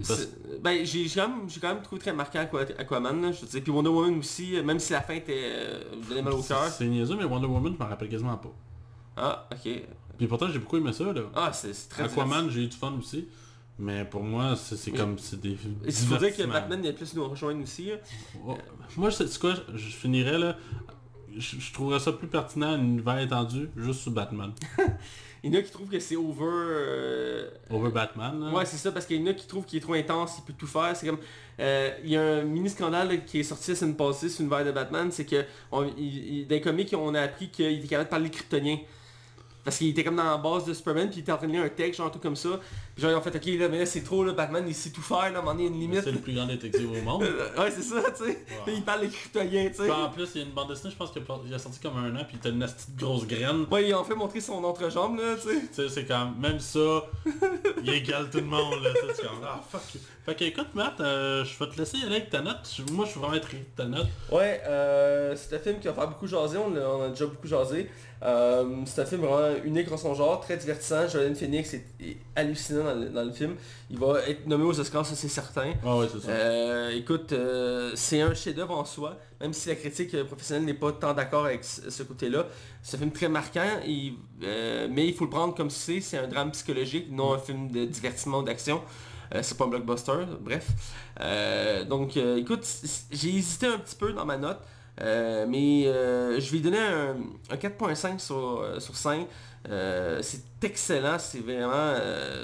Parce- 0.06 0.28
Ben, 0.62 0.86
j'ai 0.86 1.06
quand, 1.08 1.28
même- 1.30 1.48
j'ai 1.50 1.60
quand 1.60 1.74
même 1.74 1.82
trouvé 1.84 2.02
très 2.02 2.12
marquant 2.14 2.39
Aqua- 2.39 2.78
Aquaman, 2.80 3.22
là, 3.22 3.32
je 3.32 3.41
veux 3.41 3.48
dire. 3.48 3.62
Puis 3.64 3.72
Wonder 3.72 3.89
Woman 3.89 4.18
aussi, 4.20 4.62
même 4.64 4.80
si 4.80 4.91
la 4.93 5.02
fin 5.02 5.14
était 5.14 5.34
euh, 5.46 5.84
donnait 6.10 6.22
mal 6.22 6.34
au 6.34 6.41
cœur. 6.41 6.68
C'est 6.68 6.86
niaiseux, 6.86 7.16
mais 7.16 7.24
Wonder 7.26 7.48
Woman, 7.48 7.74
je 7.78 7.84
m'en 7.84 7.89
rappelle 7.89 8.10
quasiment 8.10 8.36
pas. 8.38 8.54
Ah, 9.18 9.48
ok. 9.54 9.84
Puis 10.18 10.28
pourtant, 10.28 10.47
j'ai 10.49 10.59
beaucoup 10.59 10.78
aimé 10.78 10.93
ça, 10.93 11.03
là. 11.11 11.22
Ah, 11.36 11.51
c'est 11.53 11.72
très 11.89 12.03
Aquaman, 12.03 12.49
j'ai 12.49 12.61
eu 12.63 12.68
du 12.68 12.78
fun 12.78 12.93
aussi. 12.99 13.28
Mais 13.78 14.05
pour 14.05 14.24
moi, 14.24 14.55
c'est 14.55 14.91
comme... 14.91 15.18
C'est 15.20 15.39
des 15.41 15.57
Il 15.86 15.91
dire 16.18 16.36
que. 16.36 16.43
Batman 16.43 16.86
a 16.86 16.93
plus 16.93 17.13
nous 17.13 17.28
rejoindre 17.28 17.61
aussi. 17.61 17.91
Ouais. 18.43 18.55
Moi, 18.95 19.09
je 19.09 19.16
sais 19.18 19.28
c'est 19.28 19.39
quoi, 19.39 19.53
je, 19.74 19.78
je 19.78 19.88
finirais 19.95 20.38
là... 20.38 20.55
Je, 21.38 21.57
je 21.59 21.74
trouverais 21.74 21.99
ça 21.99 22.13
plus 22.13 22.28
pertinent, 22.30 22.68
un 22.70 22.80
univers 22.80 23.20
étendu, 23.20 23.70
juste 23.76 23.99
sur 24.01 24.11
Batman. 24.11 24.53
Il 25.43 25.53
y 25.53 25.57
en 25.57 25.59
a 25.59 25.63
qui 25.63 25.70
trouvent 25.72 25.89
que 25.89 25.99
c'est 25.99 26.16
over... 26.16 26.43
euh, 26.43 27.49
Over 27.70 27.89
Batman, 27.91 28.39
là. 28.39 28.51
Ouais, 28.53 28.66
c'est 28.66 28.78
ça, 28.78 28.91
parce 28.93 29.05
qu'il 29.05 29.22
y 29.22 29.24
en 29.24 29.28
a 29.28 29.34
qui 29.34 29.45
trouvent 29.45 29.66
qu'il 29.66 29.78
est 29.78 29.82
trop 29.82 29.93
intense, 29.93 30.38
il 30.39 30.43
peut 30.45 30.53
tout 30.57 30.66
faire. 30.66 30.95
C'est 30.95 31.05
comme... 31.07 31.20
euh, 31.59 31.91
Il 32.03 32.09
y 32.09 32.16
a 32.18 32.22
un 32.38 32.43
mini-scandale 32.43 33.26
qui 33.26 33.41
est 33.41 33.43
sorti 33.43 33.72
la 33.72 33.76
semaine 33.76 33.95
passée 33.97 34.30
sur 34.30 34.39
l'univers 34.43 34.66
de 34.66 34.72
Batman, 34.72 35.11
c'est 35.11 35.26
que 35.26 35.43
on, 35.72 35.84
il- 35.97 36.38
il- 36.39 36.47
dans 36.47 36.55
les 36.55 36.61
comics, 36.61 36.95
on 36.97 37.13
a 37.13 37.22
appris 37.22 37.49
qu'il 37.49 37.66
était 37.66 37.88
capable 37.89 38.07
de 38.07 38.09
parler 38.11 38.30
kryptonien. 38.32 38.78
Parce 39.66 39.78
qu'il 39.80 39.89
était 39.89 40.03
comme 40.03 40.16
dans 40.16 40.24
la 40.24 40.38
base 40.38 40.63
de 40.66 40.76
Superman, 40.76 41.09
puis 41.09 41.18
il 41.18 41.22
était 41.22 41.32
en 41.32 41.38
train 41.38 41.47
de 41.47 41.51
lire 41.51 41.63
un 41.63 41.70
texte, 41.70 41.97
genre 41.97 42.11
tout 42.11 42.20
comme 42.20 42.36
ça. 42.36 42.49
Puis 42.93 43.01
genre 43.01 43.11
ils 43.11 43.16
ont 43.16 43.22
fait, 43.22 43.36
ok, 43.36 43.45
là, 43.59 43.68
mais 43.68 43.80
là 43.80 43.86
c'est 43.88 44.03
trop, 44.03 44.24
là, 44.24 44.32
Batman, 44.34 44.63
il 44.68 44.76
sait 44.76 44.91
tout 44.91 45.01
faire, 45.01 45.18
là, 45.18 45.26
à 45.26 45.30
un 45.30 45.32
moment 45.41 45.53
donné, 45.53 45.63
il 45.63 45.70
y 45.70 45.72
a 45.72 45.74
une 45.74 45.80
limite. 45.82 46.03
C'est 46.03 46.11
le 46.11 46.20
plus 46.20 46.34
grand 46.36 46.45
détective 46.45 46.89
au 46.91 47.01
monde. 47.01 47.24
Ouais, 47.57 47.72
c'est 47.72 47.82
ça, 47.82 48.01
tu 48.16 48.26
sais. 48.26 48.45
Puis 48.66 48.76
il 48.76 48.84
parle 48.84 49.01
des 49.01 49.07
kryptoniens, 49.07 49.70
tu 49.70 49.76
sais. 49.78 49.89
En 49.91 50.09
plus, 50.09 50.30
il 50.36 50.41
y 50.41 50.43
a 50.43 50.47
une 50.47 50.53
bande 50.53 50.68
dessinée, 50.70 50.91
je 50.91 50.97
pense 50.97 51.11
qu'il 51.11 51.24
a, 51.53 51.59
sorti 51.59 51.80
comme 51.80 51.97
un 51.97 52.16
an, 52.16 52.24
puis 52.28 52.38
il 52.43 52.47
a 52.47 52.51
une 52.51 52.59
petite 52.59 52.95
grosse 52.95 53.26
graine. 53.26 53.66
Ouais, 53.72 53.88
ils 53.89 53.93
ont 53.95 54.03
fait 54.03 54.13
montrer 54.13 54.39
son 54.39 54.63
entrejambe, 54.63 55.18
là, 55.18 55.36
tu 55.36 55.49
sais. 55.49 55.61
Tu 55.61 55.74
sais, 55.74 55.89
c'est 55.89 56.05
quand 56.05 56.32
même 56.39 56.59
ça, 56.59 57.05
il 57.82 57.89
égale 57.89 58.30
tout 58.30 58.38
le 58.38 58.45
monde, 58.45 58.84
là. 58.84 58.91
tu 58.93 59.16
sais, 59.16 59.24
ah, 59.43 59.61
fuck. 59.68 59.82
Fait 60.26 60.36
que, 60.36 60.43
écoute, 60.43 60.74
Matt, 60.74 60.99
euh, 61.01 61.43
je 61.45 61.57
vais 61.63 61.72
te 61.72 61.78
laisser 61.78 61.97
aller 62.03 62.16
avec 62.18 62.30
ta 62.30 62.41
note. 62.41 62.82
Moi, 62.91 63.05
je 63.05 63.11
suis 63.11 63.20
vraiment 63.20 63.36
intrigué 63.36 63.63
de 63.63 63.84
ta 63.84 63.88
note. 63.88 64.07
Ouais, 64.32 64.61
euh, 64.66 65.36
c'est 65.36 65.55
un 65.55 65.59
film 65.59 65.80
qui 65.80 65.88
va 65.88 65.93
faire 65.93 66.07
beaucoup 66.07 66.28
jaser, 66.28 66.57
on, 66.57 66.72
l'a- 66.72 66.89
on 66.89 67.03
a 67.03 67.09
déjà 67.09 67.26
beaucoup 67.26 67.47
jasé. 67.47 67.89
Euh, 68.24 68.82
c'est 68.86 69.01
un 69.01 69.05
film 69.05 69.22
vraiment 69.22 69.55
unique 69.63 69.91
en 69.91 69.97
son 69.97 70.13
genre, 70.13 70.39
très 70.39 70.57
divertissant. 70.57 71.07
Joaquin 71.07 71.36
Phoenix 71.36 71.74
est, 71.74 71.86
est 71.99 72.18
hallucinant 72.36 72.84
dans 72.84 72.95
le, 72.95 73.09
dans 73.09 73.24
le 73.24 73.32
film. 73.32 73.55
Il 73.89 73.99
va 73.99 74.22
être 74.28 74.47
nommé 74.47 74.63
aux 74.63 74.80
Oscars, 74.80 75.05
ça 75.05 75.16
c'est 75.16 75.28
certain. 75.28 75.74
Ah 75.86 75.97
ouais, 75.97 76.07
c'est 76.11 76.22
ça. 76.22 76.32
Euh, 76.32 76.91
écoute, 76.91 77.34
euh, 77.34 77.91
c'est 77.95 78.22
un 78.22 78.34
chef-d'œuvre 78.34 78.78
en 78.78 78.86
soi, 78.86 79.18
même 79.41 79.53
si 79.53 79.70
la 79.70 79.76
critique 79.76 80.22
professionnelle 80.24 80.66
n'est 80.66 80.74
pas 80.74 80.91
tant 80.91 81.13
d'accord 81.13 81.45
avec 81.45 81.63
ce 81.63 82.03
côté-là. 82.03 82.45
C'est 82.82 82.97
un 82.97 82.99
film 82.99 83.11
très 83.11 83.30
marquant, 83.30 83.80
mais 83.86 85.07
il 85.07 85.13
faut 85.13 85.26
le 85.26 85.30
prendre 85.30 85.53
comme 85.53 85.70
c'est, 85.70 86.01
c'est 86.01 86.18
un 86.18 86.28
drame 86.28 86.51
psychologique, 86.51 87.07
non 87.11 87.34
un 87.34 87.39
film 87.39 87.70
de 87.70 87.86
divertissement 87.86 88.39
ou 88.39 88.43
d'action. 88.43 88.82
Euh, 89.34 89.39
c'est 89.41 89.57
pas 89.57 89.66
un 89.66 89.70
blockbuster, 89.70 90.26
bref. 90.39 90.68
Euh, 91.20 91.84
donc, 91.84 92.18
euh, 92.18 92.38
écoute, 92.38 92.66
j'ai 93.11 93.36
hésité 93.36 93.68
un 93.68 93.80
petit 93.80 93.95
peu 93.95 94.13
dans 94.13 94.26
ma 94.26 94.38
note, 94.38 94.59
euh, 95.02 95.46
mais 95.48 95.88
euh, 95.88 96.39
je 96.39 96.52
vais 96.52 96.60
donner 96.60 96.80
un, 96.80 97.16
un 97.50 97.56
4.5 97.56 98.20
sur, 98.20 98.62
euh, 98.62 98.80
sur 98.80 98.96
5. 98.96 99.28
Euh, 99.68 100.20
c'est 100.22 100.43
excellent, 100.64 101.18
c'est 101.20 101.39
vraiment... 101.39 101.96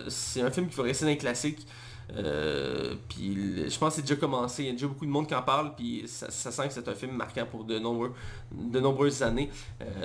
c'est 0.08 0.41
un 0.41 0.52
film 0.52 0.68
qui 0.68 0.76
va 0.76 0.84
rester 0.84 1.06
dans 1.06 1.12
les 1.12 1.18
classiques. 1.18 1.66
Puis 2.10 3.70
je 3.70 3.78
pense 3.78 3.89
que 3.89 3.95
c'est 3.95 4.02
déjà 4.02 4.16
commencé, 4.16 4.64
il 4.64 4.66
y 4.66 4.70
a 4.70 4.74
déjà 4.74 4.88
beaucoup 4.88 5.06
de 5.06 5.12
monde 5.12 5.28
qui 5.28 5.36
en 5.36 5.43
parle, 5.43 5.76
puis 5.76 6.04
ça, 6.08 6.30
sent 6.30 6.68
que 6.68 6.74
c'est 6.74 6.88
un 6.88 6.95
film 6.95 7.14
marquant 7.14 7.45
pour 7.49 7.64
de, 7.64 7.80
nombreux, 7.80 8.14
de 8.52 8.80
nombreuses 8.80 9.24
années. 9.24 9.49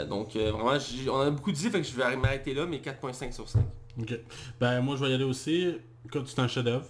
Donc 0.08 0.36
vraiment, 0.36 0.76
on 1.10 1.20
a 1.20 1.30
beaucoup 1.30 1.52
dit, 1.52 1.68
fait 1.68 1.80
que 1.80 1.86
je 1.86 1.96
vais 1.96 2.16
m'arrêter 2.16 2.54
là, 2.54 2.64
mais 2.66 2.78
4.5 2.78 3.32
sur 3.32 3.48
5. 3.48 3.62
Ok. 3.98 4.20
Ben 4.60 4.82
moi 4.82 4.96
je 4.96 5.04
vais 5.04 5.10
y 5.10 5.14
aller 5.14 5.24
aussi. 5.24 5.74
Écoute, 6.04 6.28
c'est 6.28 6.38
un 6.38 6.48
chef-d'œuvre. 6.48 6.86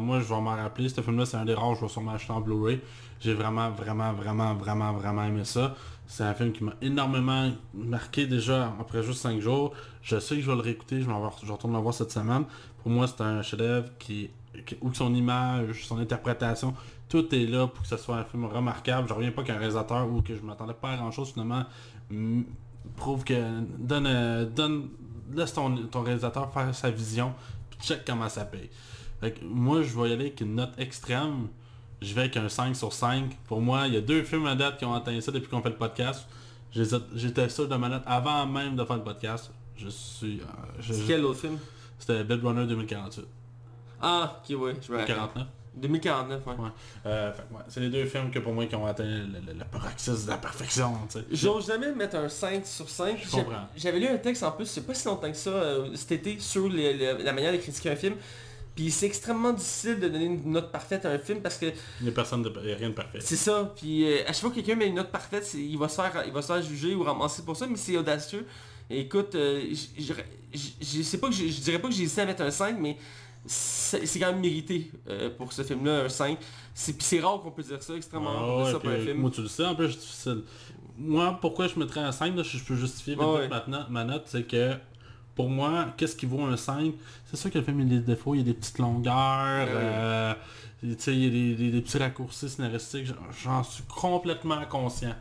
Moi 0.00 0.20
je 0.20 0.24
vais 0.24 0.40
m'en 0.40 0.56
rappeler. 0.56 0.88
Ce 0.88 1.02
film-là, 1.02 1.26
c'est 1.26 1.36
un 1.36 1.44
des 1.44 1.54
rares, 1.54 1.74
je 1.74 1.82
vais 1.82 1.88
sûrement 1.88 2.12
acheter 2.12 2.32
en 2.32 2.40
Blu-ray. 2.40 2.80
J'ai 3.20 3.34
vraiment, 3.34 3.70
vraiment, 3.70 4.12
vraiment, 4.12 4.54
vraiment, 4.54 4.92
vraiment 4.92 5.24
aimé 5.24 5.44
ça. 5.44 5.74
C'est 6.06 6.22
un 6.24 6.32
film 6.34 6.52
qui 6.52 6.64
m'a 6.64 6.72
énormément 6.80 7.50
marqué 7.74 8.26
déjà 8.26 8.72
après 8.80 9.02
juste 9.02 9.20
5 9.20 9.40
jours. 9.40 9.72
Je 10.02 10.18
sais 10.18 10.36
que 10.36 10.40
je 10.42 10.46
vais 10.50 10.56
le 10.56 10.62
réécouter, 10.62 11.00
je, 11.02 11.06
vais- 11.06 11.14
je 11.44 11.52
retourne 11.52 11.72
le 11.74 11.78
voir 11.80 11.92
cette 11.94 12.10
semaine. 12.12 12.44
Pour 12.82 12.90
moi, 12.90 13.06
c'est 13.06 13.20
un 13.20 13.42
chef-d'œuvre 13.42 13.88
qui, 13.98 14.30
qui- 14.64 14.76
où 14.80 14.92
son 14.94 15.14
image, 15.14 15.84
son 15.86 15.98
interprétation, 15.98 16.74
tout 17.08 17.34
est 17.34 17.44
là 17.46 17.66
pour 17.66 17.82
que 17.82 17.88
ce 17.88 17.96
soit 17.96 18.16
un 18.16 18.24
film 18.24 18.44
remarquable. 18.46 19.08
Je 19.08 19.14
reviens 19.14 19.32
pas 19.32 19.42
qu'un 19.42 19.58
réalisateur 19.58 20.08
ou 20.10 20.22
que 20.22 20.34
je 20.34 20.40
m'attendais 20.42 20.74
pas 20.74 20.92
à 20.92 20.96
grand 20.96 21.10
chose 21.10 21.32
finalement 21.32 21.64
prouve 22.96 23.24
que 23.24 23.34
donne, 23.78 24.46
donne 24.54 24.88
laisse 25.34 25.52
ton, 25.52 25.76
ton 25.88 26.02
réalisateur 26.02 26.50
faire 26.52 26.74
sa 26.74 26.90
vision 26.90 27.34
puis 27.70 27.80
check 27.80 28.02
comment 28.06 28.28
ça 28.28 28.44
paye. 28.44 28.70
Moi 29.42 29.82
je 29.82 29.98
vais 29.98 30.10
y 30.10 30.12
aller 30.12 30.26
avec 30.26 30.40
une 30.40 30.54
note 30.54 30.72
extrême. 30.78 31.48
Je 32.00 32.14
vais 32.14 32.22
avec 32.22 32.36
un 32.36 32.48
5 32.48 32.76
sur 32.76 32.92
5. 32.92 33.36
Pour 33.46 33.60
moi, 33.60 33.86
il 33.86 33.94
y 33.94 33.96
a 33.96 34.00
deux 34.00 34.22
films 34.22 34.46
à 34.46 34.54
date 34.54 34.78
qui 34.78 34.84
ont 34.84 34.94
atteint 34.94 35.20
ça 35.20 35.32
depuis 35.32 35.48
qu'on 35.48 35.60
fait 35.62 35.70
le 35.70 35.76
podcast. 35.76 36.26
J'étais 36.72 37.48
sûr 37.48 37.66
de 37.68 37.74
ma 37.76 37.88
note 37.88 38.02
avant 38.06 38.46
même 38.46 38.76
de 38.76 38.84
faire 38.84 38.96
le 38.96 39.02
podcast. 39.02 39.50
Je 39.76 39.88
suis... 39.88 40.40
euh, 40.40 40.44
je- 40.80 40.94
quel 41.06 41.24
autre 41.24 41.40
film? 41.40 41.58
C'était 41.98 42.22
Blade 42.24 42.44
Runner 42.44 42.66
2048. 42.66 43.24
Ah, 44.00 44.40
ok, 44.48 44.60
ouais, 44.60 44.74
je 44.80 44.92
me 44.92 44.98
rappelle. 44.98 45.16
49. 45.16 45.46
2049, 45.76 46.46
ouais. 46.46 46.52
Ouais. 46.54 46.68
Euh, 47.06 47.30
ouais, 47.52 47.60
c'est 47.68 47.78
les 47.80 47.88
deux 47.88 48.04
films 48.04 48.30
que 48.32 48.40
pour 48.40 48.52
moi 48.52 48.66
qui 48.66 48.74
ont 48.74 48.84
atteint 48.86 49.04
le, 49.04 49.18
le- 49.46 49.52
le 49.58 49.64
paroxysme 49.70 50.24
de 50.24 50.30
la 50.30 50.36
perfection. 50.36 50.92
tu 51.08 51.18
sais. 51.20 51.24
J'ose 51.30 51.66
jamais 51.68 51.92
mettre 51.92 52.16
un 52.16 52.28
5 52.28 52.66
sur 52.66 52.88
5. 52.88 53.16
Je 53.22 53.24
J'ai- 53.30 53.36
comprends. 53.44 53.68
J'avais 53.76 54.00
lu 54.00 54.06
un 54.08 54.18
texte 54.18 54.42
en 54.42 54.50
plus, 54.52 54.66
c'est 54.66 54.86
pas 54.86 54.94
si 54.94 55.06
longtemps 55.06 55.30
que 55.30 55.36
ça, 55.36 55.50
euh, 55.50 55.94
cet 55.94 56.12
été, 56.12 56.38
sur 56.40 56.68
les- 56.68 57.22
la 57.22 57.32
manière 57.32 57.52
de 57.52 57.58
critiquer 57.58 57.90
un 57.90 57.96
film. 57.96 58.14
Puis 58.78 58.92
c'est 58.92 59.06
extrêmement 59.06 59.52
difficile 59.52 59.98
de 59.98 60.06
donner 60.08 60.26
une 60.26 60.52
note 60.52 60.70
parfaite 60.70 61.04
à 61.04 61.10
un 61.10 61.18
film 61.18 61.40
parce 61.40 61.56
que 61.56 61.66
Il 61.66 62.04
n'y 62.04 62.10
a 62.10 62.12
personne 62.12 62.42
de, 62.42 62.52
il 62.62 62.68
y 62.70 62.72
a 62.72 62.76
rien 62.76 62.90
de 62.90 62.94
parfait. 62.94 63.18
c'est 63.20 63.34
ça. 63.34 63.72
Puis 63.76 64.04
euh, 64.04 64.22
à 64.22 64.28
chaque 64.28 64.36
fois 64.42 64.50
que 64.50 64.54
quelqu'un 64.54 64.76
met 64.76 64.86
une 64.86 64.94
note 64.94 65.10
parfaite, 65.10 65.52
il 65.54 65.76
va 65.76 65.88
se 65.88 65.96
faire, 65.96 66.22
il 66.24 66.32
va 66.32 66.42
se 66.42 66.46
faire 66.46 66.62
juger 66.62 66.94
ou 66.94 67.02
ramasser 67.02 67.42
pour 67.42 67.56
ça, 67.56 67.66
mais 67.66 67.74
c'est 67.76 67.96
audacieux. 67.96 68.46
Et 68.88 69.00
écoute, 69.00 69.34
euh, 69.34 69.64
je 70.54 71.02
sais 71.02 71.18
pas 71.18 71.26
que 71.26 71.34
je 71.34 71.60
dirais 71.60 71.80
pas 71.80 71.88
que 71.88 71.94
j'ai 71.94 72.04
hésité 72.04 72.20
à 72.20 72.26
mettre 72.26 72.42
un 72.42 72.52
5, 72.52 72.76
mais 72.78 72.96
c'est 73.46 74.20
quand 74.20 74.30
même 74.30 74.40
mérité 74.40 74.92
euh, 75.08 75.28
pour 75.36 75.52
ce 75.52 75.62
film-là, 75.64 76.04
un 76.04 76.08
5. 76.08 76.38
C'est 76.72 77.18
rare 77.18 77.40
qu'on 77.42 77.50
peut 77.50 77.64
dire 77.64 77.82
ça, 77.82 77.96
extrêmement 77.96 78.30
Ah 78.38 78.58
ouais, 78.64 78.72
ça 78.72 78.78
pour 78.78 78.90
un 78.90 78.98
film. 79.00 79.18
Moi 79.18 79.30
tu 79.32 79.42
le 79.42 79.48
sais, 79.48 79.64
en 79.66 79.74
plus 79.74 79.90
c'est 79.90 79.98
difficile. 79.98 80.42
Moi 80.96 81.36
pourquoi 81.40 81.66
je 81.66 81.76
mettrais 81.80 81.98
un 82.00 82.12
5, 82.12 82.36
là, 82.36 82.44
je 82.44 82.58
je 82.58 82.62
peux 82.64 82.76
justifier 82.76 83.16
Ah 83.18 83.32
ouais. 83.32 83.48
ma 83.90 84.04
note, 84.04 84.22
c'est 84.26 84.44
que 84.46 84.74
pour 85.38 85.48
moi, 85.48 85.94
qu'est-ce 85.96 86.16
qui 86.16 86.26
vaut 86.26 86.42
un 86.42 86.56
5 86.56 86.94
C'est 87.26 87.36
sûr 87.36 87.48
que 87.52 87.58
le 87.58 87.64
film 87.64 87.78
il 87.80 87.92
y 87.92 87.96
a 87.96 88.00
des 88.00 88.06
défauts, 88.06 88.34
il 88.34 88.38
y 88.38 88.40
a 88.40 88.44
des 88.44 88.54
petites 88.54 88.78
longueurs, 88.80 89.68
Ouais. 89.68 89.72
euh, 89.72 90.34
il 90.82 90.90
y 90.90 90.92
a 91.26 91.30
des, 91.30 91.54
des- 91.54 91.70
des 91.70 91.80
petits 91.80 91.98
raccourcis 91.98 92.48
scénaristiques, 92.48 93.06
j'en- 93.44 93.62
suis 93.62 93.84
complètement 93.84 94.64
conscient. 94.68 95.14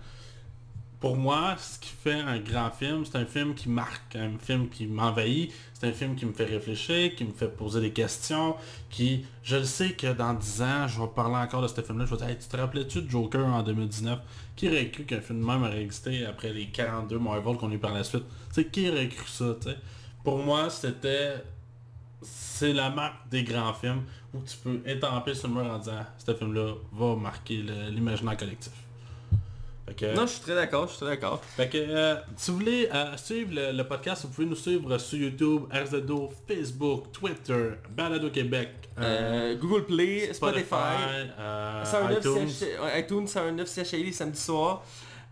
Pour 1.00 1.16
moi, 1.16 1.56
ce 1.60 1.78
qui 1.78 1.90
fait 1.92 2.20
un 2.22 2.40
grand 2.40 2.72
film, 2.72 3.06
c'est 3.06 3.20
un 3.20 3.26
film 3.28 3.54
qui 3.54 3.70
marque, 3.70 4.16
un 4.16 4.32
film 4.40 4.68
qui 4.68 4.88
m'envahit, 4.88 5.54
c'est 5.76 5.88
un 5.88 5.92
film 5.94 6.16
qui 6.16 6.26
me 6.26 6.34
fait 6.34 6.46
réfléchir, 6.46 7.14
qui 7.14 7.24
me 7.24 7.32
fait 7.34 7.50
poser 7.56 7.80
des 7.82 7.92
questions, 7.92 8.56
qui, 8.90 9.24
je 9.44 9.58
le 9.58 9.66
sais 9.66 9.92
que 9.92 10.12
dans 10.12 10.34
10 10.34 10.64
ans, 10.64 10.88
je 10.88 11.00
vais 11.00 11.08
parler 11.16 11.36
encore 11.36 11.62
de 11.62 11.68
ce 11.68 11.80
film-là, 11.82 12.06
je 12.06 12.12
vais 12.12 12.18
dire, 12.18 12.30
Hey, 12.30 12.38
tu 12.40 12.48
te 12.48 12.58
rappelais-tu 12.58 13.04
de 13.04 13.10
Joker 13.12 13.46
en 13.46 13.62
2019 13.62 14.20
Qui 14.56 14.70
aurait 14.70 14.90
cru 14.90 15.04
qu'un 15.04 15.22
film 15.22 15.40
de 15.42 15.46
même 15.46 15.62
aurait 15.62 15.84
existé 15.84 16.26
après 16.26 16.52
les 16.52 16.66
42 16.66 17.20
Marvel 17.20 17.58
qu'on 17.58 17.70
a 17.70 17.76
eu 17.76 17.78
par 17.78 17.94
la 17.94 18.04
suite? 18.04 18.24
Tu 18.52 18.64
sais, 18.64 18.66
qui 18.68 18.90
aurait 18.90 19.08
cru 19.10 19.28
ça, 19.28 19.54
Pour 20.28 20.40
moi, 20.40 20.70
c'était... 20.70 21.36
C'est 22.22 22.74
la 22.74 22.90
marque 22.90 23.30
des 23.30 23.44
grands 23.44 23.74
films 23.74 24.02
où 24.34 24.40
tu 24.42 24.58
peux 24.58 24.82
étamper 24.86 25.34
sur 25.34 25.48
le 25.48 25.54
mur 25.54 25.72
en 25.72 25.78
disant, 25.78 26.06
ce 26.18 26.34
film-là 26.34 26.74
va 26.92 27.16
marquer 27.16 27.64
l'imaginaire 27.92 28.36
collectif. 28.36 28.74
Que- 29.96 30.14
Non, 30.14 30.24
je 30.26 30.32
suis 30.34 30.42
très 30.42 30.56
d'accord, 30.56 30.88
je 30.88 30.90
suis 30.96 30.98
très 31.06 31.16
d'accord. 31.16 31.42
fait 31.56 31.70
que 31.70 31.78
euh, 31.78 32.16
si 32.36 32.52
vous 32.52 32.58
voulez 32.58 32.90
euh, 32.94 33.16
suivre 33.16 33.52
le, 33.56 33.72
le 33.72 33.84
podcast, 33.88 34.24
vous 34.26 34.32
pouvez 34.34 34.48
nous 34.48 34.56
suivre 34.58 34.98
sur 34.98 35.18
YouTube, 35.18 35.62
RZO, 35.72 36.34
Facebook, 36.46 37.10
Twitter, 37.14 37.70
Balado 37.96 38.30
Québec, 38.30 38.70
euh, 39.00 39.54
Euh, 39.54 39.56
Google 39.58 39.86
Play, 39.86 40.34
Spotify, 40.34 41.30
109 41.86 42.18
iTunes. 42.20 42.50
CH 42.50 43.00
iTunes 43.00 43.28
109 43.28 43.66
CHI. 43.74 44.14
Euh, 44.22 44.74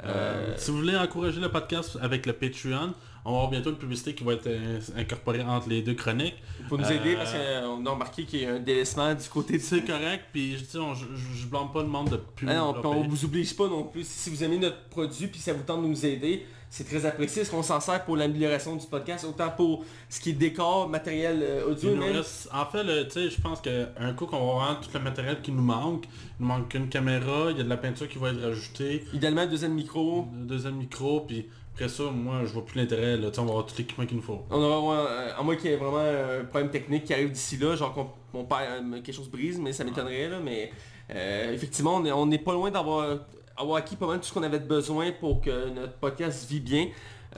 Euh, 0.06 0.54
si 0.58 0.72
vous 0.72 0.78
voulez 0.78 0.96
encourager 0.96 1.42
le 1.42 1.50
podcast 1.52 1.98
avec 2.02 2.26
le 2.26 2.32
Patreon, 2.34 2.94
on 3.26 3.32
va 3.32 3.38
avoir 3.38 3.50
bientôt 3.52 3.72
une 3.72 3.78
publicité 3.78 4.14
qui 4.14 4.24
va 4.24 4.34
être 4.34 4.48
euh, 4.48 4.80
incorporée 4.96 5.42
entre 5.42 5.68
les 5.70 5.82
deux 5.82 5.96
chroniques. 5.96 6.36
pour 6.70 6.78
nous 6.78 6.86
aider 6.92 7.16
euh, 7.16 7.18
parce 7.18 7.34
qu'on 7.34 7.86
a 7.86 7.90
remarqué 7.90 8.24
qu'il 8.24 8.42
y 8.42 8.46
a 8.46 8.54
un 8.54 8.60
délaissement 8.60 9.14
du 9.16 9.28
côté 9.28 9.54
de 9.58 9.64
C'est 9.64 9.82
correct, 9.84 10.26
puis 10.32 10.58
je, 10.58 10.64
dis, 10.64 10.78
on- 10.78 10.94
je, 10.94 11.06
je- 11.34 11.48
blâme 11.48 11.72
pas 11.74 11.82
le 11.82 11.88
monde 11.90 12.10
de 12.10 12.18
plus. 12.18 12.48
Ah 12.50 12.66
on 12.66 12.74
payer. 12.82 13.08
vous 13.08 13.26
oblige 13.26 13.56
pas 13.56 13.68
non 13.68 13.84
plus. 13.84 14.06
Si 14.08 14.30
vous 14.30 14.44
aimez 14.44 14.58
notre 14.60 14.84
produit 14.90 15.28
puis 15.28 15.40
ça 15.40 15.54
vous 15.54 15.64
tente 15.64 15.82
de 15.84 15.88
nous 15.88 16.06
aider, 16.06 16.46
c'est 16.70 16.84
très 16.84 17.06
apprécié. 17.06 17.44
Est-ce 17.44 17.52
qu'on 17.52 17.64
s'en 17.64 17.80
sert 17.80 18.04
pour 18.04 18.18
l'amélioration 18.18 18.76
du 18.76 18.86
podcast, 18.86 19.24
autant 19.26 19.50
pour 19.50 19.86
ce 20.10 20.20
qui 20.20 20.32
est 20.32 20.34
décor, 20.34 20.90
matériel 20.90 21.40
euh, 21.42 21.70
audio, 21.72 21.96
même. 21.96 22.16
reste- 22.18 22.50
en 22.54 22.66
fait, 22.66 22.84
le- 22.84 23.06
tu 23.06 23.12
sais, 23.12 23.30
je 23.30 23.40
pense 23.42 23.62
qu'un 23.62 24.14
coup 24.16 24.26
qu'on 24.26 24.38
va 24.38 24.52
avoir 24.52 24.82
tout 24.82 24.90
le 24.94 25.00
matériel 25.00 25.42
qui 25.42 25.52
nous 25.52 25.62
manque, 25.64 26.06
il 26.40 26.42
nous 26.42 26.48
manque 26.48 26.74
une 26.74 26.90
caméra, 26.90 27.52
il 27.52 27.58
y 27.58 27.62
a 27.62 27.64
de 27.64 27.70
la 27.70 27.78
peinture 27.78 28.08
qui 28.10 28.18
va 28.18 28.30
être 28.32 28.42
rajoutée, 28.42 29.04
Idéalement, 29.14 29.46
deuxième 29.46 29.74
micro. 29.74 30.28
deuxième 30.34 30.76
micro, 30.76 31.22
puis 31.22 31.48
après 31.76 31.90
ça, 31.90 32.04
moi, 32.04 32.42
je 32.46 32.54
vois 32.54 32.66
plus 32.66 32.80
l'intérêt, 32.80 33.18
là, 33.18 33.30
tu 33.30 33.36
sais, 33.36 33.40
on 33.42 33.46
va 33.46 33.52
avoir 33.52 33.66
tout 33.66 33.76
l'équipement 33.78 34.06
qu'il 34.06 34.16
nous 34.16 34.24
faut. 34.24 34.44
On 34.50 34.62
aura, 34.62 34.80
ouais, 34.80 35.10
euh, 35.10 35.38
à 35.38 35.44
moins 35.44 35.56
qu'il 35.58 35.70
y 35.70 35.74
ait 35.74 35.78
vraiment 35.78 36.00
un 36.00 36.46
problème 36.46 36.72
technique 36.72 37.04
qui 37.04 37.14
arrive 37.14 37.32
d'ici 37.32 37.58
là, 37.58 37.76
genre 37.76 37.94
qu'on 37.94 38.10
qu'on 38.32 38.46
perd 38.46 38.62
euh, 38.84 39.02
quelque 39.02 39.14
chose 39.14 39.30
brise, 39.30 39.60
mais 39.60 39.72
ça 39.74 39.84
m'étonnerait 39.84 40.30
là, 40.30 40.40
mais 40.40 40.72
euh, 41.10 41.54
effectivement 41.54 41.96
on 41.96 42.06
est, 42.06 42.12
on 42.12 42.30
est 42.32 42.38
pas 42.38 42.54
loin 42.54 42.72
d'avoir 42.72 43.20
avoir 43.58 43.78
acquis 43.78 43.96
pas 43.96 44.08
mal 44.08 44.20
tout 44.20 44.26
ce 44.26 44.34
qu'on 44.34 44.44
avait 44.44 44.60
besoin 44.60 45.12
pour 45.12 45.42
que 45.42 45.70
notre 45.70 45.94
podcast 45.94 46.50
vit 46.50 46.60
bien. 46.60 46.88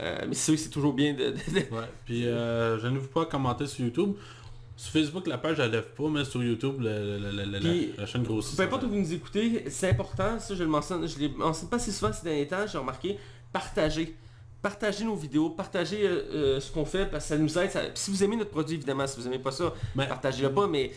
Euh, 0.00 0.24
mais 0.28 0.34
c'est 0.34 0.44
sûr 0.44 0.54
que 0.54 0.60
c'est 0.60 0.68
toujours 0.70 0.92
bien 0.92 1.14
de, 1.14 1.34
Ouais, 1.54 1.88
puis 2.04 2.26
euh, 2.26 2.78
je 2.78 2.86
ne 2.86 2.98
vous 2.98 3.08
pas 3.08 3.26
commenter 3.26 3.66
sur 3.66 3.84
YouTube. 3.84 4.14
Sur 4.76 4.92
Facebook, 4.92 5.26
la 5.26 5.38
page, 5.38 5.58
elle 5.58 5.72
lève 5.72 5.88
pas, 5.96 6.08
mais 6.08 6.24
sur 6.24 6.40
YouTube, 6.40 6.76
Puis, 6.78 6.84
la, 6.86 7.98
la 7.98 8.06
chaîne 8.06 8.22
grossit. 8.22 8.56
Peu 8.56 8.62
importe 8.62 8.84
où 8.84 8.88
vous 8.88 8.98
nous 9.00 9.12
écoutez, 9.12 9.64
c'est 9.68 9.90
important, 9.90 10.38
ça 10.38 10.54
je 10.54 10.62
le 10.62 10.68
mentionne, 10.68 11.04
je 11.08 11.26
mentionne 11.36 11.68
pas 11.68 11.76
assez 11.76 11.90
souvent 11.90 12.12
ces 12.12 12.22
derniers 12.22 12.46
temps, 12.46 12.64
j'ai 12.70 12.78
remarqué, 12.78 13.18
partagez. 13.52 14.14
Partagez 14.60 15.04
nos 15.04 15.14
vidéos, 15.14 15.50
partagez 15.50 16.04
euh, 16.04 16.24
euh, 16.32 16.60
ce 16.60 16.72
qu'on 16.72 16.84
fait 16.84 17.06
parce 17.06 17.24
que 17.24 17.28
ça 17.28 17.38
nous 17.38 17.58
aide. 17.58 17.70
ça- 17.70 17.82
Si 17.94 18.10
vous 18.10 18.24
aimez 18.24 18.36
notre 18.36 18.50
produit, 18.50 18.74
évidemment, 18.76 19.06
si 19.06 19.20
vous 19.20 19.26
aimez 19.26 19.38
pas 19.38 19.52
ça, 19.52 19.72
Mais- 19.94 20.06
partagez-le 20.08 20.52
pas, 20.52 20.66
mais 20.66 20.90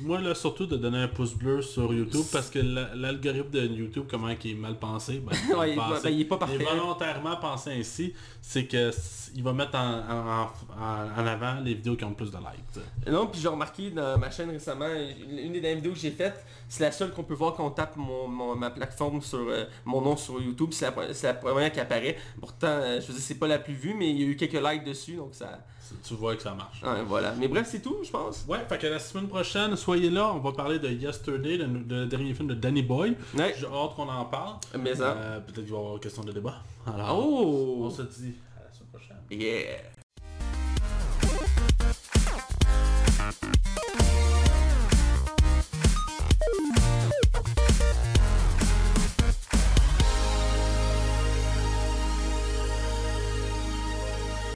moi 0.00 0.20
là 0.20 0.34
surtout 0.34 0.66
de 0.66 0.76
donner 0.76 0.98
un 0.98 1.08
pouce 1.08 1.34
bleu 1.34 1.62
sur 1.62 1.92
YouTube 1.92 2.24
parce 2.32 2.50
que 2.50 2.58
la- 2.58 2.94
l'algorithme 2.94 3.50
de 3.50 3.66
YouTube, 3.66 4.04
comment 4.10 4.28
il 4.28 4.50
est 4.50 4.54
mal 4.54 4.78
pensé, 4.78 5.18
ben, 5.24 5.32
il 5.48 5.54
Ouais, 5.54 5.74
pensé. 5.74 6.02
ben, 6.04 6.10
il 6.10 6.20
est 6.20 6.24
pas 6.24 6.38
Il 6.52 6.60
est 6.60 6.64
volontairement 6.64 7.36
pensé 7.36 7.70
ainsi, 7.72 8.12
c'est 8.40 8.66
que 8.66 8.90
il 9.34 9.42
va 9.42 9.52
mettre 9.52 9.74
en, 9.76 9.98
en- 9.98 10.80
en- 10.80 11.26
avant 11.26 11.60
les 11.60 11.74
vidéos 11.74 11.96
qui 11.96 12.04
ont 12.04 12.10
le 12.10 12.14
plus 12.14 12.30
de 12.30 12.36
likes. 12.38 12.84
Non, 13.12 13.26
puis 13.26 13.40
j'ai 13.40 13.48
remarqué 13.48 13.90
dans 13.90 14.16
ma 14.18 14.30
chaîne 14.30 14.50
récemment, 14.50 14.86
une 14.86 15.52
des 15.52 15.60
dernières 15.60 15.76
vidéos 15.76 15.92
que 15.92 15.98
j'ai 15.98 16.10
faites, 16.10 16.44
c'est 16.68 16.82
la 16.84 16.92
seule 16.92 17.12
qu'on 17.12 17.24
peut 17.24 17.34
voir 17.34 17.54
quand 17.54 17.66
on 17.66 17.70
tape 17.70 17.96
mon, 17.96 18.28
mon- 18.28 18.56
ma 18.56 18.70
plateforme 18.70 19.20
sur 19.20 19.38
euh, 19.48 19.64
mon 19.84 20.00
nom 20.00 20.16
sur 20.16 20.40
YouTube, 20.40 20.70
c'est 20.72 20.86
la, 20.86 20.92
pre- 20.92 21.12
c'est 21.12 21.26
la 21.26 21.34
première 21.34 21.70
qui 21.72 21.80
apparaît. 21.80 22.16
Pourtant, 22.40 22.66
euh, 22.68 23.00
je 23.00 23.06
veux 23.08 23.12
dire, 23.14 23.22
c'est 23.22 23.34
pas 23.38 23.46
la 23.48 23.58
plus 23.58 23.74
vue, 23.74 23.94
mais 23.94 24.10
il 24.10 24.20
y 24.20 24.24
a 24.24 24.26
eu 24.26 24.36
quelques 24.36 24.54
likes 24.62 24.84
dessus, 24.84 25.16
donc 25.16 25.34
ça 25.34 25.60
tu 26.02 26.14
vois 26.14 26.36
que 26.36 26.42
ça 26.42 26.54
marche. 26.54 26.82
Ouais, 26.82 27.02
voilà. 27.06 27.32
Mais 27.38 27.48
bref, 27.48 27.68
c'est 27.70 27.80
tout, 27.80 27.98
je 28.02 28.10
pense. 28.10 28.44
Ouais, 28.48 28.58
fait 28.68 28.78
que 28.78 28.86
la 28.86 28.98
semaine 28.98 29.28
prochaine, 29.28 29.76
soyez 29.76 30.10
là, 30.10 30.32
on 30.32 30.38
va 30.38 30.52
parler 30.52 30.78
de 30.78 30.88
Yesterday, 30.88 31.58
le, 31.58 32.06
dernier 32.06 32.34
film 32.34 32.48
de 32.48 32.54
Danny 32.54 32.82
Boy. 32.82 33.16
Ouais. 33.36 33.54
J'ai 33.58 33.66
hâte 33.66 33.94
qu'on 33.94 34.08
en 34.08 34.24
parle. 34.24 34.56
Mais 34.78 34.94
ça. 34.94 35.12
Euh, 35.12 35.40
peut-être 35.40 35.64
qu'il 35.64 35.72
va 35.72 35.78
y 35.78 35.80
avoir 35.80 36.00
question 36.00 36.22
de 36.22 36.32
débat. 36.32 36.56
Alors, 36.86 37.18
oh! 37.18 37.84
on 37.84 37.90
se 37.90 38.02
dit 38.02 38.34
à 38.56 38.64
la 38.64 38.72
semaine 38.72 38.90
prochaine. 38.92 39.16
Yeah. 39.30 39.96